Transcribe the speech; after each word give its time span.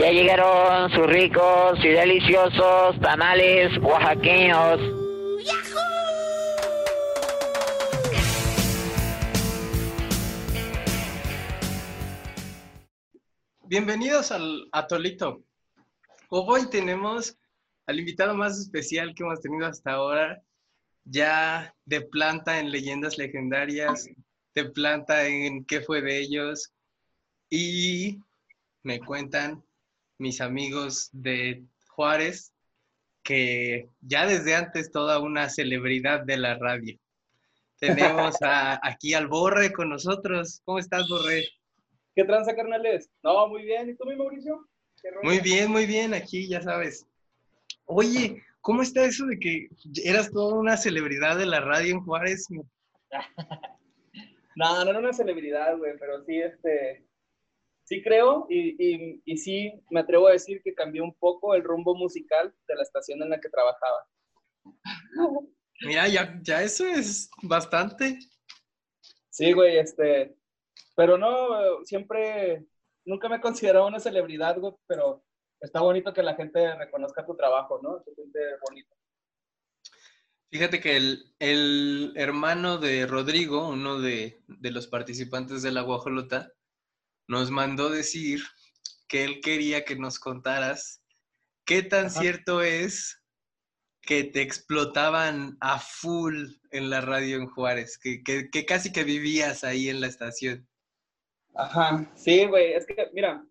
Ya 0.00 0.10
llegaron 0.12 0.90
sus 0.92 1.06
ricos 1.06 1.78
y 1.84 1.88
deliciosos 1.88 2.98
tamales 3.02 3.76
oaxaqueños. 3.82 4.80
Bienvenidos 13.66 14.32
al 14.32 14.70
Atolito. 14.72 15.44
Hoy 16.30 16.70
tenemos 16.70 17.36
al 17.84 18.00
invitado 18.00 18.34
más 18.34 18.58
especial 18.58 19.14
que 19.14 19.22
hemos 19.22 19.42
tenido 19.42 19.66
hasta 19.66 19.92
ahora, 19.92 20.42
ya 21.04 21.74
de 21.84 22.00
planta 22.00 22.58
en 22.58 22.70
leyendas 22.70 23.18
legendarias, 23.18 24.08
de 24.54 24.64
planta 24.64 25.26
en 25.26 25.66
qué 25.66 25.82
fue 25.82 26.00
de 26.00 26.20
ellos, 26.20 26.72
y 27.50 28.18
me 28.82 28.98
cuentan 29.00 29.62
mis 30.20 30.40
amigos 30.40 31.08
de 31.12 31.64
Juárez 31.88 32.52
que 33.22 33.88
ya 34.00 34.26
desde 34.26 34.54
antes 34.54 34.90
toda 34.90 35.18
una 35.18 35.48
celebridad 35.48 36.24
de 36.24 36.36
la 36.36 36.56
radio. 36.56 36.98
Tenemos 37.80 38.36
aquí 38.40 39.14
al 39.14 39.26
Borre 39.26 39.72
con 39.72 39.88
nosotros. 39.88 40.60
¿Cómo 40.64 40.78
estás, 40.78 41.08
Borre? 41.08 41.44
¿Qué 42.14 42.24
tranza, 42.24 42.54
carnales? 42.54 43.10
No, 43.22 43.48
muy 43.48 43.64
bien. 43.64 43.88
¿Y 43.88 43.94
tú, 43.94 44.04
mi 44.04 44.16
Mauricio? 44.16 44.68
Muy 45.22 45.40
bien, 45.40 45.70
muy 45.70 45.86
bien. 45.86 46.12
Aquí, 46.12 46.46
ya 46.46 46.60
sabes. 46.60 47.06
Oye, 47.86 48.42
¿cómo 48.60 48.82
está 48.82 49.06
eso 49.06 49.24
de 49.26 49.38
que 49.38 49.68
eras 50.04 50.30
toda 50.30 50.56
una 50.56 50.76
celebridad 50.76 51.38
de 51.38 51.46
la 51.46 51.60
radio 51.60 51.94
en 51.94 52.04
Juárez? 52.04 52.46
no, 54.56 54.84
no 54.84 54.90
era 54.90 54.98
una 54.98 55.14
celebridad, 55.14 55.78
güey, 55.78 55.96
pero 55.98 56.22
sí, 56.24 56.38
este, 56.38 57.06
sí 57.90 58.00
creo 58.04 58.46
y, 58.48 59.20
y, 59.24 59.36
sí 59.36 59.72
me 59.90 60.00
atrevo 60.00 60.28
a 60.28 60.32
decir 60.32 60.62
que 60.62 60.74
cambió 60.74 61.02
un 61.02 61.12
poco 61.14 61.56
el 61.56 61.64
rumbo 61.64 61.96
musical 61.96 62.54
de 62.68 62.76
la 62.76 62.82
estación 62.82 63.20
en 63.20 63.30
la 63.30 63.40
que 63.40 63.48
trabajaba. 63.48 64.06
Mira, 65.80 66.06
ya, 66.06 66.38
ya 66.40 66.62
eso 66.62 66.86
es 66.86 67.28
bastante. 67.42 68.16
Sí, 69.28 69.52
güey, 69.52 69.78
este, 69.78 70.36
pero 70.94 71.18
no, 71.18 71.84
siempre, 71.84 72.64
nunca 73.04 73.28
me 73.28 73.36
he 73.36 73.40
considerado 73.40 73.88
una 73.88 73.98
celebridad, 73.98 74.56
güey, 74.60 74.72
pero 74.86 75.24
está 75.60 75.80
bonito 75.80 76.14
que 76.14 76.22
la 76.22 76.36
gente 76.36 76.76
reconozca 76.76 77.26
tu 77.26 77.34
trabajo, 77.34 77.80
¿no? 77.82 78.00
Se 78.04 78.14
siente 78.14 78.38
bonito. 78.68 78.94
Fíjate 80.52 80.80
que 80.80 80.96
el, 80.96 81.34
el 81.40 82.12
hermano 82.14 82.78
de 82.78 83.06
Rodrigo, 83.06 83.68
uno 83.68 84.00
de, 84.00 84.44
de 84.46 84.70
los 84.70 84.86
participantes 84.86 85.62
de 85.62 85.72
la 85.72 85.82
Guajolota, 85.82 86.52
nos 87.30 87.52
mandó 87.52 87.90
decir 87.90 88.42
que 89.06 89.22
él 89.22 89.40
quería 89.40 89.84
que 89.84 89.94
nos 89.94 90.18
contaras 90.18 91.00
qué 91.64 91.84
tan 91.84 92.10
cierto 92.10 92.60
es 92.60 93.22
que 94.02 94.24
te 94.24 94.42
explotaban 94.42 95.56
a 95.60 95.78
full 95.78 96.46
en 96.72 96.90
la 96.90 97.00
radio 97.00 97.36
en 97.36 97.46
Juárez, 97.46 97.98
que, 97.98 98.24
que, 98.24 98.66
casi 98.66 98.90
que 98.90 99.04
vivías 99.04 99.62
ahí 99.62 99.88
en 99.88 100.00
la 100.00 100.08
estación. 100.08 100.68
Ajá, 101.54 102.10
sí, 102.16 102.46
güey, 102.46 102.72
es 102.72 102.84
que, 102.84 102.96
mira, 103.12 103.46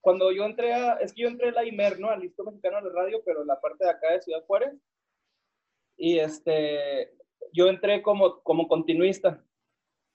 cuando 0.00 0.32
yo 0.32 0.44
entré 0.44 0.74
a, 0.74 0.94
es 0.94 1.12
que 1.12 1.22
yo 1.22 1.28
entré 1.28 1.50
a 1.50 1.52
la 1.52 1.64
IMER, 1.64 2.00
¿no? 2.00 2.10
Al 2.10 2.20
Listo 2.20 2.42
Mexicano 2.42 2.82
de 2.82 2.92
Radio, 2.92 3.22
pero 3.24 3.42
en 3.42 3.46
la 3.46 3.60
parte 3.60 3.84
de 3.84 3.90
acá 3.90 4.12
de 4.12 4.22
Ciudad 4.22 4.44
Juárez, 4.44 4.74
y 5.96 6.18
este, 6.18 7.12
yo 7.52 7.68
entré 7.68 8.02
como, 8.02 8.42
como 8.42 8.66
continuista, 8.66 9.40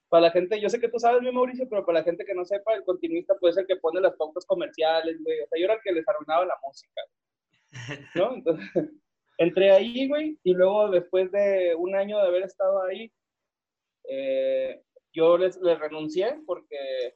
para 0.10 0.22
la 0.22 0.32
gente, 0.32 0.60
yo 0.60 0.70
sé 0.70 0.80
que 0.80 0.90
tú 0.90 1.00
sabes, 1.00 1.22
mi 1.22 1.32
Mauricio, 1.32 1.70
pero 1.70 1.86
para 1.86 2.00
la 2.00 2.04
gente 2.04 2.26
que 2.26 2.34
no 2.34 2.44
sepa, 2.44 2.74
el 2.74 2.84
continuista 2.84 3.36
puede 3.36 3.54
ser 3.54 3.62
el 3.62 3.68
que 3.68 3.76
pone 3.78 4.02
las 4.02 4.16
pautas 4.16 4.46
comerciales, 4.46 5.18
güey. 5.24 5.40
O 5.42 5.48
sea, 5.48 5.60
yo 5.60 5.66
era 5.66 5.76
el 5.76 5.82
que 5.84 5.92
les 5.92 6.08
arruinaba 6.08 6.46
la 6.46 6.58
música, 6.66 7.02
¿no? 8.16 8.34
Entonces, 8.36 8.90
entré 9.38 9.72
ahí, 9.72 10.08
güey, 10.08 10.40
y 10.44 10.54
luego 10.54 10.90
después 10.90 11.32
de 11.32 11.76
un 11.76 11.96
año 11.96 12.18
de 12.18 12.28
haber 12.28 12.44
estado 12.44 12.84
ahí, 12.84 13.12
eh, 14.10 14.82
yo 15.14 15.38
les, 15.38 15.58
les, 15.58 15.80
renuncié 15.80 16.40
porque 16.46 17.16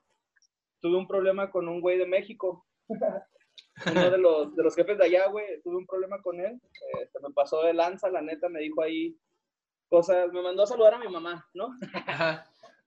tuve 0.79 0.97
un 0.97 1.07
problema 1.07 1.49
con 1.49 1.67
un 1.67 1.81
güey 1.81 1.97
de 1.97 2.05
México. 2.05 2.65
Uno 3.91 4.11
de 4.11 4.17
los, 4.19 4.55
de 4.55 4.63
los 4.63 4.75
jefes 4.75 4.99
de 4.99 5.05
allá, 5.05 5.27
güey, 5.29 5.61
tuve 5.63 5.77
un 5.77 5.87
problema 5.87 6.21
con 6.21 6.39
él. 6.39 6.53
Eh, 6.53 7.07
se 7.11 7.19
me 7.19 7.33
pasó 7.33 7.63
de 7.63 7.73
lanza, 7.73 8.09
la 8.09 8.21
neta, 8.21 8.49
me 8.49 8.59
dijo 8.59 8.83
ahí 8.83 9.17
cosas, 9.89 10.31
me 10.31 10.43
mandó 10.43 10.63
a 10.63 10.67
saludar 10.67 10.93
a 10.93 10.99
mi 10.99 11.07
mamá, 11.07 11.47
¿no? 11.55 11.69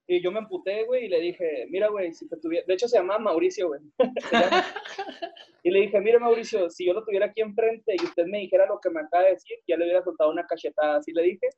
Y 0.08 0.22
yo 0.22 0.30
me 0.30 0.38
emputé, 0.38 0.84
güey, 0.84 1.06
y 1.06 1.08
le 1.08 1.20
dije, 1.20 1.66
mira, 1.68 1.88
güey, 1.88 2.14
si 2.14 2.28
te 2.28 2.36
tuviera... 2.36 2.64
De 2.66 2.74
hecho, 2.74 2.86
se 2.86 2.96
llama 2.96 3.18
Mauricio, 3.18 3.68
güey. 3.68 3.80
y 5.64 5.70
le 5.70 5.80
dije, 5.80 6.00
mira, 6.00 6.20
Mauricio, 6.20 6.70
si 6.70 6.86
yo 6.86 6.92
lo 6.92 7.04
tuviera 7.04 7.26
aquí 7.26 7.40
enfrente 7.40 7.96
y 8.00 8.04
usted 8.04 8.24
me 8.26 8.38
dijera 8.38 8.66
lo 8.66 8.78
que 8.78 8.90
me 8.90 9.00
acaba 9.00 9.24
de 9.24 9.30
decir, 9.30 9.58
ya 9.66 9.76
le 9.76 9.84
hubiera 9.84 10.04
soltado 10.04 10.30
una 10.30 10.46
cachetada. 10.46 10.98
Así 10.98 11.12
le 11.12 11.22
dije. 11.22 11.48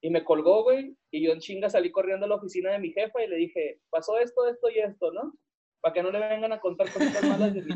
Y 0.00 0.10
me 0.10 0.22
colgó, 0.22 0.62
güey, 0.62 0.96
y 1.10 1.26
yo 1.26 1.32
en 1.32 1.40
chinga 1.40 1.68
salí 1.68 1.90
corriendo 1.90 2.26
a 2.26 2.28
la 2.28 2.36
oficina 2.36 2.70
de 2.70 2.78
mi 2.78 2.92
jefa 2.92 3.24
y 3.24 3.26
le 3.26 3.36
dije, 3.36 3.80
pasó 3.90 4.16
esto, 4.18 4.46
esto 4.46 4.70
y 4.70 4.78
esto, 4.78 5.10
¿no? 5.10 5.32
Para 5.80 5.94
que 5.94 6.02
no 6.02 6.12
le 6.12 6.20
vengan 6.20 6.52
a 6.52 6.60
contar 6.60 6.92
cosas 6.92 7.20
malas 7.24 7.52
de 7.52 7.62
mí. 7.62 7.74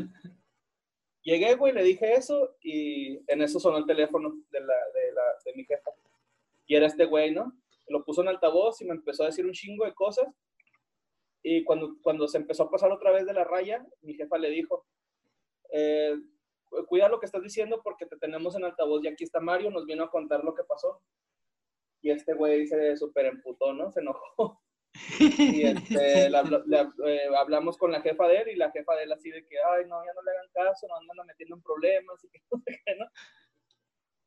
Llegué, 1.23 1.55
güey, 1.55 1.73
le 1.73 1.83
dije 1.83 2.13
eso 2.13 2.55
y 2.61 3.19
en 3.29 3.41
eso 3.41 3.59
sonó 3.59 3.77
el 3.77 3.85
teléfono 3.85 4.33
de, 4.51 4.59
la, 4.61 4.73
de, 4.93 5.11
la, 5.11 5.21
de 5.45 5.53
mi 5.53 5.65
jefa. 5.65 5.91
Y 6.65 6.75
era 6.75 6.87
este 6.87 7.05
güey, 7.05 7.31
¿no? 7.31 7.51
Lo 7.91 8.03
puso 8.03 8.21
en 8.21 8.29
altavoz 8.29 8.81
y 8.81 8.85
me 8.85 8.95
empezó 8.95 9.23
a 9.23 9.27
decir 9.27 9.45
un 9.45 9.53
chingo 9.53 9.85
de 9.85 9.93
cosas. 9.93 10.27
Y 11.43 11.63
cuando, 11.63 11.95
cuando 12.01 12.27
se 12.27 12.37
empezó 12.37 12.63
a 12.63 12.69
pasar 12.69 12.91
otra 12.91 13.11
vez 13.11 13.25
de 13.25 13.33
la 13.33 13.43
raya, 13.43 13.85
mi 14.01 14.13
jefa 14.13 14.37
le 14.37 14.49
dijo, 14.49 14.85
eh, 15.71 16.15
cuida 16.87 17.09
lo 17.09 17.19
que 17.19 17.25
estás 17.25 17.41
diciendo 17.41 17.81
porque 17.83 18.05
te 18.05 18.17
tenemos 18.17 18.55
en 18.55 18.63
altavoz 18.63 19.03
y 19.03 19.07
aquí 19.07 19.23
está 19.23 19.39
Mario, 19.39 19.71
nos 19.71 19.85
vino 19.85 20.03
a 20.03 20.11
contar 20.11 20.43
lo 20.43 20.53
que 20.53 20.63
pasó. 20.63 21.01
Y 22.01 22.11
este 22.11 22.33
güey 22.33 22.65
se 22.67 22.97
súper 22.97 23.27
emputó, 23.27 23.73
¿no? 23.73 23.91
Se 23.91 24.01
enojó. 24.01 24.61
y 25.29 25.63
este, 25.63 26.27
eh, 26.27 27.27
hablamos 27.37 27.77
con 27.77 27.91
la 27.91 28.01
jefa 28.01 28.27
de 28.27 28.37
él 28.37 28.49
y 28.49 28.55
la 28.55 28.71
jefa 28.71 28.95
de 28.95 29.03
él 29.03 29.11
así 29.11 29.29
de 29.29 29.45
que, 29.45 29.55
ay, 29.57 29.85
no, 29.87 30.03
ya 30.03 30.13
no 30.13 30.21
le 30.21 30.31
hagan 30.31 30.49
caso, 30.53 30.87
no 30.87 30.95
andan 30.95 31.27
metiendo 31.27 31.55
en 31.55 31.61
problemas 31.61 32.23
y 32.23 32.29
que 32.29 32.39
no 32.51 32.57
¿no? 32.99 33.05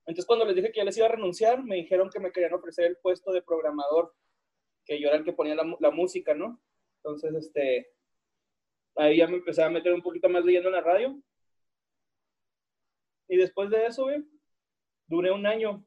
Entonces, 0.07 0.27
cuando 0.27 0.45
les 0.45 0.55
dije 0.55 0.71
que 0.71 0.79
ya 0.79 0.85
les 0.85 0.97
iba 0.99 1.07
a 1.07 1.13
renunciar, 1.13 1.63
me 1.63 1.77
dijeron 1.77 2.11
que 2.11 2.21
me 2.21 2.31
querían 2.31 2.53
ofrecer 2.53 2.85
el 2.87 2.99
puesto 2.99 3.33
de 3.33 3.43
programador, 3.43 4.15
que 4.85 5.01
yo 5.01 5.09
era 5.09 5.17
el 5.17 5.25
que 5.25 5.33
ponía 5.33 5.55
la, 5.55 5.91
música, 5.91 6.35
¿no? 6.35 6.61
Entonces, 6.97 7.35
este, 7.35 7.91
ahí 8.97 9.17
ya 9.17 9.27
me 9.27 9.37
empecé 9.37 9.63
a 9.63 9.71
meter 9.71 9.95
un 9.95 10.03
poquito 10.03 10.29
más 10.29 10.45
leyendo 10.45 10.69
en 10.69 10.75
la 10.75 10.83
radio. 10.83 11.19
Y 13.29 13.37
después 13.39 13.71
de 13.71 13.87
eso, 13.87 14.03
güey, 14.05 14.23
duré 15.07 15.31
un 15.31 15.47
año 15.47 15.87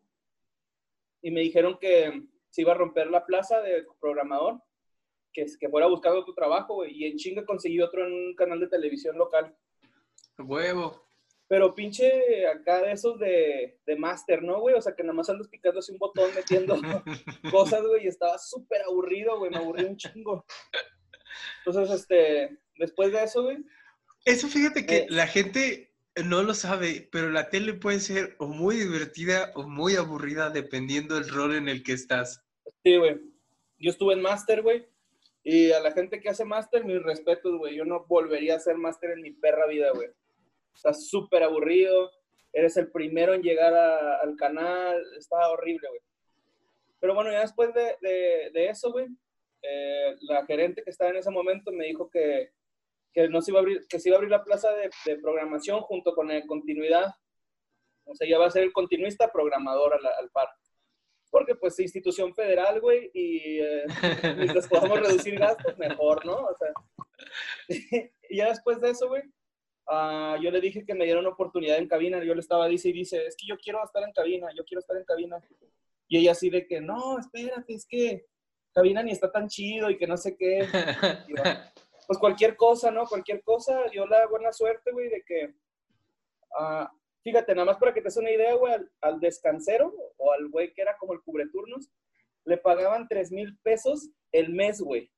y 1.21 1.29
me 1.29 1.41
dijeron 1.41 1.77
que 1.79 2.23
se 2.49 2.61
iba 2.61 2.71
a 2.71 2.77
romper 2.77 3.07
la 3.11 3.23
plaza 3.23 3.61
de 3.61 3.85
programador, 3.99 4.59
que, 5.31 5.45
que 5.59 5.69
fuera 5.69 5.85
buscando 5.85 6.21
otro 6.21 6.33
trabajo, 6.33 6.75
güey, 6.75 6.91
y 6.95 7.05
en 7.05 7.17
chinga 7.17 7.45
conseguí 7.45 7.79
otro 7.81 8.03
en 8.03 8.13
un 8.13 8.35
canal 8.35 8.59
de 8.59 8.67
televisión 8.67 9.15
local. 9.15 9.55
Huevo. 10.39 11.06
Pero 11.47 11.73
pinche 11.73 12.45
acá 12.47 12.81
de 12.81 12.91
esos 12.91 13.17
de, 13.19 13.79
de 13.85 13.95
máster, 13.95 14.43
¿no, 14.43 14.59
güey? 14.59 14.75
O 14.75 14.81
sea, 14.81 14.93
que 14.93 15.03
nada 15.03 15.13
más 15.13 15.29
andas 15.29 15.47
picando 15.47 15.79
así 15.79 15.93
un 15.93 15.97
botón, 15.97 16.29
metiendo 16.35 16.75
cosas, 17.51 17.81
güey, 17.83 18.03
y 18.03 18.07
estaba 18.07 18.37
súper 18.37 18.81
aburrido, 18.81 19.39
güey, 19.39 19.51
me 19.51 19.57
aburrí 19.57 19.85
un 19.85 19.95
chingo. 19.95 20.45
Entonces, 21.65 22.01
este, 22.01 22.57
después 22.77 23.13
de 23.13 23.23
eso, 23.23 23.43
güey. 23.43 23.57
Eso 24.25 24.49
fíjate 24.49 24.85
que 24.85 24.97
eh, 24.97 25.07
la 25.09 25.25
gente 25.25 25.93
no 26.25 26.43
lo 26.43 26.53
sabe, 26.53 27.07
pero 27.11 27.29
la 27.29 27.49
tele 27.49 27.73
puede 27.73 28.01
ser 28.01 28.35
o 28.39 28.47
muy 28.47 28.75
divertida 28.75 29.53
o 29.55 29.63
muy 29.63 29.95
aburrida 29.95 30.49
dependiendo 30.49 31.15
del 31.15 31.29
rol 31.29 31.55
en 31.55 31.69
el 31.69 31.81
que 31.81 31.93
estás. 31.93 32.43
Sí, 32.83 32.97
güey. 32.97 33.21
Yo 33.77 33.91
estuve 33.91 34.15
en 34.15 34.21
máster, 34.21 34.63
güey. 34.63 34.85
Y 35.43 35.71
a 35.71 35.79
la 35.79 35.93
gente 35.93 36.19
que 36.19 36.27
hace 36.27 36.43
máster, 36.43 36.83
mis 36.83 37.01
respetos, 37.01 37.57
güey. 37.57 37.77
Yo 37.77 37.85
no 37.85 38.05
volvería 38.05 38.55
a 38.55 38.57
hacer 38.57 38.75
máster 38.75 39.11
en 39.11 39.21
mi 39.21 39.31
perra 39.31 39.65
vida, 39.67 39.91
güey 39.93 40.09
estás 40.77 41.07
súper 41.09 41.43
aburrido, 41.43 42.11
eres 42.53 42.77
el 42.77 42.91
primero 42.91 43.33
en 43.33 43.41
llegar 43.41 43.73
al 43.73 44.35
canal, 44.35 45.03
está 45.17 45.49
horrible, 45.49 45.89
güey. 45.89 46.01
Pero 46.99 47.13
bueno, 47.13 47.31
ya 47.31 47.41
después 47.41 47.73
de, 47.73 47.95
de, 48.01 48.69
eso, 48.69 48.91
güey, 48.91 49.07
eh, 49.61 50.15
la 50.21 50.45
gerente 50.45 50.83
que 50.83 50.89
estaba 50.89 51.11
en 51.11 51.17
ese 51.17 51.29
momento 51.29 51.71
me 51.71 51.85
dijo 51.85 52.09
que, 52.09 52.51
que, 53.13 53.27
no 53.29 53.41
se 53.41 53.51
iba 53.51 53.59
a 53.59 53.61
abrir, 53.61 53.85
que 53.87 53.99
se 53.99 54.09
iba 54.09 54.15
a 54.15 54.19
abrir 54.19 54.31
la 54.31 54.43
plaza 54.43 54.71
de, 54.73 54.89
de 55.05 55.19
programación 55.19 55.81
junto 55.81 56.13
con 56.15 56.27
la 56.27 56.43
continuidad. 56.45 57.13
O 58.05 58.15
sea, 58.15 58.27
ya 58.27 58.39
va 58.39 58.47
a 58.47 58.51
ser 58.51 58.63
el 58.63 58.73
continuista 58.73 59.31
programador 59.31 59.93
al, 59.93 60.05
al 60.05 60.29
par. 60.31 60.49
Porque, 61.29 61.55
pues, 61.55 61.79
institución 61.79 62.33
federal, 62.33 62.79
güey, 62.79 63.11
y 63.13 63.59
eh, 63.59 63.85
mientras 64.37 64.67
podamos 64.67 64.99
reducir 65.01 65.37
gastos, 65.37 65.77
mejor, 65.77 66.25
¿no? 66.25 66.35
O 66.35 66.55
sea, 66.55 66.71
y 68.29 68.37
ya 68.37 68.47
después 68.49 68.79
de 68.81 68.91
eso, 68.91 69.09
güey, 69.09 69.23
Ah, 69.87 70.37
yo 70.41 70.51
le 70.51 70.59
dije 70.59 70.85
que 70.85 70.93
me 70.93 71.05
diera 71.05 71.19
una 71.19 71.29
oportunidad 71.29 71.77
en 71.77 71.87
cabina. 71.87 72.23
Yo 72.23 72.33
le 72.33 72.41
estaba 72.41 72.67
dice 72.67 72.89
y 72.89 72.93
dice, 72.93 73.25
es 73.25 73.35
que 73.37 73.47
yo 73.47 73.57
quiero 73.57 73.83
estar 73.83 74.03
en 74.03 74.11
cabina, 74.11 74.47
yo 74.55 74.65
quiero 74.65 74.79
estar 74.79 74.97
en 74.97 75.05
cabina. 75.05 75.41
Y 76.07 76.17
ella 76.17 76.31
así 76.31 76.49
de 76.49 76.67
que, 76.67 76.81
no, 76.81 77.19
espérate, 77.19 77.73
es 77.73 77.85
que 77.85 78.25
cabina 78.73 79.01
ni 79.01 79.11
está 79.11 79.31
tan 79.31 79.47
chido 79.47 79.89
y 79.89 79.97
que 79.97 80.07
no 80.07 80.17
sé 80.17 80.35
qué. 80.37 80.67
pues 82.07 82.19
cualquier 82.19 82.55
cosa, 82.55 82.91
¿no? 82.91 83.05
Cualquier 83.05 83.43
cosa, 83.43 83.85
dio 83.91 84.05
la 84.07 84.27
buena 84.27 84.51
suerte, 84.53 84.91
güey, 84.91 85.09
de 85.09 85.23
que, 85.23 85.53
ah, 86.57 86.91
fíjate, 87.23 87.53
nada 87.53 87.65
más 87.65 87.77
para 87.77 87.93
que 87.93 88.01
te 88.01 88.05
des 88.05 88.17
una 88.17 88.31
idea, 88.31 88.55
güey, 88.55 88.73
al, 89.01 89.19
descansero 89.19 89.93
o 90.17 90.31
al 90.31 90.47
güey 90.49 90.73
que 90.73 90.81
era 90.81 90.97
como 90.97 91.13
el 91.13 91.21
cubreturnos, 91.21 91.91
le 92.45 92.57
pagaban 92.57 93.07
3 93.09 93.31
mil 93.33 93.57
pesos 93.59 94.09
el 94.31 94.53
mes, 94.53 94.79
güey, 94.79 95.11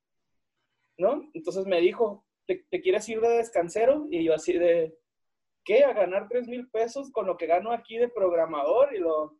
¿no? 0.98 1.30
Entonces 1.32 1.64
me 1.66 1.80
dijo, 1.80 2.24
¿te, 2.50 2.66
¿te, 2.68 2.80
quieres 2.80 3.08
ir 3.08 3.20
de 3.20 3.28
descansero? 3.28 4.08
Y 4.10 4.24
yo 4.24 4.34
así 4.34 4.54
de, 4.54 4.98
¿qué? 5.64 5.84
¿A 5.84 5.92
ganar 5.92 6.26
3 6.28 6.48
mil 6.48 6.68
pesos 6.68 7.12
con 7.12 7.26
lo 7.26 7.36
que 7.36 7.46
gano 7.46 7.70
aquí 7.70 7.96
de 7.96 8.08
programador? 8.08 8.92
Y 8.92 8.98
lo, 8.98 9.38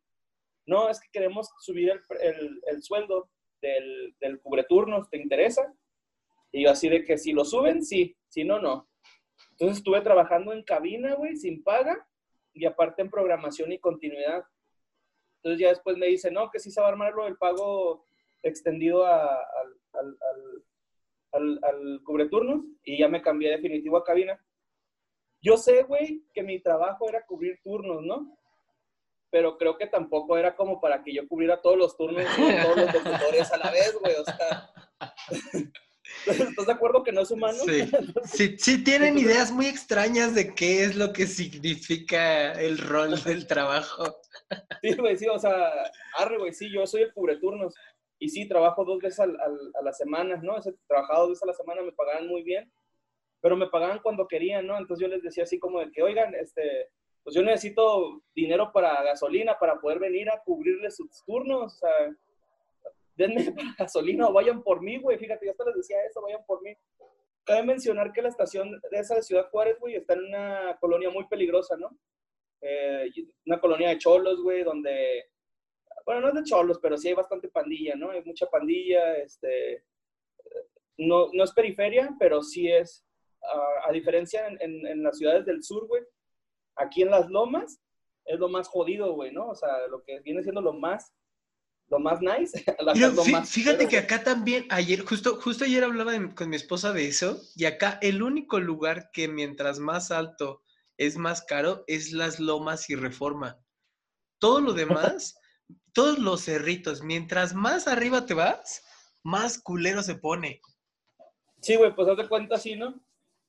no, 0.67 0.89
es 0.89 1.01
que 1.01 1.09
queremos 1.13 1.51
subir 1.59 1.91
el, 1.91 2.01
el, 2.21 2.61
el 2.67 2.83
sueldo 2.85 3.29
del, 3.61 4.15
del 4.21 4.41
cubreturnos, 4.41 5.11
¿te 5.11 5.19
interesa? 5.19 5.75
Y 6.53 6.65
yo 6.65 6.71
así 6.71 6.89
de 6.89 7.05
que 7.05 7.19
si 7.19 7.33
lo 7.33 7.45
suben, 7.45 7.83
sí, 7.83 8.17
si 8.29 8.45
no, 8.45 8.61
no. 8.61 8.89
Entonces 9.53 9.79
estuve 9.79 10.01
trabajando 10.03 10.53
en 10.53 10.63
cabina, 10.63 11.15
güey, 11.15 11.37
sin 11.37 11.65
paga, 11.65 12.07
y 12.53 12.65
aparte 12.67 13.03
en 13.03 13.11
programación 13.11 13.73
y 13.73 13.81
continuidad. 13.81 14.45
Entonces 15.37 15.61
ya 15.61 15.69
después 15.71 15.97
me 15.97 16.07
dice, 16.07 16.31
no, 16.31 16.49
que 16.51 16.61
sí 16.61 16.71
se 16.71 16.81
va 16.81 16.87
a 16.87 16.91
armar 16.91 17.13
lo 17.15 17.25
del 17.25 17.37
pago 17.37 18.07
extendido 18.43 19.05
al, 19.05 19.37
al, 21.33 22.01
cubreturnos, 22.05 22.65
y 22.85 22.99
ya 22.99 23.09
me 23.09 23.23
cambié 23.23 23.51
definitivo 23.51 23.97
a 23.97 24.05
cabina. 24.05 24.39
Yo 25.43 25.57
sé, 25.57 25.85
güey, 25.85 26.25
que 26.35 26.43
mi 26.43 26.61
trabajo 26.61 27.09
era 27.09 27.25
cubrir 27.25 27.59
turnos, 27.63 28.03
¿no? 28.03 28.37
Pero 29.31 29.57
creo 29.57 29.79
que 29.79 29.87
tampoco 29.87 30.37
era 30.37 30.57
como 30.57 30.81
para 30.81 31.03
que 31.03 31.15
yo 31.15 31.27
cubriera 31.29 31.61
todos 31.61 31.79
los 31.79 31.97
turnos 31.97 32.25
y 32.25 32.63
todos 32.63 32.77
los 32.77 32.95
locutores 32.95 33.53
a 33.53 33.57
la 33.57 33.71
vez, 33.71 33.97
güey. 34.01 34.15
O 34.17 34.25
sea, 34.25 34.71
¿Estás 36.27 36.67
de 36.67 36.73
acuerdo 36.73 37.03
que 37.03 37.13
no 37.13 37.23
es 37.23 37.31
humano? 37.31 37.59
Sí. 38.25 38.57
sí, 38.59 38.85
tienen 38.85 39.19
ideas 39.19 39.51
muy 39.51 39.67
extrañas 39.67 40.35
de 40.35 40.55
qué 40.55 40.85
es 40.85 40.97
lo 40.97 41.13
que 41.13 41.27
significa 41.27 42.53
el 42.53 42.79
rol 42.79 43.23
del 43.23 43.47
trabajo. 43.47 44.21
Sí, 44.83 44.95
güey, 44.97 45.17
sí, 45.17 45.27
o 45.29 45.39
sea, 45.39 45.71
arre, 46.17 46.39
güey, 46.39 46.53
sí, 46.53 46.71
yo 46.71 46.87
soy 46.87 47.03
el 47.03 47.13
cubreturnos. 47.13 47.75
Y 48.23 48.29
sí, 48.29 48.47
trabajo 48.47 48.85
dos 48.85 49.01
veces 49.01 49.19
al, 49.19 49.37
a 49.41 49.83
la 49.83 49.93
semana, 49.93 50.39
¿no? 50.43 50.59
Ese, 50.59 50.75
trabajado 50.87 51.23
dos 51.23 51.31
veces 51.31 51.43
a 51.43 51.47
la 51.47 51.55
semana, 51.55 51.83
me 51.83 51.93
pagaban 51.93 52.29
muy 52.29 52.43
bien, 52.43 52.71
pero 53.41 53.57
me 53.57 53.67
pagaban 53.67 54.01
cuando 54.03 54.29
querían, 54.29 54.67
¿no? 54.67 54.77
Entonces 54.77 55.09
yo 55.09 55.13
les 55.13 55.23
decía 55.23 55.45
así 55.45 55.59
como 55.59 55.81
de 55.81 55.91
que, 55.91 56.03
oigan, 56.03 56.35
este, 56.35 56.91
pues 57.25 57.35
yo 57.35 57.43
necesito 57.43 58.23
dinero 58.35 58.71
para 58.73 59.03
gasolina 59.03 59.59
para 59.59 59.81
poder 59.81 59.99
venir 59.99 60.29
a 60.31 60.41
cubrirles 60.45 60.97
sus 60.97 61.25
turnos, 61.25 61.65
o 61.65 61.77
sea, 61.77 61.91
denme 63.17 63.55
gasolina 63.79 64.29
o 64.29 64.33
vayan 64.33 64.63
por 64.63 64.83
mí, 64.83 64.99
güey. 64.99 65.19
Fíjate, 65.19 65.47
yo 65.47 65.53
hasta 65.53 65.65
les 65.67 65.77
decía 65.77 65.97
eso, 66.05 66.21
vayan 66.23 66.45
por 66.47 66.63
mí. 66.63 66.75
Cabe 67.45 67.63
mencionar 67.63 68.13
que 68.13 68.23
la 68.23 68.29
estación 68.29 68.71
de 68.91 68.99
esa 68.99 69.21
Ciudad 69.23 69.49
Juárez, 69.51 69.79
güey, 69.81 69.97
está 69.97 70.15
en 70.15 70.27
una 70.27 70.77
colonia 70.79 71.11
muy 71.11 71.27
peligrosa, 71.27 71.77
¿no? 71.77 71.89
Eh, 72.61 73.11
una 73.47 73.59
colonia 73.59 73.89
de 73.89 73.99
cholos, 73.99 74.43
güey, 74.43 74.63
donde, 74.63 75.30
bueno, 76.11 76.23
no 76.23 76.29
es 76.29 76.35
de 76.35 76.51
cholos, 76.51 76.79
pero 76.83 76.97
sí 76.97 77.09
hay 77.09 77.15
bastante 77.15 77.49
pandilla, 77.49 77.95
¿no? 77.95 78.11
Hay 78.11 78.25
mucha 78.25 78.47
pandilla, 78.47 79.17
este, 79.19 79.85
no, 80.99 81.29
no 81.33 81.45
es 81.45 81.53
periferia, 81.53 82.17
pero 82.19 82.43
sí 82.43 82.71
es, 82.71 83.05
a 83.87 83.93
diferencia 83.93 84.49
en, 84.49 84.61
en, 84.61 84.87
en 84.87 85.03
las 85.03 85.19
ciudades 85.19 85.47
del 85.47 85.63
sur, 85.63 85.87
güey, 85.87 86.03
aquí 86.77 87.03
en 87.03 87.11
las 87.11 87.31
lomas 87.31 87.81
es 88.25 88.39
lo 88.39 88.49
más 88.49 88.69
jodido, 88.69 89.13
güey, 89.15 89.33
¿no? 89.33 89.49
O 89.49 89.55
sea, 89.55 89.87
lo 89.89 90.03
que 90.03 90.21
viene 90.21 90.43
siendo 90.43 90.61
lo 90.61 90.73
más 90.73 91.13
lo 91.91 91.99
más 91.99 92.21
nice. 92.21 92.65
fíjate 93.47 93.89
que 93.89 93.99
acá 93.99 94.23
también, 94.23 94.67
ayer, 94.71 95.01
justo, 95.01 95.41
justo 95.41 95.65
ayer 95.65 95.83
hablaba 95.85 96.13
con 96.35 96.49
mi 96.49 96.57
esposa 96.57 96.93
de 96.93 97.09
eso, 97.09 97.41
y 97.57 97.65
acá 97.65 97.99
el 98.01 98.23
único 98.23 98.61
lugar 98.61 99.11
que 99.13 99.29
mientras 99.29 99.79
más 99.79 100.11
alto 100.11 100.63
es 100.97 101.17
más 101.17 101.43
caro 101.43 101.85
es 101.87 102.13
las 102.13 102.39
lomas 102.39 102.89
y 102.91 102.95
reforma. 102.95 103.59
Todo 104.39 104.61
lo 104.61 104.73
demás, 104.73 105.35
todos 105.93 106.19
los 106.19 106.43
cerritos, 106.45 107.03
mientras 107.03 107.55
más 107.55 107.89
arriba 107.89 108.27
te 108.27 108.35
vas, 108.35 108.85
más 109.23 109.61
culero 109.61 110.03
se 110.03 110.15
pone. 110.15 110.61
Sí, 111.61 111.77
güey, 111.77 111.95
pues 111.95 112.09
hazte 112.09 112.29
cuenta 112.29 112.57
así, 112.57 112.77
¿no? 112.77 112.95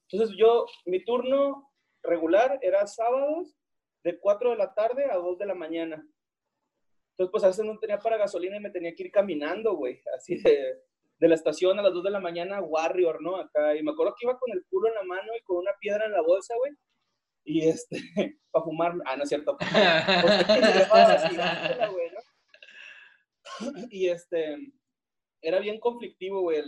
Entonces 0.09 0.35
yo, 0.37 0.65
mi 0.85 1.03
turno 1.05 1.71
regular 2.03 2.59
era 2.61 2.85
sábados 2.87 3.55
de 4.03 4.19
4 4.19 4.51
de 4.51 4.57
la 4.57 4.73
tarde 4.73 5.05
a 5.09 5.15
2 5.15 5.37
de 5.37 5.45
la 5.45 5.55
mañana. 5.55 5.95
Entonces, 7.11 7.31
pues 7.31 7.43
a 7.43 7.47
veces 7.47 7.65
no 7.65 7.77
tenía 7.77 7.99
para 7.99 8.17
gasolina 8.17 8.57
y 8.57 8.61
me 8.61 8.71
tenía 8.71 8.93
que 8.95 9.03
ir 9.03 9.11
caminando, 9.11 9.75
güey, 9.75 10.01
así 10.17 10.37
de, 10.41 10.81
de 11.19 11.27
la 11.27 11.35
estación 11.35 11.77
a 11.77 11.83
las 11.83 11.93
2 11.93 12.03
de 12.03 12.09
la 12.09 12.19
mañana, 12.19 12.61
Warrior, 12.61 13.21
¿no? 13.21 13.37
Acá, 13.37 13.75
y 13.75 13.83
me 13.83 13.91
acuerdo 13.91 14.15
que 14.17 14.25
iba 14.25 14.39
con 14.39 14.51
el 14.51 14.65
culo 14.69 14.87
en 14.87 14.95
la 14.95 15.03
mano 15.03 15.31
y 15.37 15.43
con 15.43 15.57
una 15.57 15.71
piedra 15.79 16.05
en 16.05 16.13
la 16.13 16.21
bolsa, 16.21 16.55
güey, 16.57 16.73
y 17.43 17.67
este, 17.67 17.97
para 18.51 18.65
fumar, 18.65 18.93
ah, 19.05 19.15
no 19.15 19.23
es 19.23 19.29
cierto, 19.29 19.57
y 23.91 24.07
este, 24.07 24.57
era 25.41 25.59
bien 25.59 25.79
conflictivo, 25.79 26.41
güey, 26.41 26.61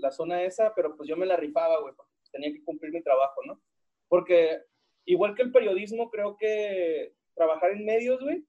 la 0.00 0.10
zona 0.10 0.42
esa, 0.42 0.74
pero 0.74 0.96
pues 0.96 1.08
yo 1.08 1.16
me 1.16 1.26
la 1.26 1.36
rifaba, 1.36 1.80
güey, 1.80 1.94
porque 1.94 2.12
tenía 2.32 2.52
que 2.52 2.62
cumplir 2.64 2.92
mi 2.92 3.02
trabajo, 3.02 3.42
¿no? 3.46 3.60
Porque 4.08 4.62
igual 5.04 5.34
que 5.34 5.42
el 5.42 5.52
periodismo, 5.52 6.10
creo 6.10 6.36
que 6.36 7.14
trabajar 7.34 7.72
en 7.72 7.84
medios, 7.84 8.20
güey, 8.20 8.44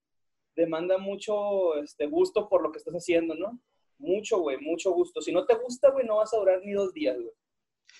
demanda 0.55 0.97
mucho 0.97 1.75
este, 1.77 2.07
gusto 2.07 2.49
por 2.49 2.61
lo 2.61 2.71
que 2.71 2.79
estás 2.79 2.93
haciendo, 2.93 3.35
¿no? 3.35 3.59
Mucho, 3.97 4.39
güey, 4.39 4.57
mucho 4.59 4.91
gusto. 4.91 5.21
Si 5.21 5.31
no 5.31 5.45
te 5.45 5.55
gusta, 5.55 5.91
güey, 5.91 6.05
no 6.05 6.17
vas 6.17 6.33
a 6.33 6.37
durar 6.37 6.61
ni 6.63 6.73
dos 6.73 6.93
días, 6.93 7.17
güey. 7.17 7.33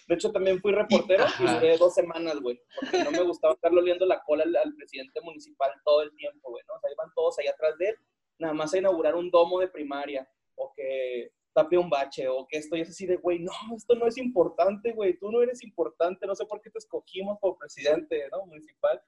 De 0.08 0.16
hecho, 0.16 0.32
también 0.32 0.60
fui 0.60 0.72
reportero 0.72 1.24
y, 1.40 1.54
duré 1.54 1.78
dos 1.78 1.94
semanas, 1.94 2.40
güey, 2.40 2.60
porque 2.80 3.04
no 3.04 3.12
me 3.12 3.22
gustaba 3.22 3.54
estarlo 3.54 3.82
oliendo 3.82 4.06
la 4.06 4.22
cola 4.24 4.44
al, 4.44 4.76
presidente 4.76 5.22
municipal 5.22 5.72
todo 5.84 6.02
el 6.02 6.14
tiempo, 6.16 6.50
güey, 6.50 6.64
¿no? 6.68 6.76
O 6.76 6.80
sea, 6.80 6.92
iban 6.92 7.12
todos 7.14 7.38
ahí 7.40 7.48
atrás 7.48 7.78
de 7.78 7.90
él, 7.90 7.96
nada 8.40 8.54
más 8.54 8.74
a 8.74 8.78
inaugurar 8.78 9.16
un 9.16 9.30
domo 9.30 9.60
de 9.60 9.68
primaria, 9.68 10.28
o 10.56 10.74
que 10.74 11.32
tape 11.54 11.78
un 11.78 11.90
bache, 11.90 12.28
o 12.28 12.48
que 12.48 12.58
esto 12.58 12.76
y 12.76 12.82
es 12.82 12.90
así 12.90 13.06
de, 13.06 13.18
güey, 13.18 13.40
no, 13.40 13.52
esto 13.76 13.96
no 13.96 14.08
es 14.08 14.18
importante, 14.18 14.94
güey, 14.94 15.18
tú 15.18 15.30
no 15.32 15.42
eres 15.42 15.62
importante, 15.64 16.26
no 16.26 16.36
sé 16.36 16.46
por 16.46 16.62
qué 16.62 16.70
te 16.70 16.80
escogimos 16.80 17.38
como 17.40 17.58
presidente, 17.58 18.28
¿no? 18.32 18.46
Municipal. 18.46 19.02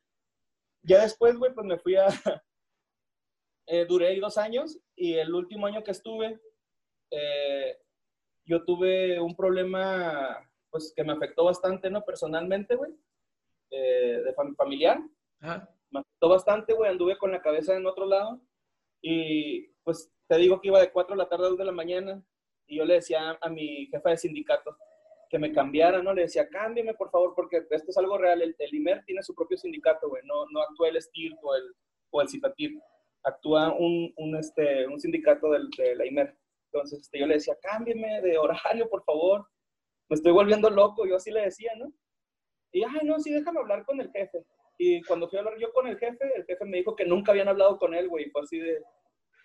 Ya 0.84 1.02
después, 1.02 1.38
güey, 1.38 1.54
pues 1.54 1.66
me 1.66 1.80
fui 1.80 1.96
a, 1.96 2.08
eh, 3.68 3.86
duré 3.86 4.08
ahí 4.08 4.20
dos 4.20 4.38
años 4.38 4.78
y 4.96 5.14
el 5.14 5.34
último 5.34 5.66
año 5.66 5.84
que 5.84 5.92
estuve, 5.92 6.40
eh, 7.12 7.78
yo 8.46 8.66
tuve 8.66 9.20
un 9.20 9.36
problema, 9.36 10.50
pues, 10.70 10.94
que 10.96 11.04
me 11.04 11.14
afectó 11.14 11.46
bastante, 11.46 11.90
¿no? 11.90 12.04
Personalmente, 12.04 12.76
güey, 12.76 12.92
eh, 13.70 14.24
de 14.26 14.34
familiar. 14.56 15.00
Me 15.90 16.00
afectó 16.00 16.30
bastante, 16.30 16.74
güey, 16.74 16.90
anduve 16.90 17.18
con 17.18 17.32
la 17.32 17.42
cabeza 17.42 17.76
en 17.76 17.86
otro 17.86 18.06
lado 18.06 18.42
y, 19.02 19.68
pues, 19.84 20.12
te 20.28 20.38
digo 20.38 20.62
que 20.62 20.68
iba 20.68 20.80
de 20.80 20.92
4 20.92 21.16
de 21.16 21.18
la 21.18 21.30
tarde 21.30 21.46
a 21.46 21.50
2 21.50 21.58
de 21.58 21.66
la 21.66 21.72
mañana 21.72 22.24
y 22.68 22.78
yo 22.78 22.86
le 22.86 22.96
decía 22.96 23.38
a, 23.42 23.50
mi 23.50 23.88
jefa 23.88 24.12
de 24.12 24.18
sindicato 24.18 24.78
que 25.30 25.40
me 25.40 25.52
cambiara, 25.52 26.02
¿no? 26.02 26.14
Le 26.14 26.24
decía, 26.24 26.48
cámbiame, 26.50 26.94
por 26.94 27.10
favor, 27.10 27.34
porque 27.36 27.66
esto 27.70 27.90
es 27.90 27.98
algo 27.98 28.18
real. 28.18 28.42
El, 28.42 28.56
IMER 28.74 29.04
tiene 29.06 29.24
su 29.24 29.34
propio 29.34 29.58
sindicato, 29.58 30.10
güey, 30.10 30.24
no, 30.26 30.46
no 30.52 30.62
actúa 30.62 30.90
el 30.90 31.02
STIR 31.02 31.34
o 31.42 31.56
el, 31.56 31.64
o 32.12 32.22
el 32.22 32.30
CITATIR 32.30 32.80
actúa 33.24 33.74
un, 33.74 34.14
un, 34.18 34.36
este, 34.36 34.88
un 34.88 35.00
sindicato 35.00 35.52
del, 35.52 35.70
de 35.78 35.96
la 35.96 36.06
IMER. 36.06 36.36
Entonces 36.72 37.02
este, 37.02 37.20
yo 37.20 37.28
le 37.28 37.36
decía, 37.36 37.58
cámbieme 37.62 38.22
de 38.22 38.38
horario, 38.38 38.90
por 38.90 39.04
favor. 39.04 39.48
Me 40.10 40.16
estoy 40.16 40.32
volviendo 40.32 40.70
loco. 40.70 41.06
Yo 41.06 41.18
así 41.18 41.32
le 41.32 41.42
decía, 41.42 41.72
¿no? 41.78 41.94
Y, 42.72 42.84
ay, 42.84 43.02
no, 43.04 43.20
sí, 43.20 43.32
déjame 43.32 43.60
hablar 43.60 43.86
con 43.86 44.00
el 44.00 44.12
jefe. 44.12 44.46
Y 44.84 45.00
cuando 45.04 45.30
fui 45.30 45.38
a 45.38 45.42
hablar 45.42 45.60
yo 45.60 45.72
con 45.74 45.86
el 45.86 46.00
jefe, 46.00 46.26
el 46.36 46.44
jefe 46.44 46.66
me 46.66 46.78
dijo 46.78 46.96
que 46.96 47.06
nunca 47.06 47.32
habían 47.32 47.48
hablado 47.48 47.78
con 47.78 47.94
él, 47.94 48.10
güey. 48.10 48.32
Fue 48.32 48.42
así 48.42 48.58
de, 48.58 48.84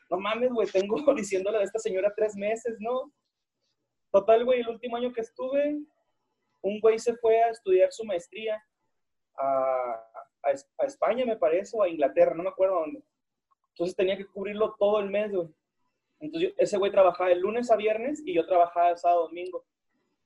no 0.08 0.18
mames, 0.18 0.50
güey, 0.50 0.66
tengo 0.66 0.96
diciéndole 1.14 1.58
a 1.58 1.62
esta 1.62 1.78
señora 1.78 2.10
tres 2.16 2.34
meses, 2.36 2.78
¿no? 2.80 3.12
Total, 4.10 4.46
güey, 4.46 4.60
el 4.60 4.68
último 4.70 4.96
año 4.96 5.12
que 5.12 5.20
estuve, 5.20 5.78
un 6.62 6.80
güey 6.80 6.98
se 6.98 7.14
fue 7.16 7.42
a 7.42 7.50
estudiar 7.50 7.92
su 7.92 8.02
maestría 8.04 8.64
a, 9.36 9.44
a, 10.42 10.52
a 10.78 10.86
España, 10.86 11.26
me 11.26 11.36
parece, 11.36 11.76
o 11.76 11.82
a 11.82 11.88
Inglaterra, 11.90 12.34
no 12.34 12.44
me 12.44 12.48
acuerdo 12.48 12.80
dónde. 12.80 13.02
Entonces 13.74 13.94
tenía 13.94 14.16
que 14.16 14.26
cubrirlo 14.26 14.74
todo 14.78 15.00
el 15.00 15.10
mes, 15.10 15.34
güey. 15.34 15.48
Entonces 16.18 16.54
ese 16.56 16.78
güey 16.78 16.90
trabajaba 16.90 17.28
de 17.28 17.36
lunes 17.36 17.70
a 17.70 17.76
viernes 17.76 18.22
y 18.24 18.32
yo 18.32 18.46
trabajaba 18.46 18.88
de 18.88 18.96
sábado 18.96 19.24
domingo. 19.24 19.66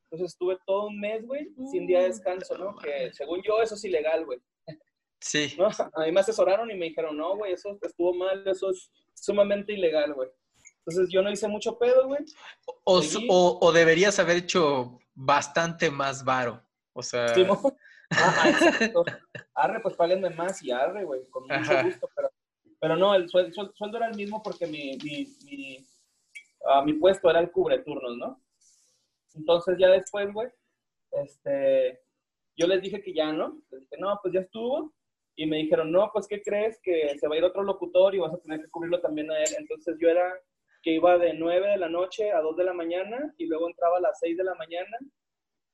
Entonces 0.05 0.35
estuve 0.35 0.57
todo 0.65 0.87
un 0.87 1.01
mes, 1.01 1.27
güey, 1.27 1.53
sin 1.69 1.89
día 1.89 1.99
de 1.99 2.11
descanso, 2.11 2.57
¿no? 2.57 2.77
Que 2.77 3.13
según 3.13 3.43
yo 3.43 3.61
eso 3.61 3.75
es 3.75 3.85
ilegal, 3.85 4.25
güey. 4.25 4.41
Sí. 5.21 5.55
¿No? 5.59 5.67
A 5.67 6.05
mí 6.05 6.13
me 6.13 6.21
asesoraron 6.21 6.71
y 6.71 6.75
me 6.75 6.87
dijeron, 6.87 7.17
no, 7.17 7.37
güey, 7.37 7.53
eso 7.53 7.79
estuvo 7.83 8.15
mal, 8.15 8.47
eso 8.47 8.71
es 8.71 8.91
sumamente 9.15 9.73
ilegal, 9.73 10.15
güey. 10.15 10.29
Entonces 10.79 11.09
yo 11.13 11.23
no 11.23 11.31
hice 11.31 11.47
mucho 11.47 11.79
pedo, 11.79 12.07
güey. 12.07 12.25
O, 12.85 13.01
o, 13.29 13.59
o, 13.61 13.73
deberías 13.73 14.19
haber 14.19 14.39
hecho 14.39 14.99
bastante 15.15 15.91
más 15.91 16.25
varo. 16.25 16.63
O 16.95 17.03
sea. 17.03 17.35
Sí, 17.35 17.47
ah, 18.11 18.49
exacto. 18.49 19.05
Arre, 19.55 19.81
pues 19.81 19.95
páguenme 19.95 20.31
más 20.31 20.63
y 20.63 20.71
arre, 20.71 21.05
güey, 21.05 21.29
con 21.29 21.43
mucho 21.47 21.83
gusto, 21.85 22.09
pero 22.17 22.31
pero 22.81 22.97
no, 22.97 23.15
el 23.15 23.29
sueldo, 23.29 23.97
era 23.97 24.09
el 24.09 24.17
mismo 24.17 24.43
porque 24.43 24.67
mi, 24.67 24.97
mi, 25.05 25.27
mi, 25.45 25.87
uh, 26.61 26.83
mi 26.85 26.95
puesto 26.95 27.29
era 27.29 27.39
el 27.39 27.53
cubreturnos, 27.53 28.17
¿no? 28.17 28.43
Entonces 29.35 29.77
ya 29.79 29.89
después, 29.89 30.33
güey, 30.33 30.49
este, 31.13 32.01
yo 32.57 32.67
les 32.67 32.81
dije 32.81 33.03
que 33.03 33.13
ya 33.13 33.33
no, 33.33 33.61
les 33.71 33.83
dije, 33.83 33.97
no, 33.99 34.19
pues 34.23 34.33
ya 34.33 34.41
estuvo, 34.41 34.95
y 35.41 35.47
me 35.47 35.57
dijeron, 35.57 35.91
no, 35.91 36.11
pues, 36.13 36.29
¿qué 36.29 36.43
crees? 36.43 36.79
Que 36.83 37.17
se 37.19 37.27
va 37.27 37.35
a 37.35 37.39
ir 37.39 37.45
otro 37.45 37.63
locutor 37.63 38.15
y 38.15 38.19
vas 38.19 38.35
a 38.35 38.39
tener 38.41 38.61
que 38.61 38.69
cubrirlo 38.69 39.01
también 39.01 39.31
a 39.31 39.43
él. 39.43 39.49
Entonces 39.59 39.97
yo 39.99 40.11
era 40.11 40.39
que 40.83 40.91
iba 40.91 41.17
de 41.17 41.33
9 41.33 41.67
de 41.67 41.77
la 41.79 41.89
noche 41.89 42.31
a 42.31 42.43
2 42.43 42.59
de 42.59 42.65
la 42.65 42.75
mañana 42.75 43.33
y 43.39 43.47
luego 43.47 43.67
entraba 43.67 43.97
a 43.97 44.01
las 44.01 44.19
6 44.21 44.37
de 44.37 44.45
la 44.45 44.55
mañana. 44.57 44.99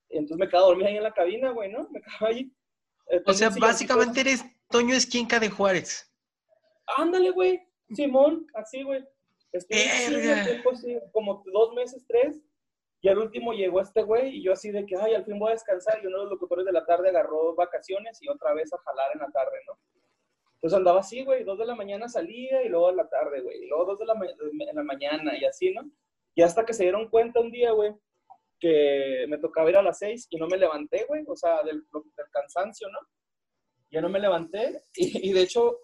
Entonces 0.09 0.37
me 0.37 0.49
quedaba 0.49 0.69
dormida 0.69 0.87
ahí 0.87 0.99
en 0.99 1.03
la 1.03 1.13
cabina, 1.13 1.51
güey, 1.51 1.73
¿no? 1.73 1.89
Me 1.91 2.01
quedaba 2.01 2.29
ahí. 2.29 2.53
o 3.27 3.33
sea, 3.33 3.51
básicamente 3.61 4.21
eres 4.21 4.45
Toño 4.71 4.95
Esquinca 4.95 5.41
de 5.41 5.51
Juárez. 5.51 6.15
Ándale, 6.97 7.31
güey. 7.31 7.61
Simón, 7.93 8.47
así, 8.55 8.85
güey. 8.85 9.05
Estuve 9.51 10.63
como 11.11 11.43
dos 11.53 11.75
meses, 11.75 12.05
tres. 12.07 12.41
Y 13.07 13.09
al 13.09 13.19
último 13.19 13.53
llegó 13.53 13.81
este 13.81 14.03
güey 14.03 14.39
y 14.39 14.43
yo 14.43 14.53
así 14.53 14.73
de 14.73 14.85
que, 14.85 14.97
ay, 14.97 15.15
al 15.15 15.25
fin 15.25 15.39
voy 15.39 15.51
a 15.51 15.53
descansar. 15.53 16.03
Y 16.03 16.09
uno 16.09 16.17
de 16.17 16.25
los 16.25 16.33
locutores 16.33 16.67
de 16.67 16.73
la 16.73 16.85
tarde 16.85 17.11
agarró 17.11 17.55
vacaciones 17.55 18.21
y 18.21 18.29
otra 18.29 18.53
vez 18.53 18.73
a 18.73 18.79
jalar 18.79 19.13
en 19.15 19.21
la 19.21 19.29
tarde, 19.29 19.59
¿no? 19.69 19.79
Entonces 20.55 20.77
andaba 20.77 20.99
así, 20.99 21.25
güey, 21.25 21.45
dos 21.45 21.57
de 21.57 21.67
la 21.67 21.77
mañana 21.77 22.09
salía 22.09 22.65
y 22.65 22.69
luego 22.69 22.89
a 22.89 22.93
la 22.95 23.09
tarde, 23.09 23.43
güey, 23.43 23.63
y 23.63 23.69
luego 23.69 23.85
dos 23.85 24.01
de 24.01 24.07
la, 24.07 24.15
en 24.15 24.75
la 24.75 24.83
mañana 24.83 25.39
y 25.39 25.45
así, 25.45 25.73
¿no? 25.73 25.89
Y 26.35 26.43
hasta 26.43 26.67
que 26.67 26.73
se 26.73 26.83
dieron 26.83 27.09
cuenta 27.09 27.39
un 27.39 27.53
día, 27.53 27.71
güey, 27.71 27.95
que 28.59 29.27
me 29.29 29.39
tocaba 29.39 29.71
ir 29.71 29.77
a 29.77 29.83
las 29.83 30.01
seis 30.01 30.27
y 30.29 30.37
no 30.37 30.49
me 30.49 30.57
levanté, 30.57 31.05
güey, 31.07 31.23
o 31.29 31.37
sea, 31.37 31.63
del, 31.63 31.85
del, 31.93 32.31
cansancio, 32.33 32.89
¿no? 32.89 32.99
Ya 33.89 34.01
no 34.01 34.09
me 34.09 34.19
levanté 34.19 34.83
y, 34.97 35.31
y, 35.31 35.33
de 35.33 35.43
hecho, 35.43 35.79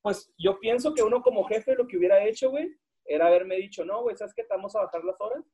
pues 0.00 0.28
yo 0.36 0.58
pienso 0.58 0.92
que 0.92 1.04
uno 1.04 1.22
como 1.22 1.44
jefe 1.44 1.76
lo 1.76 1.86
que 1.86 1.98
hubiera 1.98 2.24
hecho, 2.26 2.50
güey, 2.50 2.68
era 3.04 3.28
haberme 3.28 3.54
dicho, 3.58 3.84
no, 3.84 4.02
güey, 4.02 4.16
¿sabes 4.16 4.34
qué? 4.34 4.42
Te 4.42 4.56
vamos 4.56 4.74
a 4.74 4.80
bajar 4.80 5.04
las 5.04 5.20
horas. 5.20 5.44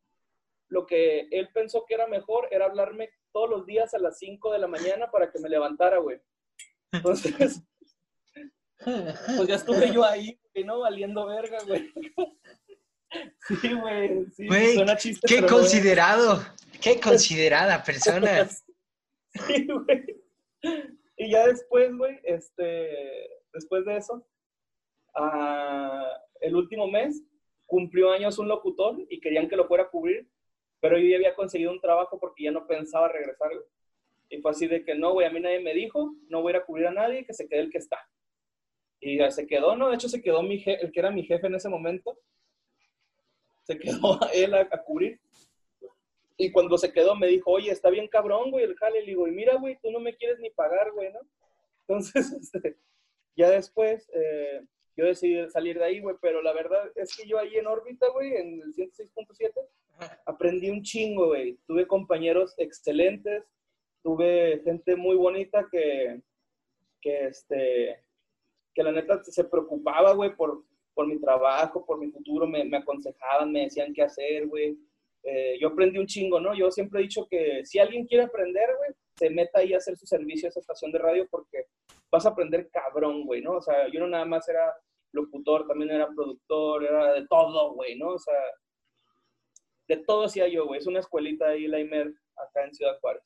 Lo 0.69 0.87
que 0.87 1.29
él 1.31 1.49
pensó 1.53 1.85
que 1.87 1.95
era 1.95 2.07
mejor 2.07 2.49
era 2.51 2.67
hablarme 2.67 3.11
todos 3.33 3.49
los 3.49 3.67
días 3.67 3.95
a 3.95 3.99
las 3.99 4.19
5 4.19 4.53
de 4.53 4.59
la 4.59 4.67
mañana 4.67 5.11
para 5.11 5.31
que 5.31 5.39
me 5.39 5.49
levantara, 5.49 5.99
güey. 5.99 6.21
Entonces, 6.93 7.63
pues 8.85 9.49
ya 9.49 9.57
estuve 9.57 9.93
yo 9.93 10.05
ahí, 10.05 10.39
güey, 10.55 10.65
¿no? 10.65 10.81
Valiendo 10.81 11.27
verga, 11.27 11.59
güey. 11.67 11.93
Sí, 13.49 13.73
güey. 13.73 14.27
Sí, 14.37 14.75
suena 14.75 14.95
chiste, 14.95 15.27
qué 15.27 15.47
considerado, 15.47 16.43
qué 16.79 17.01
considerada 17.03 17.83
persona. 17.83 18.47
Sí, 19.47 19.67
güey. 19.67 20.23
Y 21.17 21.31
ya 21.31 21.47
después, 21.47 21.97
güey, 21.97 22.21
este, 22.23 23.31
después 23.55 23.87
de 23.87 23.97
eso, 23.97 24.27
uh, 25.17 26.05
el 26.41 26.55
último 26.55 26.87
mes 26.87 27.23
cumplió 27.67 28.13
años 28.13 28.39
un 28.39 28.49
locutor 28.49 28.97
y 29.09 29.21
querían 29.21 29.49
que 29.49 29.57
lo 29.57 29.67
fuera 29.67 29.85
a 29.85 29.91
cubrir, 29.91 30.29
pero 30.81 30.99
yo 30.99 31.07
ya 31.07 31.17
había 31.17 31.35
conseguido 31.35 31.73
un 31.73 31.81
trabajo 31.81 32.19
porque 32.19 32.45
ya 32.45 32.51
no 32.51 32.67
pensaba 32.67 33.09
regresar. 33.09 33.51
Y 34.29 34.39
fue 34.41 34.51
así 34.51 34.67
de 34.67 34.85
que 34.85 34.95
no, 34.95 35.13
güey, 35.13 35.27
a 35.27 35.31
mí 35.31 35.41
nadie 35.41 35.61
me 35.61 35.75
dijo, 35.75 36.15
no 36.29 36.43
voy 36.43 36.53
a 36.53 36.57
ir 36.57 36.63
a 36.63 36.65
cubrir 36.67 36.87
a 36.87 36.93
nadie, 36.93 37.25
que 37.25 37.33
se 37.33 37.49
quede 37.49 37.61
el 37.61 37.71
que 37.71 37.79
está. 37.79 37.99
Y 39.01 39.19
se 39.31 39.47
quedó, 39.47 39.77
¿no? 39.77 39.89
De 39.89 39.95
hecho, 39.95 40.09
se 40.09 40.21
quedó 40.21 40.41
el 40.41 40.93
que 40.93 41.01
era 41.01 41.11
mi 41.11 41.23
jefe 41.23 41.47
en 41.47 41.55
ese 41.55 41.69
momento. 41.69 42.19
Se 43.65 43.79
quedó 43.79 44.19
él 44.35 44.55
a, 44.55 44.69
cubrir. 44.83 45.21
Y 46.37 46.53
cuando 46.53 46.79
se 46.79 46.93
quedó 46.93 47.17
me 47.17 47.27
dijo, 47.27 47.51
oye, 47.51 47.71
está 47.71 47.91
bien 47.91 48.09
cabrón, 48.09 48.51
güey, 48.51 48.65
el 48.65 48.77
jale. 48.77 49.01
Le 49.01 49.07
digo, 49.07 49.27
y 49.27 49.33
mira, 49.33 49.57
güey, 49.57 49.79
tú 49.81 49.91
no 49.91 50.01
me 50.01 50.17
quieres 50.17 50.39
ni 50.41 50.51
pagar, 50.51 50.93
güey, 50.93 51.13
¿no? 51.13 51.21
Entonces, 51.87 52.33
este, 52.55 52.77
ya 53.37 53.51
después 53.51 54.09
eh, 54.15 54.63
yo 54.99 55.05
decidí 55.05 55.49
salir 55.49 55.79
de 55.79 55.85
ahí, 55.85 56.01
güey, 56.01 56.17
pero 56.21 56.43
la 56.43 56.53
verdad 56.53 56.91
es 56.97 57.17
que 57.17 57.25
yo 57.25 57.39
ahí 57.39 57.57
en 57.57 57.69
órbita, 57.69 58.09
güey, 58.11 58.35
en 58.35 58.61
el 58.61 58.75
106.7, 58.75 59.53
aprendí 60.27 60.71
un 60.71 60.83
chingo, 60.83 61.29
güey. 61.29 61.57
Tuve 61.69 61.87
compañeros 61.87 62.53
excelentes, 62.59 63.45
tuve 64.03 64.61
gente 64.65 64.97
muy 64.97 65.15
bonita 65.15 65.69
que, 65.71 66.21
que 67.01 67.27
este, 67.27 68.03
que 68.75 68.83
la 68.83 68.91
neta 68.91 69.23
se 69.23 69.45
preocupaba, 69.45 70.15
güey, 70.15 70.35
por, 70.35 70.65
por 70.95 71.07
mi 71.07 71.21
trabajo, 71.21 71.87
por 71.87 72.01
mi 72.01 72.11
futuro, 72.11 72.49
me, 72.49 72.77
aconsejaban, 72.77 73.53
me 73.53 73.63
decían 73.63 73.95
qué 73.95 74.03
hacer, 74.03 74.49
güey. 74.49 74.77
Eh, 75.23 75.59
yo 75.61 75.69
aprendí 75.69 75.99
un 75.99 76.07
chingo, 76.09 76.41
¿no? 76.41 76.57
Yo 76.57 76.73
siempre 76.73 76.99
he 76.99 77.05
dicho 77.05 77.25
que 77.31 77.65
si 77.65 77.79
alguien 77.79 78.05
quiere 78.05 78.25
aprender, 78.25 78.69
güey, 78.79 78.91
se 79.15 79.31
meta 79.31 79.61
ahí 79.61 79.75
a 79.75 79.77
hacer 79.77 79.97
su 79.97 80.07
servicio 80.07 80.49
a 80.49 80.51
esa 80.51 80.59
estación 80.59 80.91
de 80.91 80.99
radio 80.99 81.29
porque 81.31 81.67
vas 82.11 82.27
a 82.27 82.31
aprender 82.31 82.69
cabrón, 82.71 83.27
güey, 83.27 83.43
¿no? 83.43 83.53
O 83.53 83.63
sea, 83.63 83.87
yo 83.93 84.01
no 84.01 84.09
nada 84.09 84.25
más 84.25 84.49
era 84.49 84.75
locutor, 85.13 85.67
también 85.67 85.91
era 85.91 86.09
productor, 86.09 86.85
era 86.85 87.13
de 87.13 87.27
todo, 87.27 87.75
güey, 87.75 87.99
¿no? 87.99 88.09
O 88.11 88.19
sea, 88.19 88.35
de 89.89 89.97
todo 90.07 90.25
hacía 90.25 90.49
yo, 90.49 90.67
güey. 90.67 90.81
Es 90.81 90.87
una 90.87 91.01
escuelita 91.01 91.49
ahí, 91.49 91.67
la 91.67 91.81
IMER, 91.81 92.13
acá 92.37 92.65
en 92.65 92.75
Ciudad 92.75 92.99
Juárez. 93.01 93.23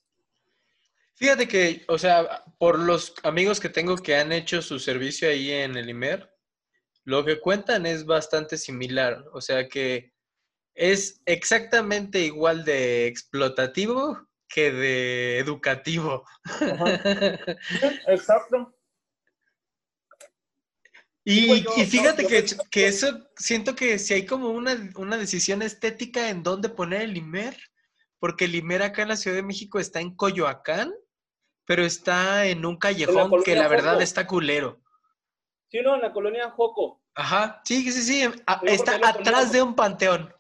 Fíjate 1.15 1.47
que, 1.47 1.85
o 1.89 1.99
sea, 1.99 2.45
por 2.59 2.79
los 2.79 3.15
amigos 3.23 3.61
que 3.61 3.69
tengo 3.69 3.97
que 3.97 4.17
han 4.17 4.33
hecho 4.33 4.63
su 4.63 4.79
servicio 4.79 5.29
ahí 5.29 5.51
en 5.51 5.77
el 5.77 5.91
IMER, 5.91 6.33
lo 7.05 7.25
que 7.25 7.41
cuentan 7.41 7.87
es 7.87 8.07
bastante 8.07 8.57
similar. 8.57 9.25
O 9.33 9.41
sea 9.41 9.69
que 9.69 10.13
es 10.75 11.21
exactamente 11.27 12.21
igual 12.21 12.65
de 12.65 13.07
explotativo 13.07 14.27
que 14.49 14.71
de 14.73 15.39
educativo. 15.39 16.25
Exacto. 18.07 18.75
Y, 21.25 21.63
fíjate 21.87 22.27
que, 22.27 22.45
que, 22.71 22.87
eso, 22.89 23.29
siento 23.37 23.77
que 23.77 23.99
si 23.99 24.15
hay 24.15 24.27
como 24.27 24.51
una, 24.51 24.77
una 24.97 25.17
decisión 25.17 25.63
estética 25.63 26.29
en 26.29 26.43
dónde 26.43 26.69
poner 26.69 27.03
el 27.03 27.17
IMER, 27.17 27.57
porque 28.19 28.47
el 28.47 28.55
IMER 28.57 28.83
acá 28.83 29.03
en 29.03 29.09
la 29.09 29.17
Ciudad 29.17 29.37
de 29.37 29.45
México 29.45 29.79
está 29.79 30.01
en 30.01 30.17
Coyoacán, 30.17 30.93
pero 31.65 31.85
está 31.85 32.47
en 32.47 32.67
un 32.67 32.77
callejón 32.77 33.43
que 33.45 33.55
la 33.55 33.69
verdad 33.69 34.03
está 34.03 34.27
culero. 34.27 34.81
Sí, 35.71 35.81
no, 35.81 35.95
en 35.95 36.03
la 36.03 36.13
colonia 36.13 36.51
Joco. 36.51 37.01
Ajá, 37.15 37.61
sí, 37.65 37.91
sí, 37.93 38.03
sí, 38.03 38.23
está 38.65 38.97
atrás 38.97 39.53
de 39.53 39.63
un 39.63 39.75
panteón. 39.75 40.35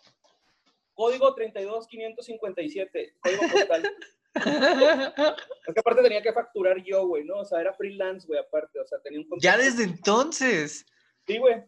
Código 0.94 1.34
32557, 1.34 3.16
código 3.20 3.42
postal. 3.50 3.82
es 4.34 5.74
que 5.74 5.80
aparte 5.80 6.02
tenía 6.02 6.22
que 6.22 6.32
facturar 6.32 6.82
yo, 6.82 7.06
güey, 7.06 7.24
¿no? 7.24 7.40
O 7.40 7.44
sea, 7.44 7.60
era 7.60 7.74
freelance, 7.74 8.26
güey, 8.26 8.40
aparte. 8.40 8.80
O 8.80 8.86
sea, 8.86 8.98
tenía 9.00 9.20
un 9.20 9.40
Ya 9.40 9.56
desde 9.56 9.84
entonces. 9.84 10.86
Sí, 11.26 11.38
güey. 11.38 11.62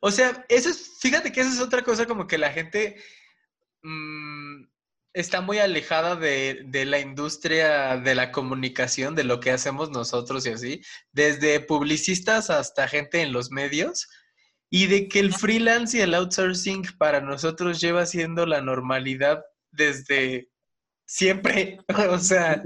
O 0.00 0.10
sea, 0.10 0.44
eso 0.48 0.70
es, 0.70 0.98
fíjate 1.00 1.32
que 1.32 1.40
esa 1.40 1.50
es 1.50 1.60
otra 1.60 1.82
cosa 1.82 2.06
como 2.06 2.26
que 2.26 2.38
la 2.38 2.50
gente 2.50 3.02
mm, 3.82 4.64
está 5.12 5.40
muy 5.40 5.58
alejada 5.58 6.16
de, 6.16 6.66
la 6.86 6.98
industria 6.98 7.98
de 7.98 8.14
la 8.14 8.32
comunicación, 8.32 9.14
de 9.14 9.24
lo 9.24 9.40
que 9.40 9.50
hacemos 9.50 9.90
nosotros 9.90 10.46
y 10.46 10.50
así, 10.50 10.82
desde 11.12 11.60
publicistas 11.60 12.50
hasta 12.50 12.88
gente 12.88 13.20
en 13.20 13.32
los 13.32 13.50
medios, 13.50 14.08
y 14.70 14.86
de 14.86 15.08
que 15.08 15.20
el 15.20 15.34
freelance 15.34 15.98
y 15.98 16.00
el 16.00 16.14
outsourcing 16.14 16.84
para 16.98 17.20
nosotros 17.20 17.80
lleva 17.80 18.06
siendo 18.06 18.46
la 18.46 18.62
normalidad 18.62 19.44
desde 19.70 20.48
siempre, 21.12 21.78
o 22.10 22.18
sea... 22.18 22.62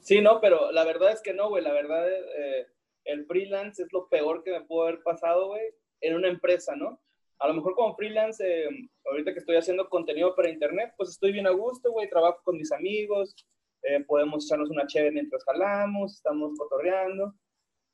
Sí, 0.00 0.20
no, 0.20 0.40
pero 0.40 0.72
la 0.72 0.84
verdad 0.84 1.12
es 1.12 1.22
que 1.22 1.34
no, 1.34 1.48
güey, 1.48 1.62
la 1.62 1.72
verdad 1.72 2.10
es, 2.10 2.24
eh, 2.36 2.66
el 3.04 3.26
freelance 3.26 3.82
es 3.82 3.92
lo 3.92 4.08
peor 4.08 4.42
que 4.42 4.52
me 4.52 4.62
pudo 4.62 4.84
haber 4.84 5.02
pasado, 5.02 5.48
güey, 5.48 5.74
en 6.00 6.14
una 6.14 6.28
empresa, 6.28 6.76
¿no? 6.76 7.00
a 7.40 7.48
lo 7.48 7.54
mejor 7.54 7.74
como 7.74 7.94
freelance, 7.94 8.44
eh, 8.44 8.68
ahorita 9.04 9.32
que 9.32 9.38
estoy 9.38 9.56
haciendo 9.56 9.88
contenido 9.88 10.34
para 10.34 10.50
internet, 10.50 10.92
pues 10.96 11.10
estoy 11.10 11.32
bien 11.32 11.46
a 11.46 11.50
gusto, 11.50 11.92
güey, 11.92 12.10
trabajo 12.10 12.40
con 12.42 12.56
mis 12.56 12.72
amigos, 12.72 13.34
eh, 13.82 14.00
podemos 14.04 14.44
echarnos 14.44 14.70
una 14.70 14.86
chévere 14.86 15.12
mientras 15.12 15.44
jalamos, 15.44 16.14
estamos 16.14 16.58
cotorreando, 16.58 17.34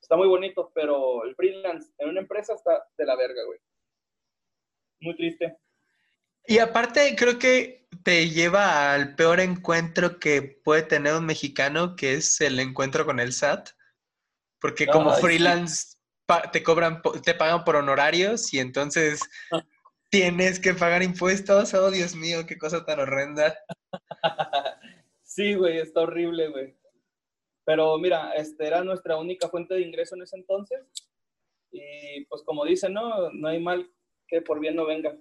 está 0.01 0.17
muy 0.17 0.29
bonito, 0.29 0.73
pero 0.75 1.25
el 1.25 1.35
freelance 1.35 1.93
en 1.99 2.09
una 2.09 2.21
empresa 2.21 2.55
está 2.55 2.87
de 2.97 3.05
la 3.05 3.17
verga, 3.17 3.45
güey. 3.45 3.59
Muy 5.01 5.15
triste. 5.15 5.59
Y 6.47 6.59
aparte, 6.59 7.15
creo 7.17 7.39
que 7.39 7.84
te 8.03 8.31
lleva 8.31 8.93
al 8.93 9.15
peor 9.15 9.41
encuentro 9.41 10.19
que 10.19 10.43
puede 10.43 10.83
tener 10.83 11.15
un 11.15 11.27
mexicano, 11.27 11.97
que 11.97 12.15
es 12.15 12.41
el 12.41 12.59
encuentro 12.61 13.05
con 13.05 13.21
el 13.21 13.33
SAT. 13.33 13.71
Porque 14.61 14.87
como 14.87 15.13
freelance 15.13 15.97
te 16.53 16.63
cobran, 16.63 17.03
te 17.23 17.35
pagan 17.35 17.65
por 17.65 17.77
honorarios 17.77 18.53
y 18.55 18.59
entonces 18.59 19.21
tienes 20.11 20.59
que 20.59 20.75
pagar 20.75 21.03
impuestos. 21.03 21.75
Oh, 21.75 21.91
Dios 21.91 22.15
mío, 22.15 22.47
qué 22.47 22.59
cosa 22.59 22.85
tan 22.85 23.01
horrenda. 23.01 23.57
Sí, 25.27 25.55
güey, 25.55 25.79
está 25.79 26.03
horrible, 26.03 26.47
güey. 26.49 26.77
Pero 27.65 27.99
mira, 27.99 28.35
este 28.35 28.69
era 28.69 28.85
nuestra 28.85 29.17
única 29.17 29.49
fuente 29.49 29.75
de 29.75 29.81
ingreso 29.81 30.15
en 30.15 30.23
ese 30.23 30.37
entonces. 30.37 30.87
Y 31.73 32.25
pues 32.27 32.43
como 32.45 32.65
dicen, 32.65 32.93
no, 32.93 33.33
no 33.33 33.49
hay 33.49 33.59
mal 33.59 33.91
que 34.29 34.43
por 34.43 34.61
bien 34.61 34.77
no 34.77 34.87
venga. 34.87 35.13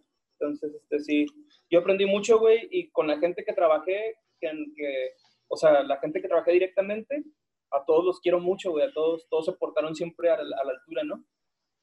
Entonces, 0.44 0.74
este 0.76 1.00
sí, 1.00 1.26
yo 1.70 1.80
aprendí 1.80 2.06
mucho, 2.06 2.40
güey, 2.40 2.68
y 2.70 2.90
con 2.92 3.08
la 3.08 3.18
gente 3.20 3.44
que 3.46 3.54
trabajé, 3.54 4.16
que, 4.40 4.52
que, 4.76 5.12
o 5.48 5.56
sea, 5.56 5.84
la 5.84 5.98
gente 6.00 6.22
que 6.22 6.28
trabajé 6.28 6.52
directamente, 6.52 7.24
a 7.72 7.84
todos 7.86 8.04
los 8.04 8.20
quiero 8.20 8.40
mucho, 8.40 8.72
güey, 8.72 8.86
a 8.86 8.94
todos, 8.94 9.28
todos 9.30 9.46
se 9.46 9.54
portaron 9.54 9.96
siempre 9.96 10.30
a 10.30 10.44
la, 10.44 10.58
altura, 10.58 11.04
¿no? 11.04 11.24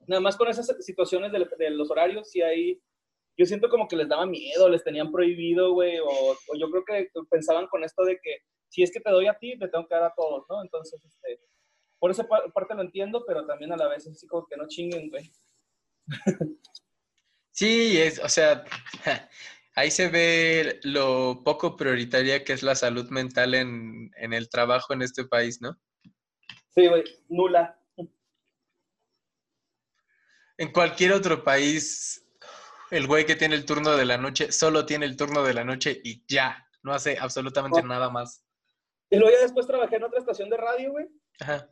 Nada 0.07 0.21
más 0.21 0.37
con 0.37 0.49
esas 0.49 0.67
situaciones 0.85 1.33
de, 1.33 1.71
los 1.71 1.91
horarios, 1.91 2.31
sí 2.31 2.43
hay 2.43 2.81
yo 3.39 3.47
siento 3.47 3.71
como 3.71 3.89
que 3.89 3.97
les 3.97 4.09
daba 4.09 4.27
miedo, 4.27 4.69
les 4.69 4.85
tenían 4.85 5.11
prohibido, 5.11 5.73
güey, 5.73 5.99
o, 5.99 6.07
o, 6.09 6.57
yo 6.59 6.71
creo 6.71 6.85
que 6.85 7.09
pensaban 7.31 7.69
con 7.69 7.83
esto 7.85 8.05
de 8.05 8.19
que 8.23 8.41
si 8.69 8.83
es 8.83 8.93
que 8.93 9.01
te 9.01 9.11
doy 9.11 9.29
a 9.29 9.39
ti, 9.39 9.59
te 9.59 9.69
tengo 9.69 9.87
que 9.89 9.95
dar 9.95 10.05
a 10.05 10.15
todos, 10.15 10.45
¿no? 10.51 10.63
Entonces, 10.63 11.03
este, 11.03 11.41
por 11.99 12.11
esa 12.11 12.27
parte 12.27 12.75
lo 12.75 12.83
entiendo, 12.83 13.25
pero 13.27 13.47
también 13.47 13.73
a 13.73 13.77
la 13.77 13.89
vez 13.89 14.07
así 14.07 14.27
como 14.27 14.47
que 14.47 14.57
no 14.57 14.69
chinguen, 14.69 15.09
güey. 15.09 15.31
Sí, 17.61 18.01
es, 18.01 18.19
o 18.21 18.29
sea, 18.31 18.65
ahí 19.75 19.91
se 19.91 20.09
ve 20.09 20.81
lo 20.83 21.43
poco 21.45 21.77
prioritaria 21.77 22.43
que 22.43 22.55
es 22.55 22.63
la 22.63 22.75
salud 22.75 23.11
mental 23.11 23.55
en, 23.55 24.11
en 24.17 24.33
el 24.33 24.49
trabajo 24.49 24.95
en 24.95 25.03
este 25.03 25.27
país, 25.27 25.61
¿no? 25.61 25.79
Sí, 26.71 26.87
güey, 26.87 27.05
nula. 27.29 27.79
En 30.57 30.73
cualquier 30.73 31.13
otro 31.13 31.45
país, 31.45 32.27
el 32.91 33.07
güey 33.07 33.27
que 33.27 33.37
tiene 33.37 33.57
el 33.57 33.67
turno 33.67 33.95
de 33.95 34.07
la 34.07 34.17
noche 34.17 34.53
solo 34.53 34.87
tiene 34.87 35.05
el 35.05 35.19
turno 35.19 35.43
de 35.43 35.53
la 35.53 35.63
noche 35.63 36.01
y 36.03 36.25
ya, 36.27 36.67
no 36.83 36.95
hace 36.95 37.19
absolutamente 37.19 37.83
nada 37.83 38.09
más. 38.09 38.43
Y 39.11 39.19
luego 39.19 39.37
ya 39.37 39.43
después 39.43 39.67
trabajé 39.67 39.97
en 39.97 40.05
otra 40.05 40.19
estación 40.19 40.49
de 40.49 40.57
radio, 40.57 40.93
güey. 40.93 41.09
Ajá. 41.41 41.69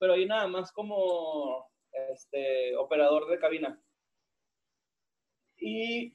Pero 0.00 0.14
ahí 0.14 0.26
nada 0.26 0.48
más 0.48 0.72
como 0.72 1.70
este, 2.10 2.74
operador 2.76 3.28
de 3.28 3.38
cabina. 3.38 3.80
Y 5.58 6.12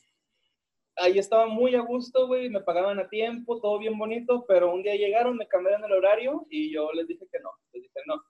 ahí 0.96 1.17
estaba 1.17 1.48
muy 1.48 1.75
a 1.75 1.81
gusto, 1.81 2.27
güey, 2.27 2.50
me 2.50 2.62
pagaban 2.62 3.00
a 3.00 3.10
tiempo, 3.10 3.60
todo 3.60 3.79
bien 3.79 3.98
bonito, 3.98 4.46
pero 4.48 4.74
un 4.74 4.84
día 4.84 4.96
llegaron, 4.96 5.38
me 5.38 5.48
cambiaron 5.48 5.84
el 5.86 5.93
horario 5.93 6.46
y 6.50 6.72
yo 6.72 6.91
les 6.93 7.08
dije 7.08 7.25
que 7.31 7.39
no, 7.39 7.50
les 7.74 7.84
dije 7.84 8.00
no. 8.05 8.22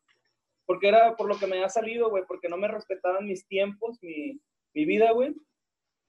Porque 0.65 0.87
era 0.87 1.15
por 1.15 1.27
lo 1.27 1.37
que 1.37 1.47
me 1.47 1.55
había 1.55 1.69
salido, 1.69 2.09
güey, 2.09 2.23
porque 2.27 2.47
no 2.47 2.57
me 2.57 2.67
respetaban 2.67 3.25
mis 3.25 3.47
tiempos, 3.47 3.97
mi, 4.01 4.39
mi 4.73 4.85
vida, 4.85 5.11
güey. 5.11 5.33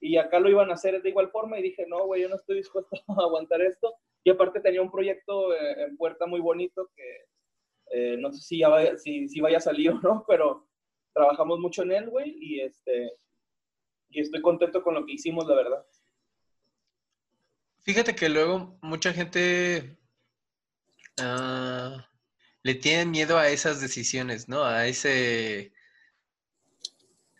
Y 0.00 0.16
acá 0.16 0.38
lo 0.40 0.50
iban 0.50 0.70
a 0.70 0.74
hacer 0.74 1.00
de 1.02 1.08
igual 1.08 1.30
forma 1.30 1.58
y 1.58 1.62
dije, 1.62 1.86
no, 1.86 2.06
güey, 2.06 2.22
yo 2.22 2.28
no 2.28 2.36
estoy 2.36 2.56
dispuesto 2.56 2.90
a 3.08 3.22
aguantar 3.22 3.62
esto. 3.62 3.94
Y 4.22 4.30
aparte 4.30 4.60
tenía 4.60 4.82
un 4.82 4.90
proyecto 4.90 5.54
eh, 5.54 5.84
en 5.84 5.96
puerta 5.96 6.26
muy 6.26 6.40
bonito 6.40 6.90
que 6.94 7.24
eh, 7.90 8.16
no 8.18 8.32
sé 8.32 8.40
si, 8.40 8.58
ya 8.58 8.68
vaya, 8.68 8.96
si, 8.96 9.28
si 9.28 9.40
vaya 9.40 9.58
a 9.58 9.60
salir 9.60 9.90
o 9.90 10.00
no, 10.00 10.24
pero 10.28 10.68
trabajamos 11.12 11.58
mucho 11.58 11.82
en 11.82 11.92
él, 11.92 12.08
güey, 12.08 12.36
y 12.38 12.60
este, 12.60 13.12
y 14.10 14.20
estoy 14.20 14.40
contento 14.42 14.82
con 14.82 14.94
lo 14.94 15.06
que 15.06 15.12
hicimos, 15.12 15.46
la 15.46 15.54
verdad. 15.54 15.86
Fíjate 17.82 18.14
que 18.14 18.28
luego 18.28 18.78
mucha 18.82 19.12
gente 19.12 19.96
uh, 21.18 21.98
le 22.62 22.74
tiene 22.74 23.06
miedo 23.06 23.38
a 23.38 23.48
esas 23.48 23.80
decisiones, 23.80 24.48
¿no? 24.48 24.64
A 24.64 24.86
ese 24.86 25.72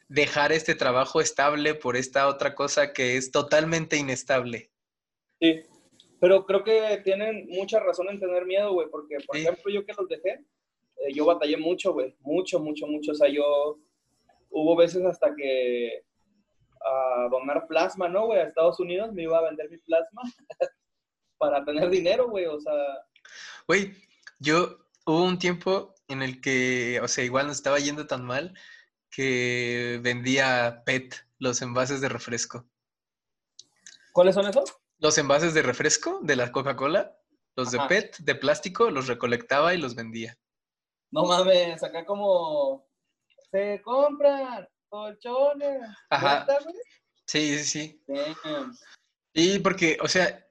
dejar 0.08 0.50
este 0.50 0.74
trabajo 0.74 1.20
estable 1.20 1.74
por 1.74 1.96
esta 1.96 2.26
otra 2.26 2.54
cosa 2.54 2.92
que 2.92 3.16
es 3.16 3.30
totalmente 3.30 3.96
inestable. 3.96 4.70
Sí, 5.40 5.62
pero 6.20 6.44
creo 6.46 6.64
que 6.64 7.00
tienen 7.04 7.46
mucha 7.48 7.78
razón 7.80 8.08
en 8.10 8.18
tener 8.18 8.44
miedo, 8.44 8.72
güey, 8.72 8.88
porque, 8.90 9.18
por 9.26 9.36
ejemplo, 9.36 9.72
yo 9.72 9.86
que 9.86 9.94
los 9.94 10.08
dejé, 10.08 10.44
eh, 10.96 11.12
yo 11.14 11.24
batallé 11.26 11.56
mucho, 11.56 11.92
güey, 11.92 12.14
mucho, 12.20 12.58
mucho, 12.58 12.86
mucho. 12.86 13.12
O 13.12 13.14
sea, 13.14 13.28
yo 13.28 13.78
hubo 14.50 14.76
veces 14.76 15.04
hasta 15.04 15.34
que 15.36 16.02
a 16.84 17.28
donar 17.30 17.66
plasma, 17.66 18.08
¿no, 18.08 18.26
güey? 18.26 18.40
A 18.40 18.44
Estados 18.44 18.80
Unidos 18.80 19.12
me 19.12 19.22
iba 19.24 19.38
a 19.38 19.42
vender 19.42 19.70
mi 19.70 19.78
plasma 19.78 20.22
para 21.38 21.64
tener 21.64 21.88
dinero, 21.90 22.28
güey, 22.28 22.46
o 22.46 22.60
sea... 22.60 22.74
Güey, 23.66 23.94
yo 24.38 24.78
hubo 25.06 25.24
un 25.24 25.38
tiempo 25.38 25.94
en 26.08 26.22
el 26.22 26.40
que, 26.40 27.00
o 27.02 27.08
sea, 27.08 27.24
igual 27.24 27.46
no 27.46 27.52
estaba 27.52 27.78
yendo 27.78 28.06
tan 28.06 28.24
mal 28.24 28.54
que 29.10 30.00
vendía 30.02 30.82
PET, 30.84 31.14
los 31.38 31.62
envases 31.62 32.00
de 32.00 32.08
refresco. 32.08 32.66
¿Cuáles 34.12 34.34
son 34.34 34.46
esos? 34.46 34.76
Los 34.98 35.18
envases 35.18 35.54
de 35.54 35.62
refresco 35.62 36.20
de 36.22 36.36
la 36.36 36.52
Coca-Cola, 36.52 37.16
los 37.56 37.70
de 37.70 37.80
PET, 37.88 38.18
de 38.18 38.34
plástico, 38.34 38.90
los 38.90 39.06
recolectaba 39.06 39.74
y 39.74 39.78
los 39.78 39.94
vendía. 39.94 40.38
No 41.10 41.24
mames, 41.24 41.82
acá 41.82 42.04
como 42.04 42.86
se 43.50 43.80
compran 43.82 44.68
colchones. 44.90 45.80
Ajá. 46.10 46.46
Sí, 47.24 47.58
sí, 47.58 47.64
sí. 47.64 48.02
Y 49.32 49.60
porque, 49.60 49.96
o 50.02 50.08
sea, 50.08 50.44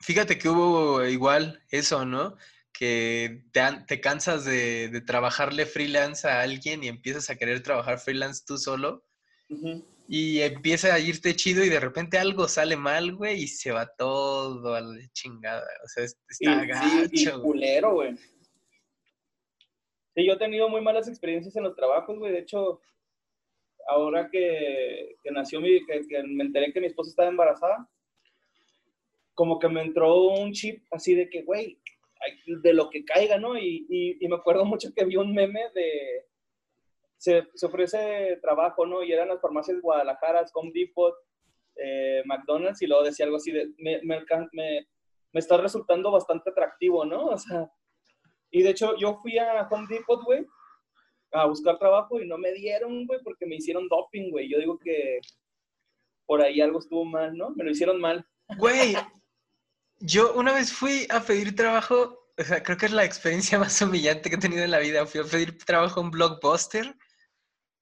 fíjate 0.00 0.38
que 0.38 0.48
hubo 0.48 1.04
igual 1.04 1.62
eso, 1.70 2.06
¿no? 2.06 2.36
Que 2.72 3.44
te, 3.52 3.60
te 3.86 4.00
cansas 4.00 4.44
de, 4.44 5.02
trabajarle 5.06 5.66
freelance 5.66 6.26
a 6.26 6.40
alguien 6.40 6.84
y 6.84 6.88
empiezas 6.88 7.28
a 7.28 7.36
querer 7.36 7.62
trabajar 7.62 7.98
freelance 7.98 8.44
tú 8.46 8.56
solo. 8.56 9.04
Y 10.08 10.40
empieza 10.40 10.94
a 10.94 11.00
irte 11.00 11.34
chido 11.34 11.64
y 11.64 11.68
de 11.68 11.80
repente 11.80 12.18
algo 12.18 12.46
sale 12.46 12.76
mal, 12.76 13.16
güey, 13.16 13.42
y 13.42 13.48
se 13.48 13.72
va 13.72 13.86
todo 13.86 14.74
a 14.74 14.80
la 14.80 15.08
chingada. 15.12 15.66
O 15.84 15.88
sea, 15.88 16.04
está 16.04 16.64
gacho. 16.64 17.08
Sí, 17.12 17.28
y 17.28 17.30
culero, 17.40 17.94
güey. 17.94 18.16
Sí, 20.14 20.24
yo 20.24 20.34
he 20.34 20.38
tenido 20.38 20.68
muy 20.68 20.80
malas 20.80 21.08
experiencias 21.08 21.56
en 21.56 21.64
los 21.64 21.74
trabajos, 21.74 22.18
güey. 22.18 22.32
De 22.32 22.38
hecho, 22.38 22.80
ahora 23.86 24.28
que, 24.30 25.16
que 25.22 25.30
nació 25.30 25.60
mi, 25.60 25.84
que, 25.86 26.22
me 26.24 26.44
enteré 26.44 26.72
que 26.72 26.80
mi 26.80 26.86
esposa 26.86 27.10
estaba 27.10 27.28
embarazada, 27.28 27.88
como 29.34 29.58
que 29.58 29.68
me 29.68 29.82
entró 29.82 30.28
un 30.28 30.52
chip 30.52 30.82
así 30.90 31.14
de 31.14 31.28
que, 31.28 31.42
güey, 31.42 31.78
de 32.46 32.72
lo 32.72 32.90
que 32.90 33.04
caiga, 33.04 33.38
¿no? 33.38 33.56
Y, 33.58 33.86
y, 34.20 34.28
me 34.28 34.36
acuerdo 34.36 34.64
mucho 34.64 34.92
que 34.94 35.04
vi 35.04 35.16
un 35.16 35.34
meme 35.34 35.70
de, 35.74 36.26
se, 37.16 37.46
se, 37.54 37.66
ofrece 37.66 38.38
trabajo, 38.42 38.86
¿no? 38.86 39.02
Y 39.02 39.12
eran 39.12 39.28
las 39.28 39.40
farmacias 39.40 39.80
Guadalajara, 39.80 40.44
Home 40.54 40.72
Depot, 40.74 41.14
eh, 41.76 42.22
McDonald's, 42.24 42.82
y 42.82 42.86
luego 42.86 43.04
decía 43.04 43.26
algo 43.26 43.36
así 43.36 43.52
de, 43.52 43.68
me, 43.78 44.00
me, 44.02 44.24
me, 44.52 44.86
me, 45.32 45.40
está 45.40 45.56
resultando 45.58 46.10
bastante 46.10 46.50
atractivo, 46.50 47.04
¿no? 47.04 47.26
O 47.26 47.38
sea, 47.38 47.70
y 48.50 48.62
de 48.62 48.70
hecho 48.70 48.96
yo 48.96 49.18
fui 49.20 49.38
a 49.38 49.68
Home 49.70 49.86
Depot, 49.88 50.22
güey, 50.24 50.46
a 51.32 51.46
buscar 51.46 51.78
trabajo 51.78 52.20
y 52.20 52.26
no 52.26 52.38
me 52.38 52.52
dieron, 52.52 53.06
güey, 53.06 53.20
porque 53.22 53.46
me 53.46 53.56
hicieron 53.56 53.88
doping, 53.88 54.30
güey. 54.30 54.48
Yo 54.48 54.58
digo 54.58 54.78
que 54.78 55.20
por 56.26 56.42
ahí 56.42 56.60
algo 56.60 56.78
estuvo 56.78 57.04
mal, 57.04 57.36
¿no? 57.36 57.50
Me 57.50 57.64
lo 57.64 57.70
hicieron 57.70 58.00
mal. 58.00 58.26
Güey, 58.58 58.96
yo 59.98 60.34
una 60.34 60.52
vez 60.52 60.72
fui 60.72 61.06
a 61.10 61.20
pedir 61.20 61.54
trabajo, 61.56 62.30
o 62.38 62.42
sea, 62.42 62.62
creo 62.62 62.76
que 62.76 62.86
es 62.86 62.92
la 62.92 63.04
experiencia 63.04 63.58
más 63.58 63.80
humillante 63.80 64.30
que 64.30 64.36
he 64.36 64.40
tenido 64.40 64.64
en 64.64 64.70
la 64.70 64.78
vida. 64.78 65.06
Fui 65.06 65.20
a 65.20 65.24
pedir 65.24 65.58
trabajo 65.58 66.00
en 66.00 66.10
Blockbuster 66.10 66.94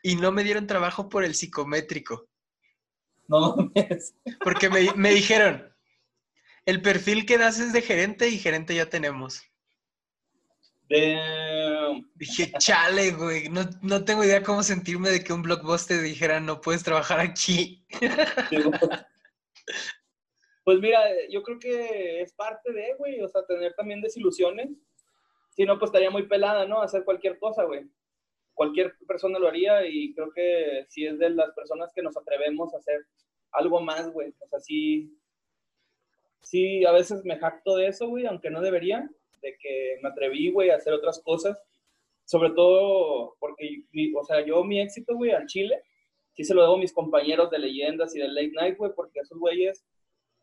y 0.03 0.17
no 0.17 0.33
me 0.33 0.45
dieron 0.45 0.67
trabajo 0.67 1.09
por 1.09 1.25
el 1.25 1.35
psicométrico. 1.35 2.29
No 3.27 3.57
Porque 4.43 4.69
me, 4.69 4.93
me 4.97 5.11
dijeron, 5.11 5.75
el 6.67 6.83
perfil 6.83 7.25
que 7.25 7.39
das 7.39 7.59
es 7.59 7.73
de 7.73 7.81
gerente 7.81 8.29
y 8.29 8.39
gerente 8.39 8.75
ya 8.75 8.91
tenemos. 8.91 9.43
Dije, 12.15 12.53
chale, 12.59 13.13
güey, 13.13 13.49
no, 13.49 14.05
tengo 14.05 14.25
idea 14.25 14.43
cómo 14.43 14.63
sentirme 14.63 15.11
de 15.11 15.23
que 15.23 15.33
un 15.33 15.43
blockbuster 15.43 16.01
dijera, 16.01 16.41
no 16.41 16.61
puedes 16.61 16.83
trabajar 16.83 17.21
aquí. 17.21 17.87
Pues 20.65 20.79
mira, 20.81 21.01
yo 21.31 21.43
creo 21.43 21.59
que 21.59 22.23
es 22.23 22.33
parte 22.33 22.73
de, 22.73 22.95
güey, 22.97 23.21
o 23.21 23.29
sea, 23.29 23.45
tener 23.45 23.75
también 23.75 24.01
desilusiones. 24.01 24.71
Si 25.51 25.65
no, 25.65 25.79
pues 25.79 25.91
estaría 25.91 26.11
muy 26.11 26.27
pelada, 26.27 26.65
¿no? 26.67 26.81
Hacer 26.81 27.05
cualquier 27.05 27.39
cosa, 27.39 27.65
güey. 27.65 27.87
Cualquier 28.55 28.95
persona 29.07 29.39
lo 29.39 29.49
haría 29.49 29.87
y 29.87 30.15
creo 30.15 30.33
que 30.33 30.87
si 30.89 31.07
es 31.07 31.19
de 31.19 31.31
las 31.31 31.53
personas 31.53 31.93
que 31.95 32.03
nos 32.03 32.17
atrevemos 32.17 32.73
a 32.73 32.79
hacer 32.79 33.05
algo 33.53 33.81
más, 33.81 34.11
güey. 34.11 34.35
O 34.41 34.47
sea, 34.49 34.59
sí, 34.59 35.15
sí, 36.41 36.85
a 36.85 36.93
veces 36.93 37.25
me 37.25 37.39
jacto 37.39 37.77
de 37.77 37.89
eso, 37.89 38.09
güey, 38.09 38.27
aunque 38.27 38.51
no 38.51 38.63
debería 38.63 39.09
de 39.43 39.57
que 39.59 39.99
me 40.03 40.09
atreví, 40.09 40.51
güey, 40.51 40.71
a 40.71 40.77
hacer 40.77 40.95
otras 40.95 41.21
cosas. 41.21 41.61
Sobre 42.25 42.51
todo 42.51 43.37
porque, 43.39 43.85
o 44.17 44.25
sea, 44.25 44.45
yo 44.45 44.65
mi 44.65 44.81
éxito, 44.81 45.15
güey, 45.15 45.33
al 45.33 45.47
Chile, 45.47 45.83
sí 46.35 46.45
se 46.45 46.55
lo 46.55 46.63
debo 46.63 46.75
a 46.75 46.79
mis 46.79 46.93
compañeros 46.93 47.51
de 47.51 47.59
leyendas 47.59 48.15
y 48.17 48.21
de 48.21 48.29
late 48.29 48.53
night, 48.53 48.77
güey, 48.77 48.93
porque 48.95 49.21
esos 49.21 49.39
güeyes 49.39 49.85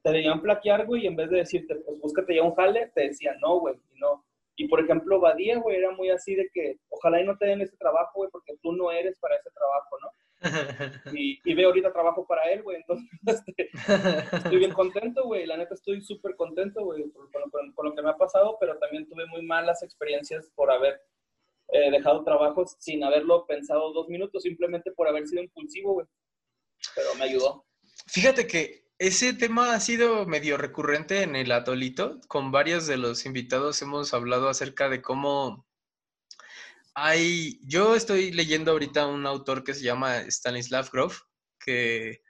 te 0.03 0.11
debían 0.11 0.41
plaquear, 0.41 0.85
güey, 0.85 1.03
y 1.03 1.07
en 1.07 1.15
vez 1.15 1.29
de 1.29 1.37
decirte, 1.37 1.75
pues 1.75 1.99
búscate 1.99 2.35
ya 2.35 2.43
un 2.43 2.55
jale, 2.55 2.91
te 2.95 3.07
decían 3.07 3.39
no, 3.39 3.59
güey, 3.59 3.75
y 3.93 3.99
no. 3.99 4.25
Y 4.55 4.67
por 4.67 4.79
ejemplo, 4.79 5.19
Badía, 5.19 5.57
güey, 5.59 5.77
era 5.77 5.91
muy 5.91 6.09
así 6.09 6.35
de 6.35 6.49
que 6.53 6.77
ojalá 6.89 7.21
y 7.21 7.25
no 7.25 7.37
te 7.37 7.45
den 7.45 7.61
ese 7.61 7.77
trabajo, 7.77 8.11
güey, 8.15 8.29
porque 8.31 8.53
tú 8.61 8.73
no 8.73 8.91
eres 8.91 9.17
para 9.19 9.35
ese 9.35 9.49
trabajo, 9.51 9.97
¿no? 10.01 10.11
Y, 11.15 11.39
y 11.43 11.53
veo 11.53 11.69
ahorita 11.69 11.93
trabajo 11.93 12.25
para 12.25 12.43
él, 12.51 12.63
güey. 12.63 12.77
Entonces, 12.77 13.07
este, 13.27 13.69
estoy 14.37 14.57
bien 14.57 14.73
contento, 14.73 15.25
güey. 15.25 15.45
La 15.45 15.57
neta, 15.57 15.75
estoy 15.75 16.01
súper 16.01 16.35
contento, 16.35 16.83
güey, 16.83 17.03
con, 17.11 17.85
lo 17.85 17.95
que 17.95 18.01
me 18.01 18.09
ha 18.09 18.17
pasado, 18.17 18.57
pero 18.59 18.77
también 18.77 19.07
tuve 19.07 19.25
muy 19.27 19.43
malas 19.43 19.83
experiencias 19.83 20.51
por 20.55 20.71
haber 20.71 21.01
eh, 21.71 21.89
dejado 21.89 22.23
trabajos 22.23 22.75
sin 22.79 23.03
haberlo 23.03 23.45
pensado 23.45 23.93
dos 23.93 24.09
minutos, 24.09 24.43
simplemente 24.43 24.91
por 24.91 25.07
haber 25.07 25.27
sido 25.27 25.41
impulsivo, 25.41 25.93
güey. 25.93 26.07
Pero 26.95 27.15
me 27.15 27.23
ayudó. 27.23 27.65
Fíjate 28.07 28.45
que 28.45 28.89
ese 28.97 29.33
tema 29.33 29.73
ha 29.73 29.79
sido 29.79 30.25
medio 30.25 30.57
recurrente 30.57 31.23
en 31.23 31.35
el 31.35 31.51
atolito. 31.51 32.19
Con 32.27 32.51
varios 32.51 32.87
de 32.87 32.97
los 32.97 33.25
invitados 33.25 33.81
hemos 33.81 34.13
hablado 34.13 34.49
acerca 34.49 34.89
de 34.89 35.01
cómo 35.01 35.65
hay, 36.93 37.59
yo 37.63 37.95
estoy 37.95 38.31
leyendo 38.31 38.71
ahorita 38.71 39.07
un 39.07 39.25
autor 39.25 39.63
que 39.63 39.73
se 39.73 39.83
llama 39.83 40.19
Stanislav 40.29 40.89
Grof, 40.91 41.21
que 41.59 42.21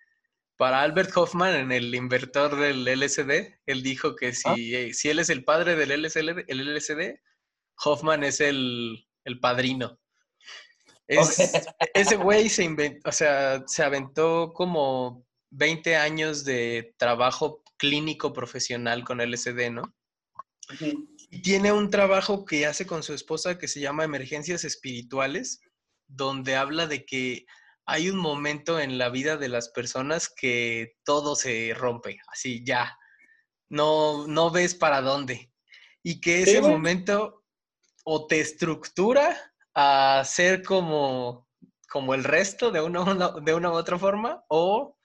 para 0.56 0.82
Albert 0.82 1.17
Hoffman, 1.17 1.56
en 1.56 1.71
el 1.71 1.95
inventor 1.95 2.56
del 2.56 2.86
LSD, 2.86 3.60
él 3.65 3.82
dijo 3.82 4.15
que 4.15 4.34
si, 4.34 4.75
eh, 4.75 4.93
si 4.93 5.10
él 5.10 5.17
es 5.17 5.30
el 5.30 5.43
padre 5.43 5.75
del 5.75 6.04
LSD, 6.04 6.45
el 6.47 6.75
LSD 6.75 7.19
Hoffman 7.84 8.23
es 8.23 8.39
el, 8.39 9.08
el 9.26 9.40
padrino. 9.40 10.00
ese 11.08 12.16
güey 12.16 12.50
se 12.50 12.64
inventó, 12.64 13.10
o 13.10 13.12
sea, 13.12 13.64
se 13.68 13.84
aventó 13.84 14.54
como 14.54 15.26
20 15.52 15.96
años 15.98 16.46
de 16.46 16.94
trabajo 16.98 17.64
clínico 17.78 18.32
profesional 18.32 19.04
con 19.04 19.20
LSD, 19.20 19.72
¿no? 19.72 19.94
Y 21.30 21.42
tiene 21.42 21.72
un 21.72 21.90
trabajo 21.90 22.46
que 22.46 22.66
hace 22.66 22.86
con 22.86 23.04
su 23.04 23.14
esposa 23.14 23.58
que 23.58 23.68
se 23.68 23.82
llama 23.82 24.06
Emergencias 24.06 24.64
Espirituales, 24.64 25.62
donde 26.08 26.56
habla 26.56 26.88
de 26.88 27.06
que 27.06 27.46
hay 27.86 28.10
un 28.10 28.18
momento 28.18 28.80
en 28.80 28.98
la 28.98 29.10
vida 29.10 29.38
de 29.38 29.50
las 29.50 29.70
personas 29.70 30.30
que 30.30 30.94
todo 31.04 31.36
se 31.36 31.74
rompe, 31.76 32.20
así 32.28 32.64
ya, 32.64 32.98
no, 33.70 34.28
no 34.28 34.52
ves 34.52 34.76
para 34.76 35.02
dónde. 35.02 35.52
Y 36.04 36.22
que 36.22 36.42
ese 36.44 36.62
momento 36.62 37.40
o 38.04 38.28
te 38.28 38.40
estructura 38.40 39.36
a 39.74 40.24
ser 40.26 40.64
como, 40.64 41.48
como 41.90 42.14
el 42.14 42.24
resto 42.24 42.72
de 42.72 42.82
una, 42.82 43.32
de 43.42 43.54
una 43.54 43.72
u 43.72 43.74
otra 43.74 43.98
forma, 43.98 44.44
o 44.48 44.98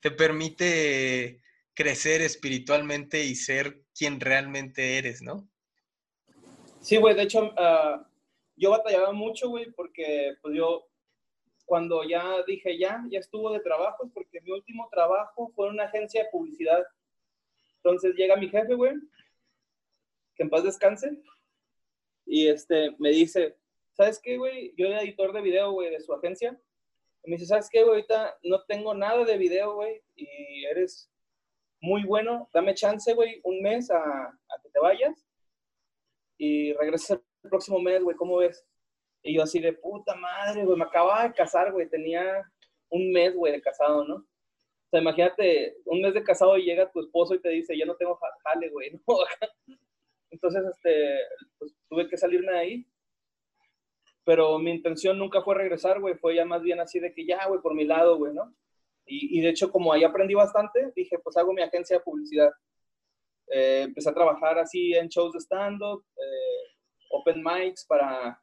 te 0.00 0.10
permite 0.10 1.42
crecer 1.74 2.20
espiritualmente 2.20 3.24
y 3.24 3.34
ser 3.34 3.82
quien 3.96 4.20
realmente 4.20 4.98
eres, 4.98 5.22
¿no? 5.22 5.48
Sí, 6.80 6.98
güey, 6.98 7.14
de 7.14 7.22
hecho, 7.22 7.52
ah, 7.56 8.06
yo 8.56 8.70
batallaba 8.70 9.12
mucho, 9.12 9.48
güey, 9.48 9.70
porque 9.72 10.34
pues 10.42 10.54
yo 10.54 10.86
cuando 11.64 12.04
ya 12.04 12.42
dije, 12.46 12.78
ya, 12.78 13.02
ya 13.10 13.18
estuvo 13.18 13.50
de 13.52 13.60
trabajo, 13.60 14.10
porque 14.12 14.40
mi 14.42 14.50
último 14.50 14.88
trabajo 14.90 15.50
fue 15.54 15.68
en 15.68 15.74
una 15.74 15.84
agencia 15.84 16.24
de 16.24 16.30
publicidad. 16.30 16.84
Entonces 17.76 18.14
llega 18.16 18.36
mi 18.36 18.48
jefe, 18.48 18.74
güey, 18.74 18.94
que 20.36 20.42
en 20.42 20.50
paz 20.50 20.64
descanse, 20.64 21.18
y 22.26 22.48
este, 22.48 22.94
me 22.98 23.10
dice, 23.10 23.56
¿sabes 23.92 24.20
qué, 24.22 24.36
güey? 24.36 24.74
Yo 24.76 24.86
era 24.86 25.02
editor 25.02 25.32
de 25.32 25.40
video, 25.40 25.72
güey, 25.72 25.90
de 25.90 26.00
su 26.00 26.12
agencia. 26.12 26.58
Y 27.22 27.30
me 27.30 27.36
dice, 27.36 27.46
¿sabes 27.46 27.68
qué, 27.70 27.82
güey? 27.82 27.94
Ahorita 27.94 28.38
no 28.42 28.62
tengo 28.64 28.94
nada 28.94 29.24
de 29.24 29.38
video, 29.38 29.74
güey, 29.74 30.02
y 30.14 30.64
eres 30.66 31.10
muy 31.80 32.04
bueno. 32.04 32.48
Dame 32.52 32.74
chance, 32.74 33.12
güey, 33.14 33.40
un 33.44 33.62
mes 33.62 33.90
a, 33.90 33.98
a 33.98 34.62
que 34.62 34.68
te 34.70 34.80
vayas 34.80 35.26
y 36.38 36.72
regreses 36.74 37.10
el 37.10 37.50
próximo 37.50 37.78
mes, 37.78 38.02
güey, 38.02 38.16
¿cómo 38.16 38.38
ves? 38.38 38.66
Y 39.22 39.34
yo 39.34 39.42
así 39.42 39.60
de 39.60 39.72
puta 39.72 40.14
madre, 40.16 40.64
güey, 40.64 40.78
me 40.78 40.84
acababa 40.84 41.24
de 41.24 41.34
casar, 41.34 41.72
güey, 41.72 41.88
tenía 41.88 42.42
un 42.90 43.12
mes, 43.12 43.34
güey, 43.34 43.52
de 43.52 43.62
casado, 43.62 44.04
¿no? 44.04 44.16
O 44.16 44.90
sea, 44.90 45.00
imagínate, 45.00 45.76
un 45.86 46.02
mes 46.02 46.14
de 46.14 46.22
casado 46.22 46.56
y 46.56 46.64
llega 46.64 46.90
tu 46.90 47.00
esposo 47.00 47.34
y 47.34 47.40
te 47.40 47.48
dice, 47.48 47.76
ya 47.76 47.86
no 47.86 47.96
tengo 47.96 48.18
jale, 48.44 48.68
güey, 48.70 48.90
¿no? 49.06 49.16
Entonces, 50.34 50.64
este, 50.66 51.18
pues 51.58 51.74
tuve 51.88 52.08
que 52.08 52.16
salirme 52.16 52.52
de 52.52 52.58
ahí. 52.58 52.86
Pero 54.24 54.58
mi 54.58 54.72
intención 54.72 55.18
nunca 55.18 55.42
fue 55.42 55.54
regresar, 55.54 56.00
güey, 56.00 56.14
fue 56.14 56.34
ya 56.34 56.44
más 56.44 56.62
bien 56.62 56.80
así 56.80 56.98
de 56.98 57.12
que 57.12 57.24
ya, 57.24 57.46
güey, 57.46 57.60
por 57.60 57.74
mi 57.74 57.84
lado, 57.84 58.16
güey, 58.16 58.32
¿no? 58.34 58.54
Y, 59.06 59.38
y, 59.38 59.42
de 59.42 59.50
hecho, 59.50 59.70
como 59.70 59.92
ahí 59.92 60.02
aprendí 60.02 60.34
bastante, 60.34 60.92
dije, 60.96 61.18
pues 61.18 61.36
hago 61.36 61.52
mi 61.52 61.62
agencia 61.62 61.98
de 61.98 62.02
publicidad. 62.02 62.50
Eh, 63.48 63.82
empecé 63.84 64.08
a 64.08 64.14
trabajar 64.14 64.58
así 64.58 64.94
en 64.94 65.08
shows 65.08 65.34
de 65.34 65.40
stand-up, 65.40 66.04
eh, 66.16 66.74
open 67.10 67.42
mics 67.42 67.84
para 67.86 68.40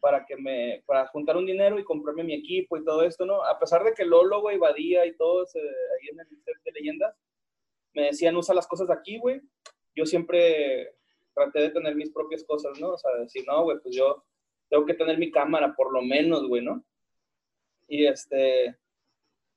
para 0.00 0.24
que 0.24 0.36
me, 0.36 0.84
para 0.86 1.08
juntar 1.08 1.36
un 1.36 1.44
dinero 1.44 1.76
y 1.76 1.82
comprarme 1.82 2.22
mi 2.22 2.34
equipo 2.34 2.76
y 2.76 2.84
todo 2.84 3.02
esto, 3.02 3.26
¿no? 3.26 3.42
A 3.42 3.58
pesar 3.58 3.82
de 3.82 3.94
que 3.94 4.04
Lolo, 4.04 4.40
güey, 4.40 4.56
Badía 4.56 5.04
y 5.04 5.16
todos 5.16 5.56
ahí 5.56 6.08
en 6.12 6.20
el 6.20 6.28
set 6.44 6.54
de 6.64 6.70
leyendas, 6.70 7.16
me 7.94 8.04
decían, 8.04 8.36
usa 8.36 8.54
las 8.54 8.68
cosas 8.68 8.88
aquí, 8.90 9.18
güey. 9.18 9.40
Yo 9.96 10.06
siempre 10.06 10.97
traté 11.38 11.60
de 11.60 11.70
tener 11.70 11.94
mis 11.94 12.10
propias 12.10 12.44
cosas, 12.44 12.78
¿no? 12.80 12.90
O 12.90 12.98
sea, 12.98 13.14
decir, 13.14 13.44
no, 13.46 13.64
güey, 13.64 13.78
pues 13.80 13.94
yo 13.94 14.24
tengo 14.68 14.84
que 14.84 14.94
tener 14.94 15.18
mi 15.18 15.30
cámara, 15.30 15.74
por 15.74 15.92
lo 15.92 16.02
menos, 16.02 16.46
güey, 16.48 16.62
¿no? 16.62 16.84
Y 17.86 18.06
este, 18.06 18.76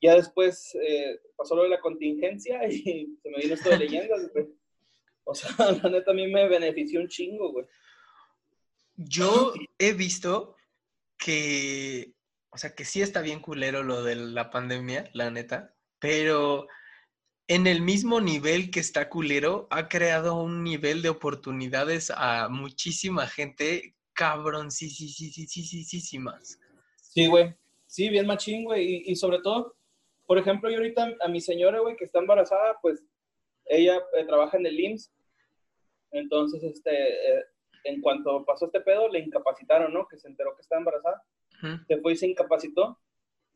ya 0.02 0.16
después 0.16 0.76
eh, 0.76 1.20
pasó 1.36 1.56
lo 1.56 1.64
de 1.64 1.70
la 1.70 1.82
contingencia 1.82 2.68
y 2.70 3.18
se 3.22 3.30
me 3.30 3.40
vino 3.40 3.54
esto 3.54 3.70
de 3.70 3.78
leyendas, 3.78 4.32
güey. 4.34 4.48
O 5.24 5.36
sea, 5.36 5.50
la 5.84 5.90
neta 5.90 6.12
a 6.12 6.14
mí 6.14 6.28
me 6.28 6.48
benefició 6.48 7.00
un 7.00 7.08
chingo, 7.08 7.52
güey. 7.52 7.66
Yo 8.96 9.54
he 9.80 9.94
visto 9.94 10.56
que, 11.18 12.14
o 12.52 12.58
sea, 12.58 12.76
que 12.76 12.86
sí 12.86 13.02
está 13.02 13.22
bien 13.22 13.40
culero 13.40 13.84
lo 13.84 14.04
de 14.04 14.16
la 14.16 14.50
pandemia, 14.50 15.10
la 15.14 15.32
neta, 15.32 15.76
pero 16.00 16.68
en 17.52 17.68
el 17.68 17.82
mismo 17.82 18.22
nivel 18.22 18.72
que 18.72 18.80
está 18.80 19.10
culero, 19.10 19.68
ha 19.72 19.90
creado 19.90 20.42
un 20.42 20.64
nivel 20.64 21.02
de 21.02 21.10
oportunidades 21.10 22.10
a 22.16 22.48
muchísima 22.48 23.28
gente 23.28 23.94
cabrón, 24.14 24.72
sí, 24.72 24.90
sí, 24.90 25.10
sí, 25.10 25.30
sí, 25.32 25.46
sí, 25.48 25.64
sí, 25.66 25.84
sí, 25.84 26.00
sí, 26.00 26.18
más. 26.18 26.58
Sí, 26.96 27.28
güey. 27.28 27.54
Sí, 27.88 28.08
bien 28.08 28.26
machín, 28.26 28.64
güey. 28.64 29.04
Y, 29.06 29.16
sobre 29.18 29.40
todo, 29.42 29.76
por 30.28 30.38
ejemplo, 30.38 30.70
yo 30.70 30.78
ahorita 30.78 31.14
a 31.20 31.28
mi 31.28 31.42
señora, 31.42 31.82
güey, 31.82 31.98
que 31.98 32.06
está 32.06 32.20
embarazada, 32.20 32.78
pues 32.82 33.04
ella 33.66 33.98
eh, 34.18 34.24
trabaja 34.26 34.56
en 34.56 34.66
el 34.66 34.80
IMSS. 34.80 35.12
Entonces, 36.12 36.64
este, 36.64 36.92
eh, 36.94 37.44
en 37.84 38.00
cuanto 38.00 38.46
pasó 38.46 38.68
este 38.68 38.80
pedo, 38.80 39.10
le 39.10 39.20
incapacitaron, 39.20 39.94
¿no? 39.94 40.08
Que 40.08 40.18
se 40.18 40.30
enteró 40.30 40.56
que 40.56 40.62
estaba 40.62 40.80
embarazada. 40.80 41.22
Se 41.86 41.98
fue 41.98 42.14
y 42.14 42.16
se 42.16 42.28
incapacitó. 42.28 42.98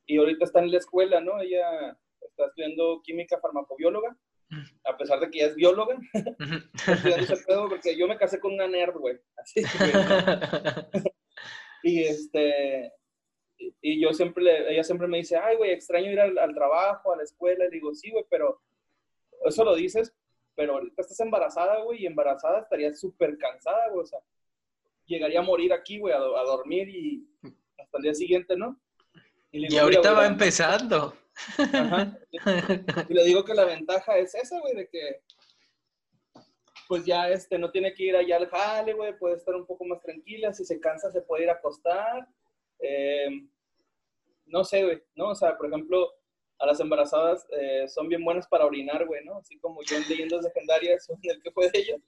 Y 0.06 0.18
ahorita 0.18 0.44
está 0.44 0.60
en 0.60 0.72
la 0.72 0.80
escuela, 0.80 1.22
¿no? 1.22 1.40
Ella 1.40 1.98
está 2.36 2.48
estudiando 2.48 3.02
química 3.04 3.40
farmacobióloga, 3.40 4.18
a 4.86 4.98
pesar 4.98 5.20
de 5.20 5.30
que 5.30 5.40
ella 5.40 5.48
es 5.48 5.56
bióloga. 5.56 5.98
está 6.14 6.94
estudiando 6.94 7.24
ese 7.24 7.46
pedo 7.46 7.70
porque 7.70 7.98
yo 7.98 8.08
me 8.08 8.18
casé 8.18 8.40
con 8.40 8.54
una 8.54 8.68
nerd, 8.68 8.98
güey. 8.98 9.18
Así 9.38 9.62
y 11.84 12.04
este. 12.04 12.94
Y 13.82 14.02
yo 14.02 14.12
siempre, 14.14 14.72
ella 14.72 14.84
siempre 14.84 15.08
me 15.08 15.18
dice, 15.18 15.38
ay, 15.38 15.56
güey, 15.56 15.72
extraño 15.72 16.12
ir 16.12 16.20
al, 16.20 16.38
al 16.38 16.54
trabajo, 16.54 17.14
a 17.14 17.18
la 17.18 17.24
escuela. 17.24 17.66
Y 17.66 17.70
digo, 17.70 17.94
sí, 17.94 18.12
güey, 18.12 18.26
pero 18.30 18.62
eso 19.46 19.64
lo 19.64 19.76
dices 19.76 20.14
pero 20.56 20.76
ahorita 20.76 21.02
estás 21.02 21.20
embarazada, 21.20 21.82
güey, 21.84 22.04
y 22.04 22.06
embarazada 22.06 22.62
estaría 22.62 22.94
súper 22.94 23.38
cansada, 23.38 23.90
güey, 23.90 24.04
o 24.04 24.06
sea, 24.06 24.20
llegaría 25.06 25.40
a 25.40 25.44
morir 25.44 25.74
aquí, 25.74 26.00
güey, 26.00 26.14
a, 26.14 26.18
dormir 26.20 26.88
y 26.90 27.28
hasta 27.78 27.98
el 27.98 28.04
día 28.04 28.14
siguiente, 28.14 28.56
¿no? 28.56 28.80
Y, 29.52 29.78
ahorita 29.78 30.14
va 30.14 30.26
empezando. 30.26 31.14
Ajá. 31.58 32.18
Y 33.10 33.14
le 33.14 33.24
digo 33.26 33.44
que 33.44 33.54
la 33.54 33.66
ventaja 33.66 34.18
es 34.18 34.36
esa, 34.36 34.60
güey, 34.60 34.76
de 34.76 34.88
que 34.88 35.22
pues 36.88 37.06
ya 37.06 37.30
este, 37.30 37.58
no 37.58 37.72
tiene 37.72 37.94
que 37.94 38.04
ir 38.04 38.16
allá 38.16 38.38
al 38.38 38.48
jale, 38.48 38.94
güey, 38.94 39.18
puede 39.18 39.36
estar 39.36 39.56
un 39.56 39.66
poco 39.66 39.86
más 39.86 40.02
tranquila, 40.02 40.54
si 40.54 40.66
se 40.66 40.80
cansa 40.80 41.12
se 41.12 41.22
puede 41.22 41.44
ir 41.44 41.50
a 41.50 41.54
acostar. 41.54 42.28
Eh, 42.80 43.28
no 44.46 44.64
sé, 44.64 44.84
güey, 44.84 45.04
¿no? 45.16 45.30
O 45.30 45.36
sea, 45.36 45.58
por 45.58 45.68
ejemplo, 45.68 46.14
a 46.60 46.66
las 46.66 46.80
embarazadas 46.80 47.46
eh, 47.52 47.88
son 47.88 48.08
bien 48.08 48.24
buenas 48.24 48.48
para 48.48 48.66
orinar, 48.66 49.06
güey, 49.06 49.24
¿no? 49.26 49.38
Así 49.38 49.58
como 49.60 49.82
yo 49.84 49.98
en 49.98 50.08
leyendas 50.08 50.44
legendarias 50.44 51.06
son 51.08 51.18
el 51.24 51.42
que 51.42 51.52
fue 51.52 51.70
de 51.70 51.80
ellos. 51.80 52.02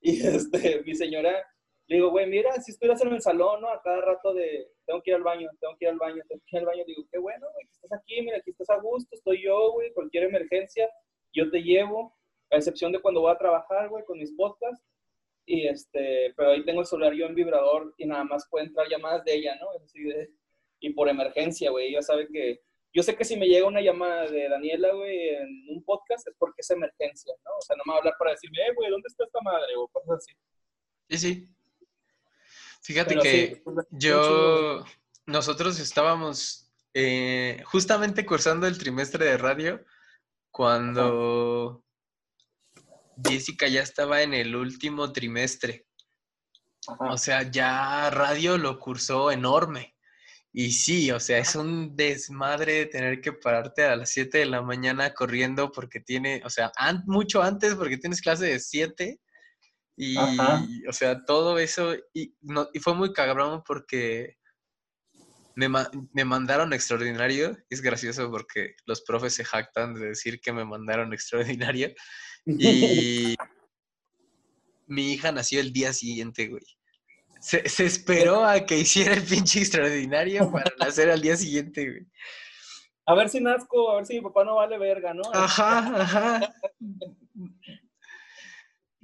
Y 0.00 0.26
este, 0.26 0.82
mi 0.82 0.94
señora, 0.94 1.44
le 1.86 1.96
digo, 1.96 2.10
güey, 2.10 2.26
mira, 2.26 2.52
si 2.62 2.72
estuvieras 2.72 3.02
en 3.02 3.12
el 3.12 3.20
salón, 3.20 3.60
¿no? 3.60 3.68
A 3.68 3.82
cada 3.82 4.00
rato 4.00 4.32
de, 4.32 4.68
tengo 4.86 5.02
que 5.02 5.10
ir 5.10 5.16
al 5.16 5.22
baño, 5.22 5.50
tengo 5.60 5.76
que 5.76 5.84
ir 5.84 5.90
al 5.90 5.98
baño, 5.98 6.22
tengo 6.28 6.40
que 6.46 6.56
ir 6.56 6.60
al 6.60 6.66
baño. 6.66 6.84
Digo, 6.86 7.02
qué 7.10 7.18
bueno, 7.18 7.46
güey, 7.52 7.66
que 7.66 7.72
estás 7.72 7.92
aquí, 7.92 8.22
mira, 8.22 8.38
aquí 8.38 8.50
estás 8.50 8.70
a 8.70 8.80
gusto, 8.80 9.08
estoy 9.14 9.42
yo, 9.42 9.72
güey, 9.72 9.92
cualquier 9.92 10.24
emergencia, 10.24 10.88
yo 11.32 11.50
te 11.50 11.62
llevo, 11.62 12.16
a 12.50 12.56
excepción 12.56 12.92
de 12.92 13.00
cuando 13.00 13.20
voy 13.20 13.32
a 13.32 13.38
trabajar, 13.38 13.88
güey, 13.88 14.04
con 14.04 14.18
mis 14.18 14.32
podcasts. 14.32 14.84
Y 15.46 15.66
este, 15.66 16.32
pero 16.36 16.52
ahí 16.52 16.64
tengo 16.64 16.80
el 16.80 16.86
celular 16.86 17.12
yo 17.12 17.26
en 17.26 17.34
vibrador 17.34 17.94
y 17.98 18.06
nada 18.06 18.24
más 18.24 18.48
puede 18.48 18.64
entrar 18.66 18.88
llamadas 18.88 19.24
de 19.24 19.34
ella, 19.34 19.54
¿no? 19.56 19.68
Así 19.84 20.02
de, 20.02 20.30
y 20.80 20.90
por 20.94 21.08
emergencia, 21.08 21.70
güey, 21.70 21.88
ella 21.88 22.00
sabe 22.00 22.28
que 22.28 22.60
yo 22.94 23.02
sé 23.02 23.16
que 23.16 23.24
si 23.24 23.36
me 23.36 23.46
llega 23.46 23.66
una 23.66 23.82
llamada 23.82 24.30
de 24.30 24.48
Daniela, 24.48 24.92
güey, 24.94 25.30
en 25.30 25.66
un 25.68 25.84
podcast 25.84 26.28
es 26.28 26.34
porque 26.38 26.60
es 26.60 26.70
emergencia, 26.70 27.34
¿no? 27.44 27.50
O 27.58 27.60
sea, 27.60 27.76
no 27.76 27.82
me 27.84 27.90
va 27.90 27.96
a 27.96 27.98
hablar 27.98 28.14
para 28.18 28.30
decirme, 28.30 28.58
eh, 28.58 28.72
güey, 28.74 28.88
¿dónde 28.88 29.08
está 29.08 29.24
esta 29.24 29.40
madre? 29.42 29.74
O 29.76 29.88
cosas 29.88 30.18
así. 30.18 30.32
Sí, 31.10 31.18
sí. 31.18 31.48
Fíjate 32.84 33.16
que 33.16 33.62
pues, 33.64 33.86
yo, 33.90 34.84
nosotros 35.24 35.80
estábamos 35.80 36.70
eh, 36.92 37.62
justamente 37.64 38.26
cursando 38.26 38.66
el 38.66 38.76
trimestre 38.76 39.24
de 39.24 39.38
radio 39.38 39.82
cuando 40.50 41.82
Jessica 43.26 43.68
ya 43.68 43.80
estaba 43.80 44.20
en 44.20 44.34
el 44.34 44.54
último 44.54 45.12
trimestre. 45.12 45.86
O 46.86 47.16
sea, 47.16 47.50
ya 47.50 48.10
radio 48.10 48.58
lo 48.58 48.78
cursó 48.78 49.30
enorme. 49.30 49.96
Y 50.52 50.72
sí, 50.72 51.10
o 51.10 51.18
sea, 51.18 51.38
es 51.38 51.56
un 51.56 51.96
desmadre 51.96 52.84
tener 52.84 53.22
que 53.22 53.32
pararte 53.32 53.84
a 53.84 53.96
las 53.96 54.10
7 54.10 54.38
de 54.38 54.46
la 54.46 54.60
mañana 54.60 55.14
corriendo 55.14 55.72
porque 55.72 56.00
tiene, 56.00 56.42
o 56.44 56.50
sea, 56.50 56.70
mucho 57.06 57.42
antes 57.42 57.74
porque 57.74 57.96
tienes 57.96 58.20
clase 58.20 58.44
de 58.44 58.60
7 58.60 59.20
y, 59.96 60.86
o 60.86 60.92
sea, 60.92 61.24
todo 61.24 61.58
eso, 61.58 61.94
y, 62.12 62.34
no, 62.42 62.68
y 62.72 62.80
fue 62.80 62.94
muy 62.94 63.12
cabrón 63.12 63.62
porque 63.66 64.36
me, 65.56 65.68
ma- 65.68 65.90
me 66.12 66.24
mandaron 66.24 66.72
extraordinario. 66.72 67.56
Es 67.70 67.80
gracioso 67.80 68.30
porque 68.30 68.74
los 68.86 69.02
profes 69.02 69.34
se 69.34 69.44
jactan 69.44 69.94
de 69.94 70.06
decir 70.08 70.40
que 70.40 70.52
me 70.52 70.64
mandaron 70.64 71.12
extraordinario. 71.12 71.92
Y 72.46 73.34
mi 74.86 75.12
hija 75.12 75.32
nació 75.32 75.60
el 75.60 75.72
día 75.72 75.92
siguiente, 75.94 76.48
güey. 76.48 76.62
Se, 77.40 77.66
se 77.68 77.86
esperó 77.86 78.44
a 78.44 78.66
que 78.66 78.78
hiciera 78.78 79.14
el 79.14 79.22
pinche 79.22 79.60
extraordinario 79.60 80.50
para 80.52 80.70
nacer 80.78 81.10
al 81.10 81.20
día 81.22 81.36
siguiente, 81.36 81.88
güey. 81.90 82.06
A 83.06 83.14
ver 83.14 83.28
si 83.28 83.40
nazco, 83.40 83.90
a 83.90 83.96
ver 83.96 84.06
si 84.06 84.14
mi 84.14 84.20
papá 84.22 84.44
no 84.44 84.56
vale 84.56 84.76
verga, 84.78 85.14
¿no? 85.14 85.22
Ajá, 85.32 86.02
ajá. 86.02 86.54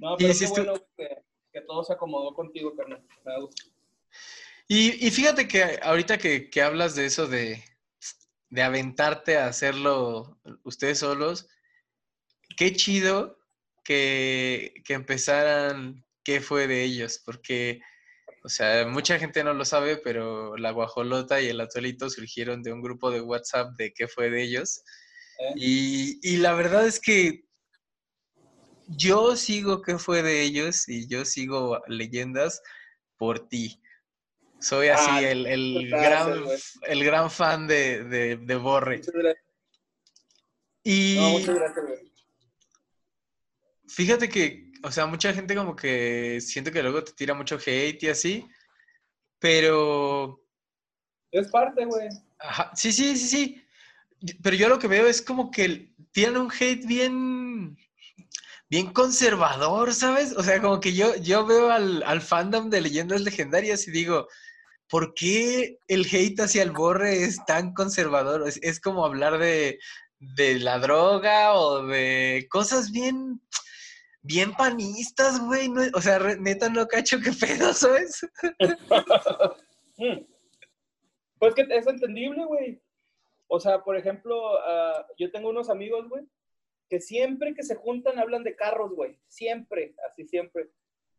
No, 0.01 0.17
pero 0.17 0.33
qué 0.37 0.47
bueno 0.47 0.73
que, 0.97 1.23
que 1.53 1.61
todo 1.61 1.83
se 1.83 1.93
acomodó 1.93 2.33
contigo, 2.33 2.75
carnal. 2.75 3.03
Y, 4.67 5.05
y 5.05 5.11
fíjate 5.11 5.47
que 5.47 5.79
ahorita 5.83 6.17
que, 6.17 6.49
que 6.49 6.61
hablas 6.63 6.95
de 6.95 7.05
eso 7.05 7.27
de, 7.27 7.63
de 8.49 8.61
aventarte 8.63 9.37
a 9.37 9.45
hacerlo 9.45 10.39
ustedes 10.63 10.99
solos, 10.99 11.47
qué 12.57 12.73
chido 12.73 13.37
que, 13.83 14.73
que 14.85 14.95
empezaran 14.95 16.03
qué 16.23 16.41
fue 16.41 16.65
de 16.65 16.83
ellos, 16.83 17.21
porque, 17.23 17.79
o 18.43 18.49
sea, 18.49 18.87
mucha 18.87 19.19
gente 19.19 19.43
no 19.43 19.53
lo 19.53 19.65
sabe, 19.65 19.97
pero 19.97 20.57
la 20.57 20.71
guajolota 20.71 21.41
y 21.41 21.47
el 21.47 21.61
atolito 21.61 22.09
surgieron 22.09 22.63
de 22.63 22.73
un 22.73 22.81
grupo 22.81 23.11
de 23.11 23.21
WhatsApp 23.21 23.75
de 23.77 23.93
qué 23.93 24.07
fue 24.07 24.31
de 24.31 24.41
ellos. 24.41 24.81
¿eh? 25.37 25.53
Y, 25.57 26.19
y 26.27 26.37
la 26.37 26.55
verdad 26.55 26.87
es 26.87 26.99
que 26.99 27.50
yo 28.97 29.35
sigo 29.35 29.81
qué 29.81 29.97
fue 29.97 30.21
de 30.21 30.41
ellos 30.41 30.87
y 30.87 31.07
yo 31.07 31.25
sigo 31.25 31.81
leyendas 31.87 32.61
por 33.17 33.47
ti. 33.47 33.81
Soy 34.59 34.89
así 34.89 35.09
Ah, 35.11 35.31
el, 35.31 35.45
el 35.47 35.89
gran, 35.89 36.43
el 36.87 37.03
gran 37.03 37.31
fan 37.31 37.67
de, 37.67 38.03
de, 38.03 38.37
de 38.37 38.55
Borre. 38.55 38.97
Muchas 38.97 39.13
gracias. 39.13 39.45
Y 40.83 41.15
No, 41.17 41.29
muchas 41.31 41.55
gracias, 41.55 41.85
güey. 41.85 42.11
fíjate 43.87 44.29
que, 44.29 44.71
o 44.83 44.91
sea, 44.91 45.05
mucha 45.05 45.33
gente 45.33 45.55
como 45.55 45.75
que 45.75 46.39
siento 46.41 46.71
que 46.71 46.81
luego 46.81 47.03
te 47.03 47.13
tira 47.13 47.33
mucho 47.33 47.57
hate 47.57 48.01
y 48.03 48.07
así, 48.09 48.47
pero 49.39 50.43
Es 51.31 51.49
parte, 51.49 51.85
güey. 51.85 52.09
Ajá, 52.39 52.71
Sí, 52.75 52.91
sí, 52.91 53.15
sí, 53.17 53.27
sí. 53.27 53.65
Pero 54.43 54.55
yo 54.55 54.69
lo 54.69 54.77
que 54.77 54.87
veo 54.87 55.07
es 55.07 55.21
como 55.21 55.49
que 55.49 55.93
tienen 56.11 56.37
un 56.37 56.51
hate 56.51 56.85
bien, 56.85 57.75
bien 58.71 58.93
conservador, 58.93 59.93
¿sabes? 59.93 60.33
O 60.37 60.43
sea, 60.43 60.61
como 60.61 60.79
que 60.79 60.93
yo, 60.93 61.13
yo 61.17 61.45
veo 61.45 61.69
al, 61.69 62.01
al 62.03 62.21
fandom 62.21 62.69
de 62.69 62.79
leyendas 62.79 63.19
legendarias 63.19 63.85
y 63.85 63.91
digo, 63.91 64.29
¿por 64.89 65.13
qué 65.13 65.77
el 65.89 66.05
hate 66.05 66.39
hacia 66.39 66.63
el 66.63 66.71
borre 66.71 67.25
es 67.25 67.43
tan 67.45 67.73
conservador? 67.73 68.47
Es, 68.47 68.59
es 68.63 68.79
como 68.79 69.05
hablar 69.05 69.39
de, 69.39 69.77
de 70.19 70.57
la 70.59 70.79
droga 70.79 71.53
o 71.53 71.85
de 71.85 72.47
cosas 72.49 72.91
bien, 72.91 73.41
bien 74.21 74.53
panistas, 74.53 75.41
güey. 75.41 75.69
o 75.93 76.01
sea, 76.01 76.19
neta 76.39 76.69
no 76.69 76.87
cacho 76.87 77.19
qué 77.19 77.33
pedo, 77.33 77.73
¿sabes? 77.73 78.25
Pues 81.37 81.55
que 81.55 81.65
es 81.67 81.87
entendible, 81.87 82.45
güey. 82.45 82.79
O 83.47 83.59
sea, 83.59 83.83
por 83.83 83.97
ejemplo, 83.97 84.59
ah, 84.59 85.07
yo 85.17 85.31
tengo 85.31 85.49
unos 85.49 85.71
amigos, 85.71 86.07
güey, 86.07 86.23
que 86.91 86.99
siempre 86.99 87.55
que 87.55 87.63
se 87.63 87.75
juntan 87.75 88.19
hablan 88.19 88.43
de 88.43 88.53
carros, 88.53 88.91
güey. 88.91 89.17
Siempre, 89.29 89.95
así 90.09 90.27
siempre. 90.27 90.69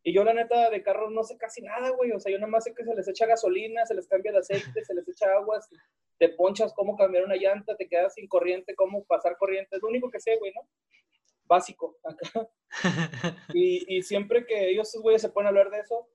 Y 0.03 0.13
yo, 0.13 0.23
la 0.23 0.35
neta, 0.35 0.69
de 0.69 0.83
carros 0.83 1.11
no 1.11 1.23
sé 1.23 1.35
casi 1.35 1.63
nada, 1.63 1.89
güey. 1.89 2.11
O 2.11 2.19
sea, 2.19 2.31
yo 2.31 2.37
nada 2.37 2.51
más 2.51 2.65
sé 2.65 2.75
que 2.75 2.83
se 2.83 2.93
les 2.93 3.07
echa 3.07 3.25
gasolina, 3.25 3.83
se 3.87 3.95
les 3.95 4.07
cambia 4.07 4.29
el 4.29 4.37
aceite, 4.37 4.85
se 4.85 4.93
les 4.93 5.09
echa 5.09 5.33
agua, 5.33 5.59
te 6.19 6.29
ponchas 6.29 6.75
cómo 6.75 6.95
cambiar 6.95 7.23
una 7.23 7.37
llanta, 7.37 7.75
te 7.75 7.87
quedas 7.87 8.13
sin 8.13 8.27
corriente, 8.27 8.75
cómo 8.75 9.03
pasar 9.05 9.35
corriente. 9.35 9.75
Es 9.75 9.81
lo 9.81 9.87
único 9.87 10.11
que 10.11 10.19
sé, 10.19 10.37
güey, 10.37 10.53
¿no? 10.53 10.61
Básico, 11.45 11.97
acá. 12.03 12.47
Y, 13.55 13.97
y 13.97 14.03
siempre 14.03 14.45
que 14.45 14.69
ellos, 14.69 14.89
esos 14.89 15.01
güeyes, 15.01 15.23
se 15.23 15.29
ponen 15.29 15.47
a 15.47 15.49
hablar 15.49 15.71
de 15.71 15.79
eso, 15.79 16.07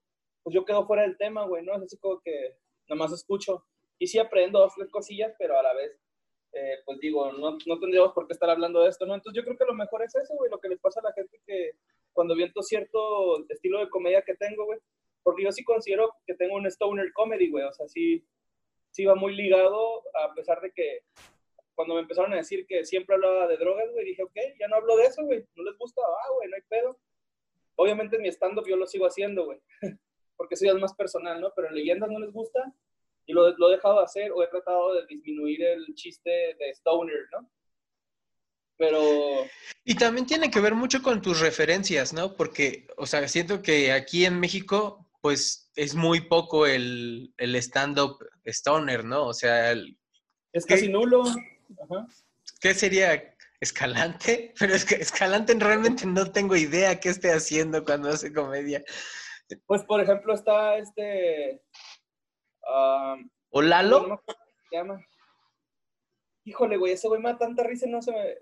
pues 0.44 0.54
yo 0.54 0.64
quedo 0.64 0.86
fuera 0.86 1.02
del 1.02 1.18
tema, 1.18 1.44
güey, 1.46 1.64
¿no? 1.64 1.74
Es 1.74 1.82
así 1.82 1.98
como 1.98 2.20
que 2.20 2.54
nada 2.88 2.96
más 2.96 3.12
escucho. 3.12 3.66
Y 3.98 4.06
sí 4.06 4.20
aprendo 4.20 4.60
dos, 4.60 4.74
tres 4.76 4.88
cosillas, 4.88 5.34
pero 5.36 5.58
a 5.58 5.64
la 5.64 5.74
vez, 5.74 5.98
eh, 6.52 6.78
pues 6.84 6.98
digo, 7.00 7.32
no, 7.32 7.58
no 7.66 7.78
tendríamos 7.78 8.12
por 8.12 8.26
qué 8.26 8.32
estar 8.32 8.50
hablando 8.50 8.82
de 8.82 8.88
esto, 8.88 9.06
¿no? 9.06 9.14
Entonces 9.14 9.36
yo 9.36 9.44
creo 9.44 9.56
que 9.56 9.64
lo 9.64 9.74
mejor 9.74 10.02
es 10.02 10.14
eso, 10.14 10.34
güey, 10.34 10.50
lo 10.50 10.58
que 10.58 10.68
les 10.68 10.80
pasa 10.80 11.00
a 11.00 11.04
la 11.04 11.12
gente 11.12 11.40
que 11.46 11.72
cuando 12.12 12.34
viento 12.34 12.62
cierto 12.62 13.46
estilo 13.48 13.80
de 13.80 13.90
comedia 13.90 14.22
que 14.22 14.34
tengo, 14.34 14.64
güey, 14.64 14.78
porque 15.22 15.44
yo 15.44 15.52
sí 15.52 15.62
considero 15.62 16.14
que 16.26 16.34
tengo 16.34 16.56
un 16.56 16.66
stoner 16.66 17.12
comedy, 17.12 17.50
güey, 17.50 17.64
o 17.64 17.72
sea, 17.72 17.86
sí, 17.88 18.24
sí 18.90 19.04
va 19.04 19.14
muy 19.14 19.34
ligado, 19.34 20.02
a 20.24 20.34
pesar 20.34 20.60
de 20.60 20.72
que 20.72 21.02
cuando 21.74 21.94
me 21.94 22.00
empezaron 22.00 22.32
a 22.32 22.36
decir 22.36 22.66
que 22.66 22.84
siempre 22.84 23.14
hablaba 23.14 23.46
de 23.46 23.56
drogas, 23.56 23.92
güey, 23.92 24.06
dije, 24.06 24.22
ok, 24.22 24.36
ya 24.58 24.68
no 24.68 24.76
hablo 24.76 24.96
de 24.96 25.04
eso, 25.04 25.24
güey, 25.24 25.44
no 25.54 25.62
les 25.62 25.76
gusta, 25.78 26.00
ah, 26.02 26.32
güey, 26.34 26.48
no 26.48 26.56
hay 26.56 26.62
pedo. 26.68 26.98
Obviamente 27.76 28.16
en 28.16 28.22
mi 28.22 28.28
stand-up 28.30 28.66
yo 28.66 28.76
lo 28.76 28.86
sigo 28.86 29.06
haciendo, 29.06 29.44
güey, 29.44 29.60
porque 30.36 30.54
eso 30.54 30.64
ya 30.64 30.72
es 30.72 30.78
más 30.78 30.94
personal, 30.94 31.40
¿no? 31.40 31.52
Pero 31.54 31.68
en 31.68 31.74
leyendas 31.74 32.10
no 32.10 32.18
les 32.18 32.32
gusta 32.32 32.74
y 33.28 33.32
lo, 33.34 33.56
lo 33.58 33.68
he 33.68 33.76
dejado 33.76 33.98
de 33.98 34.04
hacer 34.04 34.32
o 34.32 34.42
he 34.42 34.48
tratado 34.48 34.94
de 34.94 35.06
disminuir 35.06 35.62
el 35.62 35.94
chiste 35.94 36.30
de 36.30 36.70
stoner, 36.70 37.28
¿no? 37.30 37.48
Pero, 38.78 39.00
Y 39.84 39.96
también 39.96 40.24
tiene 40.26 40.50
que 40.50 40.60
ver 40.60 40.74
mucho 40.74 41.02
con 41.02 41.20
tus 41.20 41.40
referencias, 41.40 42.12
¿no? 42.12 42.34
Porque, 42.36 42.86
o 42.96 43.06
sea, 43.06 43.26
siento 43.28 43.60
que 43.60 43.92
aquí 43.92 44.24
en 44.24 44.38
México, 44.40 45.10
pues 45.20 45.70
es 45.74 45.94
muy 45.94 46.22
poco 46.22 46.64
el, 46.66 47.34
el 47.36 47.56
stand-up 47.56 48.18
stoner, 48.44 49.04
¿no? 49.04 49.26
O 49.26 49.34
sea, 49.34 49.72
el- 49.72 49.98
es 50.52 50.64
casi 50.64 50.88
nulo. 50.88 51.22
Ajá. 51.22 52.06
¿qué 52.60 52.72
sería 52.72 53.34
Escalante? 53.60 54.54
Pero 54.58 54.74
es 54.74 54.84
que 54.84 54.94
Escalante 54.94 55.54
realmente 55.58 56.06
no 56.06 56.30
tengo 56.32 56.56
idea 56.56 56.98
qué 56.98 57.10
esté 57.10 57.32
haciendo 57.32 57.84
cuando 57.84 58.08
hace 58.08 58.32
comedia. 58.32 58.82
Pues, 59.66 59.82
por 59.82 60.00
ejemplo, 60.00 60.34
está 60.34 60.78
este... 60.78 61.62
ah, 62.68 63.16
¿O 63.50 63.62
Lalo? 63.62 64.02
cómo 64.02 64.22
se 64.26 64.76
llama. 64.76 65.00
Híjole, 66.44 66.76
güey, 66.76 66.92
ese 66.92 67.08
güey 67.08 67.20
me 67.20 67.30
da 67.32 67.38
tanta 67.38 67.62
risa 67.62 67.86
no 67.88 68.00
se 68.00 68.12
me... 68.12 68.30
eh. 68.30 68.38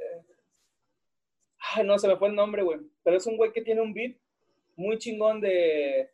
Ay, 1.74 1.84
no, 1.84 1.98
se 1.98 2.06
me 2.08 2.16
fue 2.16 2.28
el 2.28 2.34
nombre, 2.34 2.62
güey. 2.62 2.78
Pero 3.02 3.16
es 3.16 3.26
un 3.26 3.36
güey 3.36 3.52
que 3.52 3.62
tiene 3.62 3.80
un 3.80 3.92
beat 3.92 4.16
muy 4.76 4.98
chingón 4.98 5.40
de, 5.40 6.10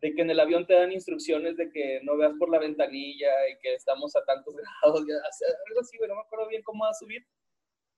de 0.00 0.14
que 0.14 0.22
en 0.22 0.30
el 0.30 0.40
avión 0.40 0.66
te 0.66 0.74
dan 0.74 0.92
instrucciones 0.92 1.56
de 1.56 1.70
que 1.70 2.00
no 2.04 2.16
veas 2.16 2.32
por 2.38 2.48
la 2.50 2.58
ventanilla 2.58 3.30
y 3.50 3.58
que 3.58 3.74
estamos 3.74 4.14
a 4.16 4.24
tantos 4.24 4.54
grados. 4.82 5.00
algo 5.00 5.80
así, 5.80 5.98
güey, 5.98 6.08
no 6.08 6.14
me 6.16 6.22
acuerdo 6.22 6.48
bien 6.48 6.62
cómo 6.62 6.84
va 6.84 6.90
a 6.90 6.94
subir. 6.94 7.26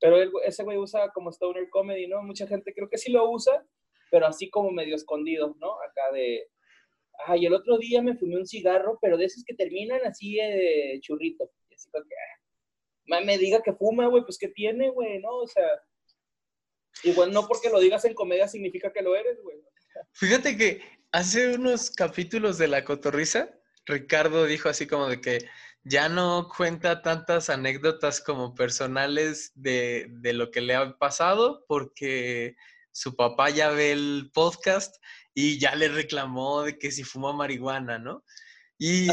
Pero 0.01 0.17
él- 0.17 0.33
ese 0.45 0.65
güey 0.65 0.79
usa 0.79 1.11
como 1.13 1.31
stoner 1.31 1.69
comedy, 1.71 2.09
¿no? 2.09 2.23
Mucha 2.23 2.47
gente 2.47 2.73
creo 2.75 2.89
que 2.89 2.99
sí 2.99 3.13
lo 3.13 3.29
usa, 3.31 3.65
pero 4.11 4.27
así 4.27 4.49
como 4.51 4.71
medio 4.73 4.95
escondido, 4.97 5.55
¿no? 5.61 5.75
Acá 5.83 6.11
de... 6.13 6.49
Ay, 7.27 7.47
el 7.47 7.55
otro 7.55 7.79
día 7.79 8.03
me 8.03 8.17
fumé 8.17 8.37
un 8.37 8.47
cigarro, 8.47 8.99
pero 9.01 9.17
de 9.17 9.27
esos 9.27 9.45
que 9.45 9.55
terminan 9.55 10.01
así 10.05 10.37
de 10.37 10.99
churrito. 11.01 11.51
Y 11.69 11.75
así 11.75 11.91
que, 11.93 13.15
ah, 13.15 13.21
me 13.25 13.39
diga 13.39 13.63
que 13.63 13.73
fuma, 13.73 14.07
güey, 14.07 14.23
pues 14.25 14.39
que 14.39 14.49
tiene, 14.49 14.91
güey, 14.91 15.21
¿no? 15.21 15.37
O 15.39 15.47
sea, 15.47 15.67
igual 17.03 17.33
no 17.33 17.47
porque 17.47 17.71
lo 17.71 17.81
digas 17.81 18.05
en 18.05 18.15
comedia 18.15 18.49
significa 18.49 18.93
que 18.93 19.03
lo 19.03 19.17
eres, 19.17 19.41
güey. 19.43 19.59
Fíjate 20.13 20.57
que 20.57 20.81
hace 21.13 21.55
unos 21.55 21.91
capítulos 21.91 22.59
de 22.59 22.69
La 22.69 22.85
Cotorrisa, 22.85 23.59
Ricardo 23.87 24.45
dijo 24.45 24.69
así 24.69 24.87
como 24.87 25.09
de 25.09 25.21
que 25.21 25.49
ya 25.83 26.09
no 26.09 26.49
cuenta 26.55 27.03
tantas 27.03 27.49
anécdotas 27.51 28.21
como 28.21 28.55
personales 28.55 29.53
de, 29.55 30.07
de 30.11 30.33
lo 30.35 30.51
que 30.51 30.61
le 30.61 30.75
ha 30.75 30.99
pasado 30.99 31.65
porque 31.67 32.57
su 32.93 33.17
papá 33.17 33.51
ya 33.51 33.71
ve 33.71 33.93
el 33.93 34.31
podcast 34.35 34.97
y 35.41 35.57
ya 35.57 35.77
le 35.77 35.87
reclamó 35.87 36.63
de 36.63 36.77
que 36.81 36.91
si 36.91 37.05
fuma 37.05 37.33
marihuana, 37.33 37.97
¿no? 37.97 38.25
Y, 38.77 39.07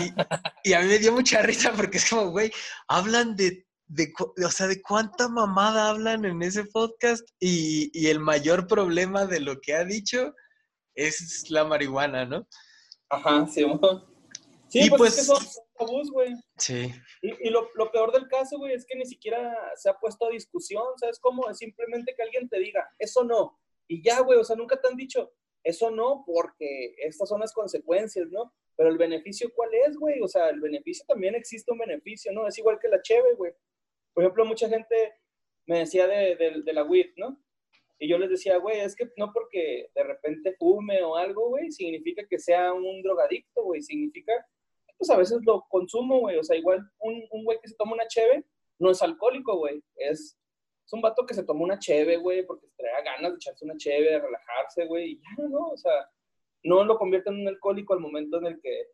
y 0.64 0.74
a 0.74 0.80
mí 0.80 0.88
me 0.88 0.98
dio 0.98 1.12
mucha 1.12 1.44
risa 1.44 1.72
porque 1.76 1.98
es 2.00 2.10
como, 2.10 2.32
güey, 2.32 2.52
hablan 2.88 3.36
de, 3.36 3.68
de, 3.86 4.12
o 4.44 4.50
sea, 4.50 4.66
de 4.66 4.82
cuánta 4.82 5.30
mamada 5.30 5.90
hablan 5.90 6.26
en 6.26 6.42
ese 6.42 6.66
podcast 6.66 7.24
y, 7.40 7.92
y 7.94 8.08
el 8.08 8.20
mayor 8.20 8.66
problema 8.66 9.28
de 9.28 9.40
lo 9.40 9.62
que 9.62 9.76
ha 9.76 9.84
dicho 9.86 10.34
es 10.96 11.48
la 11.52 11.64
marihuana, 11.64 12.26
¿no? 12.26 12.48
Ajá, 13.10 13.46
sí, 13.46 13.64
Sí, 14.68 14.86
Y 14.86 14.90
pues, 14.90 14.98
pues- 14.98 15.12
es 15.12 15.18
que 15.20 15.24
son 15.26 15.44
son 15.46 15.64
tabús, 15.78 16.10
güey. 16.10 16.34
Sí. 16.58 16.92
Y, 17.22 17.48
y 17.48 17.50
lo, 17.52 17.70
lo 17.76 17.92
peor 17.92 18.12
del 18.12 18.28
caso, 18.28 18.58
güey, 18.58 18.74
es 18.74 18.84
que 18.88 18.96
ni 18.98 19.06
siquiera 19.06 19.56
se 19.76 19.92
ha 19.92 19.94
puesto 19.94 20.26
a 20.26 20.32
discusión, 20.32 20.86
¿sabes 21.00 21.20
cómo? 21.20 21.48
Es 21.52 21.60
simplemente 21.60 22.16
que 22.18 22.24
alguien 22.24 22.50
te 22.50 22.58
diga, 22.58 22.90
eso 22.98 23.24
no. 23.24 23.60
Y 23.88 24.02
ya, 24.04 24.22
güey, 24.22 24.40
o 24.40 24.44
sea, 24.44 24.56
nunca 24.56 24.82
te 24.82 24.88
han 24.88 24.96
dicho, 24.96 25.32
eso 25.66 25.90
no, 25.90 26.24
porque 26.26 26.96
estas 27.00 27.28
son 27.28 27.42
las 27.42 27.52
consecuencias, 27.52 28.30
¿no? 28.30 28.54
Pero 28.78 28.90
el 28.90 28.98
beneficio, 28.98 29.52
¿cuál 29.54 29.72
es, 29.74 29.98
güey? 29.98 30.22
O 30.22 30.28
sea, 30.28 30.50
el 30.50 30.62
beneficio 30.62 31.04
también 31.08 31.34
existe 31.34 31.72
un 31.72 31.80
beneficio, 31.80 32.32
¿no? 32.32 32.48
Es 32.48 32.58
igual 32.60 32.78
que 32.80 32.88
la 32.88 33.02
cheve, 33.02 33.34
güey. 33.34 33.52
Por 34.14 34.24
ejemplo, 34.24 34.46
mucha 34.46 34.70
gente 34.70 35.14
me 35.66 35.80
decía 35.80 36.08
de, 36.08 36.36
de, 36.36 36.74
la 36.74 36.84
weed, 36.84 37.14
¿no? 37.18 37.42
Y 37.98 38.08
yo 38.08 38.20
les 38.20 38.30
decía, 38.30 38.58
güey, 38.58 38.80
es 38.80 38.96
que 38.96 39.10
no 39.18 39.32
porque 39.34 39.90
de 39.96 40.04
repente 40.04 40.56
fume 40.60 41.02
o 41.02 41.16
algo, 41.16 41.50
güey, 41.50 41.72
significa 41.72 42.24
que 42.30 42.38
sea 42.38 42.72
un 42.72 43.02
drogadicto, 43.02 43.64
güey, 43.64 43.82
significa 43.82 44.34
pues 44.98 45.10
a 45.10 45.18
veces 45.18 45.40
lo 45.46 45.66
consumo, 45.68 46.20
güey. 46.20 46.38
O 46.38 46.44
sea, 46.44 46.56
igual 46.56 46.80
un, 47.00 47.26
un 47.32 47.44
güey 47.44 47.58
que 47.60 47.70
se 47.70 47.76
toma 47.76 47.94
una 47.94 48.08
cheve 48.08 48.46
no 48.80 48.92
es 48.92 49.02
alcohólico, 49.02 49.58
güey. 49.58 49.84
Es, 49.96 50.38
es 50.86 50.94
un 50.94 51.02
vato 51.02 51.26
que 51.26 51.34
se 51.34 51.44
toma 51.44 51.64
una 51.64 51.80
cheve, 51.80 52.18
güey, 52.18 52.46
porque 52.46 52.68
se 52.68 52.76
trae 52.78 53.04
ganas 53.04 53.32
de 53.32 53.36
echarse 53.38 53.66
una 53.66 53.76
cheve, 53.78 54.12
de 54.12 54.20
relajarse, 54.20 54.86
güey. 54.86 55.14
Y 55.14 55.16
ya, 55.18 55.44
¿no? 55.48 55.70
O 55.70 55.78
sea, 55.78 56.10
no 56.64 56.84
lo 56.84 56.98
convierte 56.98 57.30
en 57.30 57.42
un 57.42 57.48
alcohólico 57.48 57.94
al 57.94 58.00
momento 58.00 58.38
en 58.38 58.48
el 58.48 58.62
que 58.62 58.88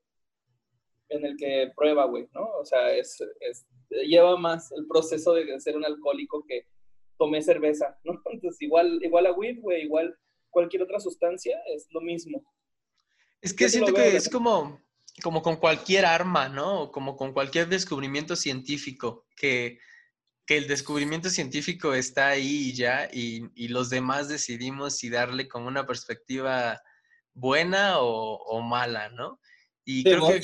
en 1.10 1.26
el 1.26 1.36
que 1.36 1.70
prueba, 1.76 2.06
güey, 2.06 2.30
¿no? 2.34 2.48
O 2.58 2.66
sea, 2.66 2.96
es, 2.96 3.22
es, 3.42 3.66
lleva 3.90 4.38
más 4.38 4.72
el 4.72 4.88
proceso 4.88 5.34
de 5.34 5.60
ser 5.60 5.76
un 5.76 5.84
alcohólico 5.84 6.46
que 6.48 6.66
tomé 7.18 7.42
cerveza, 7.42 8.00
¿no? 8.06 8.22
Entonces, 8.32 8.62
igual, 8.62 9.00
igual 9.04 9.26
a 9.26 9.34
weed, 9.34 9.60
güey, 9.60 9.84
igual 9.84 10.18
cualquier 10.50 10.84
otra 10.84 11.02
sustancia, 11.02 11.62
es 11.76 11.88
lo 11.92 12.00
mismo. 12.00 12.42
Es 13.42 13.54
que 13.54 13.68
siento 13.68 13.94
que 13.94 14.16
es 14.16 14.30
como, 14.30 14.80
como 15.22 15.42
con 15.42 15.58
cualquier 15.58 16.06
arma, 16.06 16.48
¿no? 16.48 16.92
Como 16.92 17.18
con 17.18 17.34
cualquier 17.34 17.68
descubrimiento 17.68 18.36
científico, 18.38 19.26
que, 19.36 19.80
que 20.52 20.58
el 20.58 20.68
descubrimiento 20.68 21.30
científico 21.30 21.94
está 21.94 22.28
ahí 22.28 22.72
y 22.72 22.74
ya, 22.74 23.08
y, 23.10 23.46
y, 23.56 23.70
los 23.70 23.90
demás 23.90 24.28
decidimos 24.28 24.98
si 24.98 25.10
darle 25.10 25.48
como 25.48 25.70
una 25.70 25.88
perspectiva 25.88 26.82
buena 27.34 28.00
o, 28.00 28.36
o 28.36 28.62
mala, 28.62 29.08
¿no? 29.12 29.40
Y 29.86 30.04
creo 30.04 30.28
que, 30.28 30.42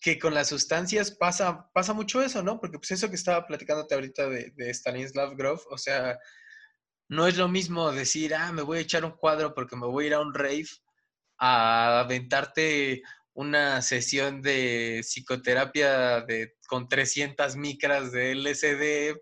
que, 0.00 0.18
con 0.18 0.34
las 0.34 0.48
sustancias 0.48 1.12
pasa, 1.12 1.70
pasa 1.72 1.92
mucho 1.92 2.20
eso, 2.20 2.42
¿no? 2.42 2.58
Porque 2.58 2.78
pues 2.78 2.90
eso 2.90 3.08
que 3.08 3.14
estaba 3.14 3.46
platicándote 3.46 3.94
ahorita 3.94 4.28
de, 4.28 4.50
de 4.56 4.70
Stanislav 4.74 5.36
Grof, 5.36 5.64
o 5.70 5.78
sea, 5.78 6.18
no 7.08 7.28
es 7.28 7.36
lo 7.36 7.46
mismo 7.46 7.92
decir, 7.92 8.34
ah, 8.34 8.50
me 8.50 8.62
voy 8.62 8.78
a 8.78 8.80
echar 8.80 9.04
un 9.04 9.12
cuadro 9.12 9.54
porque 9.54 9.76
me 9.76 9.86
voy 9.86 10.06
a 10.06 10.06
ir 10.08 10.14
a 10.14 10.20
un 10.20 10.34
rave, 10.34 10.66
a 11.38 12.00
aventarte 12.00 13.02
una 13.34 13.82
sesión 13.82 14.42
de 14.42 15.00
psicoterapia 15.02 16.22
de, 16.22 16.56
con 16.66 16.88
300 16.88 17.56
micras 17.56 18.10
de 18.12 18.34
LSD 18.34 19.16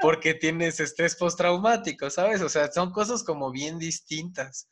porque 0.00 0.34
tienes 0.34 0.80
estrés 0.80 1.16
postraumático, 1.16 2.10
¿sabes? 2.10 2.42
O 2.42 2.48
sea, 2.48 2.70
son 2.70 2.92
cosas 2.92 3.22
como 3.24 3.50
bien 3.50 3.78
distintas. 3.78 4.68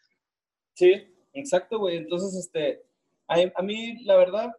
Sí, 0.74 1.14
exacto, 1.32 1.78
güey. 1.78 1.96
Entonces, 1.96 2.34
este, 2.34 2.82
a, 3.28 3.36
a 3.54 3.62
mí, 3.62 4.02
la 4.04 4.16
verdad, 4.16 4.50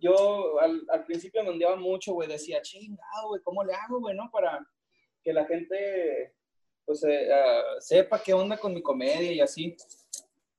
yo 0.00 0.58
al, 0.60 0.82
al 0.90 1.04
principio 1.04 1.42
me 1.42 1.50
ondeaba 1.50 1.76
mucho, 1.76 2.12
güey. 2.12 2.28
Decía, 2.28 2.62
chingado, 2.62 3.28
güey, 3.28 3.42
¿cómo 3.42 3.64
le 3.64 3.74
hago, 3.74 4.00
güey, 4.00 4.14
no? 4.16 4.30
Para 4.30 4.66
que 5.22 5.32
la 5.32 5.44
gente, 5.44 6.34
pues, 6.84 7.04
eh, 7.04 7.28
uh, 7.28 7.80
sepa 7.80 8.22
qué 8.22 8.32
onda 8.32 8.56
con 8.56 8.74
mi 8.74 8.82
comedia 8.82 9.32
y 9.32 9.40
así. 9.40 9.76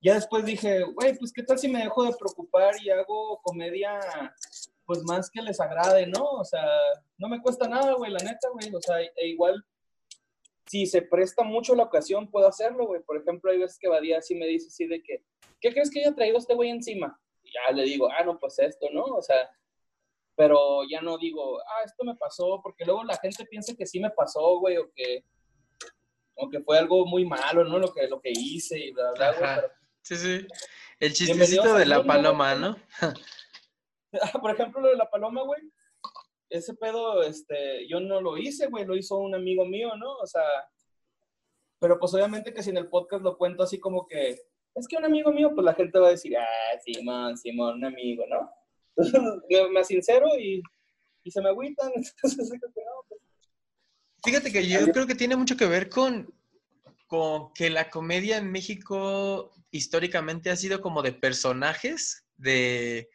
Ya 0.01 0.15
después 0.15 0.45
dije, 0.45 0.83
güey, 0.83 1.17
pues, 1.17 1.31
¿qué 1.33 1.43
tal 1.43 1.57
si 1.59 1.67
me 1.67 1.83
dejo 1.83 2.03
de 2.03 2.15
preocupar 2.17 2.75
y 2.81 2.89
hago 2.89 3.41
comedia, 3.41 3.99
pues, 4.89 5.03
más 5.03 5.29
que 5.29 5.43
les 5.43 5.59
agrade, 5.59 6.07
¿no? 6.07 6.23
O 6.23 6.43
sea, 6.43 6.67
no 7.19 7.29
me 7.29 7.39
cuesta 7.43 7.67
nada, 7.67 7.93
güey, 7.93 8.11
la 8.11 8.17
neta, 8.17 8.49
güey. 8.51 8.73
O 8.73 8.81
sea, 8.81 8.99
e 8.99 9.27
igual 9.27 9.63
si 10.65 10.87
se 10.87 11.03
presta 11.03 11.43
mucho 11.43 11.75
la 11.75 11.83
ocasión, 11.83 12.31
puedo 12.31 12.47
hacerlo, 12.47 12.87
güey. 12.87 13.03
Por 13.03 13.17
ejemplo, 13.17 13.51
hay 13.51 13.59
veces 13.59 13.77
que 13.77 13.87
Badía 13.87 14.17
así 14.17 14.33
me 14.33 14.47
dice 14.47 14.69
así 14.69 14.87
de 14.87 15.03
que, 15.03 15.23
¿qué 15.61 15.71
crees 15.71 15.91
que 15.91 15.99
haya 15.99 16.15
traído 16.15 16.39
este 16.39 16.55
güey 16.55 16.71
encima? 16.71 17.21
Y 17.43 17.51
ya 17.51 17.71
le 17.71 17.83
digo, 17.83 18.09
ah, 18.11 18.23
no, 18.23 18.39
pues 18.39 18.57
esto, 18.57 18.87
¿no? 18.91 19.03
O 19.03 19.21
sea, 19.21 19.47
pero 20.35 20.81
ya 20.89 21.01
no 21.01 21.19
digo, 21.19 21.59
ah, 21.59 21.83
esto 21.85 22.03
me 22.03 22.15
pasó, 22.15 22.59
porque 22.63 22.83
luego 22.83 23.03
la 23.03 23.17
gente 23.17 23.45
piensa 23.45 23.75
que 23.75 23.85
sí 23.85 23.99
me 23.99 24.09
pasó, 24.09 24.57
güey, 24.57 24.77
o 24.77 24.91
que, 24.95 25.23
o 26.33 26.49
que 26.49 26.61
fue 26.61 26.79
algo 26.79 27.05
muy 27.05 27.25
malo, 27.25 27.63
¿no? 27.63 27.77
Lo 27.77 27.93
que, 27.93 28.07
lo 28.07 28.19
que 28.19 28.31
hice 28.31 28.79
y 28.79 28.91
bla, 28.91 29.11
bla, 29.11 29.33
güey. 29.33 29.49
Pero... 29.55 29.71
Sí, 30.01 30.15
sí. 30.15 30.47
El 30.99 31.13
chistecito 31.13 31.75
de 31.75 31.85
la 31.85 32.03
paloma, 32.03 32.55
¿no? 32.55 32.75
Por 34.41 34.51
ejemplo, 34.51 34.81
lo 34.81 34.89
de 34.89 34.95
la 34.95 35.09
paloma, 35.09 35.43
güey 35.43 35.61
ese 36.49 36.73
pedo, 36.73 37.23
este, 37.23 37.87
yo 37.87 37.99
no 37.99 38.21
lo 38.21 38.37
hice, 38.37 38.67
güey, 38.67 38.85
lo 38.85 38.95
hizo 38.95 39.17
un 39.17 39.35
amigo 39.35 39.65
mío, 39.65 39.95
¿no? 39.95 40.17
O 40.17 40.25
sea, 40.25 40.43
pero 41.79 41.99
pues 41.99 42.13
obviamente 42.13 42.53
que 42.53 42.63
si 42.63 42.71
en 42.71 42.77
el 42.77 42.89
podcast 42.89 43.23
lo 43.23 43.37
cuento 43.37 43.63
así 43.63 43.79
como 43.79 44.07
que, 44.07 44.41
es 44.75 44.87
que 44.87 44.97
un 44.97 45.05
amigo 45.05 45.31
mío, 45.31 45.51
pues 45.53 45.63
la 45.63 45.75
gente 45.75 45.99
va 45.99 46.07
a 46.07 46.11
decir, 46.11 46.35
ah, 46.37 46.79
Simón, 46.83 47.37
Simón, 47.37 47.75
un 47.75 47.85
amigo, 47.85 48.25
¿no? 48.27 48.51
me, 49.49 49.69
me 49.69 49.83
sincero 49.83 50.27
y, 50.37 50.61
y, 51.23 51.31
se 51.31 51.41
me 51.41 51.49
agüitan. 51.49 51.91
Entonces, 51.95 52.49
pues. 53.07 53.21
Fíjate 54.23 54.51
que 54.51 54.67
yo 54.67 54.91
creo 54.91 55.07
que 55.07 55.15
tiene 55.15 55.35
mucho 55.35 55.55
que 55.55 55.67
ver 55.67 55.89
con, 55.89 56.33
con 57.07 57.53
que 57.53 57.69
la 57.69 57.89
comedia 57.89 58.37
en 58.37 58.51
México 58.51 59.51
históricamente 59.71 60.49
ha 60.49 60.55
sido 60.55 60.81
como 60.81 61.01
de 61.01 61.13
personajes, 61.13 62.25
de 62.37 63.09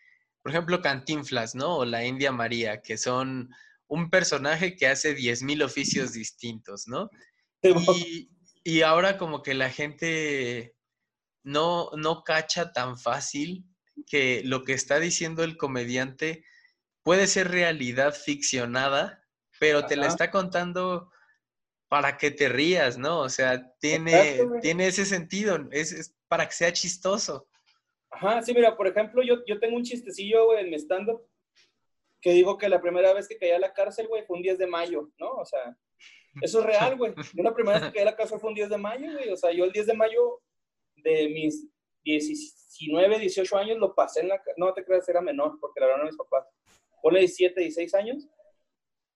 por 0.44 0.50
ejemplo, 0.50 0.82
Cantinflas, 0.82 1.54
¿no? 1.54 1.78
O 1.78 1.84
la 1.86 2.04
India 2.04 2.30
María, 2.30 2.82
que 2.82 2.98
son 2.98 3.48
un 3.88 4.10
personaje 4.10 4.76
que 4.76 4.86
hace 4.86 5.16
10.000 5.16 5.64
oficios 5.64 6.12
distintos, 6.12 6.86
¿no? 6.86 7.08
Y, 7.62 8.28
y, 8.62 8.82
ahora 8.82 9.16
como 9.16 9.42
que 9.42 9.54
la 9.54 9.70
gente 9.70 10.76
no, 11.44 11.88
no 11.96 12.24
cacha 12.24 12.74
tan 12.74 12.98
fácil 12.98 13.64
que 14.06 14.42
lo 14.44 14.64
que 14.64 14.74
está 14.74 15.00
diciendo 15.00 15.44
el 15.44 15.56
comediante 15.56 16.44
puede 17.02 17.26
ser 17.26 17.50
realidad 17.50 18.14
ficcionada, 18.14 19.24
pero 19.58 19.78
Ajá. 19.78 19.86
te 19.86 19.96
la 19.96 20.08
está 20.08 20.30
contando 20.30 21.10
para 21.88 22.18
que 22.18 22.30
te 22.30 22.50
rías, 22.50 22.98
¿no? 22.98 23.20
O 23.20 23.30
sea, 23.30 23.72
tiene, 23.78 24.46
tiene 24.60 24.88
ese 24.88 25.06
sentido, 25.06 25.70
es, 25.70 25.92
es 25.92 26.14
para 26.28 26.46
que 26.46 26.54
sea 26.54 26.70
chistoso. 26.74 27.48
Ajá, 28.14 28.42
sí, 28.42 28.54
mira, 28.54 28.76
por 28.76 28.86
ejemplo, 28.86 29.22
yo, 29.22 29.44
yo 29.44 29.58
tengo 29.58 29.76
un 29.76 29.82
chistecillo, 29.82 30.46
güey, 30.46 30.60
en 30.60 30.70
mi 30.70 30.76
stand-up, 30.76 31.26
que 32.20 32.30
digo 32.30 32.56
que 32.56 32.68
la 32.68 32.80
primera 32.80 33.12
vez 33.12 33.26
que 33.26 33.36
caí 33.36 33.50
a 33.50 33.58
la 33.58 33.72
cárcel, 33.72 34.06
güey, 34.06 34.24
fue 34.24 34.36
un 34.36 34.42
10 34.42 34.58
de 34.58 34.66
mayo, 34.68 35.10
¿no? 35.18 35.32
O 35.32 35.44
sea, 35.44 35.76
eso 36.40 36.60
es 36.60 36.66
real, 36.66 36.96
güey. 36.96 37.12
Yo 37.34 37.42
la 37.42 37.52
primera 37.52 37.80
vez 37.80 37.88
que 37.88 37.94
caí 37.94 38.02
a 38.02 38.10
la 38.10 38.16
cárcel 38.16 38.38
fue 38.38 38.50
un 38.50 38.54
10 38.54 38.68
de 38.68 38.78
mayo, 38.78 39.12
güey. 39.12 39.30
O 39.30 39.36
sea, 39.36 39.50
yo 39.50 39.64
el 39.64 39.72
10 39.72 39.86
de 39.86 39.94
mayo 39.94 40.40
de 40.96 41.28
mis 41.28 41.68
19, 42.04 43.18
18 43.18 43.56
años 43.56 43.78
lo 43.78 43.94
pasé 43.94 44.20
en 44.20 44.28
la... 44.28 44.40
No 44.56 44.72
te 44.72 44.84
creas, 44.84 45.08
era 45.08 45.20
menor, 45.20 45.58
porque 45.60 45.80
la 45.80 45.86
verdad 45.86 46.02
no 46.02 46.06
mis 46.06 46.16
papás. 46.16 46.46
Ponle 47.02 47.18
17, 47.20 47.60
16 47.60 47.94
años. 47.94 48.28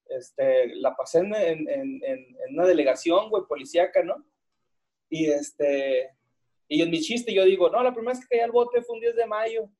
Este, 0.07 0.75
la 0.77 0.97
pasé 0.97 1.21
en, 1.21 1.35
en, 1.35 1.69
en, 1.69 2.03
en 2.05 2.55
una 2.55 2.67
delegación, 2.67 3.31
güey, 3.31 3.45
policíaca, 3.49 4.03
¿no? 4.03 4.27
Y 5.09 5.27
este, 5.31 6.18
y 6.69 6.83
en 6.83 6.91
mi 6.91 7.01
chiste 7.01 7.33
yo 7.33 7.45
digo, 7.45 7.71
no, 7.71 7.83
la 7.83 7.93
primera 7.93 8.13
vez 8.13 8.21
que 8.21 8.29
caí 8.29 8.41
al 8.41 8.53
bote 8.53 8.83
fue 8.83 8.97
un 8.97 9.01
10 9.01 9.17
de 9.17 9.27
mayo. 9.27 9.71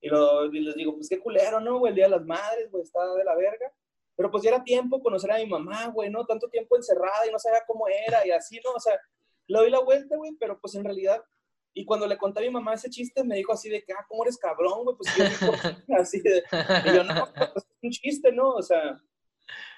Y, 0.00 0.08
lo, 0.08 0.46
y 0.52 0.60
les 0.60 0.74
digo, 0.74 0.94
pues 0.94 1.08
qué 1.08 1.18
culero, 1.20 1.60
¿no, 1.60 1.78
güey? 1.78 1.90
El 1.90 1.96
Día 1.96 2.04
de 2.06 2.10
las 2.10 2.24
Madres, 2.24 2.70
güey, 2.70 2.82
estaba 2.82 3.14
de 3.14 3.24
la 3.24 3.36
verga. 3.36 3.72
Pero 4.16 4.30
pues 4.30 4.42
ya 4.42 4.50
era 4.50 4.64
tiempo 4.64 5.00
conocer 5.00 5.30
a 5.30 5.38
mi 5.38 5.46
mamá, 5.46 5.86
güey, 5.86 6.10
¿no? 6.10 6.26
Tanto 6.26 6.48
tiempo 6.48 6.76
encerrada 6.76 7.26
y 7.26 7.30
no 7.30 7.38
sabía 7.38 7.62
cómo 7.66 7.86
era 7.88 8.26
y 8.26 8.32
así, 8.32 8.60
¿no? 8.64 8.72
O 8.72 8.80
sea, 8.80 8.98
le 9.46 9.58
doy 9.58 9.70
la 9.70 9.78
vuelta, 9.78 10.16
güey, 10.16 10.32
pero 10.38 10.58
pues 10.60 10.74
en 10.74 10.84
realidad... 10.84 11.22
Y 11.74 11.84
cuando 11.84 12.08
le 12.08 12.18
conté 12.18 12.40
a 12.40 12.42
mi 12.42 12.50
mamá 12.50 12.74
ese 12.74 12.90
chiste, 12.90 13.22
me 13.22 13.36
dijo 13.36 13.52
así 13.52 13.68
de 13.68 13.84
que, 13.84 13.92
ah, 13.92 14.04
¿cómo 14.08 14.24
eres 14.24 14.36
cabrón, 14.36 14.82
güey? 14.82 14.96
Pues 14.96 15.14
yo, 15.16 15.24
así 15.96 16.20
de... 16.20 16.42
Y 16.86 16.96
yo, 16.96 17.04
no, 17.04 17.28
pues 17.32 17.64
es 17.64 17.76
un 17.80 17.90
chiste, 17.90 18.32
¿no? 18.32 18.54
O 18.54 18.62
sea, 18.62 19.00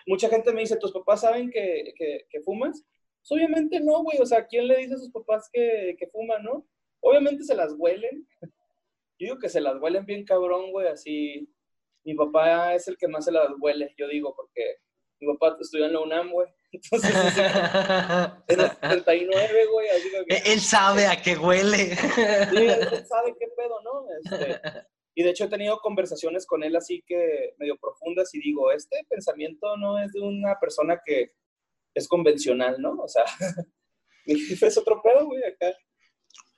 mucha 0.06 0.30
gente 0.30 0.52
me 0.52 0.62
dice, 0.62 0.78
¿tus 0.78 0.92
papás 0.92 1.20
saben 1.20 1.50
que, 1.50 1.92
que, 1.96 2.26
que 2.30 2.40
fumas? 2.40 2.82
Pues 3.20 3.32
obviamente 3.32 3.80
no, 3.80 4.02
güey. 4.02 4.18
O 4.18 4.26
sea, 4.26 4.46
¿quién 4.46 4.66
le 4.66 4.78
dice 4.78 4.94
a 4.94 4.98
sus 4.98 5.10
papás 5.10 5.48
que, 5.52 5.96
que 5.98 6.06
fuman, 6.08 6.42
no? 6.42 6.66
Obviamente 7.00 7.44
se 7.44 7.54
las 7.54 7.74
huelen. 7.76 8.26
Yo 8.42 9.26
digo 9.26 9.38
que 9.38 9.48
se 9.48 9.60
las 9.60 9.80
huelen 9.80 10.06
bien 10.06 10.24
cabrón, 10.24 10.70
güey. 10.72 10.88
Así, 10.88 11.48
mi 12.04 12.14
papá 12.14 12.74
es 12.74 12.88
el 12.88 12.96
que 12.96 13.08
más 13.08 13.24
se 13.24 13.32
las 13.32 13.48
huele, 13.60 13.94
yo 13.96 14.08
digo, 14.08 14.34
porque 14.34 14.76
mi 15.20 15.32
papá 15.34 15.56
estudió 15.60 15.86
en 15.86 15.92
la 15.92 16.00
UNAM, 16.00 16.30
güey. 16.30 16.48
Entonces, 16.72 17.10
en 18.48 18.60
el 18.60 18.70
79, 18.70 19.66
güey. 19.72 19.88
Así 19.88 20.08
que, 20.28 20.52
él 20.52 20.60
sabe 20.60 21.06
a 21.06 21.20
qué 21.20 21.36
huele. 21.36 21.96
Sí, 21.96 22.56
él 22.56 23.06
sabe 23.06 23.34
qué 23.38 23.46
pedo, 23.56 23.80
¿no? 23.82 24.06
Este, 24.22 24.60
y 25.14 25.22
de 25.22 25.30
hecho 25.30 25.44
he 25.44 25.48
tenido 25.48 25.78
conversaciones 25.80 26.46
con 26.46 26.62
él 26.62 26.76
así 26.76 27.02
que 27.06 27.54
medio 27.58 27.76
profundas 27.76 28.32
y 28.34 28.40
digo, 28.40 28.70
este 28.70 29.04
pensamiento 29.08 29.76
no 29.76 29.98
es 29.98 30.12
de 30.12 30.20
una 30.20 30.58
persona 30.60 31.00
que 31.04 31.32
es 31.94 32.08
convencional, 32.08 32.76
¿no? 32.80 32.92
O 32.92 33.08
sea, 33.08 33.24
mi 34.26 34.38
jefe 34.38 34.66
es 34.66 34.78
otro 34.78 35.00
pedo, 35.02 35.26
güey, 35.26 35.42
acá. 35.44 35.76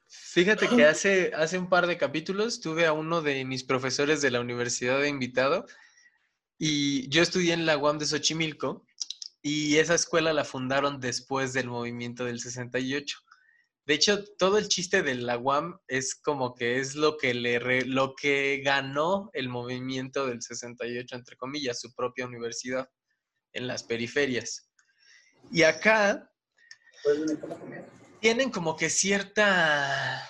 Fíjate 0.06 0.68
que 0.68 0.84
hace, 0.84 1.32
hace 1.34 1.58
un 1.58 1.68
par 1.68 1.86
de 1.86 1.96
capítulos 1.96 2.60
tuve 2.60 2.86
a 2.86 2.92
uno 2.92 3.22
de 3.22 3.44
mis 3.44 3.64
profesores 3.64 4.20
de 4.20 4.30
la 4.30 4.40
universidad 4.40 5.00
de 5.00 5.08
invitado 5.08 5.66
y 6.58 7.08
yo 7.08 7.22
estudié 7.22 7.54
en 7.54 7.64
la 7.66 7.78
UAM 7.78 7.98
de 7.98 8.06
Xochimilco 8.06 8.86
y 9.42 9.78
esa 9.78 9.94
escuela 9.94 10.32
la 10.32 10.44
fundaron 10.44 11.00
después 11.00 11.52
del 11.52 11.68
movimiento 11.68 12.24
del 12.24 12.40
68. 12.40 13.18
De 13.84 13.94
hecho, 13.94 14.22
todo 14.38 14.58
el 14.58 14.68
chiste 14.68 15.02
de 15.02 15.16
la 15.16 15.38
UAM 15.38 15.80
es 15.88 16.14
como 16.14 16.54
que 16.54 16.78
es 16.78 16.94
lo 16.94 17.16
que, 17.16 17.34
le 17.34 17.58
re, 17.58 17.84
lo 17.84 18.14
que 18.14 18.62
ganó 18.64 19.30
el 19.32 19.48
movimiento 19.48 20.26
del 20.26 20.40
68, 20.40 21.16
entre 21.16 21.36
comillas, 21.36 21.80
su 21.80 21.92
propia 21.94 22.26
universidad 22.26 22.88
en 23.52 23.66
las 23.66 23.82
periferias. 23.82 24.70
Y 25.50 25.62
acá 25.64 26.30
tienen 28.20 28.50
como 28.50 28.76
que 28.76 28.88
cierta, 28.88 30.28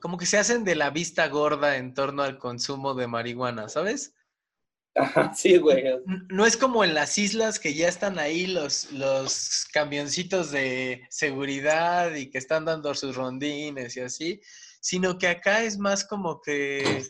como 0.00 0.18
que 0.18 0.26
se 0.26 0.38
hacen 0.38 0.64
de 0.64 0.74
la 0.74 0.90
vista 0.90 1.28
gorda 1.28 1.76
en 1.76 1.94
torno 1.94 2.22
al 2.22 2.38
consumo 2.38 2.94
de 2.94 3.06
marihuana, 3.06 3.68
¿sabes? 3.68 4.14
Ajá, 4.96 5.34
sí, 5.34 5.56
güey. 5.58 5.84
No 6.28 6.46
es 6.46 6.56
como 6.56 6.84
en 6.84 6.94
las 6.94 7.18
islas 7.18 7.58
que 7.58 7.74
ya 7.74 7.88
están 7.88 8.18
ahí 8.18 8.46
los, 8.46 8.92
los 8.92 9.66
camioncitos 9.72 10.52
de 10.52 11.06
seguridad 11.10 12.14
y 12.14 12.30
que 12.30 12.38
están 12.38 12.64
dando 12.64 12.94
sus 12.94 13.16
rondines 13.16 13.96
y 13.96 14.00
así, 14.00 14.40
sino 14.80 15.18
que 15.18 15.28
acá 15.28 15.62
es 15.62 15.78
más 15.78 16.04
como 16.04 16.40
que 16.40 17.04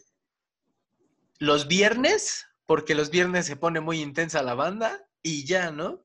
los 1.39 1.69
viernes, 1.69 2.47
porque 2.67 2.95
los 2.95 3.11
viernes 3.11 3.47
se 3.47 3.57
pone 3.57 3.81
muy 3.81 4.01
intensa 4.01 4.43
la 4.43 4.55
banda 4.55 5.07
y 5.23 5.45
ya, 5.45 5.71
¿no? 5.71 6.04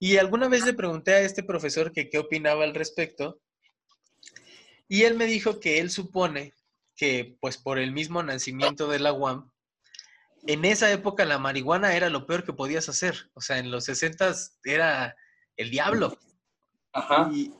Y 0.00 0.16
alguna 0.16 0.48
vez 0.48 0.64
le 0.64 0.72
pregunté 0.72 1.14
a 1.14 1.20
este 1.20 1.44
profesor 1.44 1.92
que 1.92 2.08
qué 2.08 2.18
opinaba 2.18 2.64
al 2.64 2.74
respecto 2.74 3.40
y 4.90 5.04
él 5.04 5.14
me 5.14 5.26
dijo 5.26 5.60
que 5.60 5.78
él 5.78 5.88
supone 5.88 6.52
que 6.96 7.36
pues 7.40 7.58
por 7.58 7.78
el 7.78 7.92
mismo 7.92 8.24
nacimiento 8.24 8.88
de 8.88 8.98
la 8.98 9.12
UAM, 9.12 9.48
en 10.48 10.64
esa 10.64 10.90
época 10.90 11.24
la 11.24 11.38
marihuana 11.38 11.94
era 11.94 12.10
lo 12.10 12.26
peor 12.26 12.44
que 12.44 12.52
podías 12.52 12.88
hacer. 12.88 13.30
O 13.34 13.40
sea, 13.40 13.58
en 13.58 13.70
los 13.70 13.84
60 13.84 14.34
era 14.64 15.14
el 15.56 15.70
diablo. 15.70 16.18
Ajá. 16.92 17.30
Y, 17.32 17.52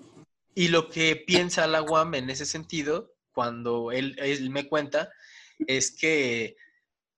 y 0.57 0.68
lo 0.68 0.88
que 0.88 1.14
piensa 1.14 1.68
la 1.68 1.82
UAM 1.82 2.14
en 2.14 2.30
ese 2.30 2.47
sentido, 2.47 3.14
cuando 3.30 3.93
él, 3.93 4.16
él 4.18 4.51
me 4.51 4.66
cuenta, 4.66 5.09
es 5.68 5.93
que 5.93 6.57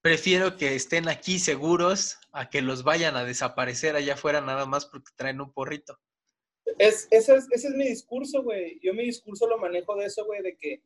prefiero 0.03 0.59
que 0.59 0.75
estén 0.75 1.09
aquí 1.09 1.39
seguros 1.39 2.18
a 2.33 2.49
que 2.49 2.62
los 2.62 2.83
vayan 2.83 3.16
a 3.16 3.24
desaparecer 3.24 3.95
allá 3.95 4.14
afuera 4.14 4.41
nada 4.41 4.66
más 4.66 4.87
porque 4.87 5.12
traen 5.16 5.41
un 5.41 5.53
porrito. 5.53 5.99
Es, 6.78 7.07
ese, 7.11 7.37
es, 7.37 7.49
ese 7.51 7.68
es 7.68 7.74
mi 7.74 7.87
discurso, 7.87 8.43
güey. 8.43 8.80
Yo 8.83 8.95
mi 8.95 9.05
discurso 9.05 9.47
lo 9.47 9.59
manejo 9.59 9.95
de 9.97 10.07
eso, 10.07 10.24
güey, 10.24 10.43
de 10.43 10.57
que 10.57 10.83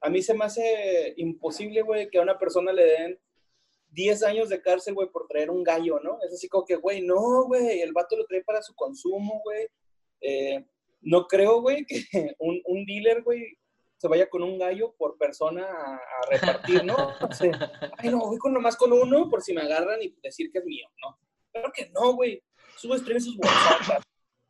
a 0.00 0.10
mí 0.10 0.22
se 0.22 0.34
me 0.34 0.44
hace 0.44 1.14
imposible, 1.16 1.82
güey, 1.82 2.10
que 2.10 2.18
a 2.18 2.22
una 2.22 2.38
persona 2.38 2.72
le 2.72 2.84
den 2.84 3.20
10 3.90 4.22
años 4.24 4.48
de 4.48 4.60
cárcel, 4.60 4.94
güey, 4.94 5.08
por 5.08 5.28
traer 5.28 5.50
un 5.50 5.62
gallo, 5.62 6.00
¿no? 6.00 6.18
Es 6.26 6.32
así 6.32 6.48
como 6.48 6.64
que, 6.64 6.76
güey, 6.76 7.02
no, 7.02 7.44
güey, 7.46 7.80
el 7.80 7.92
vato 7.92 8.16
lo 8.16 8.26
trae 8.26 8.42
para 8.42 8.62
su 8.62 8.74
consumo, 8.74 9.40
güey. 9.44 9.68
Eh, 10.20 10.64
no 11.02 11.26
creo, 11.26 11.60
güey, 11.60 11.84
que 11.86 12.04
un, 12.38 12.60
un 12.64 12.84
dealer, 12.84 13.22
güey, 13.22 13.56
se 14.02 14.08
vaya 14.08 14.28
con 14.28 14.42
un 14.42 14.58
gallo 14.58 14.96
por 14.98 15.16
persona 15.16 15.64
a, 15.64 15.94
a 15.94 16.26
repartir, 16.28 16.82
¿no? 16.84 16.96
O 17.30 17.32
sea, 17.32 17.92
ay, 17.98 18.10
no, 18.10 18.18
voy 18.18 18.36
con 18.36 18.52
nomás 18.52 18.76
con 18.76 18.92
uno 18.92 19.30
por 19.30 19.42
si 19.42 19.54
me 19.54 19.62
agarran 19.62 20.02
y 20.02 20.12
decir 20.20 20.50
que 20.50 20.58
es 20.58 20.64
mío, 20.64 20.88
¿no? 21.00 21.20
Claro 21.52 21.72
que 21.72 21.88
no, 21.90 22.14
güey. 22.14 22.42
Subes 22.76 23.04
tres 23.04 23.24
sus 23.24 23.36
bolsas. 23.36 24.02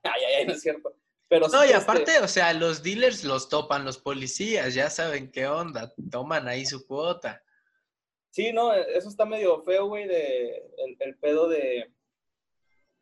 Ay, 0.05 0.23
ay, 0.27 0.35
ay, 0.39 0.47
no 0.47 0.55
es 0.55 0.63
cierto. 0.63 0.97
Pero 1.29 1.49
No, 1.49 1.61
sí, 1.61 1.67
y 1.69 1.73
este, 1.73 1.75
aparte, 1.75 2.19
o 2.21 2.29
sea, 2.29 2.55
los 2.55 2.83
dealers 2.83 3.25
los 3.25 3.51
topan 3.51 3.85
los 3.85 3.99
policías, 3.99 4.73
ya 4.73 4.89
saben 4.89 5.31
qué 5.31 5.47
onda, 5.47 5.93
toman 6.11 6.49
ahí 6.49 6.65
su 6.65 6.87
cuota. 6.87 7.45
Sí, 8.31 8.55
no, 8.55 8.73
eso 8.73 9.11
está 9.11 9.27
medio 9.27 9.63
feo, 9.65 9.87
güey, 9.87 10.09
de 10.09 10.57
el, 10.79 10.97
el 10.99 11.19
pedo 11.19 11.47
de, 11.49 11.93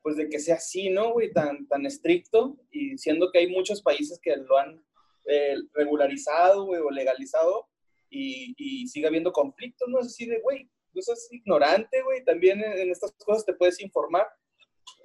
pues 0.02 0.16
de 0.16 0.28
que 0.28 0.40
sea 0.40 0.56
así, 0.56 0.90
¿no, 0.90 1.12
güey? 1.12 1.32
Tan, 1.32 1.68
tan 1.68 1.86
estricto 1.86 2.56
y 2.72 2.98
siendo 2.98 3.30
que 3.30 3.38
hay 3.38 3.46
muchos 3.46 3.82
países 3.82 4.18
que 4.20 4.34
lo 4.34 4.58
han 4.58 4.84
eh, 5.30 5.56
regularizado, 5.72 6.66
o 6.66 6.90
legalizado 6.90 7.68
y, 8.10 8.54
y 8.58 8.88
sigue 8.88 9.06
habiendo 9.06 9.32
conflictos, 9.32 9.88
¿no? 9.88 10.00
Es 10.00 10.06
así 10.08 10.26
de, 10.26 10.40
güey, 10.40 10.68
no 10.92 11.02
seas 11.02 11.28
ignorante, 11.30 12.02
güey, 12.02 12.24
también 12.24 12.62
en, 12.62 12.72
en 12.72 12.90
estas 12.90 13.12
cosas 13.12 13.44
te 13.46 13.54
puedes 13.54 13.80
informar. 13.80 14.26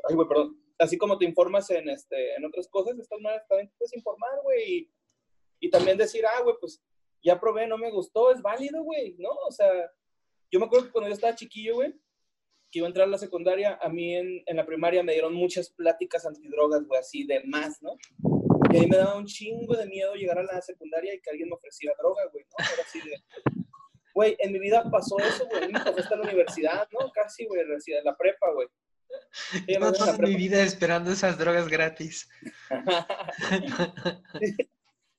Ay, 0.10 0.16
güey, 0.16 0.28
perdón. 0.28 0.60
Así 0.78 0.98
como 0.98 1.18
te 1.18 1.26
informas 1.26 1.70
en, 1.70 1.88
este, 1.90 2.36
en 2.36 2.44
otras 2.44 2.68
cosas, 2.68 2.98
de 2.98 3.04
estas 3.04 3.22
maneras 3.22 3.48
también 3.48 3.70
te 3.70 3.76
puedes 3.78 3.96
informar, 3.96 4.42
güey, 4.44 4.74
y, 4.74 4.92
y 5.62 5.70
también 5.70 5.98
decir, 5.98 6.26
ah, 6.26 6.42
güey, 6.42 6.56
pues 6.60 6.84
ya 7.24 7.40
probé, 7.40 7.66
no 7.66 7.78
me 7.78 7.92
gustó, 7.92 8.32
es 8.32 8.42
válido, 8.42 8.84
güey, 8.84 9.16
¿no? 9.18 9.30
O 9.48 9.52
sea, 9.52 9.70
yo 10.52 10.60
me 10.60 10.66
acuerdo 10.66 10.88
que 10.88 10.92
cuando 10.92 11.08
yo 11.08 11.14
estaba 11.14 11.36
chiquillo, 11.36 11.76
güey, 11.76 11.94
que 12.72 12.80
iba 12.80 12.88
a 12.88 12.90
entrar 12.90 13.08
a 13.08 13.12
la 13.12 13.18
secundaria, 13.18 13.80
a 13.82 13.88
mí 13.88 14.16
en, 14.16 14.44
en 14.46 14.58
la 14.58 14.66
primaria 14.66 15.02
me 15.02 15.14
dieron 15.14 15.34
muchas 15.34 15.70
pláticas 15.70 16.26
antidrogas, 16.26 16.84
güey, 16.86 17.00
así 17.00 17.26
de 17.26 17.42
más, 17.46 17.82
¿no? 17.82 17.96
Y 18.76 18.80
ahí 18.82 18.88
me 18.88 18.98
daba 18.98 19.16
un 19.16 19.26
chingo 19.26 19.76
de 19.76 19.86
miedo 19.86 20.14
llegar 20.16 20.38
a 20.40 20.44
la 20.44 20.62
secundaria 20.62 21.14
y 21.14 21.22
que 21.22 21.30
alguien 21.30 21.50
me 21.50 21.56
ofreciera 21.56 21.96
droga, 21.98 22.24
güey, 22.32 22.46
¿no? 22.46 22.66
Era 22.74 22.84
así 22.84 23.00
de... 23.00 23.24
Güey, 24.14 24.36
en 24.40 24.52
mi 24.54 24.60
vida 24.60 24.90
pasó 24.90 25.18
eso, 25.20 25.46
güey, 25.48 25.64
a 25.64 25.68
mí 25.68 25.74
me 25.74 25.80
pasó 25.80 26.00
hasta 26.00 26.16
la 26.16 26.24
universidad, 26.24 26.88
¿no? 26.92 27.12
Casi, 27.12 27.46
güey, 27.46 27.64
recién- 27.64 28.04
la 28.04 28.16
prepa, 28.16 28.52
güey. 28.54 28.68
Sí, 29.32 29.66
No 29.80 29.88
en 29.88 29.94
toda 29.94 30.18
mi 30.18 30.36
vida 30.36 30.62
esperando 30.64 31.12
esas 31.12 31.38
drogas 31.38 31.68
gratis. 31.68 32.30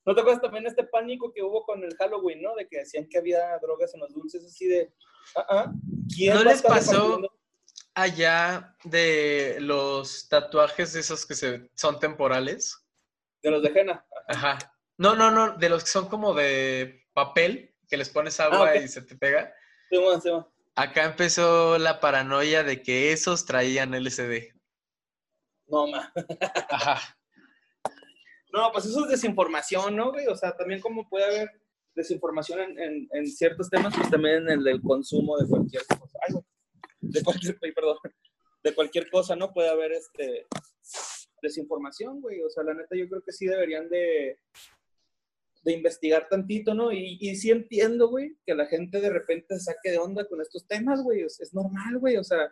¿No 0.05 0.15
te 0.15 0.21
acuerdas 0.21 0.41
también 0.43 0.67
este 0.67 0.85
pánico 0.85 1.33
que 1.33 1.43
hubo 1.43 1.65
con 1.65 1.83
el 1.83 1.97
Halloween, 1.97 2.41
no? 2.43 2.55
De 2.55 2.69
que 2.69 2.79
decían 2.79 3.09
que 3.09 3.19
había 3.19 3.59
drogas 3.59 3.93
en 3.95 4.01
los 4.01 4.15
dulces, 4.15 4.45
así 4.45 4.67
de, 4.67 4.93
ah, 5.35 5.47
ah, 5.49 5.73
¿quién 6.15 6.35
¿No 6.35 6.41
a 6.41 6.45
les 6.45 6.63
pasó? 6.63 7.21
Allá 7.95 8.77
de 8.85 9.57
los 9.61 10.29
tatuajes 10.29 10.95
esos 10.95 11.27
que 11.27 11.35
se, 11.35 11.69
son 11.75 11.99
temporales. 11.99 12.86
De 13.47 13.53
los 13.53 13.63
de 13.63 13.71
Jena. 13.71 14.05
Ajá. 14.27 14.59
No, 14.99 15.15
no, 15.15 15.31
no, 15.31 15.57
de 15.57 15.69
los 15.69 15.85
que 15.85 15.91
son 15.91 16.09
como 16.09 16.35
de 16.35 17.07
papel, 17.13 17.77
que 17.89 17.97
les 17.97 18.09
pones 18.09 18.41
agua 18.41 18.73
ok. 18.73 18.83
y 18.83 18.89
se 18.89 19.03
te 19.03 19.15
pega. 19.15 19.55
Sí, 19.89 20.01
man, 20.01 20.21
sí, 20.21 20.33
man. 20.33 20.45
Acá 20.75 21.05
empezó 21.05 21.79
la 21.79 22.01
paranoia 22.01 22.65
de 22.65 22.83
que 22.83 23.13
esos 23.13 23.47
traían 23.47 23.95
LSD. 23.95 24.53
No, 25.69 25.87
ma. 25.87 26.13
Ajá. 26.71 27.17
No, 28.53 28.73
pues 28.73 28.87
eso 28.87 29.05
es 29.05 29.11
desinformación, 29.11 29.95
¿no, 29.95 30.11
güey? 30.11 30.27
O 30.27 30.35
sea, 30.35 30.57
también 30.57 30.81
como 30.81 31.09
puede 31.09 31.27
haber 31.27 31.51
desinformación 31.95 32.59
en, 32.59 32.81
en, 32.81 33.09
en 33.13 33.27
ciertos 33.29 33.71
temas, 33.71 33.95
pues 33.95 34.11
también 34.11 34.39
en 34.39 34.51
el 34.51 34.65
del 34.65 34.83
consumo 34.83 35.39
de 35.39 35.47
cualquier 35.47 35.87
cosa. 35.87 36.19
Ay. 36.27 36.35
De 36.99 37.23
cualquier, 37.23 37.57
perdón. 37.73 37.99
De 38.65 38.75
cualquier 38.75 39.09
cosa, 39.09 39.37
¿no? 39.37 39.53
Puede 39.53 39.69
haber 39.69 39.93
este 39.93 40.49
desinformación, 41.47 42.21
güey. 42.21 42.43
O 42.43 42.51
sea, 42.51 42.63
la 42.65 42.75
neta, 42.75 42.95
yo 42.97 43.09
creo 43.09 43.23
que 43.23 43.33
sí 43.33 43.47
deberían 43.47 43.89
de, 43.89 44.39
de 45.63 45.73
investigar 45.73 46.29
tantito, 46.29 46.75
¿no? 46.75 46.93
Y, 46.93 47.19
y 47.21 47.35
sí 47.37 47.51
entiendo, 47.51 48.09
güey, 48.09 48.37
que 48.45 48.55
la 48.55 48.67
gente 48.67 49.01
de 49.01 49.11
repente 49.11 49.55
se 49.59 49.65
saque 49.73 49.91
de 49.91 49.99
onda 49.99 50.27
con 50.29 50.41
estos 50.41 50.67
temas, 50.67 51.03
güey. 51.03 51.23
Es, 51.23 51.41
es 51.41 51.53
normal, 51.55 51.99
güey. 51.99 52.17
O 52.17 52.25
sea, 52.25 52.51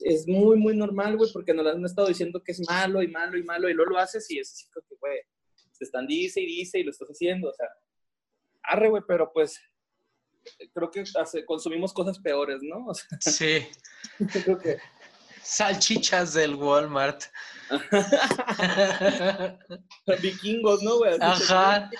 es 0.00 0.26
muy, 0.26 0.56
muy 0.56 0.76
normal, 0.76 1.16
güey, 1.16 1.30
porque 1.32 1.54
nos 1.54 1.66
han 1.66 1.84
estado 1.84 2.08
diciendo 2.08 2.42
que 2.42 2.52
es 2.52 2.60
malo 2.68 3.02
y 3.02 3.08
malo 3.08 3.38
y 3.38 3.44
malo 3.44 3.68
y 3.68 3.74
luego 3.74 3.92
lo 3.92 3.98
haces 3.98 4.28
y 4.30 4.38
es 4.40 4.50
así 4.52 4.66
que, 4.72 4.80
güey, 4.96 5.20
te 5.78 5.84
están 5.84 6.06
dice 6.06 6.40
y 6.40 6.46
dice 6.46 6.78
y 6.80 6.82
lo 6.84 6.90
estás 6.90 7.08
haciendo, 7.08 7.50
o 7.50 7.54
sea, 7.54 7.68
arre, 8.64 8.88
güey, 8.88 9.02
pero 9.06 9.32
pues 9.32 9.60
creo 10.74 10.90
que 10.90 11.04
hace- 11.20 11.44
consumimos 11.44 11.92
cosas 11.92 12.18
peores, 12.18 12.60
¿no? 12.62 12.86
O 12.88 12.94
sea, 12.94 13.06
Sí. 13.20 13.60
yo 14.18 14.26
creo 14.44 14.58
que... 14.58 14.78
Salchichas 15.42 16.34
del 16.34 16.54
Walmart. 16.54 17.24
Vikingos, 20.22 20.82
¿no, 20.82 20.98
güey? 20.98 21.16
Ajá. 21.20 21.90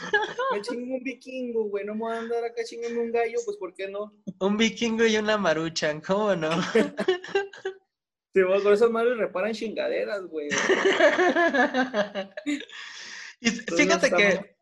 Me 0.52 0.60
chingo 0.60 0.96
un 0.96 1.02
vikingo, 1.02 1.64
güey, 1.64 1.84
no 1.84 1.94
me 1.94 2.00
voy 2.00 2.14
a 2.14 2.18
andar 2.18 2.44
acá 2.44 2.62
chingando 2.64 3.00
un 3.00 3.12
gallo, 3.12 3.38
pues 3.44 3.56
¿por 3.56 3.74
qué 3.74 3.88
no? 3.88 4.12
Un 4.40 4.56
vikingo 4.56 5.06
y 5.06 5.16
una 5.16 5.38
maruchan, 5.38 6.00
¿cómo 6.00 6.36
no? 6.36 6.50
Sí, 8.34 8.42
vos, 8.44 8.62
con 8.62 8.72
esas 8.72 8.90
madres 8.90 9.18
reparan 9.18 9.52
chingaderas, 9.52 10.22
güey. 10.22 10.48
y 13.40 13.50
fíjate 13.50 14.10
no 14.10 14.16
que, 14.16 14.56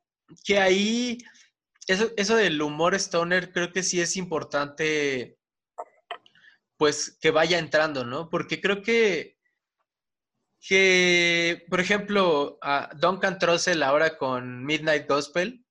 que 0.45 0.59
ahí, 0.59 1.19
eso, 1.87 2.11
eso 2.17 2.35
del 2.35 2.61
humor 2.61 2.97
stoner 2.97 3.53
creo 3.53 3.73
que 3.73 3.85
sí 3.85 4.01
es 4.01 4.17
importante, 4.17 5.39
pues, 6.81 7.19
que 7.21 7.31
vaya 7.31 7.59
entrando, 7.59 8.07
¿no? 8.07 8.31
Porque 8.31 8.59
creo 8.59 8.81
que, 8.81 9.37
que 10.67 11.63
por 11.69 11.79
ejemplo, 11.79 12.59
a 12.63 12.89
Duncan 12.99 13.39
Trussell 13.39 13.83
ahora 13.83 14.17
con 14.17 14.65
Midnight 14.65 15.07
Gospel, 15.07 15.63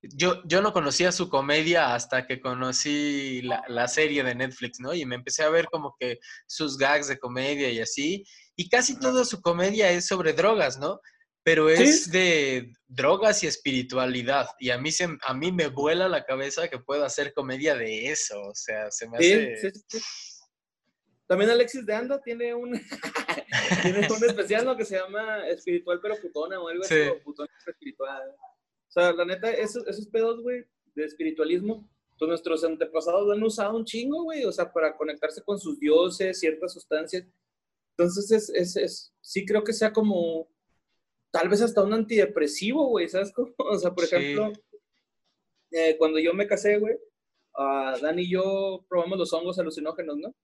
yo, 0.00 0.42
yo 0.46 0.62
no 0.62 0.72
conocía 0.72 1.12
su 1.12 1.28
comedia 1.28 1.94
hasta 1.94 2.26
que 2.26 2.40
conocí 2.40 3.42
la, 3.42 3.64
la 3.68 3.86
serie 3.86 4.24
de 4.24 4.34
Netflix, 4.34 4.80
¿no? 4.80 4.94
Y 4.94 5.04
me 5.04 5.16
empecé 5.16 5.42
a 5.42 5.50
ver 5.50 5.66
como 5.66 5.94
que 6.00 6.20
sus 6.46 6.78
gags 6.78 7.08
de 7.08 7.18
comedia 7.18 7.70
y 7.70 7.80
así. 7.80 8.24
Y 8.56 8.70
casi 8.70 8.98
toda 8.98 9.26
su 9.26 9.42
comedia 9.42 9.90
es 9.90 10.06
sobre 10.06 10.32
drogas, 10.32 10.78
¿no? 10.78 11.00
Pero 11.42 11.68
es 11.68 12.04
Sí. 12.04 12.10
de 12.12 12.72
drogas 12.86 13.42
y 13.42 13.46
espiritualidad. 13.46 14.48
Y 14.58 14.70
a 14.70 14.78
mí, 14.78 14.90
se, 14.90 15.06
a 15.22 15.34
mí 15.34 15.52
me 15.52 15.66
vuela 15.68 16.08
la 16.08 16.24
cabeza 16.24 16.68
que 16.68 16.78
pueda 16.78 17.04
hacer 17.04 17.34
comedia 17.34 17.74
de 17.74 18.10
eso. 18.10 18.40
O 18.40 18.54
sea, 18.54 18.90
se 18.90 19.06
me 19.10 19.18
Sí, 19.18 19.32
hace... 19.34 19.70
sí. 19.90 19.98
También 21.26 21.50
Alexis 21.50 21.84
de 21.84 21.94
Anda 21.94 22.20
tiene 22.22 22.54
un, 22.54 22.72
tiene 23.82 23.98
un 24.08 24.24
especial, 24.24 24.64
¿no? 24.64 24.76
Que 24.76 24.84
se 24.84 24.96
llama 24.96 25.46
Espiritual 25.48 25.98
pero 26.00 26.16
putona 26.16 26.60
o 26.60 26.68
algo 26.68 26.84
así, 26.84 26.94
Sí. 26.94 27.08
o 27.08 27.22
putona 27.22 27.50
espiritual. 27.66 28.30
O 28.30 28.90
sea, 28.90 29.12
la 29.12 29.24
neta, 29.24 29.50
esos, 29.50 29.86
esos 29.88 30.06
pedos, 30.08 30.40
güey, 30.42 30.64
de 30.94 31.04
espiritualismo, 31.04 31.88
pues 32.18 32.28
nuestros 32.28 32.64
antepasados 32.64 33.26
lo 33.26 33.32
han 33.32 33.42
usado 33.42 33.76
un 33.76 33.84
chingo, 33.84 34.22
güey, 34.22 34.44
o 34.44 34.52
sea, 34.52 34.72
para 34.72 34.96
conectarse 34.96 35.42
con 35.42 35.58
sus 35.58 35.78
dioses, 35.78 36.38
ciertas 36.38 36.72
sustancias. 36.72 37.24
Entonces, 37.98 38.30
es, 38.30 38.48
es, 38.50 38.76
es, 38.76 39.12
sí 39.20 39.44
creo 39.44 39.64
que 39.64 39.72
sea 39.72 39.92
como, 39.92 40.48
tal 41.30 41.48
vez 41.48 41.60
hasta 41.60 41.82
un 41.82 41.92
antidepresivo, 41.92 42.88
güey, 42.88 43.08
¿sabes 43.08 43.32
cómo? 43.32 43.52
O 43.58 43.76
sea, 43.78 43.90
por 43.92 44.06
Sí. 44.06 44.14
ejemplo, 44.14 44.52
eh, 45.72 45.96
cuando 45.98 46.18
yo 46.18 46.32
me 46.32 46.46
casé, 46.46 46.78
güey, 46.78 46.94
uh, 47.58 47.98
Dan 48.00 48.18
y 48.18 48.30
yo 48.30 48.84
probamos 48.88 49.18
los 49.18 49.32
hongos 49.32 49.58
alucinógenos, 49.58 50.16
¿no? 50.18 50.34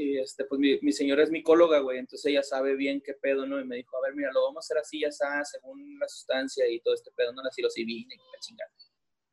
Y 0.00 0.16
este, 0.16 0.44
pues 0.44 0.60
mi, 0.60 0.78
mi, 0.80 0.92
señora 0.92 1.24
es 1.24 1.30
micóloga, 1.32 1.80
güey, 1.80 1.98
entonces 1.98 2.24
ella 2.30 2.44
sabe 2.44 2.76
bien 2.76 3.02
qué 3.04 3.14
pedo, 3.14 3.46
¿no? 3.46 3.60
Y 3.60 3.64
me 3.64 3.74
dijo, 3.74 3.96
a 3.96 4.06
ver, 4.06 4.14
mira, 4.14 4.30
lo 4.32 4.44
vamos 4.44 4.58
a 4.58 4.64
hacer 4.64 4.78
así, 4.78 5.00
ya 5.00 5.08
está, 5.08 5.44
según 5.44 5.98
la 5.98 6.06
sustancia 6.06 6.68
y 6.70 6.78
todo 6.78 6.94
este 6.94 7.10
pedo, 7.16 7.32
¿no? 7.32 7.42
La 7.42 7.50
psilocibina 7.50 8.14
y 8.14 8.18
la 8.18 8.38
chingada. 8.38 8.70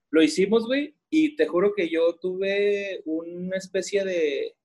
Lo 0.09 0.23
hicimos, 0.23 0.65
güey, 0.65 0.95
y 1.11 1.35
te 1.35 1.45
juro 1.45 1.71
que 1.75 1.87
yo 1.87 2.15
tuve 2.15 3.03
una 3.05 3.57
especie 3.57 4.03
de 4.05 4.55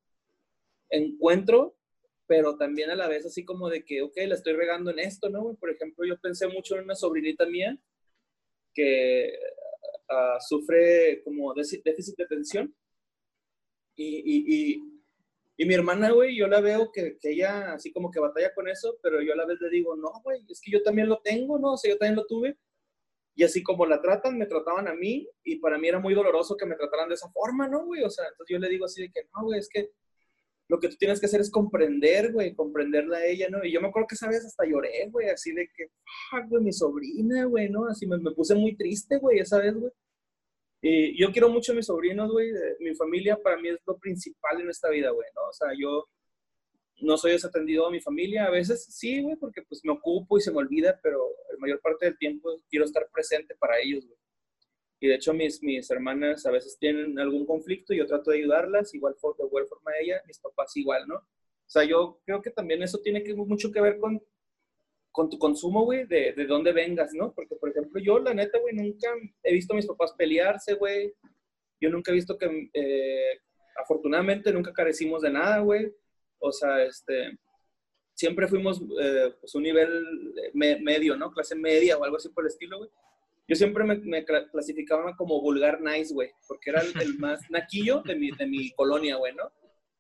encuentro, 0.89 1.77
pero 2.27 2.57
también 2.57 2.89
a 2.89 2.97
la 2.97 3.07
vez 3.07 3.27
así 3.27 3.45
como 3.45 3.69
de 3.69 3.85
que, 3.85 4.01
ok, 4.01 4.17
la 4.27 4.37
estoy 4.37 4.55
regando 4.55 4.91
en 4.93 5.01
esto, 5.01 5.29
¿no? 5.29 5.55
Por 5.61 5.69
ejemplo, 5.69 6.07
yo 6.07 6.19
pensé 6.19 6.49
mucho 6.49 6.77
en 6.79 6.85
una 6.85 6.95
sobrinita 6.95 7.45
mía 7.45 7.79
que 8.73 9.35
uh, 10.09 10.41
sufre 10.49 11.23
como 11.25 11.53
déficit 11.53 12.17
de 12.17 12.25
atención 12.25 12.75
y, 13.97 14.23
y, 14.25 14.73
y 14.73 15.00
y 15.61 15.67
mi 15.67 15.75
hermana, 15.75 16.11
güey, 16.11 16.35
yo 16.35 16.47
la 16.47 16.63
veo 16.63 16.91
que, 16.91 17.19
ella 17.23 17.75
así 17.75 17.93
como 17.93 18.11
que 18.11 18.19
batalla 18.19 18.51
con 18.55 18.67
eso, 18.67 18.97
pero 19.03 19.21
yo 19.21 19.35
a 19.35 19.37
la 19.37 19.45
vez 19.45 19.61
le 19.61 19.69
digo, 19.69 19.95
no, 19.95 20.11
güey, 20.25 20.43
es 20.49 20.59
que 20.59 20.71
yo 20.71 20.83
también 20.83 21.07
lo 21.07 21.21
tengo, 21.21 21.59
¿no? 21.59 21.75
O 21.75 21.77
sea, 21.77 21.91
yo 21.93 21.99
también 21.99 22.17
lo 22.17 22.25
tuve. 22.25 22.57
Y 23.35 23.45
así 23.45 23.63
como 23.63 23.85
la 23.85 24.01
tratan, 24.01 24.39
me 24.39 24.47
trataban 24.47 24.89
a 24.89 24.95
mí, 24.95 25.29
y 25.45 25.57
para 25.57 25.77
mí 25.77 25.87
era 25.87 25.99
muy 25.99 26.15
doloroso 26.15 26.57
que 26.57 26.65
me 26.65 26.77
trataran 26.77 27.11
de 27.11 27.17
esa 27.17 27.29
forma, 27.29 27.69
¿no, 27.69 27.85
güey? 27.85 28.03
O 28.03 28.09
sea, 28.09 28.25
entonces 28.29 28.55
yo 28.55 28.59
le 28.59 28.71
digo 28.71 28.87
así 28.87 29.03
de 29.03 29.11
que, 29.11 29.21
no, 29.35 29.45
güey, 29.45 29.59
es 29.59 29.69
que 29.69 29.91
lo 30.69 30.81
que 30.81 30.89
tú 30.89 30.97
tienes 30.97 31.21
que 31.21 31.27
hacer 31.27 31.43
es 31.43 31.51
comprender, 31.51 32.33
güey, 32.33 32.55
comprenderla 32.55 33.19
a 33.19 33.27
ella, 33.27 33.51
¿no? 33.51 33.63
Y 33.63 33.71
yo 33.71 33.83
me 33.83 33.89
acuerdo 33.89 34.09
que 34.09 34.15
esa 34.15 34.29
vez 34.29 34.43
hasta 34.47 34.65
lloré, 34.65 35.11
güey, 35.11 35.29
así 35.29 35.53
de 35.53 35.69
que, 35.77 35.91
ah, 36.33 36.41
güey, 36.49 36.65
mi 36.65 36.73
sobrina, 36.73 37.45
güey, 37.45 37.69
¿no? 37.69 37.87
Así 37.87 38.07
me 38.07 38.19
puse 38.35 38.55
muy 38.55 38.79
triste, 38.79 39.19
güey, 39.19 39.41
esa 39.41 39.59
vez, 39.59 39.75
güey. 39.75 39.93
Y 40.83 41.21
yo 41.21 41.31
quiero 41.31 41.51
mucho 41.51 41.73
a 41.73 41.75
mis 41.75 41.87
sobrinos, 41.87 42.31
güey. 42.31 42.51
Mi 42.81 42.95
familia 42.95 43.37
para 43.37 43.59
mí 43.59 43.69
es 43.69 43.79
lo 43.87 43.99
principal 43.99 44.61
en 44.61 44.71
esta 44.71 44.89
vida, 44.89 45.11
güey, 45.11 45.29
¿no? 45.35 45.43
O 45.49 45.53
sea, 45.53 45.69
yo 45.79 46.07
no 47.03 47.17
soy 47.17 47.33
desatendido 47.33 47.87
a 47.87 47.91
mi 47.91 48.01
familia. 48.01 48.47
A 48.47 48.51
veces 48.51 48.87
sí, 48.91 49.23
güey, 49.23 49.37
porque 49.37 49.63
pues 49.63 49.81
me 49.85 49.93
ocupo 49.93 50.39
y 50.39 50.41
se 50.41 50.51
me 50.51 50.59
olvida, 50.59 50.99
pero 51.03 51.21
la 51.53 51.59
mayor 51.59 51.81
parte 51.81 52.07
del 52.07 52.19
tiempo 52.19 52.63
quiero 52.69 52.85
estar 52.85 53.09
presente 53.13 53.55
para 53.57 53.79
ellos, 53.79 54.07
güey. 54.07 54.19
Y 55.03 55.09
de 55.09 55.15
hecho 55.15 55.33
mis, 55.33 55.63
mis 55.63 55.91
hermanas 55.91 56.45
a 56.45 56.51
veces 56.51 56.79
tienen 56.79 57.19
algún 57.19 57.47
conflicto 57.47 57.95
y 57.95 57.99
yo 57.99 58.07
trato 58.07 58.31
de 58.31 58.39
ayudarlas, 58.39 58.95
igual 58.95 59.15
de 59.15 59.47
igual 59.47 59.67
forma 59.67 59.93
ella, 59.99 60.23
mis 60.27 60.39
papás 60.39 60.77
igual, 60.77 61.09
¿no? 61.09 61.17
O 61.17 61.73
sea, 61.73 61.85
yo 61.85 62.21
creo 62.27 62.43
que 62.43 62.51
también 62.51 62.83
eso 62.83 62.99
tiene 62.99 63.23
que, 63.23 63.35
mucho 63.35 63.73
que 63.73 63.81
ver 63.81 63.99
con 63.99 64.23
con 65.13 65.29
tu 65.29 65.39
consumo, 65.39 65.85
güey, 65.85 66.07
de, 66.07 66.33
de 66.33 66.47
dónde 66.47 66.73
vengas, 66.73 67.13
¿no? 67.15 67.33
Porque, 67.33 67.57
por 67.57 67.71
ejemplo, 67.71 68.01
yo, 68.01 68.19
la 68.19 68.35
neta, 68.35 68.59
güey, 68.59 68.75
nunca 68.75 69.09
he 69.43 69.53
visto 69.53 69.73
a 69.73 69.77
mis 69.77 69.87
papás 69.87 70.15
pelearse, 70.17 70.75
güey. 70.75 71.13
Yo 71.81 71.91
nunca 71.91 72.13
he 72.13 72.15
visto 72.15 72.39
que, 72.39 72.71
eh, 72.73 73.41
afortunadamente, 73.77 74.53
nunca 74.53 74.73
carecimos 74.73 75.23
de 75.23 75.31
nada, 75.31 75.59
güey. 75.61 75.93
O 76.39 76.53
sea, 76.53 76.85
este, 76.85 77.39
siempre 78.15 78.47
fuimos, 78.47 78.81
eh, 79.01 79.35
pues, 79.41 79.55
un 79.55 79.65
nivel 79.65 80.05
medio, 80.55 81.17
¿no? 81.17 81.33
Clase 81.33 81.57
media 81.57 81.99
o 81.99 82.05
algo 82.05 82.17
así 82.17 82.29
por 82.29 82.45
el 82.45 82.49
estilo, 82.49 82.79
güey. 82.79 82.91
Yo 83.49 83.57
siempre 83.57 83.83
me, 83.83 83.97
me 83.97 84.25
clasificaba 84.25 85.17
como 85.17 85.41
vulgar 85.41 85.81
nice, 85.81 86.15
güey, 86.15 86.31
porque 86.47 86.71
era 86.71 86.83
el, 86.83 86.93
el, 87.01 87.19
más 87.19 87.41
naquillo 87.51 88.01
de 88.03 88.15
mi, 88.15 88.31
de 88.31 88.47
mi 88.47 88.71
colonia, 88.75 89.17
güey, 89.17 89.35
¿no? 89.35 89.51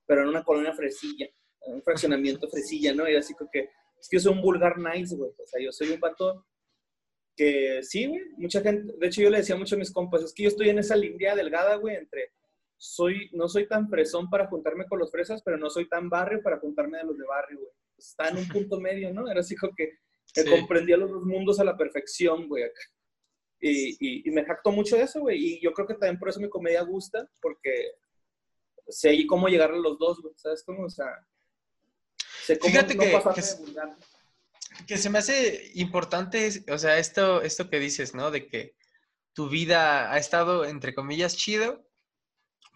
Pero 0.06 0.22
en 0.22 0.28
una 0.28 0.44
colonia 0.44 0.72
fresilla, 0.72 1.26
un 1.66 1.82
fraccionamiento 1.82 2.48
fresilla, 2.48 2.94
¿no? 2.94 3.10
Y 3.10 3.16
así 3.16 3.34
como 3.34 3.50
que 3.50 3.70
es 4.00 4.08
que 4.08 4.16
yo 4.16 4.20
soy 4.20 4.32
un 4.32 4.42
vulgar 4.42 4.78
nice, 4.78 5.14
güey. 5.14 5.30
O 5.30 5.46
sea, 5.46 5.62
yo 5.62 5.72
soy 5.72 5.90
un 5.90 6.00
vato 6.00 6.46
que 7.36 7.82
sí, 7.82 8.06
güey. 8.06 8.20
Mucha 8.36 8.60
gente, 8.60 8.94
de 8.98 9.06
hecho, 9.06 9.22
yo 9.22 9.30
le 9.30 9.38
decía 9.38 9.56
mucho 9.56 9.74
a 9.74 9.78
mis 9.78 9.92
compas, 9.92 10.22
es 10.22 10.32
que 10.32 10.44
yo 10.44 10.48
estoy 10.48 10.70
en 10.70 10.78
esa 10.78 10.96
línea 10.96 11.34
delgada, 11.34 11.76
güey, 11.76 11.96
entre 11.96 12.32
soy, 12.76 13.28
no 13.32 13.46
soy 13.48 13.68
tan 13.68 13.88
fresón 13.90 14.30
para 14.30 14.46
juntarme 14.46 14.86
con 14.86 14.98
los 14.98 15.10
fresas, 15.10 15.42
pero 15.44 15.58
no 15.58 15.68
soy 15.68 15.86
tan 15.88 16.08
barrio 16.08 16.42
para 16.42 16.58
juntarme 16.58 16.98
de 16.98 17.04
los 17.04 17.18
de 17.18 17.26
barrio, 17.26 17.58
güey. 17.58 17.72
Está 17.98 18.28
en 18.28 18.38
un 18.38 18.48
punto 18.48 18.80
medio, 18.80 19.12
¿no? 19.12 19.30
Era 19.30 19.40
así 19.40 19.54
como 19.54 19.74
que, 19.76 19.98
que 20.32 20.42
sí. 20.42 20.50
comprendía 20.50 20.96
los 20.96 21.10
dos 21.10 21.24
mundos 21.24 21.60
a 21.60 21.64
la 21.64 21.76
perfección, 21.76 22.48
güey, 22.48 22.64
acá. 22.64 22.80
Y, 23.62 23.90
y, 24.00 24.28
y, 24.28 24.30
me 24.30 24.42
jacto 24.42 24.72
mucho 24.72 24.96
de 24.96 25.02
eso, 25.02 25.20
güey. 25.20 25.36
Y 25.38 25.60
yo 25.60 25.74
creo 25.74 25.86
que 25.86 25.92
también 25.92 26.18
por 26.18 26.30
eso 26.30 26.40
mi 26.40 26.48
comedia 26.48 26.82
gusta, 26.82 27.28
porque 27.42 27.92
sé 28.88 29.26
cómo 29.26 29.48
llegar 29.48 29.70
a 29.70 29.76
los 29.76 29.98
dos, 29.98 30.22
güey. 30.22 30.32
¿Sabes 30.36 30.64
cómo? 30.64 30.84
O 30.84 30.88
sea, 30.88 31.06
Fíjate 32.46 32.94
no 32.94 33.02
que, 33.02 33.10
que, 33.34 33.42
que, 34.86 34.98
se 34.98 35.10
me 35.10 35.18
hace 35.18 35.70
importante, 35.74 36.64
o 36.70 36.78
sea, 36.78 36.98
esto, 36.98 37.42
esto 37.42 37.68
que 37.68 37.78
dices, 37.78 38.14
¿no? 38.14 38.30
De 38.30 38.46
que 38.46 38.74
tu 39.32 39.48
vida 39.48 40.12
ha 40.12 40.18
estado, 40.18 40.64
entre 40.64 40.94
comillas, 40.94 41.36
chido, 41.36 41.86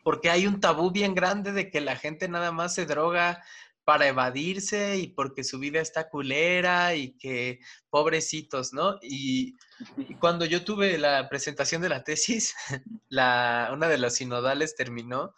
porque 0.03 0.31
hay 0.31 0.47
un 0.47 0.61
tabú 0.61 0.91
bien 0.91 1.15
grande 1.15 1.53
de 1.53 1.71
que 1.71 1.81
la 1.81 1.97
gente 1.97 2.29
nada 2.29 2.53
más 2.53 2.75
se 2.75 2.87
droga 2.87 3.43
para 3.85 4.09
evadirse 4.09 4.97
y 4.99 5.09
porque 5.09 5.45
su 5.45 5.59
vida 5.59 5.81
está 5.81 6.09
culera 6.09 6.95
y 6.95 7.17
que 7.19 7.61
pobrecitos, 7.91 8.73
¿no? 8.73 8.99
Y, 9.03 9.57
y 9.97 10.15
cuando 10.15 10.47
yo 10.47 10.65
tuve 10.65 10.99
la 10.99 11.29
presentación 11.29 11.83
de 11.83 11.91
la 11.91 12.03
tesis, 12.03 12.55
la, 13.09 13.71
una 13.73 13.89
de 13.89 13.99
las 13.99 14.17
sinodales 14.17 14.75
terminó 14.75 15.35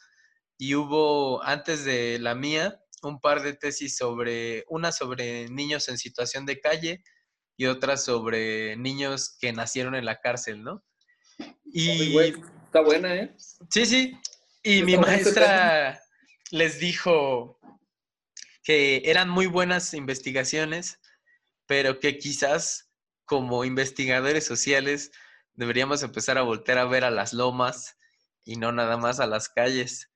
y 0.59 0.75
hubo, 0.75 1.43
antes 1.43 1.85
de 1.85 2.19
la 2.19 2.35
mía, 2.35 2.81
un 3.03 3.21
par 3.21 3.43
de 3.43 3.55
tesis 3.55 3.97
sobre, 3.97 4.65
una 4.69 4.93
sobre 4.93 5.49
niños 5.49 5.89
en 5.89 5.99
situación 5.99 6.47
de 6.47 6.61
calle 6.61 7.03
y 7.57 7.67
otra 7.67 7.97
sobre 7.97 8.77
niños 8.77 9.37
que 9.39 9.53
nacieron 9.53 9.95
en 9.95 10.05
la 10.05 10.21
cárcel, 10.21 10.63
¿no? 10.63 10.85
Y 11.65 12.17
está 12.19 12.81
buena, 12.81 13.15
¿eh? 13.15 13.35
Sí, 13.71 13.87
sí. 13.87 14.19
Y 14.63 14.83
mi 14.83 14.97
maestra 14.97 16.01
les 16.51 16.79
dijo 16.79 17.59
que 18.63 19.03
eran 19.05 19.29
muy 19.29 19.47
buenas 19.47 19.95
investigaciones, 19.95 21.01
pero 21.67 22.01
que 22.01 22.19
quizás 22.19 22.91
como 23.25 23.65
investigadores 23.65 24.45
sociales 24.45 25.13
deberíamos 25.55 26.03
empezar 26.03 26.39
a 26.39 26.43
voltear 26.43 26.79
a 26.79 26.85
ver 26.85 27.05
a 27.05 27.11
las 27.11 27.33
lomas 27.33 27.97
y 28.45 28.57
no 28.57 28.73
nada 28.73 28.97
más 28.97 29.21
a 29.21 29.27
las 29.27 29.49
calles 29.49 30.11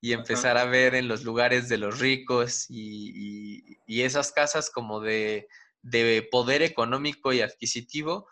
y 0.00 0.12
empezar 0.12 0.56
Ajá. 0.56 0.66
a 0.66 0.70
ver 0.70 0.94
en 0.94 1.08
los 1.08 1.24
lugares 1.24 1.68
de 1.68 1.78
los 1.78 1.98
ricos 1.98 2.66
y, 2.70 3.12
y, 3.14 3.78
y 3.86 4.02
esas 4.02 4.32
casas 4.32 4.70
como 4.70 5.00
de, 5.00 5.48
de, 5.82 6.26
poder 6.30 6.62
económico 6.62 7.32
y 7.32 7.42
adquisitivo, 7.42 8.26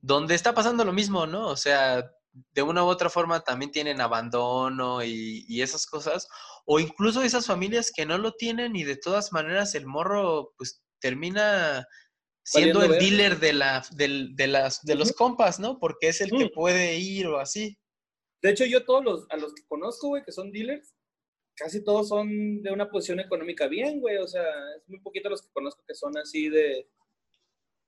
donde 0.00 0.34
está 0.34 0.52
pasando 0.52 0.84
lo 0.84 0.92
mismo, 0.92 1.26
¿no? 1.26 1.48
O 1.48 1.56
sea, 1.56 2.10
de 2.32 2.62
una 2.62 2.84
u 2.84 2.88
otra 2.88 3.08
forma 3.08 3.40
también 3.40 3.70
tienen 3.70 4.00
abandono 4.00 5.04
y, 5.04 5.44
y 5.48 5.62
esas 5.62 5.86
cosas, 5.86 6.28
o 6.66 6.80
incluso 6.80 7.22
esas 7.22 7.46
familias 7.46 7.92
que 7.94 8.06
no 8.06 8.18
lo 8.18 8.32
tienen 8.32 8.74
y 8.74 8.84
de 8.84 8.96
todas 8.96 9.32
maneras 9.32 9.74
el 9.74 9.86
morro 9.86 10.54
pues 10.56 10.82
termina 11.00 11.86
siendo 12.44 12.82
el 12.82 12.98
dealer 12.98 13.38
de, 13.38 13.52
la, 13.52 13.84
de, 13.92 14.28
de, 14.32 14.46
las, 14.46 14.82
de 14.82 14.94
los 14.94 15.12
compas, 15.12 15.60
¿no? 15.60 15.78
Porque 15.78 16.08
es 16.08 16.20
el 16.20 16.30
que 16.30 16.48
puede 16.48 16.96
ir 16.96 17.26
o 17.28 17.38
así. 17.38 17.78
De 18.42 18.50
hecho, 18.50 18.64
yo 18.64 18.84
todos 18.84 19.04
los, 19.04 19.26
a 19.30 19.36
los 19.36 19.54
que 19.54 19.62
conozco, 19.68 20.08
güey, 20.08 20.24
que 20.24 20.32
son 20.32 20.50
dealers, 20.50 20.94
casi 21.54 21.84
todos 21.84 22.08
son 22.08 22.62
de 22.62 22.70
una 22.72 22.90
posición 22.90 23.20
económica 23.20 23.66
bien, 23.68 24.00
güey. 24.00 24.18
O 24.18 24.26
sea, 24.26 24.44
es 24.76 24.88
muy 24.88 25.00
poquito 25.00 25.28
los 25.28 25.42
que 25.42 25.52
conozco 25.52 25.84
que 25.86 25.94
son 25.94 26.16
así 26.18 26.48
de 26.48 26.88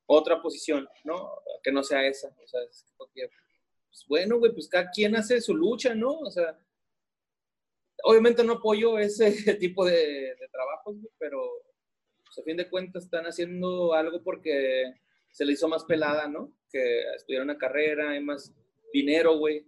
otra 0.06 0.40
posición, 0.40 0.88
¿no? 1.04 1.30
Que 1.62 1.72
no 1.72 1.82
sea 1.82 2.06
esa. 2.06 2.34
O 2.42 2.46
sea, 2.46 2.62
es 2.62 2.86
porque, 2.96 3.28
pues 3.88 4.04
bueno, 4.08 4.38
güey, 4.38 4.52
pues 4.52 4.68
cada 4.68 4.90
quien 4.90 5.16
hace 5.16 5.40
su 5.40 5.54
lucha, 5.54 5.94
¿no? 5.94 6.18
O 6.20 6.30
sea, 6.30 6.58
obviamente 8.04 8.44
no 8.44 8.54
apoyo 8.54 8.98
ese 8.98 9.32
tipo 9.58 9.84
de, 9.84 10.36
trabajos, 10.52 10.96
güey, 11.00 11.12
pero 11.18 11.40
pues, 12.24 12.38
a 12.38 12.42
fin 12.42 12.56
de 12.56 12.68
cuentas 12.68 13.04
están 13.04 13.24
haciendo 13.24 13.94
algo 13.94 14.22
porque 14.22 14.94
se 15.30 15.44
le 15.44 15.52
hizo 15.52 15.68
más 15.68 15.84
pelada, 15.84 16.28
¿no? 16.28 16.52
Que 16.70 17.00
estudiar 17.16 17.42
una 17.42 17.58
carrera, 17.58 18.10
hay 18.10 18.22
más 18.22 18.54
dinero, 18.92 19.36
güey. 19.38 19.66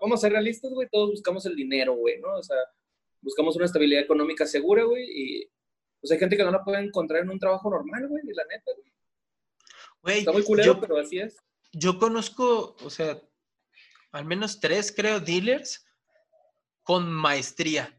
Vamos 0.00 0.20
a 0.20 0.20
ser 0.20 0.32
realistas, 0.32 0.70
güey, 0.72 0.88
todos 0.88 1.10
buscamos 1.10 1.44
el 1.46 1.56
dinero, 1.56 1.94
güey, 1.94 2.20
¿no? 2.20 2.36
O 2.36 2.42
sea, 2.42 2.58
buscamos 3.20 3.56
una 3.56 3.66
estabilidad 3.66 4.02
económica 4.02 4.46
segura, 4.46 4.84
güey, 4.84 5.04
y 5.04 5.50
pues 6.00 6.10
hay 6.12 6.18
gente 6.18 6.36
que 6.36 6.44
no 6.44 6.50
la 6.50 6.64
puede 6.64 6.82
encontrar 6.82 7.22
en 7.22 7.30
un 7.30 7.38
trabajo 7.38 7.70
normal, 7.70 8.08
güey, 8.08 8.22
la 8.34 8.44
neta, 8.44 8.72
güey. 8.76 8.92
Güey, 10.02 10.18
Está 10.20 10.32
muy 10.32 10.42
culero, 10.42 10.74
yo, 10.74 10.80
pero 10.80 10.98
así 10.98 11.18
es. 11.18 11.36
Yo 11.72 11.98
conozco, 11.98 12.76
o 12.82 12.90
sea, 12.90 13.20
al 14.12 14.24
menos 14.24 14.60
tres, 14.60 14.92
creo, 14.96 15.20
dealers 15.20 15.86
con 16.82 17.10
maestría. 17.12 17.96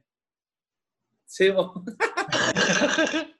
Sí, 1.25 1.49
bo. 1.49 1.83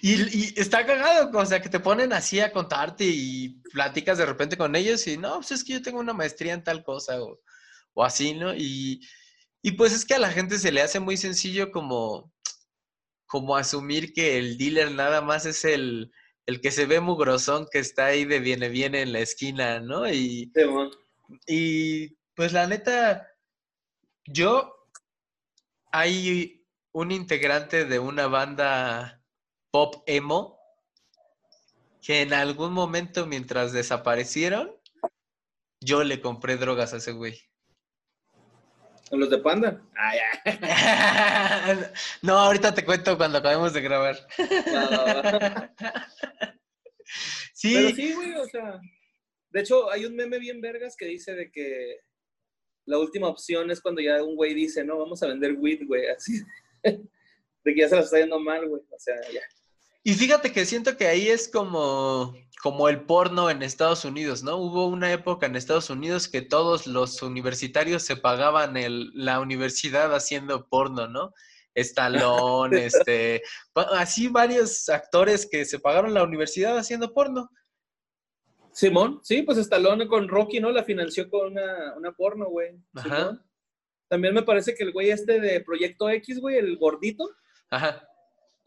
y, 0.00 0.14
y, 0.14 0.54
está 0.56 0.86
cagado, 0.86 1.36
o 1.36 1.46
sea, 1.46 1.60
que 1.60 1.68
te 1.68 1.80
ponen 1.80 2.12
así 2.12 2.40
a 2.40 2.52
contarte 2.52 3.04
y 3.04 3.60
platicas 3.72 4.16
de 4.16 4.26
repente 4.26 4.56
con 4.56 4.74
ellos 4.76 5.06
y 5.06 5.18
no, 5.18 5.34
pues 5.36 5.50
es 5.50 5.64
que 5.64 5.74
yo 5.74 5.82
tengo 5.82 5.98
una 5.98 6.14
maestría 6.14 6.54
en 6.54 6.64
tal 6.64 6.82
cosa 6.84 7.20
o, 7.22 7.40
o 7.94 8.04
así, 8.04 8.32
¿no? 8.32 8.54
Y, 8.54 9.00
y 9.62 9.72
pues 9.72 9.92
es 9.92 10.04
que 10.04 10.14
a 10.14 10.18
la 10.18 10.30
gente 10.30 10.58
se 10.58 10.72
le 10.72 10.80
hace 10.80 11.00
muy 11.00 11.16
sencillo 11.16 11.70
como, 11.70 12.32
como 13.26 13.56
asumir 13.56 14.12
que 14.12 14.38
el 14.38 14.56
dealer 14.56 14.92
nada 14.92 15.20
más 15.20 15.46
es 15.46 15.64
el, 15.64 16.12
el 16.46 16.60
que 16.60 16.70
se 16.70 16.86
ve 16.86 17.00
mugrosón 17.00 17.66
que 17.70 17.78
está 17.78 18.06
ahí 18.06 18.24
de 18.24 18.40
viene 18.40 18.68
viene 18.68 19.02
en 19.02 19.12
la 19.12 19.20
esquina, 19.20 19.80
¿no? 19.80 20.08
Y, 20.08 20.50
sí, 20.54 20.64
bueno. 20.64 20.90
y 21.46 22.16
Pues 22.34 22.52
la 22.52 22.66
neta, 22.66 23.28
yo 24.24 24.74
hay 25.92 26.66
un 26.92 27.12
integrante 27.12 27.84
de 27.84 27.98
una 27.98 28.26
banda 28.28 29.22
pop 29.70 30.02
emo 30.06 30.58
que 32.00 32.22
en 32.22 32.32
algún 32.32 32.72
momento 32.72 33.26
mientras 33.26 33.72
desaparecieron, 33.72 34.74
yo 35.80 36.04
le 36.04 36.20
compré 36.20 36.56
drogas 36.56 36.94
a 36.94 36.96
ese 36.96 37.12
güey. 37.12 37.47
¿A 39.10 39.16
los 39.16 39.30
de 39.30 39.38
Panda? 39.38 39.82
Ah, 39.96 40.12
ya. 40.14 41.92
no, 42.22 42.38
ahorita 42.38 42.74
te 42.74 42.84
cuento 42.84 43.16
cuando 43.16 43.38
acabemos 43.38 43.72
de 43.72 43.80
grabar. 43.80 44.16
sí. 47.54 47.72
Pero 47.74 47.88
sí, 47.94 48.12
güey, 48.12 48.34
o 48.34 48.44
sea. 48.46 48.80
De 49.50 49.60
hecho, 49.60 49.90
hay 49.90 50.04
un 50.04 50.14
meme 50.14 50.38
bien 50.38 50.60
vergas 50.60 50.94
que 50.96 51.06
dice 51.06 51.34
de 51.34 51.50
que 51.50 52.00
la 52.84 52.98
última 52.98 53.28
opción 53.28 53.70
es 53.70 53.80
cuando 53.80 54.02
ya 54.02 54.22
un 54.22 54.36
güey 54.36 54.52
dice, 54.52 54.84
no, 54.84 54.98
vamos 54.98 55.22
a 55.22 55.28
vender 55.28 55.54
weed, 55.58 55.86
güey, 55.86 56.06
así. 56.08 56.42
de 56.82 57.74
que 57.74 57.80
ya 57.80 57.88
se 57.88 57.96
la 57.96 58.02
está 58.02 58.18
yendo 58.18 58.38
mal, 58.38 58.68
güey. 58.68 58.82
O 58.90 58.98
sea, 58.98 59.16
ya. 59.32 59.40
Y 60.08 60.14
fíjate 60.14 60.52
que 60.52 60.64
siento 60.64 60.96
que 60.96 61.06
ahí 61.06 61.28
es 61.28 61.50
como, 61.50 62.34
como 62.62 62.88
el 62.88 63.02
porno 63.02 63.50
en 63.50 63.62
Estados 63.62 64.06
Unidos, 64.06 64.42
¿no? 64.42 64.56
Hubo 64.56 64.86
una 64.86 65.12
época 65.12 65.44
en 65.44 65.54
Estados 65.54 65.90
Unidos 65.90 66.28
que 66.28 66.40
todos 66.40 66.86
los 66.86 67.20
universitarios 67.20 68.04
se 68.04 68.16
pagaban 68.16 68.78
el, 68.78 69.10
la 69.12 69.38
universidad 69.38 70.14
haciendo 70.14 70.66
porno, 70.66 71.08
¿no? 71.08 71.34
Stallone, 71.74 72.86
este, 72.86 73.42
así 73.74 74.28
varios 74.28 74.88
actores 74.88 75.46
que 75.46 75.66
se 75.66 75.78
pagaron 75.78 76.14
la 76.14 76.22
universidad 76.22 76.78
haciendo 76.78 77.12
porno. 77.12 77.50
Simón, 78.72 79.20
sí, 79.22 79.42
pues 79.42 79.58
Stallone 79.58 80.08
con 80.08 80.26
Rocky, 80.26 80.58
¿no? 80.58 80.70
La 80.70 80.84
financió 80.84 81.28
con 81.28 81.52
una, 81.52 81.94
una 81.98 82.12
porno, 82.12 82.46
güey. 82.46 82.82
Ajá. 82.94 83.38
También 84.08 84.32
me 84.32 84.42
parece 84.42 84.74
que 84.74 84.84
el 84.84 84.92
güey 84.92 85.10
este 85.10 85.38
de 85.38 85.60
Proyecto 85.60 86.08
X, 86.08 86.40
güey, 86.40 86.56
el 86.56 86.78
gordito. 86.78 87.28
Ajá 87.68 88.07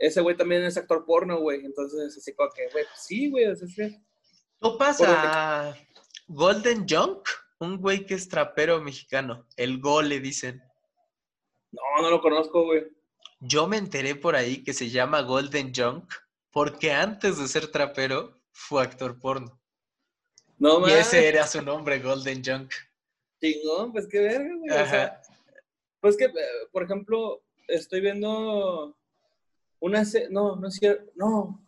ese 0.01 0.19
güey 0.19 0.35
también 0.35 0.63
es 0.63 0.77
actor 0.77 1.05
porno, 1.05 1.39
güey. 1.39 1.63
Entonces, 1.63 2.17
así 2.17 2.33
como 2.33 2.49
que, 2.49 2.63
güey, 2.71 2.83
pues 2.85 3.03
sí, 3.05 3.29
güey. 3.29 3.45
O 3.45 3.55
sea, 3.55 3.89
¿No 4.59 4.77
pasa 4.77 5.77
Golden 6.27 6.87
Junk? 6.89 7.29
Un 7.59 7.77
güey 7.77 8.07
que 8.07 8.15
es 8.15 8.27
trapero 8.27 8.81
mexicano. 8.81 9.45
El 9.55 9.79
Go 9.79 10.01
le 10.01 10.19
dicen. 10.19 10.59
No, 11.71 11.81
no 12.01 12.09
lo 12.09 12.19
conozco, 12.19 12.63
güey. 12.65 12.87
Yo 13.39 13.67
me 13.67 13.77
enteré 13.77 14.15
por 14.15 14.35
ahí 14.35 14.63
que 14.63 14.73
se 14.73 14.89
llama 14.89 15.21
Golden 15.21 15.71
Junk 15.73 16.11
porque 16.49 16.91
antes 16.91 17.37
de 17.37 17.47
ser 17.47 17.67
trapero 17.67 18.41
fue 18.51 18.81
actor 18.81 19.19
porno. 19.19 19.61
No, 20.57 20.87
Y 20.87 20.91
ese 20.93 21.27
era 21.27 21.45
su 21.45 21.61
nombre, 21.61 21.99
Golden 21.99 22.43
Junk. 22.43 22.73
Chingón, 23.39 23.91
pues 23.91 24.07
qué 24.07 24.19
verga, 24.19 24.55
güey. 24.57 24.69
O 24.71 24.85
sea, 24.87 25.21
pues 25.99 26.17
que, 26.17 26.25
eh, 26.25 26.31
por 26.71 26.83
ejemplo, 26.83 27.43
estoy 27.67 28.01
viendo 28.01 28.95
una, 29.81 30.03
no, 30.29 30.55
no 30.55 30.67
es 30.67 30.75
cierto, 30.75 31.11
no. 31.15 31.59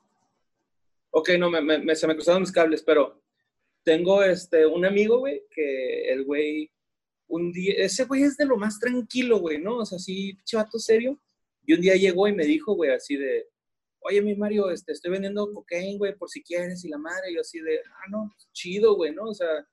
Ok, 1.11 1.31
no, 1.37 1.49
me, 1.49 1.95
se 1.95 2.07
me 2.07 2.15
cruzaron 2.15 2.41
mis 2.41 2.51
cables, 2.51 2.81
pero 2.83 3.21
tengo 3.83 4.23
este, 4.23 4.65
un 4.65 4.85
amigo, 4.85 5.19
güey, 5.19 5.43
que 5.49 6.11
el 6.11 6.23
güey, 6.23 6.71
un 7.27 7.51
día, 7.51 7.73
ese 7.77 8.05
güey 8.05 8.23
es 8.23 8.37
de 8.37 8.45
lo 8.45 8.57
más 8.57 8.79
tranquilo, 8.79 9.39
güey, 9.39 9.59
¿no? 9.59 9.77
O 9.77 9.85
sea, 9.85 9.97
así, 9.97 10.37
chivato 10.43 10.79
serio. 10.79 11.19
Y 11.65 11.73
un 11.73 11.81
día 11.81 11.95
llegó 11.95 12.27
y 12.27 12.33
me 12.33 12.45
dijo, 12.45 12.73
güey, 12.75 12.91
así 12.91 13.15
de, 13.15 13.47
oye, 14.01 14.21
mi 14.21 14.35
Mario, 14.35 14.69
este, 14.69 14.91
estoy 14.91 15.11
vendiendo 15.11 15.51
cocaine, 15.51 15.97
güey, 15.97 16.15
por 16.15 16.29
si 16.29 16.43
quieres, 16.43 16.83
y 16.85 16.89
la 16.89 16.97
madre, 16.97 17.31
y 17.31 17.35
yo 17.35 17.41
así 17.41 17.59
de, 17.59 17.79
ah, 17.79 18.09
no, 18.09 18.31
chido, 18.51 18.95
güey, 18.95 19.13
¿no? 19.13 19.23
O 19.25 19.33
sea, 19.33 19.67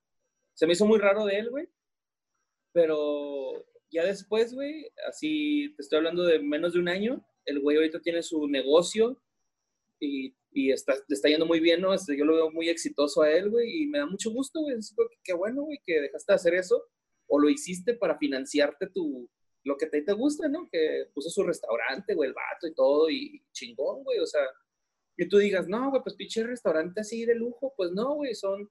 se 0.55 0.66
me 0.66 0.72
hizo 0.72 0.86
muy 0.86 0.99
raro 0.99 1.24
de 1.26 1.38
él, 1.38 1.51
güey. 1.51 1.68
Pero 2.72 3.64
ya 3.91 4.05
después, 4.05 4.55
güey, 4.55 4.91
así, 5.09 5.74
te 5.76 5.82
estoy 5.82 5.99
hablando 5.99 6.24
de 6.24 6.38
menos 6.38 6.72
de 6.72 6.78
un 6.78 6.88
año, 6.88 7.24
el 7.51 7.61
güey 7.61 7.77
ahorita 7.77 8.01
tiene 8.01 8.23
su 8.23 8.47
negocio 8.49 9.21
y, 9.99 10.35
y 10.53 10.73
está, 10.73 10.95
está 11.09 11.29
yendo 11.29 11.47
muy 11.47 11.61
bien, 11.61 11.81
¿no? 11.81 11.93
Este, 11.93 12.17
yo 12.17 12.25
lo 12.25 12.35
veo 12.35 12.51
muy 12.51 12.69
exitoso 12.69 13.23
a 13.23 13.31
él, 13.31 13.51
güey, 13.51 13.83
y 13.83 13.87
me 13.87 13.99
da 13.99 14.07
mucho 14.07 14.31
gusto, 14.31 14.61
güey. 14.61 14.77
Qué 15.23 15.33
bueno, 15.35 15.63
güey, 15.63 15.79
que 15.85 16.01
dejaste 16.01 16.33
de 16.33 16.37
hacer 16.37 16.55
eso 16.55 16.83
o 17.27 17.39
lo 17.39 17.49
hiciste 17.49 17.95
para 17.95 18.19
financiarte 18.19 18.89
tu, 18.89 19.29
lo 19.65 19.77
que 19.77 19.87
te, 19.87 20.03
te 20.03 20.13
gusta, 20.13 20.49
¿no? 20.49 20.69
Que 20.71 21.07
puso 21.15 21.31
su 21.31 21.43
restaurante, 21.43 22.15
güey, 22.15 22.29
el 22.29 22.35
vato 22.35 22.67
y 22.67 22.75
todo, 22.75 23.11
y 23.11 23.43
chingón, 23.53 24.03
güey, 24.03 24.19
o 24.19 24.27
sea, 24.27 24.43
que 25.17 25.27
tú 25.27 25.39
digas, 25.39 25.69
no, 25.69 25.91
güey, 25.91 26.03
pues 26.03 26.15
pinche 26.17 26.43
restaurante 26.45 27.01
así 27.01 27.25
de 27.25 27.35
lujo, 27.35 27.75
pues 27.77 27.93
no, 27.93 28.15
güey, 28.15 28.35
son 28.35 28.69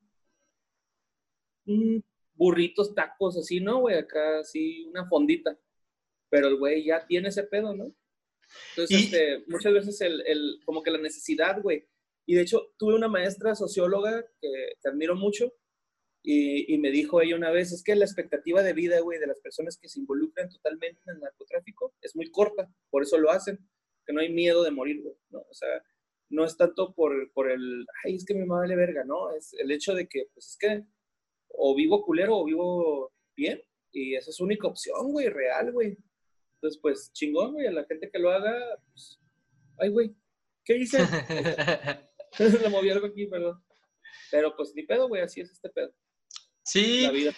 burritos, 2.34 2.96
tacos, 2.96 3.38
así, 3.38 3.60
¿no, 3.60 3.82
güey? 3.82 3.98
Acá, 3.98 4.40
así, 4.40 4.86
una 4.86 5.08
fondita. 5.08 5.58
Pero 6.30 6.48
el 6.48 6.58
güey 6.58 6.86
ya 6.86 7.06
tiene 7.06 7.30
ese 7.30 7.44
pedo, 7.44 7.76
¿no? 7.76 7.94
Entonces, 8.72 9.04
este, 9.04 9.44
muchas 9.48 9.74
veces 9.74 10.02
el, 10.02 10.22
el, 10.26 10.60
como 10.66 10.84
que 10.84 10.92
la 10.92 11.00
necesidad, 11.00 11.62
güey. 11.62 11.88
Y 12.26 12.36
de 12.36 12.42
hecho, 12.42 12.74
tuve 12.78 12.96
una 12.96 13.08
maestra 13.08 13.56
socióloga 13.56 14.24
que, 14.40 14.50
que 14.82 14.90
admiro 14.90 15.16
mucho 15.16 15.54
y, 16.22 16.74
y, 16.74 16.78
me 16.78 16.92
dijo 16.92 17.22
ella 17.22 17.36
una 17.36 17.50
vez, 17.50 17.72
es 17.72 17.84
que 17.84 17.96
la 17.96 18.06
expectativa 18.06 18.62
de 18.62 18.74
vida, 18.74 19.00
güey, 19.00 19.20
de 19.20 19.28
las 19.28 19.40
personas 19.40 19.78
que 19.78 19.88
se 19.88 20.00
involucran 20.00 20.50
totalmente 20.50 21.02
en 21.08 21.16
el 21.16 21.22
narcotráfico 21.22 21.94
es 22.02 22.16
muy 22.16 22.30
corta, 22.30 22.70
por 22.90 23.04
eso 23.04 23.18
lo 23.18 23.32
hacen, 23.32 23.58
que 24.06 24.14
no 24.14 24.20
hay 24.20 24.32
miedo 24.32 24.64
de 24.64 24.72
morir, 24.72 25.02
güey, 25.02 25.16
¿no? 25.30 25.40
O 25.40 25.54
sea, 25.54 25.82
no 26.30 26.46
es 26.46 26.58
tanto 26.58 26.94
por, 26.94 27.32
por 27.32 27.50
el, 27.50 27.86
ay, 28.04 28.16
es 28.16 28.26
que 28.26 28.36
me 28.36 28.46
vale 28.46 28.76
verga, 28.76 29.04
¿no? 29.06 29.32
Es 29.32 29.54
el 29.54 29.72
hecho 29.72 29.94
de 29.94 30.08
que, 30.08 30.26
pues 30.34 30.48
es 30.50 30.58
que 30.58 30.84
o 31.48 31.76
vivo 31.76 32.04
culero 32.04 32.38
o 32.38 32.46
vivo 32.46 33.14
bien, 33.36 33.62
y 33.92 34.16
esa 34.16 34.30
es 34.30 34.36
su 34.36 34.44
única 34.44 34.68
opción, 34.68 35.12
güey, 35.12 35.30
real, 35.30 35.72
güey. 35.72 35.98
Entonces, 36.62 36.80
pues, 36.82 37.12
chingón, 37.14 37.54
güey, 37.54 37.68
a 37.68 37.72
la 37.72 37.86
gente 37.86 38.10
que 38.12 38.20
lo 38.20 38.32
haga, 38.32 38.54
pues, 38.92 39.20
ay, 39.78 39.90
güey, 39.90 40.14
¿qué 40.66 40.78
hice? 40.78 40.98
Le 42.64 42.70
moví 42.70 42.90
algo 42.90 43.08
aquí, 43.08 43.28
perdón. 43.28 43.64
Pero, 44.30 44.54
pues, 44.56 44.74
ni 44.76 44.84
pedo, 44.84 45.08
güey, 45.08 45.22
así 45.22 45.40
es 45.40 45.52
este 45.52 45.70
pedo. 45.70 45.94
Sí. 46.64 47.04
La 47.04 47.12
vida. 47.12 47.34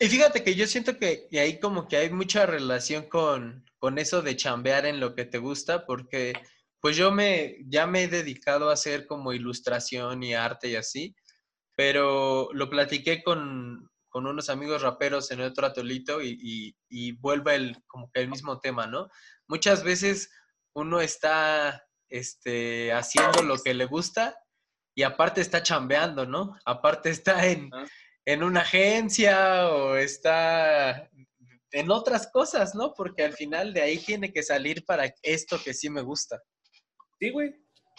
Y 0.00 0.08
fíjate 0.08 0.42
que 0.42 0.54
yo 0.54 0.66
siento 0.66 0.98
que 0.98 1.28
ahí 1.32 1.60
como 1.60 1.86
que 1.86 1.98
hay 1.98 2.10
mucha 2.10 2.46
relación 2.46 3.08
con, 3.08 3.64
con 3.78 3.98
eso 3.98 4.22
de 4.22 4.36
chambear 4.36 4.86
en 4.86 5.00
lo 5.00 5.14
que 5.14 5.26
te 5.26 5.38
gusta, 5.38 5.86
porque 5.86 6.32
pues 6.80 6.96
yo 6.96 7.12
me, 7.12 7.58
ya 7.66 7.86
me 7.86 8.04
he 8.04 8.08
dedicado 8.08 8.70
a 8.70 8.72
hacer 8.72 9.06
como 9.06 9.32
ilustración 9.32 10.22
y 10.22 10.34
arte 10.34 10.70
y 10.70 10.76
así, 10.76 11.14
pero 11.76 12.48
lo 12.52 12.68
platiqué 12.70 13.22
con, 13.22 13.91
con 14.12 14.26
unos 14.26 14.50
amigos 14.50 14.82
raperos 14.82 15.30
en 15.30 15.40
otro 15.40 15.66
atolito 15.66 16.20
y, 16.20 16.76
y, 16.90 17.12
vuelve 17.12 17.54
el, 17.54 17.82
como 17.86 18.10
que 18.12 18.20
el 18.20 18.28
mismo 18.28 18.60
tema, 18.60 18.86
¿no? 18.86 19.08
Muchas 19.48 19.82
veces 19.82 20.30
uno 20.74 21.00
está 21.00 21.82
este, 22.10 22.92
haciendo 22.92 23.42
lo 23.42 23.56
que 23.56 23.72
le 23.72 23.86
gusta 23.86 24.38
y 24.94 25.02
aparte 25.02 25.40
está 25.40 25.62
chambeando, 25.62 26.26
¿no? 26.26 26.58
Aparte 26.66 27.08
está 27.08 27.46
en, 27.46 27.70
en 28.26 28.42
una 28.42 28.60
agencia 28.60 29.68
o 29.70 29.96
está 29.96 31.08
en 31.70 31.90
otras 31.90 32.30
cosas, 32.30 32.74
¿no? 32.74 32.92
Porque 32.92 33.24
al 33.24 33.32
final 33.32 33.72
de 33.72 33.80
ahí 33.80 33.96
tiene 33.96 34.30
que 34.30 34.42
salir 34.42 34.84
para 34.84 35.10
esto 35.22 35.58
que 35.64 35.72
sí 35.72 35.88
me 35.88 36.02
gusta. 36.02 36.38
Sí, 37.18 37.30
güey. 37.30 37.54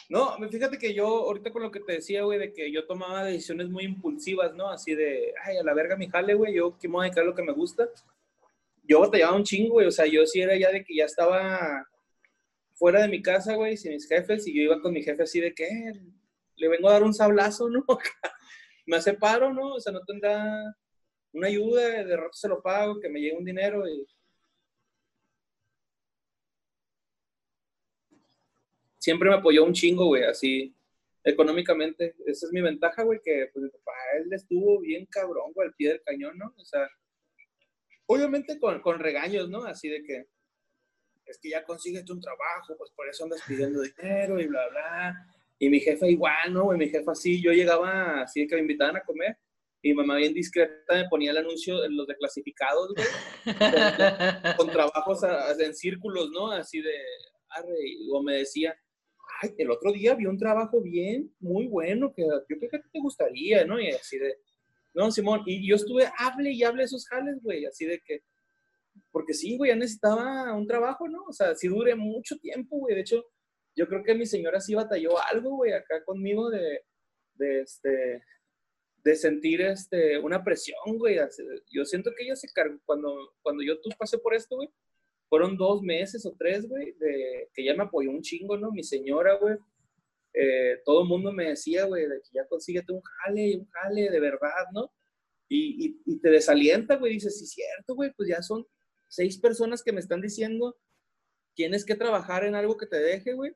No, 0.10 0.38
fíjate 0.50 0.78
que 0.78 0.94
yo, 0.94 1.06
ahorita 1.06 1.52
con 1.52 1.64
lo 1.64 1.72
que 1.72 1.80
te 1.80 1.94
decía, 1.94 2.24
güey, 2.24 2.40
de 2.40 2.54
que 2.54 2.72
yo 2.72 2.86
tomaba 2.86 3.24
decisiones 3.24 3.70
muy 3.70 3.86
impulsivas, 3.86 4.54
¿no? 4.54 4.70
Así 4.70 4.96
de, 4.96 5.34
ay, 5.44 5.58
a 5.58 5.64
la 5.64 5.74
verga 5.74 5.96
mi 5.96 6.10
jale, 6.10 6.34
güey, 6.34 6.54
yo 6.54 6.78
dedicar 6.82 7.26
lo 7.26 7.36
que 7.36 7.44
me 7.44 7.54
gusta. 7.54 7.90
Yo 8.84 9.00
batallaba 9.00 9.36
un 9.36 9.44
chingo, 9.44 9.74
güey, 9.74 9.88
o 9.88 9.92
sea, 9.92 10.06
yo 10.06 10.26
sí 10.26 10.42
era 10.42 10.58
ya 10.58 10.72
de 10.72 10.84
que 10.84 10.96
ya 10.96 11.06
estaba 11.06 11.88
fuera 12.74 13.02
de 13.02 13.08
mi 13.08 13.22
casa, 13.22 13.56
güey, 13.56 13.78
sin 13.78 13.94
mis 13.94 14.08
jefes, 14.08 14.46
y 14.48 14.56
yo 14.56 14.64
iba 14.64 14.82
con 14.82 14.94
mi 14.94 15.04
jefe 15.04 15.24
así 15.24 15.40
de 15.40 15.54
que 15.54 15.70
le 16.56 16.68
vengo 16.68 16.90
a 16.90 16.94
dar 16.94 17.04
un 17.04 17.14
sablazo, 17.14 17.70
¿no? 17.70 17.86
me 18.86 18.98
hace 18.98 19.14
paro, 19.14 19.54
¿no? 19.54 19.76
O 19.76 19.80
sea, 19.80 19.94
no 19.94 20.02
tendrá 20.02 20.76
una 21.34 21.48
ayuda, 21.48 22.04
de 22.04 22.18
rato 22.18 22.34
se 22.34 22.48
lo 22.48 22.62
pago, 22.62 23.00
que 23.00 23.10
me 23.10 23.20
llegue 23.20 23.38
un 23.38 23.46
dinero 23.46 23.88
y 23.88 24.06
siempre 29.04 29.30
me 29.30 29.36
apoyó 29.36 29.66
un 29.66 29.74
chingo, 29.74 30.06
güey, 30.06 30.24
así 30.24 30.74
económicamente. 31.26 32.16
Esa 32.26 32.46
es 32.46 32.54
mi 32.54 32.62
ventaja, 32.62 33.04
güey, 33.04 33.20
que 33.22 33.50
pues 33.52 33.64
mi 33.64 33.70
papá, 33.70 33.92
él 34.18 34.32
estuvo 34.32 34.80
bien 34.80 35.06
cabrón, 35.08 35.52
güey, 35.54 35.68
al 35.68 35.74
pie 35.76 35.90
del 35.90 36.04
cañón, 36.04 36.38
¿no? 36.38 36.54
O 36.56 36.64
sea, 36.64 36.88
obviamente 38.06 38.58
con, 38.60 38.80
con 38.80 39.00
regaños, 39.00 39.50
¿no? 39.50 39.66
Así 39.66 39.90
de 39.90 40.04
que, 40.04 40.28
es 41.26 41.38
que 41.38 41.50
ya 41.50 41.66
consigues 41.66 42.10
un 42.10 42.22
trabajo, 42.22 42.78
pues 42.78 42.92
por 42.92 43.10
eso 43.10 43.26
andas 43.26 43.42
pidiendo 43.46 43.82
dinero 43.82 44.40
y 44.40 44.48
bla, 44.48 44.70
bla. 44.70 45.28
Y 45.60 45.68
mi 45.68 45.82
jefa 45.82 46.08
igual, 46.08 46.54
¿no? 46.54 46.64
Güey, 46.64 46.80
mi 46.80 46.88
jefa 46.88 47.12
así, 47.12 47.42
yo 47.42 47.52
llegaba 47.52 48.22
así 48.22 48.42
de 48.42 48.48
que 48.48 48.56
me 48.56 48.62
invitaban 48.62 48.96
a 48.96 49.04
comer 49.04 49.38
y 49.82 49.90
mi 49.90 49.96
mamá 49.96 50.16
bien 50.16 50.34
discreta 50.34 50.96
me 50.96 51.10
ponía 51.10 51.32
el 51.32 51.38
anuncio 51.40 51.84
en 51.84 51.98
los 51.98 52.08
de 52.08 52.16
clasificados, 52.16 52.94
güey, 52.96 53.08
con, 54.56 54.70
trabajos 54.70 55.24
en 55.60 55.76
círculos, 55.76 56.30
¿no? 56.32 56.52
Así 56.52 56.82
de, 56.82 56.96
arre, 57.50 57.76
o 58.14 58.24
me 58.24 58.36
decía, 58.36 58.74
el 59.58 59.72
otro 59.72 59.92
día 59.92 60.16
vi 60.16 60.26
un 60.26 60.38
trabajo 60.38 60.82
bien, 60.82 61.34
muy 61.40 61.68
bueno, 61.68 62.14
que 62.14 62.24
yo 62.24 62.58
creo 62.58 62.70
que 62.70 62.80
te 62.80 63.00
gustaría, 63.00 63.66
¿no? 63.66 63.80
Y 63.80 63.90
así 63.90 64.18
de, 64.18 64.38
No, 64.94 65.12
Simón, 65.12 65.44
y 65.46 65.68
yo 65.68 65.76
estuve, 65.76 66.10
hable 66.18 66.52
y 66.52 66.64
hable 66.64 66.84
esos 66.84 67.08
jales, 67.08 67.42
güey, 67.42 67.66
así 67.66 67.86
de 67.86 68.00
que, 68.00 68.24
porque 69.12 69.34
sí, 69.34 69.58
güey, 69.58 69.70
ya 69.72 69.76
necesitaba 69.76 70.54
un 70.54 70.68
trabajo, 70.68 71.08
¿no? 71.08 71.24
O 71.28 71.34
sea, 71.34 71.56
sí 71.56 71.68
duré 71.68 71.96
mucho 71.96 72.38
tiempo, 72.38 72.78
güey. 72.78 72.96
De 72.96 73.02
hecho, 73.02 73.24
yo 73.76 73.88
creo 73.88 74.04
que 74.04 74.16
mi 74.16 74.26
señora 74.26 74.60
sí 74.62 74.76
batalló 74.76 75.12
algo, 75.32 75.58
güey, 75.58 75.74
acá 75.74 76.04
conmigo 76.04 76.50
de, 76.50 76.82
de, 77.36 77.62
este, 77.62 78.24
de 79.04 79.16
sentir 79.16 79.62
este, 79.62 80.18
una 80.20 80.44
presión, 80.44 80.98
güey. 80.98 81.18
Yo 81.72 81.86
siento 81.86 82.12
que 82.16 82.24
ella 82.26 82.36
se 82.36 82.48
cargó, 82.52 82.80
cuando, 82.86 83.34
cuando 83.42 83.64
yo 83.64 83.80
tú 83.82 83.90
pasé 83.98 84.18
por 84.18 84.34
esto, 84.34 84.56
güey, 84.56 84.70
fueron 85.34 85.58
dos 85.58 85.82
meses 85.82 86.24
o 86.28 86.36
tres, 86.38 86.70
güey, 86.70 86.94
de 87.00 87.50
que 87.56 87.66
ya 87.66 87.74
me 87.74 87.86
apoyó 87.86 88.12
un 88.12 88.22
chingo, 88.22 88.56
¿no? 88.56 88.72
Mi 88.72 88.84
señora, 88.84 89.34
güey. 89.40 89.56
Eh, 90.32 90.78
todo 90.86 91.02
el 91.02 91.08
mundo 91.08 91.32
me 91.32 91.50
decía, 91.50 91.86
güey, 91.86 92.08
de 92.08 92.22
que 92.22 92.30
ya 92.36 92.46
consíguete 92.48 92.94
un 92.94 93.02
jale, 93.02 93.58
un 93.58 93.66
jale, 93.66 94.12
de 94.12 94.20
verdad, 94.20 94.68
¿no? 94.72 94.94
Y, 95.50 95.88
y, 95.88 96.02
y 96.06 96.20
te 96.20 96.30
desalienta, 96.30 96.98
güey, 96.98 97.14
dices, 97.14 97.40
sí, 97.40 97.48
cierto, 97.48 97.96
güey, 97.96 98.12
pues 98.16 98.30
ya 98.30 98.44
son 98.44 98.64
seis 99.08 99.40
personas 99.40 99.82
que 99.82 99.92
me 99.92 100.02
están 100.02 100.22
diciendo 100.22 100.76
tienes 101.56 101.84
que 101.84 101.96
trabajar 101.96 102.44
en 102.44 102.54
algo 102.54 102.78
que 102.78 102.86
te 102.86 103.00
deje, 103.00 103.34
güey. 103.34 103.54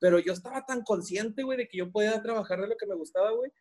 Pero 0.00 0.18
yo 0.18 0.32
estaba 0.32 0.66
tan 0.66 0.82
consciente, 0.82 1.44
güey, 1.44 1.58
de 1.58 1.68
que 1.68 1.78
yo 1.78 1.92
podía 1.92 2.20
trabajar 2.22 2.60
de 2.60 2.66
lo 2.66 2.76
que 2.76 2.86
me 2.86 2.96
gustaba, 2.96 3.30
güey, 3.30 3.52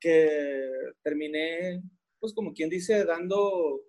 que 0.00 0.70
terminé, 1.02 1.82
pues 2.18 2.32
como 2.32 2.54
quien 2.54 2.70
dice, 2.70 3.04
dando 3.04 3.80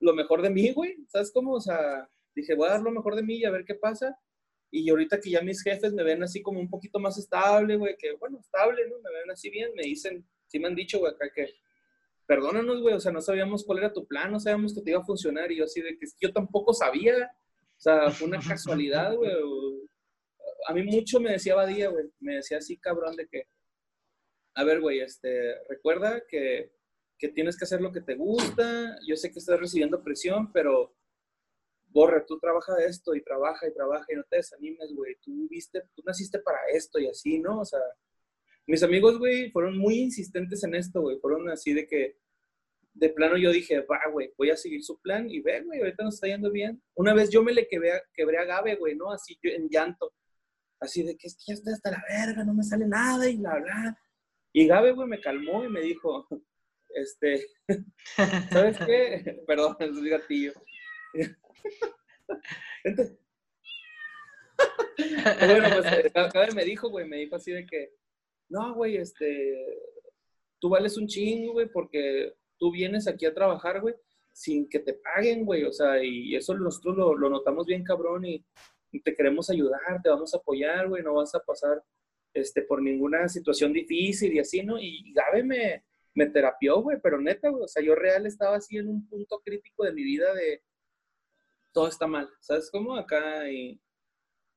lo 0.00 0.14
mejor 0.14 0.42
de 0.42 0.50
mí, 0.50 0.72
güey. 0.72 0.96
¿Sabes 1.08 1.30
cómo? 1.32 1.54
O 1.54 1.60
sea, 1.60 2.08
dije, 2.34 2.54
voy 2.54 2.68
a 2.68 2.72
dar 2.72 2.82
lo 2.82 2.90
mejor 2.90 3.14
de 3.16 3.22
mí 3.22 3.36
y 3.36 3.44
a 3.44 3.50
ver 3.50 3.64
qué 3.64 3.74
pasa. 3.74 4.18
Y 4.70 4.88
ahorita 4.90 5.20
que 5.20 5.30
ya 5.30 5.40
mis 5.40 5.62
jefes 5.62 5.92
me 5.94 6.04
ven 6.04 6.22
así 6.22 6.42
como 6.42 6.60
un 6.60 6.68
poquito 6.68 6.98
más 6.98 7.16
estable, 7.18 7.76
güey, 7.76 7.96
que 7.96 8.12
bueno, 8.12 8.38
estable, 8.38 8.86
¿no? 8.88 8.96
Me 9.00 9.10
ven 9.18 9.30
así 9.30 9.48
bien, 9.48 9.72
me 9.74 9.82
dicen, 9.82 10.26
sí 10.46 10.58
me 10.58 10.68
han 10.68 10.74
dicho, 10.74 10.98
güey, 10.98 11.12
acá 11.12 11.30
que 11.34 11.54
perdónanos, 12.26 12.82
güey, 12.82 12.94
o 12.94 13.00
sea, 13.00 13.10
no 13.10 13.22
sabíamos 13.22 13.64
cuál 13.64 13.78
era 13.78 13.92
tu 13.92 14.06
plan, 14.06 14.30
no 14.30 14.38
sabíamos 14.38 14.74
que 14.74 14.82
te 14.82 14.90
iba 14.90 15.00
a 15.00 15.04
funcionar. 15.04 15.50
Y 15.50 15.56
yo 15.56 15.64
así 15.64 15.80
de 15.80 15.96
que 15.98 16.06
yo 16.20 16.32
tampoco 16.32 16.74
sabía, 16.74 17.32
o 17.78 17.80
sea, 17.80 18.10
fue 18.10 18.28
una 18.28 18.40
casualidad, 18.46 19.14
güey. 19.16 19.32
A 20.66 20.74
mí 20.74 20.82
mucho 20.82 21.20
me 21.20 21.32
decía 21.32 21.54
Badía, 21.54 21.88
güey, 21.88 22.04
me 22.20 22.36
decía 22.36 22.58
así, 22.58 22.76
cabrón, 22.76 23.16
de 23.16 23.26
que, 23.26 23.44
a 24.54 24.64
ver, 24.64 24.80
güey, 24.80 25.00
este, 25.00 25.54
recuerda 25.68 26.22
que, 26.28 26.72
que 27.18 27.28
tienes 27.28 27.56
que 27.56 27.64
hacer 27.64 27.80
lo 27.80 27.92
que 27.92 28.00
te 28.00 28.14
gusta, 28.14 28.96
yo 29.06 29.16
sé 29.16 29.32
que 29.32 29.38
estás 29.38 29.58
recibiendo 29.58 30.02
presión, 30.02 30.52
pero 30.52 30.94
borra, 31.88 32.24
tú 32.24 32.38
trabaja 32.38 32.76
esto 32.86 33.14
y 33.14 33.22
trabaja 33.22 33.66
y 33.66 33.74
trabaja 33.74 34.06
y 34.10 34.16
no 34.16 34.24
te 34.24 34.36
desanimes, 34.36 34.94
güey, 34.94 35.16
tú 35.20 35.48
viste, 35.48 35.82
tú 35.94 36.02
naciste 36.04 36.38
para 36.38 36.58
esto 36.72 36.98
y 36.98 37.08
así, 37.08 37.38
¿no? 37.38 37.60
O 37.60 37.64
sea, 37.64 37.80
mis 38.68 38.82
amigos, 38.82 39.18
güey, 39.18 39.50
fueron 39.50 39.78
muy 39.78 39.98
insistentes 39.98 40.62
en 40.62 40.74
esto, 40.74 41.00
güey. 41.00 41.18
Fueron 41.20 41.48
así 41.48 41.72
de 41.72 41.86
que, 41.86 42.18
de 42.92 43.08
plano 43.08 43.38
yo 43.38 43.50
dije, 43.50 43.80
va, 43.80 43.98
güey, 44.12 44.34
voy 44.36 44.50
a 44.50 44.56
seguir 44.56 44.84
su 44.84 45.00
plan 45.00 45.28
y 45.30 45.40
ve, 45.40 45.62
güey, 45.62 45.80
ahorita 45.80 46.04
nos 46.04 46.16
está 46.16 46.26
yendo 46.26 46.50
bien. 46.50 46.82
Una 46.94 47.14
vez 47.14 47.30
yo 47.30 47.42
me 47.42 47.54
le 47.54 47.66
quebré 47.66 48.02
quebré 48.12 48.36
a 48.36 48.44
Gabe, 48.44 48.76
güey, 48.76 48.94
¿no? 48.94 49.10
Así 49.10 49.38
yo 49.42 49.50
en 49.50 49.70
llanto. 49.70 50.12
Así 50.80 51.02
de 51.02 51.16
que 51.16 51.28
es 51.28 51.34
que 51.34 51.44
ya 51.48 51.54
está 51.54 51.72
hasta 51.72 51.92
la 51.92 52.04
verga, 52.08 52.44
no 52.44 52.52
me 52.52 52.62
sale 52.62 52.86
nada 52.86 53.26
y 53.28 53.38
bla, 53.38 53.58
bla. 53.58 53.98
Y 54.52 54.66
Gabe, 54.66 54.92
güey, 54.92 55.08
me 55.08 55.20
calmó 55.20 55.64
y 55.64 55.70
me 55.70 55.80
dijo, 55.80 56.28
este, 56.94 57.46
¿sabes 58.50 58.78
qué? 58.78 59.42
Perdón, 59.46 59.76
es 59.80 59.90
un 59.90 60.08
gatillo. 60.08 60.52
bueno, 65.40 65.68
pues 65.76 66.32
Gabe 66.32 66.52
me 66.54 66.64
dijo, 66.64 66.88
güey, 66.88 67.06
me 67.06 67.18
dijo 67.18 67.36
así 67.36 67.52
de 67.52 67.66
que, 67.66 67.92
no, 68.48 68.74
güey, 68.74 68.96
este, 68.96 69.56
tú 70.58 70.68
vales 70.70 70.96
un 70.96 71.06
chingo, 71.06 71.52
güey, 71.54 71.68
porque 71.68 72.34
tú 72.58 72.72
vienes 72.72 73.06
aquí 73.06 73.26
a 73.26 73.34
trabajar, 73.34 73.80
güey, 73.80 73.94
sin 74.32 74.68
que 74.68 74.78
te 74.80 74.94
paguen, 74.94 75.44
güey, 75.44 75.64
o 75.64 75.72
sea, 75.72 76.02
y 76.02 76.34
eso 76.34 76.54
nosotros 76.54 76.96
lo, 76.96 77.16
lo 77.16 77.30
notamos 77.30 77.66
bien, 77.66 77.84
cabrón, 77.84 78.24
y, 78.24 78.44
te 79.04 79.14
queremos 79.14 79.50
ayudar, 79.50 80.00
te 80.02 80.08
vamos 80.08 80.32
a 80.32 80.38
apoyar, 80.38 80.88
güey, 80.88 81.02
no 81.02 81.14
vas 81.14 81.34
a 81.34 81.40
pasar, 81.40 81.82
este, 82.32 82.62
por 82.62 82.80
ninguna 82.80 83.28
situación 83.28 83.70
difícil 83.72 84.32
y 84.32 84.38
así, 84.38 84.62
¿no? 84.62 84.78
Y, 84.80 85.12
Gabe 85.12 85.44
me, 85.44 85.84
me 86.18 86.26
terapió, 86.26 86.82
güey, 86.82 86.98
pero 87.00 87.20
neta, 87.20 87.48
güey, 87.48 87.62
o 87.62 87.68
sea, 87.68 87.80
yo 87.80 87.94
real 87.94 88.26
estaba 88.26 88.56
así 88.56 88.76
en 88.76 88.88
un 88.88 89.08
punto 89.08 89.40
crítico 89.44 89.84
de 89.84 89.92
mi 89.92 90.02
vida 90.02 90.34
de 90.34 90.62
todo 91.72 91.86
está 91.86 92.08
mal, 92.08 92.28
¿sabes 92.40 92.70
cómo? 92.72 92.96
Acá 92.96 93.48
y, 93.48 93.80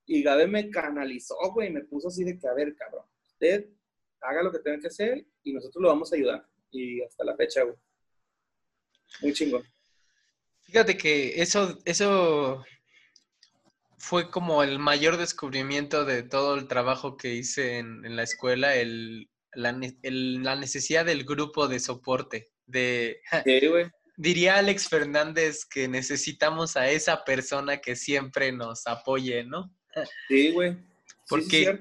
y 0.07 0.23
Gabe 0.23 0.47
me 0.47 0.71
canalizó, 0.71 1.35
güey, 1.53 1.69
me 1.69 1.83
puso 1.83 2.07
así 2.07 2.23
de 2.23 2.39
que, 2.39 2.47
a 2.47 2.53
ver, 2.53 2.75
cabrón, 2.75 3.05
usted 3.23 3.69
haga 4.21 4.41
lo 4.41 4.51
que 4.51 4.59
tenga 4.59 4.79
que 4.79 4.87
hacer 4.87 5.23
y 5.43 5.53
nosotros 5.53 5.83
lo 5.83 5.89
vamos 5.89 6.11
a 6.11 6.15
ayudar. 6.15 6.47
Y 6.71 7.01
hasta 7.03 7.23
la 7.23 7.35
fecha, 7.35 7.63
güey. 7.63 7.75
Muy 9.21 9.33
chingón. 9.33 9.63
Fíjate 10.61 10.97
que 10.97 11.41
eso, 11.41 11.77
eso 11.85 12.63
fue 13.97 14.31
como 14.31 14.63
el 14.63 14.79
mayor 14.79 15.17
descubrimiento 15.17 16.05
de 16.05 16.23
todo 16.23 16.55
el 16.55 16.67
trabajo 16.67 17.17
que 17.17 17.33
hice 17.35 17.77
en, 17.77 18.15
la 18.15 18.23
escuela, 18.23 18.75
el, 18.75 19.29
la, 19.53 20.55
necesidad 20.55 21.05
del 21.05 21.23
grupo 21.23 21.67
de 21.67 21.79
soporte. 21.79 22.51
De, 22.65 23.21
sí, 23.43 23.67
güey. 23.67 23.89
Diría 24.17 24.57
Alex 24.57 24.87
Fernández 24.87 25.65
que 25.65 25.87
necesitamos 25.87 26.77
a 26.77 26.89
esa 26.89 27.23
persona 27.23 27.77
que 27.77 27.95
siempre 27.95 28.51
nos 28.51 28.85
apoye, 28.87 29.43
¿no? 29.43 29.73
Sí, 30.27 30.51
güey. 30.51 30.77
Porque 31.27 31.79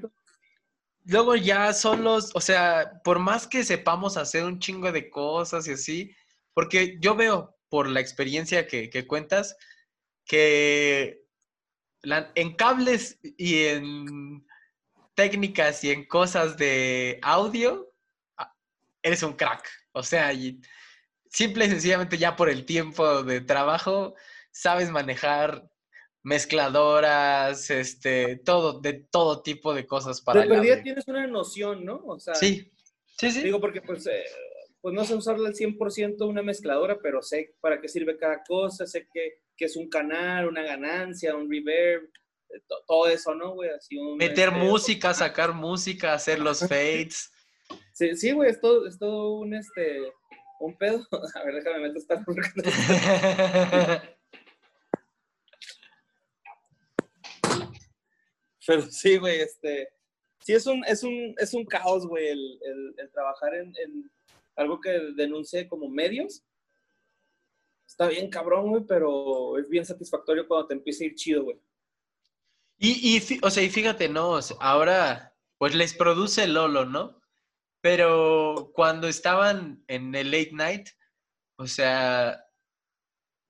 luego 1.04 1.36
ya 1.36 1.72
son 1.72 2.04
los, 2.04 2.30
o 2.34 2.40
sea, 2.40 3.00
por 3.04 3.18
más 3.18 3.46
que 3.46 3.64
sepamos 3.64 4.16
hacer 4.16 4.44
un 4.44 4.58
chingo 4.58 4.92
de 4.92 5.10
cosas 5.10 5.66
y 5.66 5.72
así, 5.72 6.14
porque 6.54 6.98
yo 7.00 7.14
veo 7.14 7.56
por 7.68 7.88
la 7.88 8.00
experiencia 8.00 8.66
que, 8.66 9.06
cuentas 9.06 9.56
que 10.24 11.24
en 12.02 12.54
cables 12.56 13.18
y 13.22 13.64
en 13.64 14.46
técnicas 15.14 15.84
y 15.84 15.90
en 15.90 16.06
cosas 16.06 16.56
de 16.56 17.18
audio, 17.22 17.92
ah, 18.36 18.54
eres 19.02 19.22
un 19.22 19.34
crack. 19.34 19.68
O 19.92 20.02
sea, 20.02 20.32
simple 21.28 21.66
y 21.66 21.68
sencillamente 21.68 22.18
ya 22.18 22.36
por 22.36 22.48
el 22.48 22.64
tiempo 22.64 23.22
de 23.22 23.40
trabajo, 23.40 24.14
sabes 24.50 24.90
manejar 24.90 25.68
mezcladoras, 26.22 27.70
este, 27.70 28.36
todo, 28.36 28.80
de 28.80 29.06
todo 29.10 29.42
tipo 29.42 29.72
de 29.74 29.86
cosas 29.86 30.20
para... 30.20 30.42
De 30.42 30.48
perdida 30.48 30.82
tienes 30.82 31.08
una 31.08 31.26
noción, 31.26 31.84
¿no? 31.84 32.02
O 32.04 32.18
sea, 32.20 32.34
sí, 32.34 32.70
sí, 33.18 33.30
sí. 33.30 33.42
Digo, 33.42 33.60
porque 33.60 33.80
pues, 33.80 34.06
eh, 34.06 34.24
pues 34.80 34.94
no 34.94 35.04
sé 35.04 35.14
usarla 35.14 35.48
al 35.48 35.54
100% 35.54 36.28
una 36.28 36.42
mezcladora, 36.42 36.98
pero 37.02 37.22
sé 37.22 37.54
para 37.60 37.80
qué 37.80 37.88
sirve 37.88 38.18
cada 38.18 38.42
cosa, 38.46 38.86
sé 38.86 39.08
que, 39.12 39.40
que 39.56 39.64
es 39.64 39.76
un 39.76 39.88
canal, 39.88 40.46
una 40.46 40.62
ganancia, 40.62 41.34
un 41.34 41.50
reverb, 41.50 42.10
todo 42.86 43.08
eso, 43.08 43.34
¿no, 43.34 43.54
güey? 43.54 43.70
Así 43.70 43.98
Meter 44.16 44.48
este, 44.48 44.60
música, 44.60 45.14
sacar 45.14 45.52
música, 45.52 46.14
hacer 46.14 46.38
los 46.38 46.60
fades. 46.68 47.30
Sí, 47.92 48.16
sí, 48.16 48.32
güey, 48.32 48.50
es 48.50 48.60
todo, 48.60 48.86
es 48.86 48.98
todo 48.98 49.34
un, 49.34 49.54
este, 49.54 50.12
un 50.60 50.76
pedo. 50.76 51.06
A 51.34 51.44
ver, 51.44 51.54
déjame 51.54 51.80
meter 51.80 51.96
esta... 51.96 52.24
Pero 58.66 58.82
sí, 58.82 59.16
güey, 59.16 59.40
este, 59.40 59.88
sí 60.40 60.52
es 60.52 60.66
un, 60.66 60.84
es 60.84 61.02
un, 61.02 61.34
es 61.38 61.54
un 61.54 61.64
caos, 61.64 62.06
güey, 62.06 62.28
el, 62.28 62.60
el, 62.98 63.10
trabajar 63.10 63.54
en, 63.54 63.74
en, 63.76 64.10
algo 64.54 64.80
que 64.80 64.90
denuncie 65.16 65.66
como 65.66 65.88
medios. 65.88 66.44
Está 67.86 68.06
bien 68.06 68.30
cabrón, 68.30 68.68
güey, 68.68 68.84
pero 68.86 69.58
es 69.58 69.68
bien 69.68 69.84
satisfactorio 69.84 70.46
cuando 70.46 70.68
te 70.68 70.74
empieza 70.74 71.02
a 71.02 71.08
ir 71.08 71.14
chido, 71.16 71.44
güey. 71.44 71.58
Y, 72.82 73.16
y, 73.16 73.38
o 73.42 73.50
sea, 73.50 73.62
y 73.62 73.68
fíjate, 73.68 74.08
no, 74.08 74.38
ahora, 74.58 75.36
pues 75.58 75.74
les 75.74 75.92
produce 75.92 76.48
Lolo, 76.48 76.86
¿no? 76.86 77.20
Pero 77.82 78.72
cuando 78.74 79.06
estaban 79.06 79.84
en 79.86 80.14
el 80.14 80.30
late 80.30 80.52
night, 80.52 80.88
o 81.58 81.66
sea, 81.66 82.42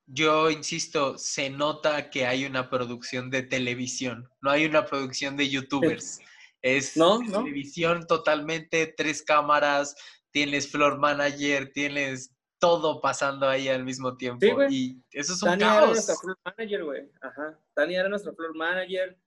yo 0.07 0.51
insisto, 0.51 1.17
se 1.17 1.49
nota 1.49 2.11
que 2.11 2.27
hay 2.27 2.45
una 2.45 2.69
producción 2.69 3.31
de 3.31 3.45
televisión, 3.45 4.29
no 4.43 4.51
hay 4.51 4.65
una 4.65 4.85
producción 4.85 5.37
de 5.37 5.49
youtubers. 5.49 6.21
Es 6.61 6.95
televisión 6.95 8.07
totalmente, 8.09 8.93
tres 8.97 9.23
cámaras, 9.23 9.95
tienes 10.33 10.69
floor 10.69 10.99
manager, 10.99 11.71
tienes 11.73 12.35
todo 12.61 13.01
pasando 13.01 13.49
ahí 13.49 13.69
al 13.69 13.85
mismo 13.85 14.17
tiempo. 14.17 14.47
y 14.69 15.03
eso 15.11 15.33
es 15.33 15.43
un 15.43 15.49
Tania 15.49 15.79
era 15.79 15.87
nuestra 15.87 16.15
floor 16.15 16.39
manager, 16.45 16.85
güey. 16.85 17.11
Ajá. 17.21 17.59
Tania 17.75 18.01
era 18.01 18.09
nuestra 18.09 18.33
floor 18.33 18.55
manager. 18.55 19.19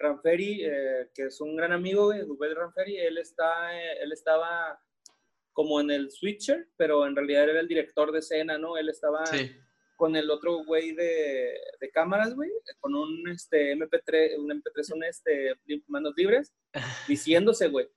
Ranferi, 0.00 0.64
eh, 0.64 1.10
que 1.12 1.24
es 1.24 1.40
un 1.40 1.56
gran 1.56 1.72
amigo, 1.72 2.12
güey, 2.36 2.54
Ranferi, 2.54 2.98
él, 2.98 3.18
está, 3.18 3.76
eh, 3.76 3.98
él 4.00 4.12
estaba 4.12 4.80
como 5.52 5.80
en 5.80 5.90
el 5.90 6.10
switcher, 6.10 6.68
pero 6.76 7.04
en 7.04 7.16
realidad 7.16 7.50
era 7.50 7.60
el 7.60 7.66
director 7.66 8.12
de 8.12 8.20
escena, 8.20 8.56
¿no? 8.58 8.76
Él 8.76 8.88
estaba 8.88 9.24
con 9.96 10.14
el 10.14 10.30
otro 10.30 10.64
güey 10.64 10.92
de, 10.92 11.52
de, 11.80 11.90
cámaras, 11.90 12.32
güey, 12.36 12.48
con 12.78 12.94
un 12.94 13.28
este, 13.28 13.74
MP3, 13.74 14.38
un 14.38 14.50
MP3, 14.50 14.94
un 14.94 15.02
este, 15.02 15.54
manos 15.88 16.14
libres, 16.16 16.54
diciéndose, 17.08 17.66
güey. 17.66 17.88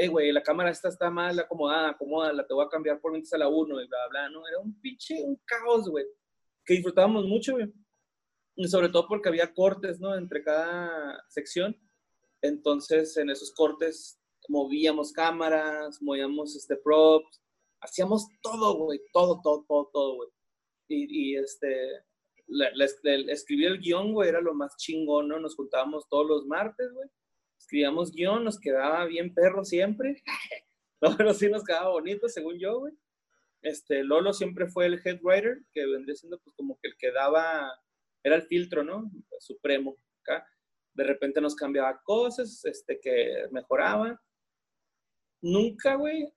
Eh, 0.00 0.06
güey, 0.06 0.30
la 0.30 0.44
cámara 0.44 0.70
esta 0.70 0.88
está 0.88 1.10
mal 1.10 1.36
acomodada, 1.40 1.90
acomódala, 1.90 2.46
te 2.46 2.54
voy 2.54 2.64
a 2.64 2.68
cambiar 2.68 3.00
por 3.00 3.10
mientras 3.10 3.32
a 3.32 3.38
la 3.38 3.48
1 3.48 3.82
y 3.82 3.88
bla, 3.88 3.98
bla, 4.10 4.30
¿no? 4.30 4.46
Era 4.46 4.60
un 4.60 4.80
pinche, 4.80 5.20
un 5.24 5.34
caos, 5.44 5.88
güey, 5.88 6.06
que 6.64 6.74
disfrutábamos 6.74 7.24
mucho, 7.26 7.54
güey. 7.54 7.66
Y 8.54 8.68
sobre 8.68 8.90
todo 8.90 9.08
porque 9.08 9.28
había 9.28 9.52
cortes, 9.52 9.98
¿no? 9.98 10.14
Entre 10.14 10.44
cada 10.44 11.24
sección. 11.28 11.76
Entonces, 12.42 13.16
en 13.16 13.28
esos 13.28 13.52
cortes 13.52 14.20
movíamos 14.48 15.12
cámaras, 15.12 16.00
movíamos 16.00 16.54
este, 16.54 16.76
props, 16.76 17.42
hacíamos 17.80 18.28
todo, 18.40 18.76
güey, 18.76 19.00
todo, 19.12 19.40
todo, 19.42 19.64
todo, 19.66 19.90
todo, 19.92 20.14
güey. 20.14 20.28
Y, 20.86 21.32
y, 21.32 21.36
este, 21.38 22.04
escribir 23.32 23.66
el 23.66 23.80
guion, 23.80 24.12
güey, 24.12 24.28
era 24.28 24.40
lo 24.40 24.54
más 24.54 24.76
chingón, 24.76 25.26
¿no? 25.26 25.40
Nos 25.40 25.56
juntábamos 25.56 26.08
todos 26.08 26.28
los 26.28 26.46
martes, 26.46 26.88
güey. 26.92 27.08
Escribíamos 27.58 28.12
guion, 28.12 28.44
nos 28.44 28.58
quedaba 28.58 29.04
bien 29.06 29.34
perro 29.34 29.64
siempre. 29.64 30.22
pero 31.18 31.34
sí 31.34 31.48
nos 31.50 31.64
quedaba 31.64 31.90
bonito, 31.90 32.28
según 32.28 32.58
yo, 32.58 32.80
güey. 32.80 32.94
Este, 33.62 34.04
Lolo 34.04 34.32
siempre 34.32 34.68
fue 34.68 34.86
el 34.86 35.00
head 35.04 35.20
writer, 35.22 35.58
que 35.72 35.86
vendría 35.86 36.14
siendo 36.14 36.38
pues 36.38 36.54
como 36.56 36.78
que 36.80 36.88
el 36.88 36.96
que 36.96 37.10
daba, 37.10 37.70
era 38.22 38.36
el 38.36 38.42
filtro, 38.42 38.84
¿no? 38.84 39.10
Supremo, 39.40 39.96
acá. 40.22 40.46
De 40.94 41.04
repente 41.04 41.40
nos 41.40 41.54
cambiaba 41.54 42.00
cosas, 42.02 42.64
este, 42.64 43.00
que 43.00 43.46
mejoraba. 43.50 44.20
Nunca, 45.40 45.94
güey, 45.94 46.32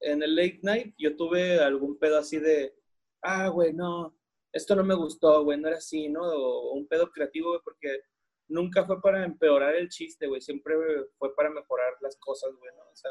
en 0.00 0.22
el 0.22 0.34
late 0.34 0.60
night 0.62 0.94
yo 0.98 1.16
tuve 1.16 1.58
algún 1.58 1.98
pedo 1.98 2.18
así 2.18 2.38
de, 2.38 2.74
ah, 3.22 3.48
güey, 3.48 3.72
no, 3.72 4.16
esto 4.52 4.74
no 4.74 4.84
me 4.84 4.94
gustó, 4.94 5.44
güey, 5.44 5.58
no 5.58 5.68
era 5.68 5.78
así, 5.78 6.08
¿no? 6.08 6.22
O, 6.22 6.72
un 6.74 6.86
pedo 6.86 7.10
creativo, 7.10 7.50
güey, 7.50 7.60
porque 7.64 8.00
nunca 8.48 8.84
fue 8.84 9.00
para 9.00 9.24
empeorar 9.24 9.74
el 9.74 9.88
chiste, 9.88 10.26
güey, 10.26 10.40
siempre 10.40 10.74
fue 11.18 11.34
para 11.34 11.50
mejorar 11.50 11.94
las 12.00 12.16
cosas, 12.16 12.50
güey, 12.58 12.70
¿no? 12.76 12.82
O 12.84 12.96
sea, 12.96 13.10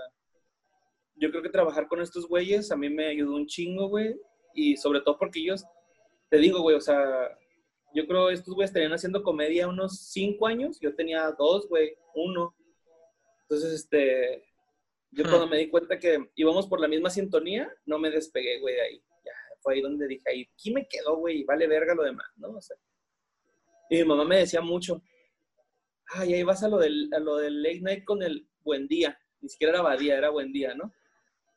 yo 1.16 1.30
creo 1.32 1.42
que 1.42 1.50
trabajar 1.50 1.88
con 1.88 2.02
estos 2.02 2.28
güeyes 2.28 2.72
a 2.72 2.76
mí 2.76 2.90
me 2.90 3.08
ayudó 3.08 3.36
un 3.36 3.48
chingo, 3.48 3.88
güey, 3.88 4.20
y 4.54 4.78
sobre 4.78 5.02
todo 5.02 5.18
porque 5.18 5.40
ellos, 5.40 5.66
te 6.30 6.38
digo, 6.38 6.62
güey, 6.62 6.76
o 6.76 6.82
sea, 6.82 7.38
yo 7.94 8.06
creo 8.08 8.30
estos 8.30 8.54
güeyes 8.54 8.70
estarían 8.70 8.94
haciendo 8.94 9.24
comedia 9.24 9.68
unos 9.68 10.00
cinco 10.12 10.48
años, 10.48 10.80
yo 10.82 10.96
tenía 10.96 11.32
dos, 11.38 11.68
güey, 11.70 11.96
uno. 12.14 12.54
Entonces, 13.44 13.74
este, 13.74 14.44
yo 15.12 15.24
cuando 15.24 15.48
me 15.48 15.58
di 15.58 15.70
cuenta 15.70 15.98
que 15.98 16.30
íbamos 16.36 16.68
por 16.68 16.82
la 16.82 16.88
misma 16.88 17.10
sintonía, 17.10 17.72
no 17.86 17.98
me 17.98 18.10
despegué, 18.10 18.60
güey, 18.60 18.76
de 18.76 18.82
ahí. 18.82 19.04
Ya, 19.24 19.32
fue 19.62 19.76
ahí 19.76 19.82
donde 19.82 20.08
dije, 20.08 20.24
ahí, 20.30 20.50
aquí 20.54 20.72
me 20.74 20.88
quedó, 20.88 21.18
güey, 21.18 21.44
vale 21.44 21.68
verga 21.68 21.96
lo 21.96 22.04
demás, 22.04 22.28
¿no? 22.36 22.50
O 22.50 22.62
sea, 22.62 22.76
y 23.90 23.98
mi 23.98 24.04
mamá 24.04 24.26
me 24.26 24.40
decía 24.40 24.62
mucho, 24.62 25.02
ay, 26.14 26.34
ahí 26.34 26.44
vas 26.44 26.64
a 26.64 26.68
lo, 26.68 26.78
del, 26.78 27.10
a 27.14 27.20
lo 27.20 27.38
del 27.38 27.62
late 27.62 27.82
night 27.82 28.04
con 28.06 28.24
el 28.24 28.48
buen 28.64 28.88
día. 28.88 29.18
Ni 29.42 29.50
siquiera 29.50 29.74
era 29.74 29.82
badía, 29.82 30.18
era 30.18 30.30
buen 30.30 30.52
día, 30.52 30.74
¿no? 30.76 30.94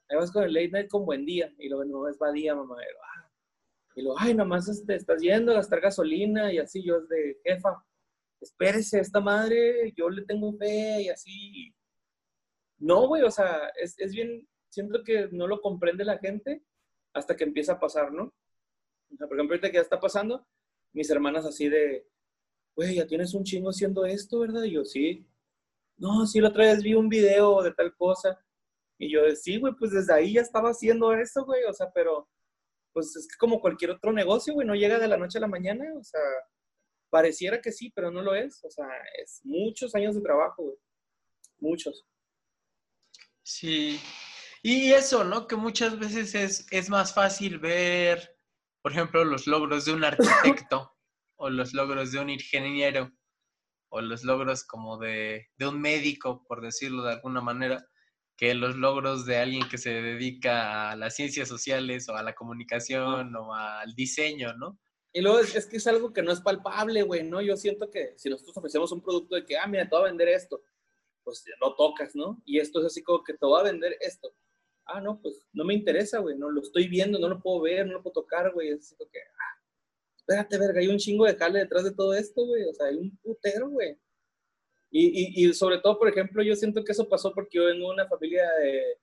Ahí 0.09 0.17
vas 0.17 0.33
con 0.33 0.45
el 0.45 0.53
late 0.53 0.71
night 0.71 0.89
con 0.89 1.05
buen 1.05 1.25
día. 1.25 1.53
Y 1.59 1.69
luego, 1.69 1.85
no, 1.85 2.09
es 2.09 2.19
badía, 2.19 2.55
mamá. 2.55 2.77
Y 3.95 4.03
lo, 4.03 4.17
ah. 4.17 4.23
ay, 4.23 4.35
nomás 4.35 4.69
este, 4.69 4.95
estás 4.95 5.21
yendo 5.21 5.53
a 5.53 5.57
gastar 5.57 5.81
gasolina 5.81 6.53
y 6.53 6.59
así. 6.59 6.83
Yo 6.83 6.97
es 6.97 7.09
de, 7.09 7.41
jefa, 7.45 7.85
espérese, 8.41 9.01
esta 9.01 9.21
madre, 9.21 9.93
yo 9.97 10.09
le 10.09 10.23
tengo 10.25 10.53
fe 10.57 11.03
y 11.03 11.09
así. 11.09 11.75
No, 12.79 13.09
güey, 13.09 13.23
o 13.23 13.31
sea, 13.31 13.71
es, 13.81 13.99
es 13.99 14.13
bien, 14.13 14.49
siento 14.69 15.03
que 15.03 15.29
no 15.33 15.47
lo 15.47 15.61
comprende 15.61 16.05
la 16.05 16.19
gente 16.19 16.63
hasta 17.13 17.37
que 17.37 17.45
empieza 17.45 17.73
a 17.73 17.81
pasar, 17.81 18.13
¿no? 18.13 18.33
O 19.13 19.17
sea, 19.17 19.27
por 19.27 19.37
ejemplo, 19.37 19.55
ahorita 19.55 19.71
que 19.71 19.77
ya 19.77 19.83
está 19.83 19.99
pasando, 19.99 20.47
mis 20.93 21.11
hermanas 21.11 21.45
así 21.45 21.69
de, 21.69 22.07
güey, 22.79 22.95
ya 22.95 23.09
tienes 23.09 23.35
un 23.35 23.43
chingo 23.43 23.71
haciendo 23.71 24.07
esto, 24.07 24.39
¿verdad? 24.39 24.63
Y 24.63 24.71
yo, 24.71 24.85
sí. 24.85 25.27
No, 25.97 26.25
sí, 26.29 26.41
la 26.41 26.51
otra 26.51 26.67
vez 26.67 26.81
vi 26.81 26.95
un 26.95 27.09
video 27.09 27.61
de 27.61 27.73
tal 27.73 27.93
cosa. 27.97 28.39
Y 29.01 29.11
yo, 29.11 29.21
sí, 29.35 29.59
güey, 29.59 29.75
pues 29.75 29.91
desde 29.91 30.15
ahí 30.15 30.35
ya 30.35 30.43
estaba 30.43 30.71
haciendo 30.71 31.13
eso, 31.13 31.45
güey, 31.45 31.65
o 31.65 31.73
sea, 31.73 31.91
pero, 31.93 32.29
pues 32.93 33.17
es 33.17 33.27
que 33.27 33.37
como 33.37 33.61
cualquier 33.61 33.91
otro 33.91 34.13
negocio, 34.13 34.55
güey, 34.55 34.65
no 34.65 34.77
llega 34.77 35.01
de 35.01 35.09
la 35.09 35.17
noche 35.17 35.39
a 35.39 35.41
la 35.41 35.49
mañana, 35.49 35.87
o 35.99 36.05
sea, 36.05 36.21
pareciera 37.11 37.61
que 37.61 37.73
sí, 37.73 37.91
pero 37.91 38.13
no 38.13 38.23
lo 38.23 38.33
es, 38.37 38.63
o 38.65 38.71
sea, 38.71 38.87
es 39.21 39.41
muchos 39.43 39.97
años 39.97 40.15
de 40.15 40.21
trabajo, 40.21 40.63
güey, 40.63 40.77
muchos. 41.59 42.07
Sí. 43.43 43.99
Y 44.63 44.93
eso, 44.93 45.25
¿no? 45.25 45.49
Que 45.49 45.57
muchas 45.57 45.99
veces 45.99 46.33
es, 46.37 46.67
es 46.71 46.89
más 46.89 47.13
fácil 47.13 47.59
ver, 47.59 48.37
por 48.83 48.93
ejemplo, 48.93 49.25
los 49.25 49.49
logros 49.49 49.85
de 49.85 49.95
un 49.95 50.05
arquitecto 50.65 50.95
o 51.39 51.51
los 51.51 51.73
logros 51.73 52.13
de 52.13 52.21
un 52.21 52.31
ingeniero 52.31 53.11
o 53.91 54.01
los 54.01 54.23
logros 54.23 54.65
como 54.65 54.99
de, 54.99 55.47
de, 55.57 55.67
un 55.67 55.81
médico, 55.81 56.45
por 56.47 56.61
decirlo 56.61 57.05
de 57.05 57.15
alguna 57.15 57.41
manera, 57.41 57.87
que 58.37 58.55
los 58.55 58.77
logros 58.77 59.25
de 59.25 59.39
alguien 59.39 59.69
que 59.69 59.79
se 59.79 59.91
dedica 59.91 60.91
a 60.91 60.97
las 60.97 61.17
ciencias 61.17 61.49
sociales 61.49 62.09
o 62.09 62.15
a 62.15 62.23
la 62.23 62.35
comunicación 62.35 63.35
o 63.35 63.55
al 63.55 63.95
diseño, 63.95 64.53
¿no? 64.55 64.79
Y 65.13 65.23
luego 65.23 65.41
es, 65.41 65.67
que 65.67 65.79
es 65.79 65.87
algo 65.87 66.13
que 66.13 66.23
no 66.23 66.31
es 66.31 66.41
palpable, 66.41 67.03
güey, 67.03 67.25
¿no? 67.25 67.41
Yo 67.41 67.57
siento 67.57 67.91
que 67.91 68.13
si 68.17 68.29
nosotros 68.29 68.57
ofrecemos 68.57 68.93
un 68.93 69.03
producto 69.03 69.35
de 69.35 69.45
que, 69.45 69.57
ah, 69.57 69.67
mira, 69.67 69.89
te 69.89 69.97
voy 69.97 70.05
a 70.05 70.11
vender 70.11 70.29
esto, 70.29 70.61
pues 71.25 71.45
lo 71.61 71.75
tocas, 71.75 72.15
¿no? 72.15 72.41
Y 72.45 72.59
esto 72.59 72.81
es 72.81 72.87
así 72.87 73.03
como 73.03 73.25
que 73.25 73.35
te 73.35 73.47
voy 73.47 73.61
a 73.61 73.65
vender 73.65 73.97
esto. 74.01 74.33
Ah, 74.85 75.01
no, 75.01 75.21
pues 75.21 75.47
no 75.53 75.65
me 75.65 75.75
interesa, 75.75 76.19
güey, 76.21 76.37
no 76.37 76.51
lo 76.51 76.61
estoy 76.61 76.89
viendo, 76.89 77.19
no 77.19 77.29
lo 77.29 77.41
puedo 77.41 77.63
ver, 77.63 77.87
no 77.87 77.95
lo 77.95 78.03
puedo 78.03 78.23
tocar, 78.23 78.53
güey. 78.53 78.69
Es 78.69 78.81
así 78.81 78.97
como 78.97 79.11
que, 79.11 79.19
espérate, 80.29 80.59
verga, 80.59 80.81
hay 80.81 80.89
un 80.89 80.99
chingo 80.99 81.25
de 81.25 81.35
jale 81.35 81.61
detrás 81.61 81.85
de 81.85 81.95
todo 81.95 82.13
esto, 82.13 82.45
güey. 82.45 82.65
O 82.65 82.75
sea, 82.75 82.87
hay 82.87 82.97
un 82.97 83.17
putero, 83.19 83.71
güey. 83.71 83.97
Y, 84.91 85.45
y, 85.45 85.53
sobre 85.55 85.79
todo, 85.79 85.99
por 85.99 86.09
ejemplo, 86.09 86.43
yo 86.43 86.55
siento 86.55 86.83
que 86.83 86.93
eso 86.93 87.09
pasó 87.09 87.33
porque 87.35 87.59
yo 87.59 87.67
vengo 87.67 87.89
de 87.89 87.95
una 87.95 88.09
familia 88.09 88.49
de, 88.61 88.99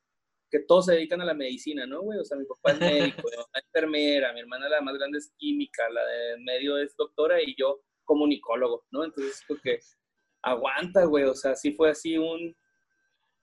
que 0.50 0.60
todos 0.60 0.86
se 0.86 0.94
dedican 0.94 1.22
a 1.22 1.26
la 1.26 1.36
medicina, 1.36 1.86
¿no, 1.86 2.02
güey? 2.02 2.20
O 2.20 2.26
sea, 2.26 2.38
mi 2.38 2.46
papá 2.46 2.72
es 2.72 2.80
médico, 2.80 3.22
mi 3.32 3.38
mamá 3.38 3.50
es 3.54 3.66
enfermera, 3.66 4.34
mi 4.34 4.40
hermana 4.40 4.70
la 4.70 4.82
más 4.82 4.96
grande 4.96 5.20
es 5.20 5.32
química, 5.38 5.88
la 5.90 6.04
de 6.06 6.38
medio 6.40 6.78
es 6.78 6.96
doctora 6.96 7.42
y 7.42 7.56
yo 7.56 7.82
comunicólogo, 8.04 8.86
¿no? 8.92 9.04
Entonces, 9.04 9.44
porque 9.48 9.80
aguanta, 10.42 11.06
güey, 11.06 11.26
o 11.26 11.36
sea, 11.36 11.56
sí 11.56 11.72
fue 11.72 11.92
así 11.92 12.18
un, 12.18 12.56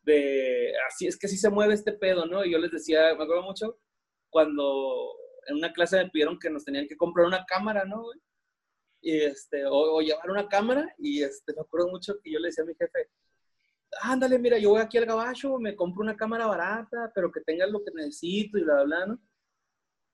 de, 0.03 0.73
así 0.89 1.07
es 1.07 1.17
que 1.17 1.29
sí 1.29 1.37
se 1.37 1.51
mueve 1.51 1.75
este 1.75 1.93
pedo, 1.93 2.27
¿no? 2.27 2.45
Y 2.45 2.51
yo 2.51 2.59
les 2.59 2.73
decía, 2.73 3.15
me 3.15 3.23
acuerdo 3.23 3.43
mucho, 3.43 3.79
cuando 4.31 5.15
en 5.47 5.57
una 5.57 5.73
clase 5.73 5.97
me 5.97 6.11
pidieron 6.11 6.39
que 6.39 6.51
nos 6.51 6.65
tenían 6.65 6.87
que 6.87 6.97
comprar 6.97 7.27
una 7.27 7.45
cámara, 7.45 7.85
¿no, 7.85 8.03
güey? 8.03 8.19
Y 9.01 9.21
este, 9.21 9.65
o, 9.67 10.01
llevar 10.01 10.31
una 10.31 10.49
cámara, 10.49 10.95
y 10.99 11.23
este, 11.23 11.53
me 11.55 11.63
acuerdo 11.63 11.89
mucho 11.89 12.15
que 12.23 12.31
yo 12.31 12.39
le 12.39 12.49
decía 12.49 12.65
a 12.65 12.67
mi 12.67 12.75
jefe, 12.75 13.11
ándale, 14.01 14.39
mira, 14.39 14.59
yo 14.59 14.71
voy 14.71 14.81
aquí 14.81 14.99
al 14.99 15.07
gabacho, 15.07 15.59
me 15.59 15.75
compro 15.75 16.03
una 16.03 16.17
cámara 16.17 16.47
barata, 16.47 17.11
pero 17.15 17.33
que 17.33 17.41
tenga 17.41 17.67
lo 17.67 17.83
que 17.85 17.91
necesito 17.95 18.59
y 18.59 18.63
bla, 18.63 18.85
bla, 18.85 18.85
bla, 18.85 19.07
¿no? 19.07 19.23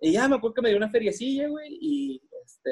Y 0.00 0.12
ya 0.12 0.28
me 0.28 0.36
acuerdo 0.36 0.54
que 0.54 0.62
me 0.62 0.68
dio 0.70 0.78
una 0.78 0.90
feriecilla, 0.90 1.48
güey, 1.48 1.76
y 1.80 2.22
este, 2.44 2.70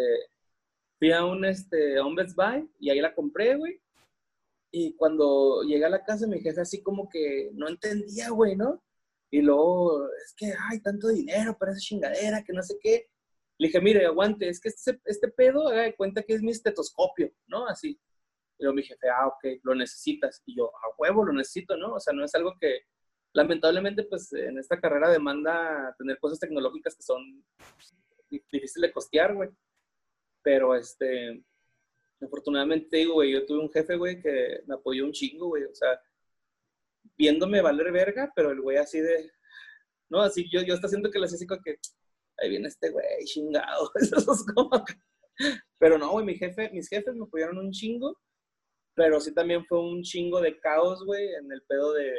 fui 0.99 1.13
a 1.13 1.25
un, 1.25 1.45
este, 1.45 1.99
a 1.99 2.05
un 2.05 2.15
Best 2.15 2.37
Buy, 2.37 2.71
y 2.81 2.91
ahí 2.91 3.01
la 3.01 3.15
compré, 3.15 3.57
güey, 3.57 3.81
y 4.71 4.95
cuando 4.97 5.63
llegué 5.63 5.85
a 5.85 5.91
la 5.91 6.05
casa, 6.05 6.27
mi 6.27 6.41
jefe 6.41 6.61
así 6.61 6.83
como 6.83 7.09
que 7.09 7.51
no 7.55 7.69
entendía, 7.69 8.31
güey, 8.31 8.57
¿no? 8.57 8.83
Y 9.31 9.43
luego, 9.43 10.09
es 10.25 10.35
que 10.37 10.53
hay 10.71 10.81
tanto 10.81 11.09
dinero 11.09 11.57
para 11.59 11.73
esa 11.73 11.81
chingadera, 11.81 12.45
que 12.45 12.53
no 12.53 12.63
sé 12.63 12.77
qué. 12.81 13.09
Le 13.59 13.69
dije, 13.69 13.81
mire, 13.81 14.07
aguante, 14.07 14.49
es 14.49 14.61
que 14.61 14.69
este, 14.69 15.01
este 15.05 15.29
pedo, 15.29 15.69
haga 15.69 15.83
de 15.83 15.97
cuenta 15.97 16.23
que 16.23 16.35
es 16.35 16.43
mi 16.43 16.53
estetoscopio, 16.53 17.33
¿no? 17.47 17.67
Así. 17.67 18.01
Y 18.59 18.63
luego 18.63 18.77
mi 18.77 18.83
jefe, 18.83 19.09
ah, 19.09 19.27
ok, 19.29 19.61
lo 19.63 19.75
necesitas. 19.75 20.43
Y 20.47 20.57
yo, 20.57 20.69
a 20.69 20.95
huevo, 20.99 21.25
lo 21.25 21.33
necesito, 21.33 21.77
¿no? 21.77 21.95
O 21.95 22.01
sea, 22.01 22.13
no 22.13 22.25
es 22.25 22.35
algo 22.35 22.55
que, 22.61 22.83
lamentablemente, 23.33 24.05
pues 24.05 24.33
en 24.33 24.59
esta 24.59 24.81
carrera 24.81 25.11
demanda 25.11 25.95
tener 25.99 26.19
cosas 26.19 26.39
tecnológicas 26.39 26.95
que 26.97 27.03
son 27.03 27.45
difíciles 28.31 28.75
de 28.75 28.93
costear, 28.93 29.35
güey. 29.35 29.51
Pero, 30.43 30.75
este, 30.77 31.45
afortunadamente, 32.21 32.97
digo, 32.97 33.15
güey, 33.15 33.33
yo 33.33 33.45
tuve 33.47 33.61
un 33.61 33.73
jefe, 33.73 33.97
güey, 33.97 34.21
que 34.21 34.63
me 34.67 34.75
apoyó 34.75 35.05
un 35.05 35.13
chingo, 35.13 35.49
güey, 35.49 35.65
o 35.65 35.75
sea, 35.75 36.01
viéndome 37.17 37.63
valer 37.63 37.93
verga, 37.93 38.33
pero 38.35 38.51
el 38.51 38.61
güey 38.61 38.77
así 38.77 39.01
de, 39.01 39.31
no, 40.09 40.21
así, 40.21 40.49
yo, 40.51 40.63
yo 40.63 40.75
está 40.75 40.87
haciendo 40.87 41.11
que 41.11 41.19
le 41.19 41.27
como 41.47 41.63
que, 41.63 41.79
ahí 42.39 42.51
viene 42.51 42.69
este 42.69 42.91
güey, 42.91 43.25
chingado, 43.25 43.91
eso 43.95 44.33
es 44.33 44.47
como 44.55 44.71
pero 45.79 45.99
no, 45.99 46.11
güey, 46.13 46.25
mi 46.25 46.35
jefe, 46.35 46.71
mis 46.71 46.89
jefes 46.89 47.15
me 47.15 47.25
apoyaron 47.25 47.59
un 47.59 47.71
chingo, 47.71 48.19
pero 48.95 49.21
sí 49.21 49.35
también 49.35 49.65
fue 49.67 49.81
un 49.81 50.03
chingo 50.03 50.41
de 50.41 50.59
caos, 50.59 51.05
güey, 51.05 51.35
en 51.35 51.53
el 51.53 51.63
pedo 51.63 51.93
de, 51.93 52.13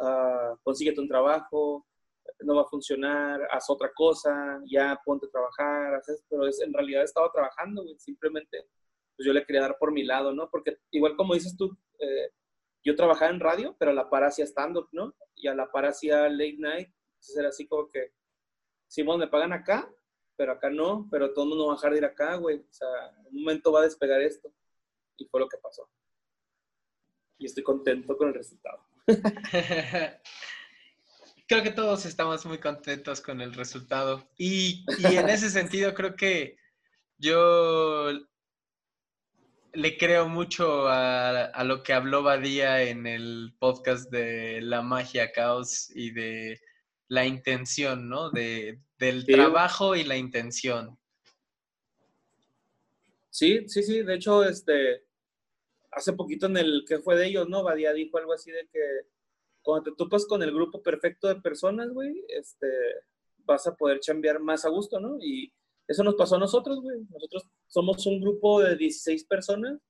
uh, 0.00 0.56
consíguete 0.62 1.00
un 1.00 1.08
trabajo, 1.08 1.86
no 2.40 2.56
va 2.56 2.62
a 2.62 2.68
funcionar, 2.68 3.40
haz 3.50 3.68
otra 3.68 3.90
cosa, 3.94 4.60
ya 4.70 4.98
ponte 5.04 5.26
a 5.26 5.30
trabajar, 5.30 5.94
haces, 5.94 6.24
pero 6.28 6.46
es, 6.46 6.60
en 6.60 6.72
realidad 6.72 7.04
estaba 7.04 7.30
trabajando, 7.32 7.82
güey, 7.82 7.98
simplemente 7.98 8.66
pues 9.16 9.26
yo 9.26 9.32
le 9.32 9.44
quería 9.44 9.62
dar 9.62 9.76
por 9.78 9.92
mi 9.92 10.04
lado, 10.04 10.32
¿no? 10.32 10.48
Porque 10.48 10.78
igual 10.92 11.16
como 11.16 11.34
dices 11.34 11.56
tú, 11.56 11.76
eh, 11.98 12.30
yo 12.88 12.96
trabajaba 12.96 13.30
en 13.30 13.40
radio, 13.40 13.76
pero 13.78 13.90
a 13.90 13.94
la 13.94 14.08
par 14.08 14.24
hacía 14.24 14.46
stand-up, 14.46 14.88
¿no? 14.92 15.14
Y 15.34 15.46
a 15.46 15.54
la 15.54 15.70
par 15.70 15.84
hacía 15.84 16.26
late 16.30 16.56
night, 16.58 16.88
entonces 16.88 17.36
era 17.36 17.48
así 17.50 17.66
como 17.66 17.86
que, 17.86 18.12
Simón, 18.86 19.20
me 19.20 19.28
pagan 19.28 19.52
acá, 19.52 19.92
pero 20.36 20.52
acá 20.52 20.70
no, 20.70 21.06
pero 21.10 21.34
todo 21.34 21.44
el 21.44 21.50
mundo 21.50 21.66
va 21.66 21.74
a 21.74 21.76
dejar 21.76 21.92
de 21.92 21.98
ir 21.98 22.04
acá, 22.06 22.36
güey, 22.36 22.60
o 22.60 22.72
sea, 22.72 22.88
en 23.28 23.36
un 23.36 23.42
momento 23.42 23.72
va 23.72 23.80
a 23.80 23.84
despegar 23.84 24.22
esto, 24.22 24.50
y 25.18 25.26
fue 25.26 25.40
lo 25.40 25.48
que 25.48 25.58
pasó. 25.58 25.86
Y 27.36 27.44
estoy 27.44 27.62
contento 27.62 28.16
con 28.16 28.28
el 28.28 28.34
resultado. 28.34 28.82
creo 31.46 31.62
que 31.62 31.70
todos 31.70 32.06
estamos 32.06 32.46
muy 32.46 32.58
contentos 32.58 33.20
con 33.20 33.42
el 33.42 33.52
resultado. 33.52 34.26
Y, 34.38 34.86
y 34.98 35.16
en 35.16 35.28
ese 35.28 35.50
sentido 35.50 35.92
creo 35.92 36.16
que 36.16 36.56
yo 37.18 38.10
le 39.72 39.96
creo 39.96 40.28
mucho 40.28 40.88
a, 40.88 41.64
lo 41.64 41.82
que 41.82 41.92
habló 41.92 42.22
Badía 42.22 42.82
en 42.82 43.06
el 43.06 43.54
podcast 43.58 44.10
de 44.10 44.60
la 44.62 44.82
magia, 44.82 45.32
caos 45.32 45.90
y 45.94 46.10
de 46.10 46.60
la 47.08 47.26
intención, 47.26 48.08
¿no? 48.08 48.30
De, 48.30 48.80
del 48.98 49.24
trabajo 49.24 49.96
y 49.96 50.04
la 50.04 50.16
intención. 50.16 50.98
Sí, 53.30 53.68
sí, 53.68 53.82
sí. 53.82 54.02
De 54.02 54.14
hecho, 54.14 54.44
este, 54.44 55.04
hace 55.92 56.12
poquito 56.12 56.46
en 56.46 56.56
el 56.56 56.84
que 56.86 56.98
fue 56.98 57.16
de 57.16 57.26
ellos, 57.26 57.48
¿no? 57.48 57.62
Badía 57.62 57.92
dijo 57.92 58.18
algo 58.18 58.32
así 58.32 58.50
de 58.50 58.66
que 58.72 58.80
cuando 59.62 59.90
te 59.90 59.96
topas 59.96 60.26
con 60.26 60.42
el 60.42 60.52
grupo 60.52 60.82
perfecto 60.82 61.28
de 61.28 61.40
personas, 61.40 61.90
güey, 61.90 62.24
este, 62.28 62.68
vas 63.44 63.66
a 63.66 63.74
poder 63.74 64.00
chambear 64.00 64.40
más 64.40 64.64
a 64.64 64.70
gusto, 64.70 64.98
¿no? 64.98 65.18
Y 65.20 65.52
eso 65.88 66.04
nos 66.04 66.16
pasó 66.16 66.36
a 66.36 66.38
nosotros, 66.38 66.82
güey. 66.82 67.00
Nosotros 67.10 67.48
somos 67.66 68.04
un 68.06 68.20
grupo 68.20 68.60
de 68.60 68.76
16 68.76 69.24
personas, 69.24 69.80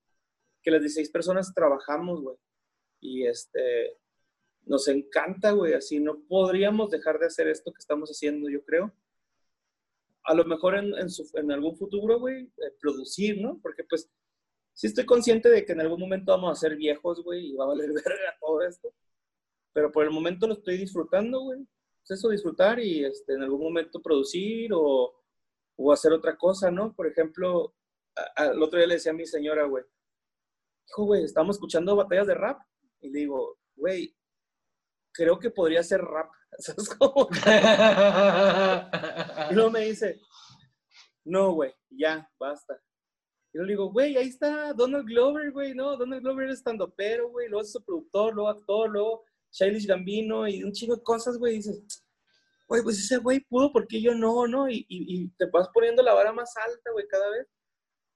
que 0.63 0.71
las 0.71 0.81
16 0.81 1.11
personas 1.11 1.53
trabajamos, 1.53 2.23
güey. 2.23 2.37
Y 3.01 3.27
este, 3.27 3.99
nos 4.65 4.87
encanta, 4.87 5.51
güey. 5.51 5.75
Así 5.75 5.99
no 5.99 6.21
podríamos 6.29 6.91
dejar 6.91 7.19
de 7.19 7.27
hacer 7.27 7.49
esto 7.49 7.73
que 7.73 7.81
estamos 7.81 8.11
haciendo, 8.11 8.49
yo 8.49 8.65
creo. 8.65 8.95
A 10.23 10.35
lo 10.35 10.45
mejor 10.45 10.77
en, 10.77 10.95
en, 10.95 11.53
algún 11.53 11.77
futuro, 11.77 12.21
güey, 12.21 12.45
eh, 12.45 12.71
producir, 12.81 13.41
¿no? 13.41 13.59
Porque 13.61 13.83
pues 13.83 14.09
sí 14.75 14.87
estoy 14.87 15.05
consciente 15.05 15.49
de 15.49 15.65
que 15.65 15.73
en 15.73 15.81
algún 15.81 15.99
momento 15.99 16.31
vamos 16.31 16.53
a 16.53 16.61
ser 16.61 16.77
viejos, 16.77 17.25
güey, 17.25 17.49
y 17.49 17.57
va 17.57 17.65
a 17.65 17.69
valer 17.69 17.91
verga 17.93 18.37
todo 18.41 18.63
esto. 18.63 18.95
Pero 19.73 19.91
por 19.91 20.05
el 20.05 20.11
momento 20.11 20.47
lo 20.47 20.55
estoy 20.55 20.77
disfrutando, 20.77 21.41
güey. 21.41 21.67
Es 22.05 22.13
eso, 22.13 22.29
disfrutar 22.29 22.79
y 22.79 23.05
este, 23.05 23.33
en 23.33 23.43
algún 23.43 23.61
momento 23.61 24.01
producir 24.01 24.71
o 24.73 25.18
o 25.79 25.93
hacer 25.93 26.13
otra 26.13 26.37
cosa, 26.37 26.71
¿no? 26.71 26.93
Por 26.93 27.07
ejemplo, 27.07 27.75
el 28.37 28.63
otro 28.63 28.79
día 28.79 28.89
le 28.89 28.95
decía 28.95 29.13
a 29.13 29.15
mi 29.15 29.25
señora, 29.27 29.65
güey, 29.65 29.85
hijo, 30.89 31.05
güey, 31.05 31.25
estamos 31.25 31.57
escuchando 31.57 31.95
batallas 31.95 32.27
de 32.27 32.35
rap. 32.35 32.61
Y 33.01 33.11
le 33.11 33.21
digo, 33.21 33.59
güey, 33.77 34.15
creo 35.13 35.39
que 35.39 35.51
podría 35.51 35.83
ser 35.85 36.01
rap. 36.01 36.31
¿Sabes 36.59 36.89
y 39.51 39.55
luego 39.55 39.71
me 39.71 39.81
dice, 39.81 40.21
no, 41.25 41.53
güey, 41.53 41.73
ya, 41.91 42.29
basta. 42.41 42.81
Y 43.55 43.59
le 43.59 43.67
digo, 43.67 43.93
güey, 43.93 44.17
ahí 44.17 44.29
está 44.29 44.73
Donald 44.73 45.07
Glover, 45.07 45.53
güey, 45.53 45.75
¿no? 45.75 45.97
Donald 45.97 46.23
Glover 46.23 46.49
es 46.49 46.59
estando 46.59 46.93
pero, 46.93 47.31
güey, 47.31 47.49
luego 47.49 47.63
es 47.63 47.71
su 47.71 47.85
productor, 47.85 48.35
luego 48.35 48.51
actor, 48.51 48.91
luego 48.91 49.25
Childish 49.53 49.87
Gambino 49.87 50.49
y 50.49 50.65
un 50.65 50.73
chingo 50.73 50.97
de 50.97 51.03
cosas, 51.05 51.39
güey. 51.39 51.55
Dices, 51.55 52.05
güey, 52.69 52.83
pues 52.83 52.99
ese 52.99 53.17
güey 53.17 53.41
pudo, 53.41 53.73
¿por 53.73 53.89
qué 53.89 54.01
yo 54.01 54.15
no, 54.15 54.47
no? 54.47 54.69
Y, 54.69 54.87
y, 54.89 55.29
te 55.31 55.47
vas 55.47 55.69
poniendo 55.73 56.03
la 56.03 56.13
vara 56.13 56.33
más 56.33 56.55
alta, 56.57 56.91
güey, 56.93 57.09
cada 57.09 57.31
vez. 57.31 57.49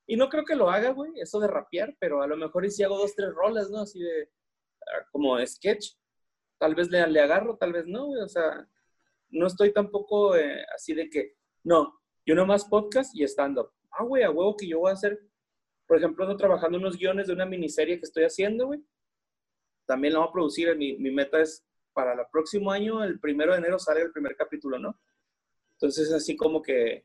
Y 0.07 0.17
no 0.17 0.29
creo 0.29 0.45
que 0.45 0.55
lo 0.55 0.71
haga, 0.71 0.91
güey, 0.91 1.13
eso 1.17 1.41
de 1.41 1.49
rapear, 1.49 1.97
pero 1.99 2.23
a 2.23 2.27
lo 2.27 2.37
mejor 2.37 2.65
y 2.67 2.71
si 2.71 2.83
hago 2.83 2.99
dos, 2.99 3.15
tres 3.15 3.33
rolas, 3.33 3.71
¿no? 3.71 3.81
Así 3.81 4.01
de, 4.01 4.31
ah, 4.83 5.07
como 5.11 5.45
sketch. 5.47 5.95
Tal 6.59 6.75
vez 6.75 6.91
le, 6.91 7.05
le 7.09 7.21
agarro, 7.21 7.57
tal 7.57 7.73
vez 7.73 7.87
no, 7.87 8.07
güey. 8.07 8.21
O 8.21 8.29
sea, 8.29 8.69
no 9.31 9.47
estoy 9.47 9.73
tampoco 9.73 10.37
eh, 10.37 10.65
así 10.75 10.95
de 10.95 11.09
que, 11.09 11.37
no, 11.65 11.99
yo 12.27 12.35
nomás 12.35 12.67
podcast 12.67 13.17
y 13.17 13.25
stand-up. 13.25 13.71
Ah, 13.91 14.05
güey, 14.05 14.23
a 14.23 14.31
huevo 14.31 14.57
que 14.57 14.69
yo 14.69 14.81
voy 14.81 14.91
a 14.91 14.95
hacer, 14.95 15.19
por 15.87 15.97
ejemplo, 15.97 16.25
ando 16.25 16.37
trabajando 16.37 16.79
unos 16.79 16.99
guiones 16.99 17.27
de 17.29 17.33
una 17.33 17.47
miniserie 17.47 17.99
que 17.99 18.05
estoy 18.05 18.25
haciendo, 18.25 18.67
güey. 18.67 18.85
También 19.87 20.15
lo 20.15 20.21
voy 20.21 20.29
a 20.29 20.33
producir, 20.33 20.77
mi, 20.77 20.97
mi 20.99 21.11
meta 21.11 21.41
es 21.41 21.67
para 21.93 22.13
el 22.15 22.21
próximo 22.31 22.71
año, 22.71 23.03
el 23.03 23.21
primero 23.21 23.53
de 23.53 23.59
enero, 23.59 23.79
sale 23.79 24.03
el 24.03 24.13
primer 24.13 24.37
capítulo, 24.37 24.79
¿no? 24.79 24.99
Entonces, 25.73 26.13
así 26.13 26.37
como 26.37 26.63
que, 26.63 27.05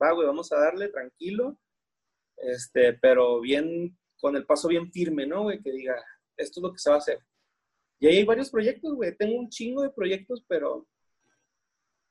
va, 0.00 0.12
güey, 0.12 0.26
vamos 0.26 0.52
a 0.52 0.58
darle 0.58 0.88
tranquilo, 0.88 1.58
este, 2.36 2.94
pero 2.94 3.40
bien, 3.40 3.96
con 4.20 4.36
el 4.36 4.46
paso 4.46 4.68
bien 4.68 4.90
firme, 4.90 5.26
¿no, 5.26 5.42
güey? 5.42 5.60
Que 5.60 5.72
diga, 5.72 5.96
esto 6.36 6.60
es 6.60 6.62
lo 6.62 6.72
que 6.72 6.78
se 6.78 6.90
va 6.90 6.96
a 6.96 7.00
hacer. 7.00 7.18
Y 7.98 8.06
ahí 8.06 8.18
hay 8.18 8.24
varios 8.24 8.50
proyectos, 8.50 8.94
güey. 8.94 9.16
Tengo 9.16 9.38
un 9.38 9.48
chingo 9.48 9.82
de 9.82 9.90
proyectos, 9.90 10.44
pero 10.46 10.86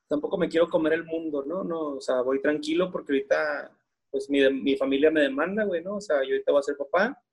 tampoco 0.07 0.37
me 0.37 0.49
quiero 0.49 0.69
comer 0.69 0.93
el 0.93 1.05
mundo, 1.05 1.43
¿no? 1.45 1.63
No, 1.63 1.95
o 1.95 2.01
sea, 2.01 2.21
voy 2.21 2.41
tranquilo 2.41 2.91
porque 2.91 3.13
ahorita, 3.13 3.71
pues 4.11 4.29
mi, 4.29 4.41
mi 4.51 4.75
familia 4.75 5.11
me 5.11 5.21
demanda, 5.21 5.63
güey, 5.63 5.83
¿no? 5.83 5.95
O 5.95 6.01
sea, 6.01 6.17
yo 6.23 6.33
ahorita 6.33 6.51
voy 6.51 6.59
a 6.59 6.63
ser 6.63 6.77
papá 6.77 7.23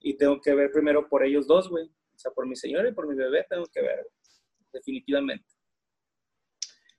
y 0.00 0.14
tengo 0.14 0.40
que 0.40 0.54
ver 0.54 0.70
primero 0.70 1.08
por 1.08 1.24
ellos 1.24 1.46
dos, 1.46 1.68
güey. 1.68 1.90
O 2.16 2.18
sea, 2.18 2.32
por 2.32 2.46
mi 2.46 2.56
señora 2.56 2.88
y 2.88 2.92
por 2.92 3.06
mi 3.06 3.14
bebé 3.14 3.46
tengo 3.48 3.66
que 3.66 3.82
ver, 3.82 4.08
definitivamente. 4.72 5.46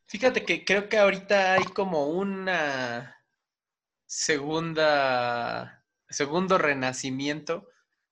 Fíjate 0.05 0.45
que 0.45 0.63
creo 0.63 0.87
que 0.87 0.97
ahorita 0.97 1.53
hay 1.53 1.63
como 1.65 2.09
una 2.09 3.19
segunda, 4.05 5.83
segundo 6.07 6.57
renacimiento, 6.57 7.67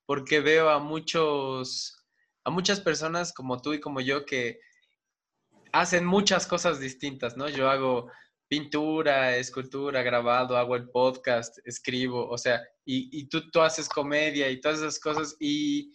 porque 0.06 0.40
veo 0.40 0.70
a 0.70 0.80
muchos, 0.80 2.06
a 2.44 2.50
muchas 2.50 2.82
personas 2.82 3.32
como 3.34 3.62
tú 3.62 3.74
y 3.74 3.80
como 3.80 4.02
yo 4.02 4.26
que 4.26 4.60
hacen 5.72 6.06
muchas 6.06 6.48
cosas 6.48 6.80
distintas, 6.80 7.38
¿no? 7.38 7.50
Yo 7.50 7.70
hago 7.70 8.12
pintura, 8.48 9.38
escultura, 9.38 10.02
grabado, 10.04 10.58
hago 10.58 10.76
el 10.76 10.90
podcast, 10.90 11.58
escribo, 11.66 12.28
o 12.30 12.38
sea, 12.38 12.62
y, 12.84 13.28
tú, 13.28 13.50
tú 13.50 13.62
haces 13.62 13.90
comedia 13.90 14.50
y 14.50 14.62
todas 14.62 14.80
esas 14.80 15.00
cosas 15.00 15.36
y 15.40 15.94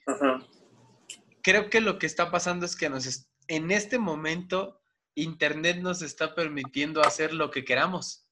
creo 1.42 1.70
que 1.70 1.80
lo 1.80 1.98
que 1.98 2.06
está 2.06 2.30
pasando 2.30 2.66
es 2.66 2.76
que 2.76 2.88
nos 2.88 3.28
en 3.48 3.70
este 3.70 3.98
momento 3.98 4.80
Internet 5.14 5.78
nos 5.78 6.02
está 6.02 6.34
permitiendo 6.34 7.02
hacer 7.02 7.34
lo 7.34 7.50
que 7.50 7.64
queramos. 7.64 8.26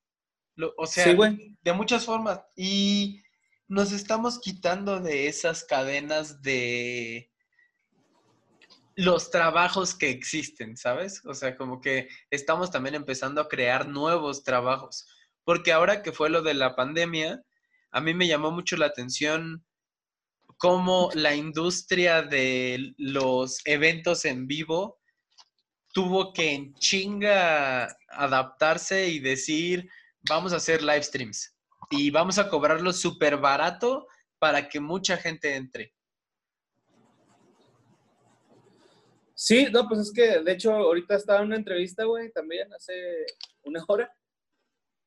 o 0.76 0.86
sea, 0.86 1.14
de 1.14 1.72
muchas 1.72 2.04
formas. 2.04 2.40
Y 2.56 3.22
nos 3.66 3.92
estamos 3.92 4.40
quitando 4.40 5.00
de 5.00 5.28
esas 5.28 5.64
cadenas 5.64 6.40
de 6.42 7.30
los 8.96 9.30
trabajos 9.30 9.94
que 9.94 10.10
existen, 10.10 10.76
¿sabes? 10.76 11.22
O 11.24 11.34
sea, 11.34 11.56
como 11.56 11.80
que 11.80 12.08
estamos 12.30 12.70
también 12.70 12.94
empezando 12.96 13.40
a 13.40 13.48
crear 13.48 13.86
nuevos 13.88 14.42
trabajos. 14.42 15.06
Porque 15.44 15.72
ahora 15.72 16.02
que 16.02 16.12
fue 16.12 16.30
lo 16.30 16.42
de 16.42 16.54
la 16.54 16.74
pandemia, 16.74 17.42
a 17.90 18.00
mí 18.00 18.14
me 18.14 18.26
llamó 18.26 18.50
mucho 18.50 18.76
la 18.76 18.86
atención 18.86 19.64
cómo 20.58 21.10
la 21.14 21.34
industria 21.34 22.22
de 22.22 22.94
los 22.98 23.60
eventos 23.64 24.24
en 24.24 24.46
vivo 24.46 24.98
tuvo 25.92 26.32
que 26.32 26.52
en 26.52 26.74
chinga 26.74 27.96
adaptarse 28.08 29.08
y 29.08 29.20
decir, 29.20 29.88
vamos 30.28 30.52
a 30.52 30.56
hacer 30.56 30.82
live 30.82 31.02
streams 31.02 31.54
y 31.90 32.10
vamos 32.10 32.38
a 32.38 32.48
cobrarlo 32.48 32.92
súper 32.92 33.38
barato 33.38 34.06
para 34.38 34.68
que 34.68 34.80
mucha 34.80 35.16
gente 35.16 35.54
entre. 35.54 35.94
Sí, 39.34 39.68
no, 39.72 39.86
pues 39.88 40.00
es 40.00 40.12
que 40.12 40.40
de 40.40 40.52
hecho 40.52 40.72
ahorita 40.72 41.14
estaba 41.14 41.40
en 41.40 41.46
una 41.46 41.56
entrevista, 41.56 42.04
güey, 42.04 42.30
también 42.32 42.72
hace 42.74 43.24
una 43.62 43.84
hora. 43.86 44.12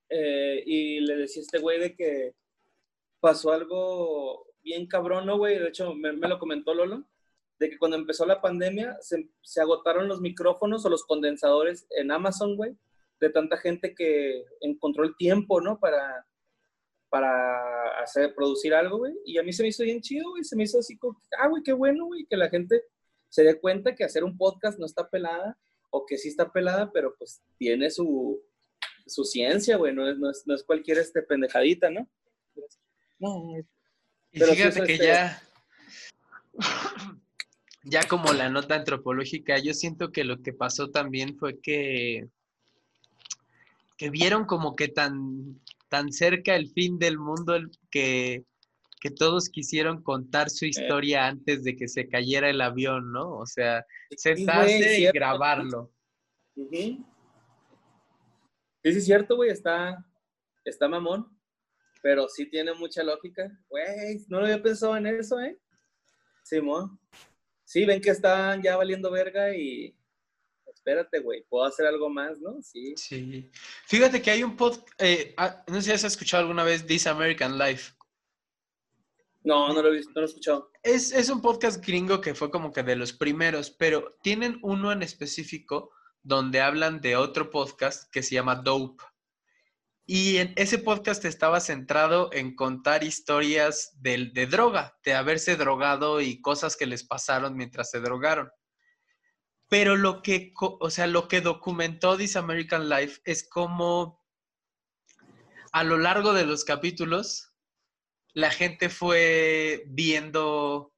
Eh, 0.09 0.63
y 0.65 0.99
le 1.01 1.15
decía 1.17 1.41
a 1.41 1.43
este 1.43 1.59
güey 1.59 1.79
de 1.79 1.95
que 1.95 2.33
pasó 3.19 3.51
algo 3.51 4.50
bien 4.63 4.87
cabrón, 4.87 5.25
¿no, 5.25 5.37
güey? 5.37 5.59
De 5.59 5.69
hecho, 5.69 5.93
me, 5.95 6.11
lo 6.13 6.39
comentó 6.39 6.73
Lolo, 6.73 7.05
de 7.59 7.69
que 7.69 7.77
cuando 7.77 7.97
empezó 7.97 8.25
la 8.25 8.41
pandemia 8.41 8.97
se, 9.01 9.29
agotaron 9.61 10.07
los 10.07 10.21
micrófonos 10.21 10.85
o 10.85 10.89
los 10.89 11.05
condensadores 11.05 11.85
en 11.91 12.11
Amazon, 12.11 12.55
güey, 12.55 12.75
de 13.19 13.29
tanta 13.29 13.57
gente 13.57 13.93
que 13.93 14.43
encontró 14.61 15.03
el 15.03 15.15
tiempo, 15.15 15.61
¿no? 15.61 15.79
Para, 15.79 16.25
para 17.09 18.01
hacer, 18.01 18.33
producir 18.33 18.73
algo, 18.73 18.99
güey. 18.99 19.13
Y 19.25 19.37
a 19.37 19.43
mí 19.43 19.53
se 19.53 19.63
me 19.63 19.69
hizo 19.69 19.83
bien 19.83 20.01
chido, 20.01 20.31
güey. 20.31 20.43
Se 20.43 20.55
me 20.55 20.63
hizo 20.63 20.79
así 20.79 20.97
como, 20.97 21.21
ah, 21.37 21.47
güey, 21.47 21.61
qué 21.61 21.73
bueno, 21.73 22.05
güey, 22.05 22.25
que 22.25 22.37
la 22.37 22.49
gente 22.49 22.83
se 23.29 23.43
dé 23.43 23.59
cuenta 23.59 23.95
que 23.95 24.03
hacer 24.03 24.23
un 24.23 24.37
podcast 24.37 24.79
no 24.79 24.85
está 24.85 25.07
pelada, 25.09 25.57
o 25.91 26.05
que 26.05 26.17
sí 26.17 26.29
está 26.29 26.51
pelada, 26.51 26.91
pero 26.91 27.15
pues 27.17 27.43
tiene 27.57 27.91
su, 27.91 28.41
su 29.05 29.23
ciencia, 29.23 29.77
güey. 29.77 29.93
No 29.93 30.09
es, 30.09 30.17
no, 30.17 30.31
es, 30.31 30.43
no 30.47 30.55
es 30.55 30.63
cualquier 30.63 30.97
este 30.97 31.21
pendejadita, 31.21 31.89
¿no? 31.89 32.09
No, 33.19 33.53
y 34.31 34.39
fíjate 34.39 34.83
que 34.83 34.93
este 34.93 35.05
ya, 35.05 35.41
ya 37.83 38.03
como 38.07 38.31
la 38.33 38.49
nota 38.49 38.75
antropológica, 38.75 39.57
yo 39.59 39.73
siento 39.73 40.11
que 40.11 40.23
lo 40.23 40.41
que 40.41 40.53
pasó 40.53 40.89
también 40.89 41.37
fue 41.37 41.59
que, 41.59 42.27
que 43.97 44.09
vieron 44.09 44.45
como 44.45 44.75
que 44.75 44.87
tan, 44.87 45.59
tan 45.89 46.11
cerca 46.11 46.55
el 46.55 46.69
fin 46.69 46.97
del 46.97 47.17
mundo 47.17 47.59
que, 47.89 48.45
que 49.01 49.11
todos 49.11 49.49
quisieron 49.49 50.01
contar 50.01 50.49
su 50.49 50.65
historia 50.65 51.27
antes 51.27 51.63
de 51.63 51.75
que 51.75 51.87
se 51.87 52.07
cayera 52.07 52.49
el 52.49 52.61
avión, 52.61 53.11
¿no? 53.11 53.31
O 53.33 53.45
sea, 53.45 53.85
sentarse 54.15 54.99
y 55.01 55.05
grabarlo. 55.11 55.91
Sí, 56.55 56.67
sí, 56.71 57.05
es 58.83 59.05
cierto, 59.05 59.35
güey, 59.35 59.49
está, 59.49 60.05
está 60.63 60.87
mamón 60.87 61.40
pero 62.01 62.27
sí 62.27 62.49
tiene 62.49 62.73
mucha 62.73 63.03
lógica. 63.03 63.49
Güey, 63.69 64.25
no 64.27 64.39
lo 64.39 64.45
había 64.45 64.61
pensado 64.61 64.97
en 64.97 65.07
eso, 65.07 65.39
¿eh? 65.39 65.57
Simón. 66.43 66.99
sí, 67.63 67.85
ven 67.85 68.01
que 68.01 68.09
están 68.09 68.61
ya 68.61 68.75
valiendo 68.75 69.11
verga 69.11 69.55
y 69.55 69.95
espérate, 70.73 71.19
güey, 71.19 71.43
puedo 71.47 71.65
hacer 71.65 71.85
algo 71.85 72.09
más, 72.09 72.39
¿no? 72.39 72.61
Sí. 72.61 72.93
Sí. 72.97 73.51
Fíjate 73.85 74.21
que 74.21 74.31
hay 74.31 74.43
un 74.43 74.55
podcast, 74.55 74.87
eh, 74.97 75.33
ah, 75.37 75.63
no 75.67 75.75
sé 75.75 75.81
si 75.81 75.91
has 75.91 76.03
escuchado 76.03 76.41
alguna 76.41 76.63
vez 76.63 76.85
This 76.85 77.07
American 77.07 77.57
Life. 77.57 77.93
No, 79.43 79.73
no 79.73 79.81
lo 79.81 79.89
he 79.89 79.97
visto, 79.97 80.11
no 80.13 80.21
lo 80.21 80.27
he 80.27 80.29
escuchado. 80.29 80.71
Es, 80.83 81.11
es 81.11 81.29
un 81.29 81.41
podcast 81.41 81.85
gringo 81.85 82.21
que 82.21 82.35
fue 82.35 82.51
como 82.51 82.71
que 82.71 82.83
de 82.83 82.95
los 82.95 83.13
primeros, 83.13 83.71
pero 83.71 84.17
tienen 84.21 84.59
uno 84.61 84.91
en 84.91 85.03
específico 85.03 85.91
donde 86.23 86.61
hablan 86.61 87.01
de 87.01 87.15
otro 87.15 87.49
podcast 87.49 88.11
que 88.11 88.21
se 88.23 88.35
llama 88.35 88.55
Dope. 88.55 89.03
Y 90.05 90.37
en 90.37 90.53
ese 90.57 90.77
podcast 90.77 91.23
estaba 91.25 91.59
centrado 91.59 92.29
en 92.33 92.55
contar 92.55 93.03
historias 93.03 93.91
de, 94.01 94.31
de 94.33 94.47
droga, 94.47 94.97
de 95.05 95.13
haberse 95.13 95.55
drogado 95.55 96.21
y 96.21 96.41
cosas 96.41 96.75
que 96.75 96.85
les 96.85 97.03
pasaron 97.03 97.55
mientras 97.55 97.91
se 97.91 97.99
drogaron. 97.99 98.49
Pero 99.69 99.95
lo 99.95 100.21
que, 100.21 100.51
o 100.59 100.89
sea, 100.89 101.07
lo 101.07 101.27
que 101.27 101.39
documentó 101.39 102.17
This 102.17 102.35
American 102.35 102.89
Life 102.89 103.21
es 103.23 103.47
como 103.47 104.21
a 105.71 105.83
lo 105.83 105.97
largo 105.97 106.33
de 106.33 106.45
los 106.45 106.65
capítulos 106.65 107.51
la 108.33 108.51
gente 108.51 108.89
fue 108.89 109.83
viendo 109.87 110.93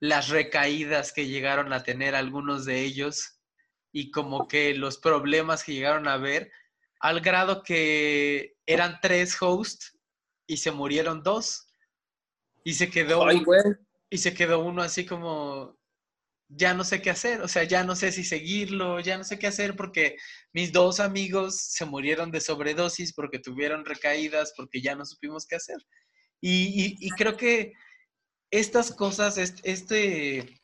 las 0.00 0.28
recaídas 0.28 1.12
que 1.12 1.26
llegaron 1.26 1.72
a 1.72 1.82
tener 1.82 2.14
algunos 2.14 2.64
de 2.64 2.82
ellos 2.82 3.40
y 3.92 4.10
como 4.10 4.46
que 4.46 4.74
los 4.74 4.98
problemas 4.98 5.64
que 5.64 5.74
llegaron 5.74 6.06
a 6.06 6.18
ver 6.18 6.52
al 7.00 7.20
grado 7.20 7.62
que 7.62 8.54
eran 8.66 8.98
tres 9.00 9.36
hosts 9.40 9.96
y 10.46 10.56
se 10.58 10.70
murieron 10.72 11.22
dos 11.22 11.66
y 12.64 12.74
se 12.74 12.90
quedó 12.90 13.26
Ay, 13.26 13.42
güey. 13.44 13.62
y 14.10 14.18
se 14.18 14.34
quedó 14.34 14.60
uno 14.60 14.82
así 14.82 15.06
como 15.06 15.76
ya 16.50 16.72
no 16.72 16.82
sé 16.82 17.02
qué 17.02 17.10
hacer, 17.10 17.42
o 17.42 17.48
sea, 17.48 17.64
ya 17.64 17.84
no 17.84 17.94
sé 17.94 18.10
si 18.10 18.24
seguirlo, 18.24 19.00
ya 19.00 19.18
no 19.18 19.24
sé 19.24 19.38
qué 19.38 19.46
hacer 19.48 19.76
porque 19.76 20.16
mis 20.54 20.72
dos 20.72 20.98
amigos 20.98 21.60
se 21.60 21.84
murieron 21.84 22.30
de 22.30 22.40
sobredosis 22.40 23.12
porque 23.12 23.38
tuvieron 23.38 23.84
recaídas, 23.84 24.54
porque 24.56 24.80
ya 24.80 24.94
no 24.94 25.04
supimos 25.04 25.46
qué 25.46 25.56
hacer. 25.56 25.76
Y, 26.40 26.84
y- 26.86 26.96
y 27.00 27.10
creo 27.10 27.36
que 27.36 27.74
estas 28.50 28.92
cosas, 28.92 29.36
est- 29.36 29.60
este, 29.62 30.58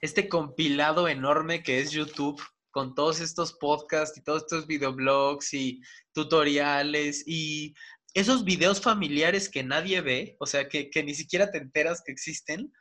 este 0.00 0.30
compilado 0.30 1.08
enorme 1.08 1.62
que 1.62 1.80
es 1.80 1.90
YouTube, 1.90 2.40
con 2.70 2.94
todos 2.94 3.20
estos 3.20 3.54
podcasts 3.54 4.16
y 4.18 4.22
todos 4.22 4.42
estos 4.42 4.66
videoblogs 4.66 5.52
y 5.54 5.80
tutoriales 6.12 7.24
y 7.26 7.74
esos 8.14 8.44
videos 8.44 8.80
familiares 8.80 9.48
que 9.48 9.62
nadie 9.62 10.00
ve, 10.00 10.36
o 10.40 10.46
sea, 10.46 10.68
que, 10.68 10.90
que 10.90 11.02
ni 11.02 11.14
siquiera 11.14 11.50
te 11.50 11.58
enteras 11.58 12.02
que 12.04 12.12
existen, 12.12 12.72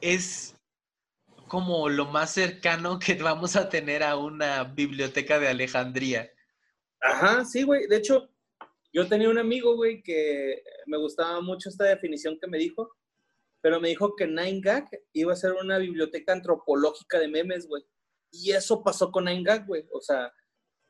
es 0.00 0.54
como 1.48 1.88
lo 1.88 2.06
más 2.06 2.32
cercano 2.32 2.98
que 2.98 3.14
vamos 3.14 3.56
a 3.56 3.68
tener 3.68 4.02
a 4.02 4.16
una 4.16 4.64
biblioteca 4.64 5.38
de 5.38 5.48
Alejandría. 5.48 6.30
Ajá, 7.00 7.44
sí, 7.44 7.62
güey. 7.62 7.86
De 7.86 7.96
hecho, 7.96 8.28
yo 8.92 9.08
tenía 9.08 9.28
un 9.28 9.38
amigo, 9.38 9.76
güey, 9.76 10.02
que 10.02 10.62
me 10.86 10.98
gustaba 10.98 11.40
mucho 11.40 11.68
esta 11.68 11.84
definición 11.84 12.38
que 12.40 12.48
me 12.48 12.58
dijo, 12.58 12.94
pero 13.60 13.80
me 13.80 13.88
dijo 13.88 14.14
que 14.16 14.26
9gag 14.26 14.88
iba 15.12 15.32
a 15.32 15.36
ser 15.36 15.52
una 15.52 15.78
biblioteca 15.78 16.32
antropológica 16.32 17.18
de 17.18 17.28
memes, 17.28 17.66
güey. 17.66 17.82
Y 18.30 18.52
eso 18.52 18.82
pasó 18.82 19.10
con 19.10 19.26
9gag, 19.26 19.66
güey. 19.66 19.86
O 19.92 20.00
sea, 20.00 20.32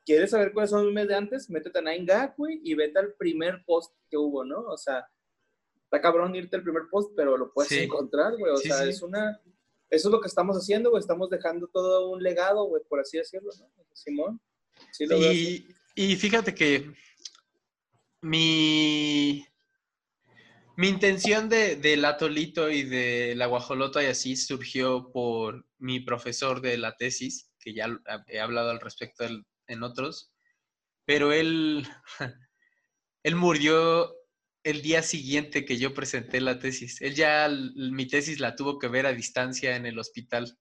¿quieres 0.05 0.31
saber 0.31 0.51
cuáles 0.53 0.69
son 0.71 0.83
los 0.85 0.93
memes 0.93 1.07
de 1.09 1.15
antes? 1.15 1.49
Métete 1.49 1.79
a 1.79 1.81
9gag, 1.81 2.35
güey, 2.37 2.59
y 2.63 2.73
vete 2.73 2.99
al 2.99 3.13
primer 3.13 3.63
post 3.65 3.93
que 4.09 4.17
hubo, 4.17 4.43
¿no? 4.43 4.59
O 4.61 4.77
sea, 4.77 5.07
está 5.83 6.01
cabrón 6.01 6.35
irte 6.35 6.55
al 6.57 6.63
primer 6.63 6.83
post, 6.91 7.13
pero 7.15 7.37
lo 7.37 7.51
puedes 7.51 7.69
Sí. 7.69 7.79
encontrar, 7.79 8.37
güey. 8.37 8.51
O 8.53 8.57
Sí, 8.57 8.67
sea, 8.67 8.83
sí. 8.83 8.89
es 8.89 9.01
una... 9.01 9.39
Eso 9.89 10.09
es 10.09 10.11
lo 10.11 10.21
que 10.21 10.27
estamos 10.27 10.55
haciendo, 10.55 10.91
güey. 10.91 10.99
Estamos 11.01 11.29
dejando 11.31 11.67
todo 11.67 12.11
un 12.11 12.21
legado, 12.21 12.65
güey, 12.65 12.83
por 12.87 12.99
así 12.99 13.17
decirlo, 13.17 13.49
¿no? 13.59 13.71
Simón. 13.93 14.39
Lo 14.99 15.17
y 15.95 16.15
fíjate 16.15 16.53
que 16.53 16.93
mi, 18.21 19.45
mi 20.79 20.87
intención 20.87 21.49
de, 21.49 21.75
del 21.75 22.05
atolito 22.05 22.69
y 22.69 22.83
de 22.83 23.33
la 23.35 23.47
guajolota 23.47 24.01
y 24.01 24.05
así 24.05 24.37
surgió 24.37 25.11
por 25.11 25.65
mi 25.77 25.99
profesor 25.99 26.61
de 26.61 26.77
la 26.77 26.95
tesis, 26.95 27.51
que 27.59 27.73
ya 27.73 27.89
he 28.27 28.39
hablado 28.39 28.69
al 28.69 28.79
respecto 28.79 29.25
en 29.67 29.83
otros, 29.83 30.31
pero 31.05 31.33
él, 31.33 31.85
él 33.23 33.35
murió 33.35 34.15
el 34.63 34.81
día 34.81 35.03
siguiente 35.03 35.65
que 35.65 35.77
yo 35.77 35.93
presenté 35.93 36.39
la 36.39 36.59
tesis. 36.59 37.01
Él 37.01 37.13
ya, 37.13 37.49
mi 37.75 38.07
tesis 38.07 38.39
la 38.39 38.55
tuvo 38.55 38.79
que 38.79 38.87
ver 38.87 39.05
a 39.05 39.11
distancia 39.11 39.75
en 39.75 39.85
el 39.85 39.99
hospital. 39.99 40.57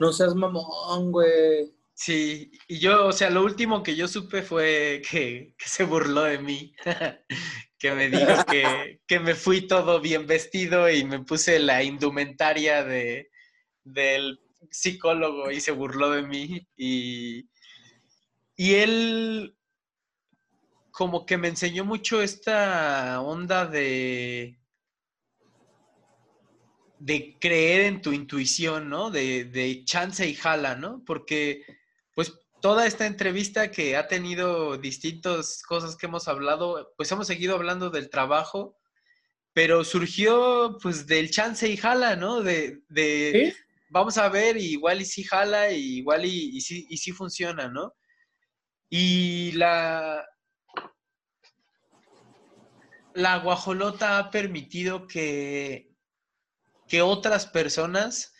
No 0.00 0.14
seas 0.14 0.34
mamón, 0.34 1.12
güey. 1.12 1.74
Sí, 1.92 2.52
y 2.66 2.78
yo, 2.78 3.08
o 3.08 3.12
sea, 3.12 3.28
lo 3.28 3.44
último 3.44 3.82
que 3.82 3.96
yo 3.96 4.08
supe 4.08 4.42
fue 4.42 5.02
que, 5.10 5.54
que 5.58 5.68
se 5.68 5.84
burló 5.84 6.22
de 6.22 6.38
mí, 6.38 6.72
que 7.78 7.92
me 7.92 8.08
dijo 8.08 8.44
que, 8.50 9.00
que 9.06 9.20
me 9.20 9.34
fui 9.34 9.66
todo 9.66 10.00
bien 10.00 10.26
vestido 10.26 10.90
y 10.90 11.04
me 11.04 11.20
puse 11.20 11.58
la 11.58 11.82
indumentaria 11.82 12.84
de, 12.84 13.30
del 13.84 14.40
psicólogo 14.70 15.50
y 15.50 15.60
se 15.60 15.72
burló 15.72 16.10
de 16.10 16.22
mí. 16.22 16.66
Y, 16.76 17.48
y 18.56 18.74
él 18.74 19.56
como 20.90 21.24
que 21.24 21.38
me 21.38 21.48
enseñó 21.48 21.84
mucho 21.84 22.20
esta 22.20 23.20
onda 23.20 23.66
de, 23.66 24.58
de 26.98 27.36
creer 27.40 27.82
en 27.82 28.02
tu 28.02 28.12
intuición, 28.12 28.88
¿no? 28.88 29.10
De, 29.10 29.44
de 29.44 29.84
chance 29.84 30.26
y 30.26 30.34
jala, 30.34 30.74
¿no? 30.74 31.04
Porque, 31.06 31.64
toda 32.60 32.86
esta 32.86 33.06
entrevista 33.06 33.70
que 33.70 33.96
ha 33.96 34.08
tenido 34.08 34.76
distintas 34.78 35.62
cosas 35.62 35.96
que 35.96 36.06
hemos 36.06 36.28
hablado, 36.28 36.92
pues 36.96 37.10
hemos 37.12 37.26
seguido 37.26 37.54
hablando 37.54 37.90
del 37.90 38.10
trabajo, 38.10 38.76
pero 39.52 39.84
surgió, 39.84 40.78
pues, 40.82 41.06
del 41.06 41.30
chance 41.30 41.68
y 41.68 41.76
jala, 41.76 42.16
¿no? 42.16 42.42
De, 42.42 42.82
de 42.88 43.54
¿Sí? 43.54 43.62
vamos 43.90 44.18
a 44.18 44.28
ver, 44.28 44.56
y 44.56 44.72
igual 44.72 45.00
y 45.00 45.04
sí 45.04 45.24
jala, 45.24 45.70
y 45.72 45.98
igual 45.98 46.24
y, 46.24 46.56
y 46.56 46.60
sí, 46.60 46.86
y 46.88 46.96
sí 46.98 47.12
funciona, 47.12 47.68
¿no? 47.68 47.94
Y 48.90 49.52
la, 49.52 50.24
la 53.14 53.38
guajolota 53.38 54.18
ha 54.18 54.30
permitido 54.30 55.06
que, 55.06 55.90
que 56.86 57.02
otras 57.02 57.46
personas 57.46 58.32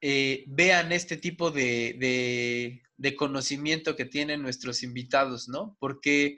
eh, 0.00 0.44
vean 0.46 0.92
este 0.92 1.16
tipo 1.16 1.50
de, 1.50 1.96
de- 1.98 2.83
de 2.96 3.16
conocimiento 3.16 3.96
que 3.96 4.04
tienen 4.04 4.42
nuestros 4.42 4.82
invitados, 4.82 5.48
¿no? 5.48 5.76
Porque, 5.80 6.36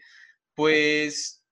pues, 0.55 1.45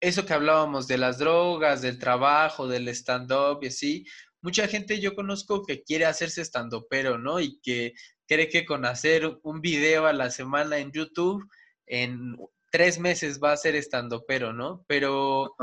eso 0.00 0.24
que 0.26 0.32
hablábamos 0.34 0.86
de 0.88 0.98
las 0.98 1.18
drogas, 1.18 1.82
del 1.82 1.98
trabajo, 1.98 2.66
del 2.68 2.88
stand-up 2.88 3.60
y 3.62 3.66
así, 3.68 4.06
mucha 4.42 4.66
gente 4.68 5.00
yo 5.00 5.14
conozco 5.14 5.64
que 5.64 5.82
quiere 5.82 6.06
hacerse 6.06 6.42
stand-upero, 6.44 7.18
¿no? 7.18 7.40
Y 7.40 7.60
que 7.60 7.94
cree 8.26 8.48
que 8.48 8.64
con 8.64 8.84
hacer 8.86 9.38
un 9.42 9.60
video 9.60 10.06
a 10.06 10.12
la 10.12 10.30
semana 10.30 10.78
en 10.78 10.92
YouTube, 10.92 11.44
en 11.86 12.36
tres 12.70 12.98
meses 12.98 13.40
va 13.42 13.52
a 13.52 13.56
ser 13.56 13.74
stand-upero, 13.76 14.52
¿no? 14.52 14.84
Pero 14.88 15.54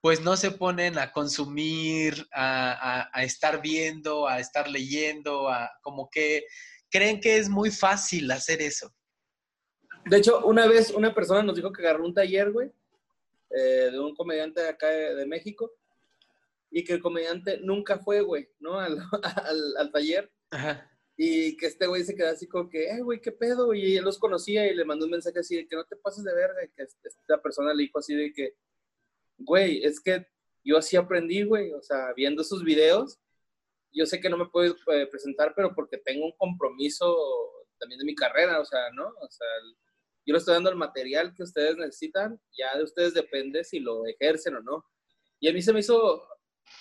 pues 0.00 0.20
no 0.20 0.36
se 0.36 0.50
ponen 0.52 0.98
a 0.98 1.10
consumir, 1.12 2.26
a, 2.32 2.72
a- 3.02 3.10
a 3.12 3.24
estar 3.24 3.60
viendo, 3.62 4.28
a 4.28 4.38
estar 4.40 4.68
leyendo, 4.68 5.48
a 5.48 5.70
como 5.82 6.08
que 6.10 6.44
creen 6.96 7.20
que 7.20 7.36
es 7.38 7.48
muy 7.48 7.70
fácil 7.70 8.30
hacer 8.30 8.60
eso. 8.62 8.92
De 10.04 10.18
hecho, 10.18 10.44
una 10.46 10.66
vez 10.66 10.90
una 10.90 11.12
persona 11.14 11.42
nos 11.42 11.56
dijo 11.56 11.72
que 11.72 11.82
agarró 11.82 12.04
un 12.04 12.14
taller, 12.14 12.50
güey, 12.52 12.70
eh, 13.50 13.90
de 13.92 13.98
un 13.98 14.14
comediante 14.14 14.60
de 14.60 14.68
acá 14.68 14.88
de, 14.88 15.14
de 15.14 15.26
México, 15.26 15.72
y 16.70 16.84
que 16.84 16.92
el 16.94 17.00
comediante 17.00 17.58
nunca 17.58 17.98
fue, 17.98 18.20
güey, 18.20 18.48
¿no? 18.60 18.78
Al, 18.80 18.98
al- 19.22 19.76
al 19.78 19.92
taller, 19.92 20.30
Ajá. 20.50 20.90
y 21.16 21.56
que 21.56 21.66
este 21.66 21.86
güey 21.86 22.04
se 22.04 22.14
quedó 22.14 22.28
así 22.30 22.46
como 22.46 22.68
que, 22.68 22.88
eh, 22.90 23.00
güey, 23.00 23.20
¿qué 23.20 23.32
pedo? 23.32 23.72
Y 23.74 23.96
él 23.96 24.04
los 24.04 24.18
conocía 24.18 24.66
y 24.66 24.74
le 24.74 24.84
mandó 24.84 25.06
un 25.06 25.12
mensaje 25.12 25.38
así 25.40 25.56
de 25.56 25.66
que 25.66 25.76
no 25.76 25.84
te 25.84 25.96
pases 25.96 26.22
de 26.24 26.34
verga, 26.34 26.64
y 26.64 26.68
que 26.70 26.82
esta 26.82 27.40
persona 27.42 27.72
le 27.74 27.84
dijo 27.84 27.98
así 27.98 28.14
de 28.14 28.32
que, 28.32 28.54
güey, 29.38 29.82
es 29.84 30.00
que 30.00 30.26
yo 30.64 30.76
así 30.78 30.96
aprendí, 30.96 31.42
güey, 31.44 31.72
o 31.72 31.82
sea, 31.82 32.12
viendo 32.14 32.42
sus 32.44 32.62
videos, 32.64 33.18
yo 33.96 34.04
sé 34.04 34.20
que 34.20 34.28
no 34.28 34.36
me 34.36 34.46
puedo 34.46 34.76
eh, 34.92 35.06
presentar, 35.06 35.54
pero 35.56 35.74
porque 35.74 35.96
tengo 35.96 36.26
un 36.26 36.32
compromiso 36.36 37.16
también 37.78 37.98
de 37.98 38.04
mi 38.04 38.14
carrera, 38.14 38.60
o 38.60 38.64
sea, 38.64 38.90
¿no? 38.92 39.06
O 39.06 39.30
sea, 39.30 39.46
yo 40.26 40.32
le 40.32 40.38
estoy 40.38 40.54
dando 40.54 40.70
el 40.70 40.76
material 40.76 41.32
que 41.34 41.42
ustedes 41.42 41.76
necesitan, 41.76 42.38
ya 42.56 42.76
de 42.76 42.84
ustedes 42.84 43.14
depende 43.14 43.64
si 43.64 43.80
lo 43.80 44.06
ejercen 44.06 44.56
o 44.56 44.60
no. 44.60 44.84
Y 45.40 45.48
a 45.48 45.52
mí 45.52 45.62
se 45.62 45.72
me 45.72 45.80
hizo 45.80 46.22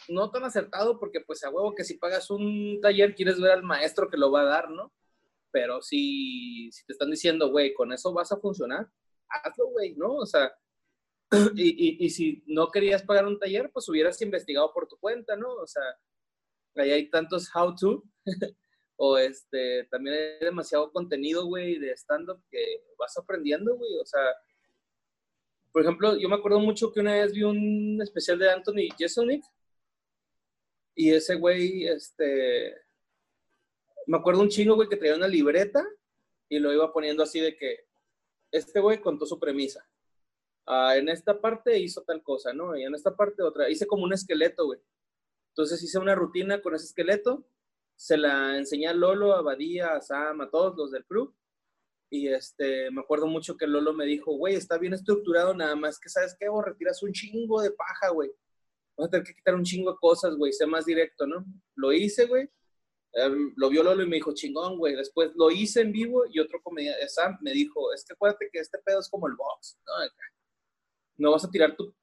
no 0.10 0.30
tan 0.30 0.44
acertado 0.44 1.00
porque 1.00 1.22
pues 1.22 1.44
a 1.44 1.50
huevo 1.50 1.74
que 1.74 1.84
si 1.84 1.98
pagas 1.98 2.30
un 2.30 2.80
taller 2.82 3.16
quieres 3.16 3.40
ver 3.40 3.52
al 3.52 3.64
maestro 3.64 4.10
que 4.10 4.18
lo 4.18 4.32
va 4.32 4.42
a 4.42 4.46
dar, 4.46 4.70
¿no? 4.70 4.94
Pero 5.52 5.82
si, 5.82 6.70
si 6.74 6.86
te 6.86 6.94
están 6.94 7.12
diciendo, 7.12 7.50
güey, 7.50 7.74
con 7.74 7.94
eso 7.94 8.12
vas 8.12 8.32
a 8.34 8.38
funcionar, 8.38 8.90
hazlo, 9.30 9.68
güey, 9.68 9.96
¿no? 9.96 10.16
O 10.16 10.26
sea, 10.26 10.54
y, 11.56 12.04
y, 12.04 12.06
y 12.06 12.10
si 12.10 12.44
no 12.48 12.68
querías 12.72 13.04
pagar 13.04 13.26
un 13.26 13.40
taller, 13.40 13.72
pues 13.72 13.88
hubieras 13.88 14.22
investigado 14.22 14.74
por 14.74 14.88
tu 14.88 14.98
cuenta, 14.98 15.38
¿no? 15.38 15.54
O 15.54 15.68
sea, 15.68 15.84
ahí 16.84 16.92
hay 16.92 17.10
tantos 17.10 17.50
how 17.56 17.76
to, 17.76 18.04
o 18.98 19.18
este, 19.18 19.86
también 19.86 20.16
hay 20.16 20.46
demasiado 20.46 20.92
contenido, 20.92 21.46
güey, 21.46 21.80
de 21.80 21.92
stand-up 21.92 22.42
que 22.50 22.84
vas 22.98 23.18
aprendiendo, 23.18 23.76
güey, 23.76 23.98
o 24.00 24.06
sea, 24.06 24.22
por 25.72 25.82
ejemplo, 25.82 26.18
yo 26.18 26.30
me 26.30 26.36
acuerdo 26.36 26.60
mucho 26.60 26.92
que 26.92 27.02
una 27.02 27.14
vez 27.14 27.34
vi 27.34 27.44
un 27.44 28.00
especial 28.02 28.40
de 28.40 28.50
Anthony 28.50 28.90
Jeselnik, 28.98 29.44
y 30.96 31.12
ese 31.12 31.36
güey, 31.36 31.88
este, 31.88 32.74
me 34.08 34.18
acuerdo 34.18 34.42
un 34.42 34.50
chingo, 34.50 34.76
güey, 34.76 34.88
que 34.88 34.96
traía 34.96 35.16
una 35.16 35.28
libreta 35.28 35.86
y 36.48 36.60
lo 36.60 36.72
iba 36.72 36.94
poniendo 36.94 37.24
así 37.24 37.40
de 37.40 37.58
que 37.58 37.86
este 38.52 38.80
güey 38.80 39.02
contó 39.02 39.26
su 39.26 39.40
premisa. 39.40 39.86
Ah, 40.66 40.96
en 40.98 41.10
esta 41.10 41.40
parte 41.40 41.78
hizo 41.78 42.02
tal 42.04 42.24
cosa, 42.24 42.54
¿no? 42.54 42.76
Y 42.78 42.84
en 42.84 42.96
esta 42.96 43.16
parte 43.16 43.44
otra. 43.44 43.70
Hice 43.70 43.86
como 43.86 44.04
un 44.04 44.14
esqueleto, 44.14 44.66
güey. 44.66 44.80
Entonces 45.56 45.82
hice 45.82 46.00
una 46.00 46.16
rutina 46.16 46.62
con 46.62 46.76
ese 46.76 46.88
esqueleto. 46.88 47.48
Se 47.96 48.18
la 48.18 48.58
enseñé 48.58 48.88
a 48.90 48.94
Lolo, 48.94 49.34
a 49.34 49.42
Badía, 49.42 49.96
a 49.96 50.02
Sam, 50.02 50.42
a 50.42 50.50
todos 50.50 50.76
los 50.76 50.92
del 50.92 51.06
club. 51.06 51.34
Y 52.10 52.28
este, 52.28 52.92
me 52.92 53.00
acuerdo 53.00 53.28
mucho 53.28 53.56
que 53.56 53.66
Lolo 53.66 53.94
me 53.94 54.06
dijo, 54.06 54.34
güey, 54.34 54.56
está 54.56 54.78
bien 54.78 54.94
estructurado, 54.94 55.54
nada 55.54 55.78
más 55.78 55.98
que, 55.98 56.10
¿sabes 56.10 56.36
qué? 56.38 56.50
Vos 56.50 56.66
retiras 56.66 57.02
un 57.04 57.14
chingo 57.14 57.62
de 57.62 57.72
paja, 57.72 58.10
güey. 58.10 58.30
Vas 58.98 59.08
a 59.08 59.12
tener 59.12 59.26
que 59.26 59.34
quitar 59.34 59.56
un 59.56 59.64
chingo 59.64 59.94
de 59.94 59.98
cosas, 59.98 60.36
güey, 60.36 60.52
sé 60.52 60.66
más 60.66 60.86
directo, 60.86 61.26
¿no? 61.26 61.46
Lo 61.76 61.94
hice, 61.94 62.26
güey. 62.26 62.50
Em, 63.14 63.54
lo 63.56 63.70
vio 63.70 63.82
Lolo 63.82 64.04
y 64.04 64.08
me 64.08 64.18
dijo, 64.18 64.34
chingón, 64.34 64.78
güey. 64.78 64.94
Después 64.96 65.32
lo 65.36 65.52
hice 65.52 65.82
en 65.82 65.94
vivo 65.94 66.26
y 66.30 66.40
otro 66.40 66.62
comediante, 66.62 67.08
Sam, 67.08 67.38
me 67.42 67.54
dijo, 67.54 67.94
es 67.94 68.04
que 68.04 68.14
acuérdate 68.14 68.50
que 68.52 68.60
este 68.60 68.78
pedo 68.80 69.00
es 69.00 69.10
como 69.10 69.28
el 69.28 69.36
box, 69.36 69.80
¿no? 69.86 69.94
No 71.18 71.32
vas 71.32 71.46
a 71.46 71.50
tirar 71.50 71.78
tu 71.78 71.96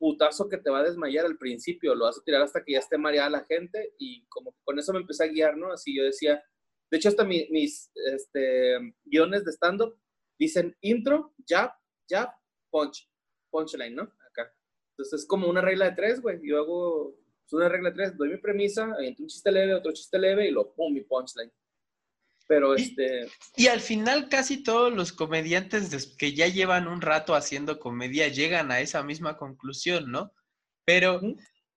putazo 0.00 0.48
que 0.48 0.56
te 0.56 0.70
va 0.70 0.80
a 0.80 0.84
desmayar 0.84 1.26
al 1.26 1.36
principio, 1.36 1.94
lo 1.94 2.06
vas 2.06 2.18
a 2.18 2.24
tirar 2.24 2.40
hasta 2.40 2.64
que 2.64 2.72
ya 2.72 2.78
esté 2.78 2.96
mareada 2.96 3.28
la 3.28 3.44
gente 3.44 3.94
y 3.98 4.26
como 4.28 4.56
con 4.64 4.78
eso 4.78 4.94
me 4.94 5.00
empecé 5.00 5.24
a 5.24 5.28
guiar, 5.28 5.58
¿no? 5.58 5.70
Así 5.72 5.94
yo 5.94 6.02
decía, 6.02 6.42
de 6.90 6.96
hecho 6.96 7.10
hasta 7.10 7.22
mis 7.22 7.92
este, 7.94 8.78
guiones 9.04 9.44
de 9.44 9.52
stand-up 9.52 9.94
dicen 10.38 10.74
intro, 10.80 11.34
jab, 11.46 11.70
jab, 12.08 12.30
punch, 12.70 13.08
punchline, 13.50 13.94
¿no? 13.94 14.04
Acá. 14.30 14.50
Entonces 14.92 15.20
es 15.20 15.26
como 15.26 15.48
una 15.48 15.60
regla 15.60 15.90
de 15.90 15.96
tres, 15.96 16.22
güey. 16.22 16.40
Yo 16.42 16.58
hago 16.58 17.14
una 17.52 17.68
regla 17.68 17.90
de 17.90 17.96
tres, 17.96 18.16
doy 18.16 18.30
mi 18.30 18.38
premisa, 18.38 18.94
aviento 18.94 19.22
un 19.22 19.28
chiste 19.28 19.52
leve, 19.52 19.74
otro 19.74 19.92
chiste 19.92 20.18
leve 20.18 20.48
y 20.48 20.50
lo 20.50 20.72
pum, 20.72 20.94
mi 20.94 21.02
punchline. 21.02 21.52
Pero 22.50 22.74
este... 22.74 23.30
Y 23.54 23.68
al 23.68 23.78
final 23.78 24.28
casi 24.28 24.64
todos 24.64 24.92
los 24.92 25.12
comediantes 25.12 26.16
que 26.18 26.34
ya 26.34 26.48
llevan 26.48 26.88
un 26.88 27.00
rato 27.00 27.36
haciendo 27.36 27.78
comedia 27.78 28.26
llegan 28.26 28.72
a 28.72 28.80
esa 28.80 29.04
misma 29.04 29.36
conclusión, 29.36 30.10
¿no? 30.10 30.32
Pero, 30.84 31.20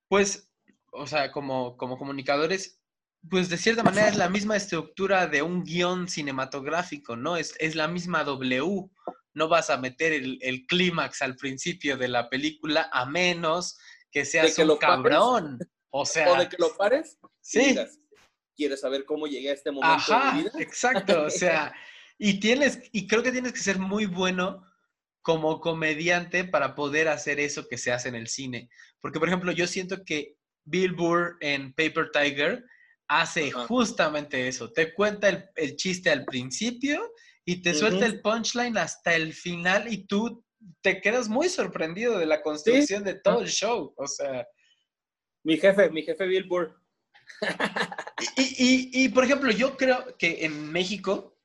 pues, 0.08 0.52
o 0.92 1.06
sea, 1.06 1.32
como, 1.32 1.78
como 1.78 2.00
comunicadores, 2.00 2.82
pues 3.30 3.50
de 3.50 3.58
cierta 3.58 3.84
manera 3.84 4.08
es 4.08 4.16
la 4.16 4.30
misma 4.30 4.56
estructura 4.56 5.28
de 5.28 5.44
un 5.44 5.64
guion 5.64 6.08
cinematográfico, 6.08 7.16
¿no? 7.16 7.38
Es, 7.38 7.54
es 7.60 7.76
la 7.76 7.88
misma 7.88 8.24
W. 8.24 8.90
No 9.36 9.48
vas 9.50 9.70
a 9.70 9.78
meter 9.78 10.12
el, 10.12 10.40
el 10.42 10.66
clímax 10.66 11.22
al 11.22 11.36
principio 11.36 11.98
de 11.98 12.08
la 12.08 12.32
película 12.32 12.90
a 12.92 13.06
menos 13.06 13.78
que 14.10 14.26
seas 14.26 14.58
un 14.58 14.76
cabrón. 14.78 15.60
O 15.92 16.04
sea. 16.04 16.32
O 16.32 16.40
de 16.40 16.50
que 16.50 16.58
lo 16.58 16.76
pares. 16.76 17.20
Sí. 17.42 17.78
Quieres 18.56 18.82
saber 18.82 19.06
cómo 19.06 19.28
llegué 19.28 19.50
a 19.50 19.54
este 19.54 19.72
momento 19.72 20.14
Ajá, 20.14 20.36
de 20.36 20.44
vida. 20.44 20.52
Exacto. 20.60 21.24
O 21.24 21.30
sea, 21.30 21.74
y 22.18 22.40
tienes, 22.40 22.80
y 22.92 23.08
creo 23.08 23.24
que 23.24 23.32
tienes 23.32 23.54
que 23.54 23.60
ser 23.60 23.80
muy 23.80 24.06
bueno 24.06 24.66
como 25.22 25.60
comediante 25.62 26.44
para 26.44 26.76
poder 26.76 27.08
hacer 27.08 27.40
eso 27.40 27.68
que 27.68 27.78
se 27.78 27.92
hace 27.92 28.10
en 28.10 28.16
el 28.16 28.28
cine. 28.28 28.70
Porque, 29.00 29.20
por 29.20 29.30
ejemplo, 29.30 29.52
yo 29.52 29.68
siento 29.68 30.04
que 30.06 30.36
Bill 30.66 30.94
Burr 30.94 31.38
en 31.40 31.74
Paper 31.74 32.12
Tiger 32.12 32.64
hace 33.08 33.52
justamente 33.52 34.48
eso. 34.48 34.72
Te 34.72 34.94
cuenta 34.94 35.30
el, 35.56 35.76
chiste 35.76 36.10
al 36.10 36.26
principio 36.26 37.12
y 37.46 37.62
te 37.62 37.74
suelta 37.74 38.06
el 38.06 38.22
punchline 38.22 38.78
hasta 38.78 39.16
el 39.16 39.34
final 39.34 39.92
y 39.92 40.06
tú 40.06 40.46
te 40.82 41.02
quedas 41.02 41.30
muy 41.30 41.50
sorprendido 41.50 42.18
de 42.18 42.26
la 42.26 42.42
construcción 42.42 43.04
de 43.04 43.16
todo 43.16 43.42
el 43.42 43.50
show. 43.50 43.94
O 43.98 44.08
sea. 44.08 44.48
Mi 45.44 45.58
jefe, 45.58 45.90
mi 45.90 46.04
jefe 46.04 46.26
Bill 46.26 46.46
Burr. 46.46 46.83
y, 48.38 49.10
por 49.10 49.26
ejemplo, 49.26 49.52
yo 49.52 49.78
creo 49.78 50.18
que 50.18 50.46
en 50.46 50.72
México, 50.72 51.38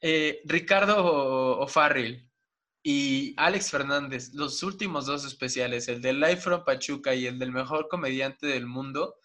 eh, 0.00 0.40
Ricardo 0.44 1.60
O'Farrill 1.60 2.28
y 2.82 3.34
Alex 3.36 3.70
Fernández, 3.70 4.34
los 4.34 4.62
últimos 4.62 5.06
dos 5.06 5.24
especiales, 5.24 5.88
el 5.88 6.00
de 6.00 6.12
Life 6.12 6.42
from 6.42 6.64
Pachuca 6.64 7.14
y 7.14 7.26
el 7.26 7.38
del 7.38 7.52
mejor 7.52 7.88
comediante 7.88 8.46
del 8.46 8.66
mundo, 8.66 9.16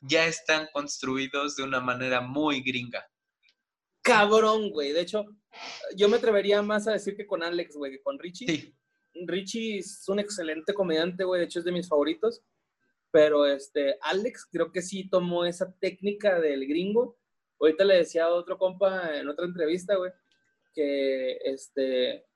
ya 0.00 0.26
están 0.26 0.68
construidos 0.72 1.56
de 1.56 1.62
una 1.62 1.80
manera 1.80 2.20
muy 2.20 2.62
gringa 2.62 3.06
cabrón, 4.02 4.70
güey. 4.70 4.92
De 4.92 5.00
hecho, 5.00 5.24
yo 5.96 6.08
me 6.08 6.16
atrevería 6.16 6.62
más 6.62 6.86
a 6.86 6.92
decir 6.92 7.16
que 7.16 7.26
con 7.26 7.42
Alex, 7.42 7.76
güey, 7.76 7.92
que 7.92 8.02
con 8.02 8.18
Richie. 8.18 8.46
Sí. 8.46 8.74
Richie 9.26 9.78
es 9.78 10.08
un 10.08 10.18
excelente 10.18 10.72
comediante, 10.72 11.24
güey. 11.24 11.40
De 11.40 11.46
hecho, 11.46 11.58
es 11.58 11.64
de 11.64 11.72
mis 11.72 11.88
favoritos. 11.88 12.42
Pero 13.10 13.46
este, 13.46 13.96
Alex 14.02 14.48
creo 14.50 14.70
que 14.72 14.82
sí 14.82 15.08
tomó 15.08 15.44
esa 15.44 15.72
técnica 15.78 16.40
del 16.40 16.66
gringo. 16.66 17.18
Ahorita 17.58 17.84
le 17.84 17.96
decía 17.96 18.24
a 18.24 18.34
otro 18.34 18.56
compa 18.58 19.16
en 19.18 19.28
otra 19.28 19.44
entrevista, 19.44 19.96
güey, 19.96 20.12
que 20.72 21.38
este, 21.44 22.26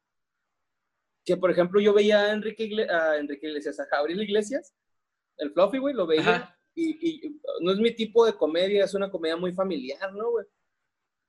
que 1.24 1.36
por 1.36 1.50
ejemplo 1.50 1.80
yo 1.80 1.94
veía 1.94 2.22
a 2.22 2.32
Enrique, 2.32 2.86
a 2.90 3.16
Enrique 3.16 3.46
Iglesias, 3.46 3.80
a 3.80 3.86
Gabriel 3.90 4.22
Iglesias, 4.22 4.74
el 5.38 5.52
Fluffy, 5.52 5.78
güey, 5.78 5.94
lo 5.94 6.06
veía. 6.06 6.50
Y, 6.76 7.26
y, 7.26 7.40
no 7.60 7.70
es 7.70 7.78
mi 7.78 7.94
tipo 7.94 8.26
de 8.26 8.34
comedia, 8.34 8.84
es 8.84 8.94
una 8.94 9.08
comedia 9.08 9.36
muy 9.36 9.52
familiar, 9.52 10.12
¿no, 10.12 10.32
güey? 10.32 10.44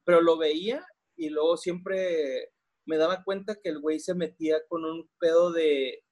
pero 0.05 0.21
lo 0.21 0.37
veía 0.37 0.85
y 1.17 1.29
luego 1.29 1.57
siempre 1.57 2.51
me 2.85 2.97
daba 2.97 3.23
cuenta 3.23 3.55
que 3.55 3.69
el 3.69 3.79
güey 3.79 3.99
se 3.99 4.13
metía 4.13 4.65
con 4.67 4.85
un 4.85 5.09
pedo 5.19 5.51
de 5.51 6.04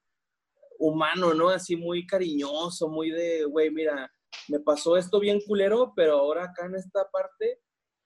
humano, 0.78 1.34
¿no? 1.34 1.48
Así 1.48 1.76
muy 1.76 2.06
cariñoso, 2.06 2.88
muy 2.88 3.10
de, 3.10 3.44
güey, 3.44 3.70
mira, 3.70 4.12
me 4.48 4.60
pasó 4.60 4.96
esto 4.96 5.20
bien 5.20 5.40
culero, 5.40 5.92
pero 5.94 6.18
ahora 6.18 6.44
acá 6.44 6.66
en 6.66 6.76
esta 6.76 7.08
parte 7.10 7.60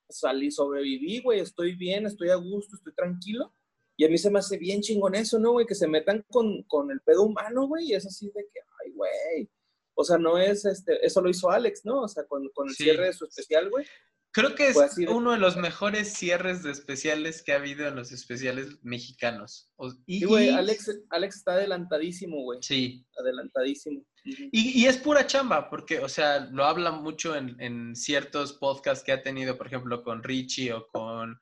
salí, 0.08 0.50
sobreviví, 0.50 1.20
güey, 1.20 1.40
estoy 1.40 1.74
bien, 1.74 2.06
estoy 2.06 2.30
a 2.30 2.36
gusto, 2.36 2.76
estoy 2.76 2.94
tranquilo. 2.94 3.52
Y 3.96 4.04
a 4.04 4.08
mí 4.08 4.16
se 4.16 4.30
me 4.30 4.38
hace 4.38 4.56
bien 4.56 4.80
chingón 4.80 5.16
eso, 5.16 5.38
¿no, 5.38 5.52
güey? 5.52 5.66
Que 5.66 5.74
se 5.74 5.88
metan 5.88 6.24
con, 6.30 6.62
con 6.64 6.90
el 6.90 7.00
pedo 7.00 7.24
humano, 7.24 7.66
güey, 7.66 7.86
y 7.86 7.94
es 7.94 8.06
así 8.06 8.26
de 8.26 8.46
que, 8.52 8.60
ay, 8.84 8.92
güey. 8.92 9.50
O 9.94 10.04
sea, 10.04 10.16
no 10.18 10.38
es, 10.38 10.64
este, 10.64 11.04
eso 11.04 11.20
lo 11.20 11.28
hizo 11.28 11.50
Alex, 11.50 11.84
¿no? 11.84 12.02
O 12.02 12.08
sea, 12.08 12.24
con, 12.24 12.48
con 12.50 12.68
el 12.68 12.74
cierre 12.74 13.06
de 13.06 13.12
su 13.12 13.24
especial, 13.24 13.68
güey. 13.68 13.84
Creo 14.32 14.54
que 14.54 14.68
es 14.68 14.76
uno 15.08 15.32
de 15.32 15.38
los 15.38 15.56
mejores 15.56 16.12
cierres 16.12 16.62
de 16.62 16.70
especiales 16.70 17.42
que 17.42 17.52
ha 17.52 17.56
habido 17.56 17.88
en 17.88 17.96
los 17.96 18.12
especiales 18.12 18.78
mexicanos. 18.82 19.70
Y, 20.06 20.24
güey, 20.24 20.50
Alex, 20.50 21.00
Alex 21.10 21.36
está 21.36 21.52
adelantadísimo, 21.52 22.42
güey. 22.42 22.58
Sí. 22.62 23.06
Adelantadísimo. 23.18 24.04
Y, 24.24 24.86
es 24.86 24.98
pura 24.98 25.26
chamba, 25.26 25.70
porque, 25.70 26.00
o 26.00 26.08
sea, 26.08 26.40
lo 26.52 26.64
habla 26.64 26.90
mucho 26.90 27.34
en, 27.34 27.96
ciertos 27.96 28.52
podcasts 28.54 29.04
que 29.04 29.12
ha 29.12 29.22
tenido, 29.22 29.56
por 29.56 29.66
ejemplo, 29.66 30.02
con 30.02 30.22
Richie 30.22 30.72
o 30.72 30.86
con, 30.88 31.38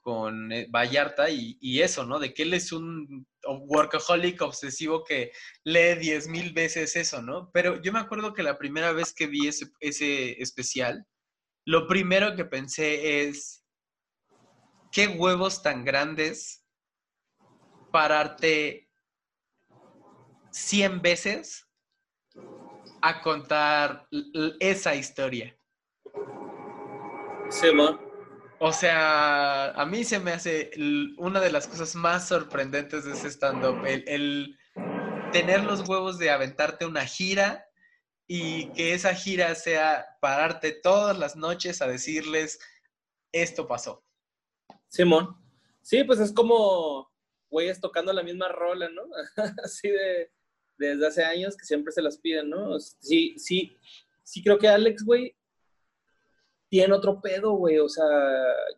con 0.00 0.52
eh, 0.52 0.68
Vallarta, 0.70 1.28
y, 1.30 1.80
eso, 1.80 2.06
¿no? 2.06 2.20
De 2.20 2.32
que 2.32 2.44
él 2.44 2.54
es 2.54 2.70
un 2.72 3.26
workaholic 3.66 4.40
obsesivo 4.42 5.02
que 5.02 5.32
lee 5.64 5.96
diez 5.98 6.28
mil 6.28 6.52
veces 6.52 6.94
eso, 6.94 7.22
¿no? 7.22 7.50
Pero 7.52 7.82
yo 7.82 7.92
me 7.92 7.98
acuerdo 7.98 8.32
que 8.32 8.44
la 8.44 8.58
primera 8.58 8.92
vez 8.92 9.12
que 9.12 9.26
vi 9.26 9.48
ese, 9.48 9.66
ese 9.80 10.40
especial, 10.40 11.04
lo 11.70 11.86
primero 11.86 12.34
que 12.34 12.44
pensé 12.44 13.22
es, 13.22 13.64
¿qué 14.90 15.06
huevos 15.06 15.62
tan 15.62 15.84
grandes 15.84 16.66
pararte 17.92 18.90
100 20.50 21.00
veces 21.00 21.68
a 23.00 23.20
contar 23.22 24.08
esa 24.58 24.96
historia? 24.96 25.56
Sí, 27.50 27.72
ma. 27.72 28.00
O 28.58 28.72
sea, 28.72 29.70
a 29.70 29.86
mí 29.86 30.02
se 30.02 30.18
me 30.18 30.32
hace 30.32 30.72
una 31.18 31.38
de 31.38 31.52
las 31.52 31.68
cosas 31.68 31.94
más 31.94 32.26
sorprendentes 32.26 33.04
de 33.04 33.12
ese 33.12 33.28
stand-up, 33.30 33.86
el, 33.86 34.04
el, 34.08 34.58
tener 35.30 35.62
los 35.62 35.88
huevos 35.88 36.18
de 36.18 36.30
aventarte 36.30 36.84
una 36.84 37.06
gira 37.06 37.69
y 38.32 38.70
que 38.74 38.94
esa 38.94 39.12
gira 39.12 39.52
sea 39.56 40.16
pararte 40.20 40.70
todas 40.70 41.18
las 41.18 41.34
noches 41.34 41.82
a 41.82 41.88
decirles, 41.88 42.60
esto 43.32 43.66
pasó. 43.66 44.04
Simón. 44.86 45.36
Sí, 45.82 46.04
pues 46.04 46.20
es 46.20 46.32
como 46.32 47.10
güeyes 47.50 47.80
tocando 47.80 48.12
la 48.12 48.22
misma 48.22 48.46
rola, 48.46 48.88
¿no? 48.88 49.02
Así 49.64 49.88
de 49.88 50.30
desde 50.78 51.06
hace 51.08 51.24
años 51.24 51.56
que 51.56 51.64
siempre 51.64 51.92
se 51.92 52.02
las 52.02 52.18
piden, 52.18 52.50
¿no? 52.50 52.78
Sí, 52.78 53.34
sí, 53.36 53.76
sí 54.22 54.44
creo 54.44 54.60
que 54.60 54.68
Alex, 54.68 55.04
güey, 55.04 55.36
tiene 56.68 56.94
otro 56.94 57.20
pedo, 57.20 57.54
güey, 57.54 57.80
o 57.80 57.88
sea, 57.88 58.06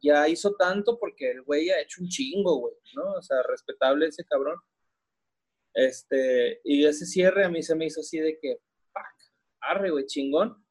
ya 0.02 0.30
hizo 0.30 0.54
tanto 0.54 0.98
porque 0.98 1.30
el 1.30 1.42
güey 1.42 1.68
ha 1.68 1.82
hecho 1.82 2.00
un 2.00 2.08
chingo, 2.08 2.56
güey, 2.56 2.74
¿no? 2.94 3.12
O 3.12 3.22
sea, 3.22 3.42
respetable 3.42 4.06
ese 4.06 4.24
cabrón. 4.24 4.58
Este, 5.74 6.62
y 6.64 6.86
ese 6.86 7.04
cierre 7.04 7.44
a 7.44 7.50
mí 7.50 7.62
se 7.62 7.74
me 7.74 7.84
hizo 7.84 8.00
así 8.00 8.18
de 8.18 8.38
que, 8.40 8.58
arre, 9.62 9.90
güey, 9.90 10.06
chingón. 10.06 10.64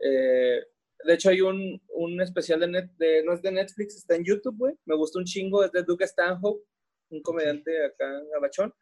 Eh, 0.00 0.60
de 1.04 1.14
hecho, 1.14 1.30
hay 1.30 1.40
un, 1.40 1.80
un 1.88 2.20
especial 2.20 2.60
de, 2.60 2.68
net, 2.68 2.90
de, 2.98 3.22
no 3.24 3.32
es 3.32 3.42
de 3.42 3.52
Netflix, 3.52 3.96
está 3.96 4.16
en 4.16 4.24
YouTube, 4.24 4.56
güey. 4.58 4.74
Me 4.84 4.94
gustó 4.96 5.18
un 5.18 5.24
chingo, 5.24 5.64
es 5.64 5.72
de 5.72 5.82
Duke 5.82 6.04
Stanhope, 6.06 6.62
un 7.10 7.22
comediante 7.22 7.84
acá, 7.84 8.06
gabachón. 8.32 8.74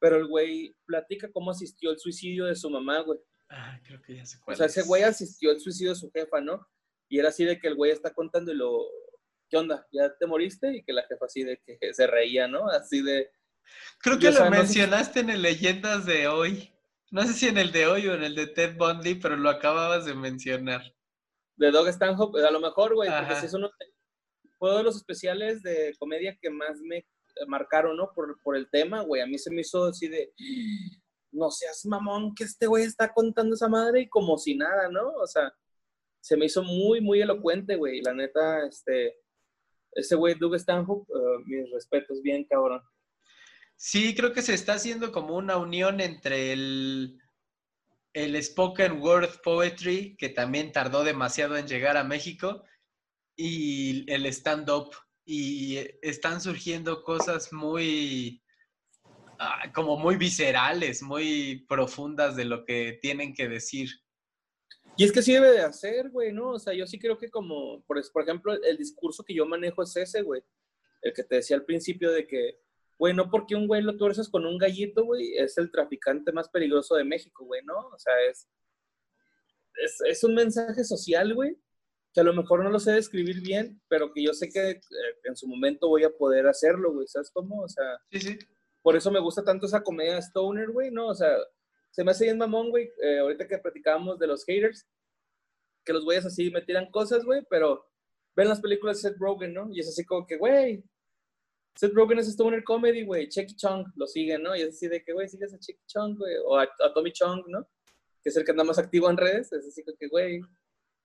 Pero 0.00 0.16
el 0.16 0.26
güey 0.26 0.74
platica 0.86 1.30
cómo 1.32 1.50
asistió 1.50 1.90
el 1.90 1.98
suicidio 1.98 2.46
de 2.46 2.56
su 2.56 2.68
mamá, 2.70 3.00
güey. 3.00 3.18
Ah, 3.50 3.78
creo 3.86 4.00
que 4.02 4.16
ya 4.16 4.26
sé 4.26 4.38
cuál 4.42 4.54
O 4.54 4.56
sea, 4.56 4.66
ese 4.66 4.80
es. 4.80 4.86
güey 4.86 5.02
asistió 5.02 5.50
al 5.50 5.60
suicidio 5.60 5.90
de 5.92 5.96
su 5.98 6.10
jefa, 6.10 6.40
¿no? 6.40 6.66
Y 7.08 7.18
era 7.18 7.28
así 7.28 7.44
de 7.44 7.58
que 7.58 7.68
el 7.68 7.74
güey 7.74 7.90
está 7.92 8.12
contando 8.12 8.50
y 8.52 8.56
lo, 8.56 8.86
¿qué 9.50 9.56
onda? 9.58 9.86
¿Ya 9.92 10.14
te 10.16 10.26
moriste? 10.26 10.74
Y 10.74 10.82
que 10.82 10.92
la 10.92 11.06
jefa 11.06 11.26
así 11.26 11.42
de 11.44 11.58
que 11.64 11.78
se 11.94 12.06
reía, 12.06 12.48
¿no? 12.48 12.68
Así 12.68 13.02
de, 13.02 13.30
Creo 13.98 14.18
que 14.18 14.30
lo 14.30 14.38
no 14.40 14.44
sé- 14.44 14.50
mencionaste 14.50 15.20
en 15.20 15.30
el 15.30 15.42
Leyendas 15.42 16.06
de 16.06 16.26
hoy. 16.28 16.70
No 17.14 17.22
sé 17.22 17.32
si 17.32 17.46
en 17.46 17.58
el 17.58 17.70
de 17.70 17.86
hoy 17.86 18.08
o 18.08 18.14
en 18.14 18.24
el 18.24 18.34
de 18.34 18.48
Ted 18.48 18.76
Bundy, 18.76 19.14
pero 19.14 19.36
lo 19.36 19.48
acababas 19.48 20.04
de 20.04 20.14
mencionar. 20.14 20.82
de 21.54 21.70
Dog 21.70 21.86
Stanhope, 21.86 22.44
a 22.44 22.50
lo 22.50 22.58
mejor, 22.58 22.92
güey, 22.92 23.08
porque 23.08 23.36
sí 23.36 23.46
es 23.46 23.54
uno, 23.54 23.70
fue 24.58 24.70
uno 24.70 24.78
de 24.78 24.82
los 24.82 24.96
especiales 24.96 25.62
de 25.62 25.94
comedia 26.00 26.36
que 26.42 26.50
más 26.50 26.80
me 26.80 27.06
marcaron, 27.46 27.96
¿no? 27.96 28.10
Por, 28.12 28.42
por 28.42 28.56
el 28.56 28.68
tema, 28.68 29.02
güey. 29.02 29.22
A 29.22 29.26
mí 29.26 29.38
se 29.38 29.52
me 29.52 29.60
hizo 29.60 29.84
así 29.84 30.08
de, 30.08 30.32
no 31.30 31.52
seas 31.52 31.86
mamón, 31.86 32.34
que 32.34 32.42
este 32.42 32.66
güey 32.66 32.82
está 32.82 33.12
contando 33.12 33.54
esa 33.54 33.68
madre 33.68 34.00
y 34.00 34.08
como 34.08 34.36
si 34.36 34.56
nada, 34.56 34.88
¿no? 34.90 35.12
O 35.12 35.26
sea, 35.28 35.54
se 36.20 36.36
me 36.36 36.46
hizo 36.46 36.64
muy, 36.64 37.00
muy 37.00 37.20
elocuente, 37.20 37.76
güey. 37.76 38.02
La 38.02 38.12
neta, 38.12 38.66
este, 38.66 39.20
ese 39.92 40.16
güey, 40.16 40.34
Doug 40.34 40.56
Stanhope, 40.56 41.12
eh, 41.12 41.44
mis 41.46 41.70
respetos, 41.70 42.20
bien 42.22 42.42
cabrón. 42.42 42.82
Sí, 43.86 44.14
creo 44.14 44.32
que 44.32 44.40
se 44.40 44.54
está 44.54 44.72
haciendo 44.72 45.12
como 45.12 45.36
una 45.36 45.58
unión 45.58 46.00
entre 46.00 46.54
el, 46.54 47.20
el 48.14 48.42
spoken 48.42 49.02
word 49.02 49.42
poetry, 49.42 50.16
que 50.16 50.30
también 50.30 50.72
tardó 50.72 51.04
demasiado 51.04 51.58
en 51.58 51.66
llegar 51.66 51.98
a 51.98 52.02
México, 52.02 52.64
y 53.36 54.10
el 54.10 54.24
stand-up. 54.24 54.90
Y 55.26 55.80
están 56.00 56.40
surgiendo 56.40 57.02
cosas 57.02 57.52
muy, 57.52 58.42
ah, 59.38 59.70
como 59.74 59.98
muy 59.98 60.16
viscerales, 60.16 61.02
muy 61.02 61.66
profundas 61.68 62.36
de 62.36 62.46
lo 62.46 62.64
que 62.64 62.98
tienen 63.02 63.34
que 63.34 63.50
decir. 63.50 63.90
Y 64.96 65.04
es 65.04 65.12
que 65.12 65.20
sí 65.20 65.34
debe 65.34 65.50
de 65.50 65.60
hacer, 65.60 66.08
güey, 66.08 66.32
¿no? 66.32 66.52
O 66.52 66.58
sea, 66.58 66.72
yo 66.72 66.86
sí 66.86 66.98
creo 66.98 67.18
que 67.18 67.28
como, 67.28 67.84
por, 67.84 67.98
ejemplo, 67.98 68.54
el 68.54 68.78
discurso 68.78 69.22
que 69.22 69.34
yo 69.34 69.44
manejo 69.44 69.82
es 69.82 69.94
ese, 69.94 70.22
güey. 70.22 70.42
El 71.02 71.12
que 71.12 71.22
te 71.22 71.34
decía 71.34 71.56
al 71.56 71.66
principio 71.66 72.10
de 72.10 72.26
que, 72.26 72.63
güey, 72.98 73.14
no 73.14 73.30
porque 73.30 73.54
un 73.56 73.66
güey 73.66 73.82
lo 73.82 73.96
tuerces 73.96 74.28
con 74.28 74.46
un 74.46 74.58
gallito, 74.58 75.04
güey, 75.04 75.36
es 75.36 75.58
el 75.58 75.70
traficante 75.70 76.32
más 76.32 76.48
peligroso 76.48 76.94
de 76.94 77.04
México, 77.04 77.44
güey, 77.44 77.62
¿no? 77.64 77.76
O 77.76 77.98
sea, 77.98 78.12
es, 78.30 78.48
es, 79.76 80.00
es 80.06 80.24
un 80.24 80.34
mensaje 80.34 80.84
social, 80.84 81.34
güey, 81.34 81.56
que 82.12 82.20
a 82.20 82.24
lo 82.24 82.32
mejor 82.32 82.62
no 82.62 82.70
lo 82.70 82.78
sé 82.78 82.92
describir 82.92 83.40
bien, 83.40 83.80
pero 83.88 84.12
que 84.12 84.22
yo 84.22 84.32
sé 84.32 84.48
que 84.48 84.70
eh, 84.70 84.82
en 85.24 85.36
su 85.36 85.48
momento 85.48 85.88
voy 85.88 86.04
a 86.04 86.16
poder 86.16 86.46
hacerlo, 86.46 86.92
güey, 86.92 87.06
¿sabes 87.08 87.30
cómo? 87.32 87.62
O 87.62 87.68
sea, 87.68 87.98
Sí, 88.12 88.20
sí. 88.20 88.38
por 88.82 88.96
eso 88.96 89.10
me 89.10 89.20
gusta 89.20 89.42
tanto 89.42 89.66
esa 89.66 89.82
comedia 89.82 90.18
Stoner, 90.18 90.70
güey, 90.70 90.90
¿no? 90.90 91.08
O 91.08 91.14
sea, 91.14 91.36
se 91.90 92.04
me 92.04 92.12
hace 92.12 92.24
bien 92.24 92.38
mamón, 92.38 92.70
güey, 92.70 92.90
eh, 93.02 93.18
ahorita 93.18 93.48
que 93.48 93.58
platicábamos 93.58 94.18
de 94.18 94.26
los 94.28 94.44
haters, 94.44 94.86
que 95.84 95.92
los 95.92 96.04
güeyes 96.04 96.24
así 96.26 96.50
me 96.50 96.62
tiran 96.62 96.90
cosas, 96.90 97.24
güey, 97.24 97.42
pero 97.50 97.84
ven 98.36 98.48
las 98.48 98.60
películas 98.60 99.02
de 99.02 99.10
Seth 99.10 99.18
Rogen, 99.18 99.52
¿no? 99.52 99.68
Y 99.72 99.80
es 99.80 99.88
así 99.88 100.04
como 100.04 100.26
que, 100.26 100.36
güey, 100.36 100.84
Seth 101.76 101.92
Rogen 101.92 102.18
es 102.18 102.28
Stoner 102.28 102.62
Comedy, 102.62 103.04
güey, 103.04 103.28
Checky 103.28 103.56
Chong 103.56 103.86
lo 103.96 104.06
sigue, 104.06 104.38
¿no? 104.38 104.54
Y 104.54 104.62
es 104.62 104.70
así 104.76 104.88
de 104.88 105.02
que, 105.02 105.12
güey, 105.12 105.28
sigues 105.28 105.52
a 105.52 105.58
Checky 105.58 105.84
Chong, 105.86 106.16
güey, 106.16 106.36
o 106.44 106.56
a, 106.56 106.62
a 106.62 106.92
Tommy 106.94 107.12
Chong, 107.12 107.44
¿no? 107.48 107.68
Que 108.22 108.30
es 108.30 108.36
el 108.36 108.44
que 108.44 108.52
anda 108.52 108.64
más 108.64 108.78
activo 108.78 109.10
en 109.10 109.16
redes, 109.16 109.52
es 109.52 109.66
así 109.66 109.82
como 109.84 109.96
que, 109.96 110.08
güey, 110.08 110.40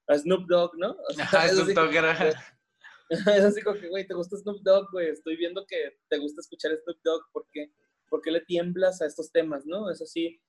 a 0.08 0.18
Snoop 0.18 0.48
Dogg, 0.48 0.78
¿no? 0.78 0.92
O 1.10 1.14
sea, 1.14 1.24
Ajá, 1.26 1.46
es 1.46 1.54
Snoop 1.54 1.70
Dogg 1.70 1.96
era- 1.96 2.44
es 3.10 3.44
así 3.44 3.62
como 3.62 3.80
que, 3.80 3.88
güey, 3.88 4.06
¿te 4.06 4.14
gusta 4.14 4.38
Snoop 4.38 4.62
Dogg, 4.62 4.92
güey? 4.92 5.10
Estoy 5.10 5.36
viendo 5.38 5.66
que 5.66 5.98
te 6.08 6.18
gusta 6.18 6.42
escuchar 6.42 6.72
Snoop 6.78 7.00
Dogg, 7.04 7.24
¿por 7.32 7.48
qué? 7.52 7.72
¿Por 8.08 8.22
qué 8.22 8.32
le 8.32 8.42
tiemblas 8.42 9.02
a 9.02 9.08
estos 9.08 9.32
temas, 9.32 9.66
no? 9.66 9.90
Es 9.90 10.02
así. 10.02 10.40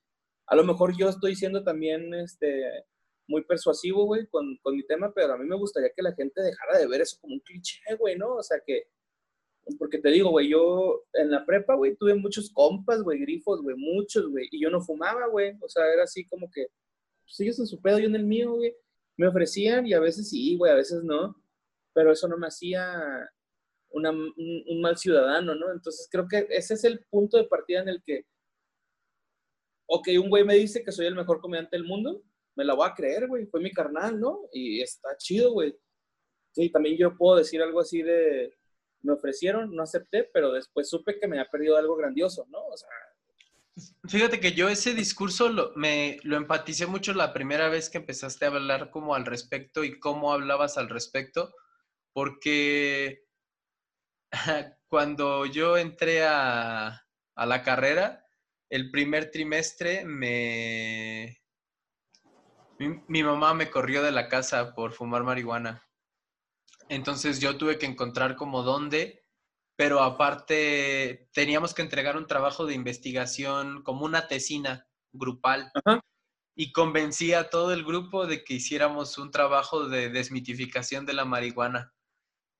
A 0.47 0.55
lo 0.57 0.65
mejor 0.65 0.95
yo 0.99 1.09
estoy 1.09 1.35
siendo 1.35 1.63
también, 1.65 2.13
este, 2.15 2.85
muy 3.27 3.45
persuasivo, 3.45 4.05
güey, 4.05 4.27
con, 4.27 4.57
con 4.63 4.77
mi 4.77 4.83
tema, 4.87 5.13
pero 5.15 5.33
a 5.35 5.39
mí 5.39 5.47
me 5.47 5.57
gustaría 5.57 5.91
que 5.95 6.03
la 6.03 6.13
gente 6.13 6.43
dejara 6.43 6.79
de 6.79 6.87
ver 6.89 7.01
eso 7.01 7.17
como 7.21 7.35
un 7.35 7.41
cliché, 7.41 7.81
güey, 7.99 8.17
¿no? 8.19 8.35
O 8.35 8.43
sea, 8.43 8.59
que, 8.67 8.89
porque 9.79 9.99
te 9.99 10.11
digo, 10.11 10.31
güey, 10.31 10.49
yo 10.49 11.05
en 11.13 11.31
la 11.31 11.45
prepa, 11.45 11.75
güey, 11.75 11.97
tuve 11.97 12.15
muchos 12.15 12.51
compas, 12.51 13.03
güey, 13.03 13.19
grifos, 13.21 13.63
güey, 13.63 13.77
muchos, 13.77 14.29
güey, 14.29 14.49
y 14.51 14.61
yo 14.61 14.71
no 14.71 14.81
fumaba, 14.81 15.27
güey, 15.29 15.55
o 15.61 15.69
sea, 15.69 15.87
era 15.93 16.05
así 16.05 16.25
como 16.27 16.51
que, 16.51 16.67
pues 17.23 17.41
ellos 17.41 17.59
en 17.61 17.67
su 17.67 17.81
pedo, 17.81 17.99
yo 17.99 18.07
en 18.07 18.17
el 18.17 18.25
mío, 18.25 18.55
güey, 18.55 18.75
me 19.17 19.29
ofrecían 19.29 19.87
y 19.87 19.93
a 19.93 20.01
veces 20.01 20.31
sí, 20.31 20.57
güey, 20.57 20.73
a 20.73 20.77
veces 20.77 21.03
no, 21.05 21.37
pero 21.93 22.13
eso 22.13 22.27
no 22.29 22.37
me 22.37 22.47
hacía 22.47 23.31
un, 23.91 24.07
un 24.07 24.81
mal 24.81 24.97
ciudadano, 24.97 25.55
¿no? 25.55 25.73
Entonces 25.73 26.09
creo 26.11 26.27
que 26.29 26.47
ese 26.51 26.75
es 26.75 26.85
el 26.85 27.05
punto 27.11 27.37
de 27.37 27.45
partida 27.45 27.81
en 27.81 27.89
el 27.89 28.03
que, 28.05 28.25
ok, 29.87 30.09
un 30.23 30.31
güey 30.31 30.45
me 30.45 30.55
dice 30.55 30.83
que 30.85 30.93
soy 30.93 31.07
el 31.07 31.15
mejor 31.15 31.41
comediante 31.41 31.77
del 31.77 31.87
mundo, 31.87 32.23
me 32.57 32.65
la 32.65 32.75
voy 32.75 32.89
a 32.89 32.95
creer, 32.95 33.27
güey, 33.27 33.47
fue 33.47 33.61
mi 33.61 33.73
carnal, 33.73 34.19
¿no? 34.19 34.49
Y 34.53 34.81
está 34.81 35.17
chido, 35.17 35.53
güey. 35.53 35.77
Sí, 36.53 36.71
también 36.71 36.97
yo 36.97 37.17
puedo 37.17 37.37
decir 37.37 37.63
algo 37.63 37.81
así 37.81 38.03
de, 38.03 38.53
me 39.03 39.13
ofrecieron, 39.13 39.75
no 39.75 39.83
acepté, 39.83 40.29
pero 40.33 40.53
después 40.53 40.89
supe 40.89 41.19
que 41.19 41.27
me 41.27 41.39
había 41.39 41.51
perdido 41.51 41.77
algo 41.77 41.97
grandioso, 41.97 42.47
¿no? 42.51 42.65
O 42.67 42.77
sea, 42.77 42.89
Fíjate 44.09 44.41
que 44.41 44.53
yo 44.53 44.69
ese 44.69 44.95
discurso 44.95 45.49
lo, 45.49 45.73
me, 45.77 46.19
lo 46.23 46.37
empaticé 46.37 46.87
mucho 46.87 47.13
la 47.15 47.33
primera 47.33 47.69
vez 47.69 47.89
que 47.89 47.99
empezaste 47.99 48.45
a 48.45 48.49
hablar 48.49 48.91
como 48.91 49.15
al 49.15 49.25
respecto 49.25 49.85
y 49.85 49.99
cómo 49.99 50.33
hablabas 50.33 50.77
al 50.79 50.89
respecto, 50.89 51.55
porque 52.13 53.25
cuando 54.89 55.47
yo 55.47 55.77
entré 55.77 56.25
a, 56.25 57.07
la 57.37 57.63
carrera, 57.63 58.27
el 58.69 58.91
primer 58.91 59.31
trimestre 59.31 60.05
me... 60.05 61.39
Mi 62.79 63.23
mamá 63.23 63.53
me 63.53 63.71
corrió 63.71 64.03
de 64.03 64.11
la 64.11 64.29
casa 64.29 64.75
por 64.75 64.95
fumar 64.95 65.23
marihuana. 65.23 65.87
Entonces 66.91 67.39
yo 67.39 67.57
tuve 67.57 67.79
que 67.79 67.87
encontrar 67.87 68.35
como 68.35 68.65
dónde, 68.65 69.25
pero 69.77 70.03
aparte 70.03 71.31
teníamos 71.33 71.73
que 71.73 71.83
entregar 71.83 72.17
un 72.17 72.27
trabajo 72.27 72.67
de 72.67 72.75
investigación 72.75 73.83
como 73.85 74.05
una 74.05 74.27
tesina 74.27 74.89
grupal. 75.13 75.71
Ajá. 75.73 76.01
Y 76.57 76.73
convencí 76.73 77.33
a 77.33 77.49
todo 77.49 77.73
el 77.73 77.85
grupo 77.85 78.27
de 78.27 78.43
que 78.43 78.55
hiciéramos 78.55 79.19
un 79.19 79.31
trabajo 79.31 79.89
de 79.89 80.11
desmitificación 80.11 81.07
de 81.07 81.13
la 81.13 81.25
marihuana. 81.25 81.95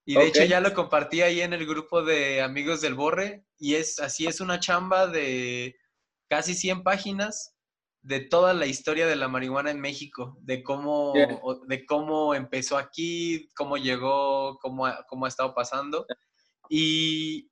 Y 0.07 0.15
de 0.15 0.29
hecho 0.29 0.45
ya 0.45 0.61
lo 0.61 0.73
compartí 0.75 1.23
ahí 1.23 1.41
en 1.41 1.53
el 1.53 1.67
grupo 1.67 2.03
de 2.03 2.41
amigos 2.41 2.81
del 2.81 2.95
Borre 2.95 3.45
y 3.59 3.75
es 3.75 3.99
así 3.99 4.27
es 4.27 4.41
una 4.41 4.59
chamba 4.59 5.07
de 5.07 5.77
casi 6.29 6.55
100 6.55 6.85
páginas 6.85 7.55
de 8.03 8.21
toda 8.21 8.55
la 8.55 8.67
historia 8.67 9.07
de 9.07 9.17
la 9.17 9.29
marihuana 9.29 9.71
en 9.71 9.81
México, 9.81 10.39
de 10.41 10.63
cómo, 10.63 11.13
de 11.67 11.87
cómo 11.87 12.35
empezó 12.35 12.79
aquí, 12.79 13.49
cómo 13.55 13.77
llegó, 13.77 14.59
cómo 14.59 14.87
ha, 14.87 15.05
cómo 15.07 15.27
ha 15.27 15.29
estado 15.29 15.55
pasando. 15.55 16.07
Y, 16.69 17.51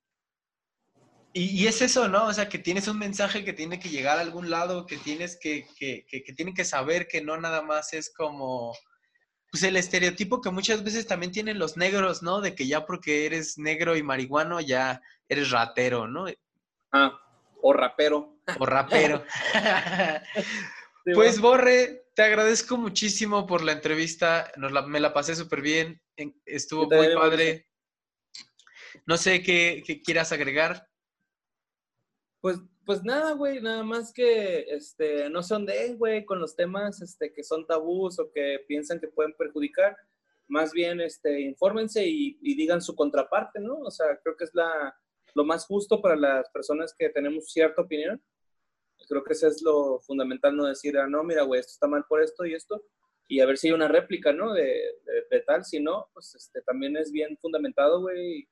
y, 1.33 1.63
y 1.63 1.67
es 1.67 1.83
eso, 1.83 2.09
¿no? 2.09 2.27
O 2.27 2.33
sea, 2.33 2.49
que 2.49 2.59
tienes 2.59 2.89
un 2.89 2.99
mensaje 2.99 3.45
que 3.45 3.53
tiene 3.53 3.79
que 3.79 3.91
llegar 3.91 4.19
a 4.19 4.23
algún 4.23 4.49
lado, 4.49 4.87
que 4.87 4.97
tienes 4.97 5.39
que, 5.39 5.67
que, 5.77 6.07
que, 6.09 6.23
que 6.23 6.33
tienen 6.33 6.55
que 6.55 6.65
saber 6.65 7.09
que 7.09 7.21
no 7.21 7.37
nada 7.37 7.61
más 7.61 7.93
es 7.93 8.13
como, 8.15 8.75
pues 9.51 9.63
el 9.63 9.77
estereotipo 9.77 10.41
que 10.41 10.51
muchas 10.51 10.83
veces 10.83 11.07
también 11.07 11.33
tienen 11.33 11.59
los 11.59 11.77
negros, 11.77 12.23
¿no? 12.23 12.41
De 12.41 12.55
que 12.55 12.67
ya 12.67 12.87
porque 12.87 13.27
eres 13.27 13.59
negro 13.59 13.97
y 13.97 14.03
marihuano 14.03 14.61
ya 14.61 15.03
eres 15.29 15.51
ratero, 15.51 16.09
¿no? 16.09 16.27
ah, 16.93 17.21
o 17.61 17.73
rapero. 17.73 18.38
O 18.59 18.67
rapero. 18.67 19.25
Pues. 21.15 21.41
Borre, 21.41 22.05
te 22.15 22.21
agradezco 22.23 22.77
muchísimo 22.77 23.47
por 23.47 23.63
la 23.63 23.73
entrevista. 23.73 24.53
Nos 24.59 24.73
la- 24.73 24.87
me 24.87 25.01
la 25.01 25.15
pasé 25.15 25.35
súper 25.35 25.63
bien. 25.63 26.03
en- 26.17 26.39
Estuvo 26.45 26.87
muy 26.87 27.15
padre. 27.15 27.67
No 29.07 29.17
sé 29.17 29.43
qué, 29.43 29.83
qué 29.87 30.03
quieras 30.03 30.33
agregar. 30.33 30.87
Pues, 32.43 32.59
pues 32.85 33.03
nada, 33.05 33.33
güey, 33.33 33.63
nada 33.63 33.83
más 33.85 34.13
que 34.13 34.67
este, 34.69 35.31
no 35.31 35.43
se 35.43 35.55
ondeen, 35.55 35.97
güey, 35.97 36.27
con 36.27 36.41
los 36.41 36.55
temas 36.55 37.01
este, 37.01 37.33
que 37.33 37.43
son 37.43 37.67
tabús 37.67 38.19
o 38.19 38.31
que 38.31 38.65
piensan 38.69 39.01
que 39.01 39.09
pueden 39.09 39.33
perjudicar. 39.33 39.97
Más 40.47 40.73
bien, 40.73 41.01
este, 41.01 41.41
infórmense 41.41 42.07
y, 42.07 42.39
y 42.43 42.55
digan 42.55 42.83
su 42.83 42.95
contraparte, 42.95 43.61
¿no? 43.61 43.79
O 43.79 43.91
sea, 43.91 44.19
creo 44.23 44.37
que 44.37 44.45
es 44.45 44.51
la, 44.53 44.95
lo 45.35 45.45
más 45.45 45.65
justo 45.65 46.03
para 46.03 46.17
las 46.17 46.51
personas 46.51 46.95
que 46.99 47.09
tenemos 47.09 47.51
cierta 47.51 47.81
opinión. 47.81 48.23
Creo 49.09 49.25
que 49.25 49.33
eso 49.33 49.47
es 49.49 49.63
lo 49.63 50.01
fundamental, 50.01 50.57
no 50.57 50.67
decir, 50.67 50.99
ah, 50.99 51.07
no, 51.09 51.25
mira, 51.25 51.43
güey, 51.43 51.61
esto 51.61 51.73
está 51.73 51.87
mal 51.87 52.05
por 52.09 52.23
esto 52.23 52.45
y 52.47 52.55
esto, 52.55 52.83
y 53.27 53.41
a 53.41 53.47
ver 53.47 53.59
si 53.59 53.69
hay 53.69 53.73
una 53.75 53.89
réplica, 53.89 54.33
¿no? 54.33 54.53
De, 54.53 54.63
de- 55.31 55.41
tal, 55.47 55.65
si 55.65 55.81
no, 55.81 56.09
pues 56.13 56.35
este, 56.35 56.61
también 56.63 56.97
es 56.97 57.11
bien 57.13 57.37
fundamentado, 57.39 58.01
güey, 58.01 58.49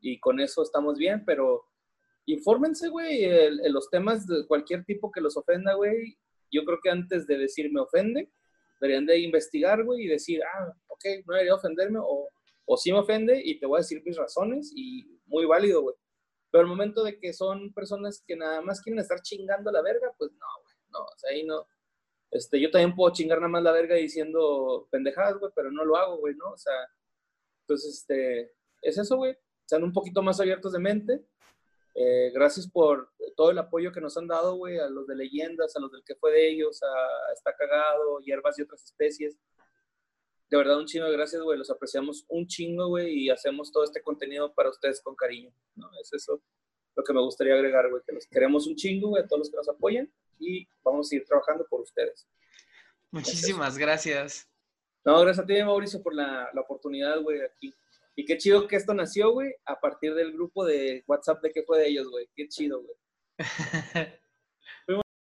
y 0.00 0.18
con 0.20 0.40
eso 0.40 0.62
estamos 0.62 0.98
bien, 0.98 1.24
pero 1.24 1.64
infórmense, 2.26 2.88
güey, 2.88 3.24
el- 3.24 3.60
los 3.72 3.90
temas 3.90 4.26
de 4.26 4.46
cualquier 4.46 4.84
tipo 4.84 5.10
que 5.12 5.20
los 5.20 5.36
ofenda, 5.36 5.74
güey. 5.74 6.16
Yo 6.50 6.64
creo 6.64 6.78
que 6.82 6.90
antes 6.90 7.26
de 7.26 7.38
decir 7.38 7.70
me 7.72 7.80
ofende, 7.80 8.30
Deberían 8.80 9.06
de 9.06 9.18
investigar, 9.20 9.82
güey, 9.84 10.04
y 10.04 10.08
decir, 10.08 10.42
ah, 10.42 10.70
ok, 10.88 11.04
no 11.26 11.34
debería 11.34 11.54
ofenderme, 11.54 12.00
o, 12.02 12.28
o 12.66 12.76
sí 12.76 12.92
me 12.92 12.98
ofende 12.98 13.40
y 13.42 13.58
te 13.58 13.64
voy 13.66 13.76
a 13.78 13.80
decir 13.80 14.02
mis 14.04 14.16
razones, 14.16 14.72
y 14.74 15.04
muy 15.26 15.46
válido, 15.46 15.80
güey. 15.82 15.94
Pero 16.54 16.62
al 16.62 16.68
momento 16.68 17.02
de 17.02 17.18
que 17.18 17.32
son 17.32 17.72
personas 17.72 18.22
que 18.24 18.36
nada 18.36 18.62
más 18.62 18.80
quieren 18.80 19.00
estar 19.00 19.20
chingando 19.22 19.72
la 19.72 19.82
verga, 19.82 20.14
pues 20.16 20.30
no, 20.34 20.46
güey, 20.62 20.76
no, 20.92 21.00
o 21.00 21.18
sea, 21.18 21.30
ahí 21.32 21.42
no. 21.42 21.66
Este, 22.30 22.60
yo 22.60 22.70
también 22.70 22.94
puedo 22.94 23.12
chingar 23.12 23.38
nada 23.38 23.48
más 23.48 23.64
la 23.64 23.72
verga 23.72 23.96
diciendo 23.96 24.86
pendejadas, 24.88 25.36
güey, 25.40 25.50
pero 25.52 25.72
no 25.72 25.84
lo 25.84 25.96
hago, 25.96 26.18
güey, 26.18 26.36
¿no? 26.36 26.52
O 26.52 26.56
sea, 26.56 26.72
entonces, 27.62 27.98
este, 27.98 28.52
es 28.82 28.96
eso, 28.96 29.16
güey. 29.16 29.36
Sean 29.64 29.82
un 29.82 29.92
poquito 29.92 30.22
más 30.22 30.38
abiertos 30.38 30.72
de 30.72 30.78
mente. 30.78 31.26
Eh, 31.92 32.30
gracias 32.32 32.70
por 32.70 33.10
todo 33.34 33.50
el 33.50 33.58
apoyo 33.58 33.90
que 33.90 34.00
nos 34.00 34.16
han 34.16 34.28
dado, 34.28 34.54
güey, 34.54 34.78
a 34.78 34.88
los 34.88 35.08
de 35.08 35.16
leyendas, 35.16 35.74
a 35.74 35.80
los 35.80 35.90
del 35.90 36.04
que 36.04 36.14
fue 36.14 36.30
de 36.30 36.50
ellos, 36.50 36.80
a 36.84 37.32
Está 37.32 37.52
Cagado, 37.56 38.20
Hierbas 38.20 38.56
y 38.60 38.62
otras 38.62 38.84
especies. 38.84 39.36
De 40.54 40.58
verdad, 40.58 40.78
un 40.78 40.86
chingo 40.86 41.06
de 41.06 41.12
gracias, 41.16 41.42
güey. 41.42 41.58
Los 41.58 41.68
apreciamos 41.68 42.24
un 42.28 42.46
chingo, 42.46 42.86
güey, 42.86 43.12
y 43.12 43.28
hacemos 43.28 43.72
todo 43.72 43.82
este 43.82 44.00
contenido 44.00 44.54
para 44.54 44.70
ustedes 44.70 45.00
con 45.02 45.16
cariño. 45.16 45.52
¿no? 45.74 45.90
Es 46.00 46.12
eso 46.12 46.40
lo 46.94 47.02
que 47.02 47.12
me 47.12 47.20
gustaría 47.20 47.54
agregar, 47.54 47.90
güey, 47.90 48.00
que 48.06 48.12
los 48.12 48.24
queremos 48.28 48.68
un 48.68 48.76
chingo, 48.76 49.08
güey, 49.08 49.24
a 49.24 49.26
todos 49.26 49.40
los 49.40 49.50
que 49.50 49.56
nos 49.56 49.68
apoyan 49.68 50.08
y 50.38 50.64
vamos 50.84 51.10
a 51.10 51.16
ir 51.16 51.24
trabajando 51.24 51.66
por 51.68 51.80
ustedes. 51.80 52.28
Muchísimas 53.10 53.76
gracias. 53.76 54.48
No, 55.04 55.20
gracias 55.22 55.42
a 55.42 55.46
ti, 55.48 55.60
Mauricio, 55.60 56.00
por 56.00 56.14
la, 56.14 56.48
la 56.54 56.60
oportunidad, 56.60 57.20
güey, 57.20 57.40
aquí. 57.40 57.74
Y 58.14 58.24
qué 58.24 58.38
chido 58.38 58.68
que 58.68 58.76
esto 58.76 58.94
nació, 58.94 59.32
güey, 59.32 59.56
a 59.64 59.80
partir 59.80 60.14
del 60.14 60.34
grupo 60.34 60.64
de 60.64 61.02
WhatsApp 61.08 61.42
de 61.42 61.50
que 61.50 61.64
fue 61.64 61.80
de 61.80 61.88
ellos, 61.88 62.08
güey. 62.08 62.28
Qué 62.36 62.46
chido, 62.46 62.80
güey. 62.80 62.96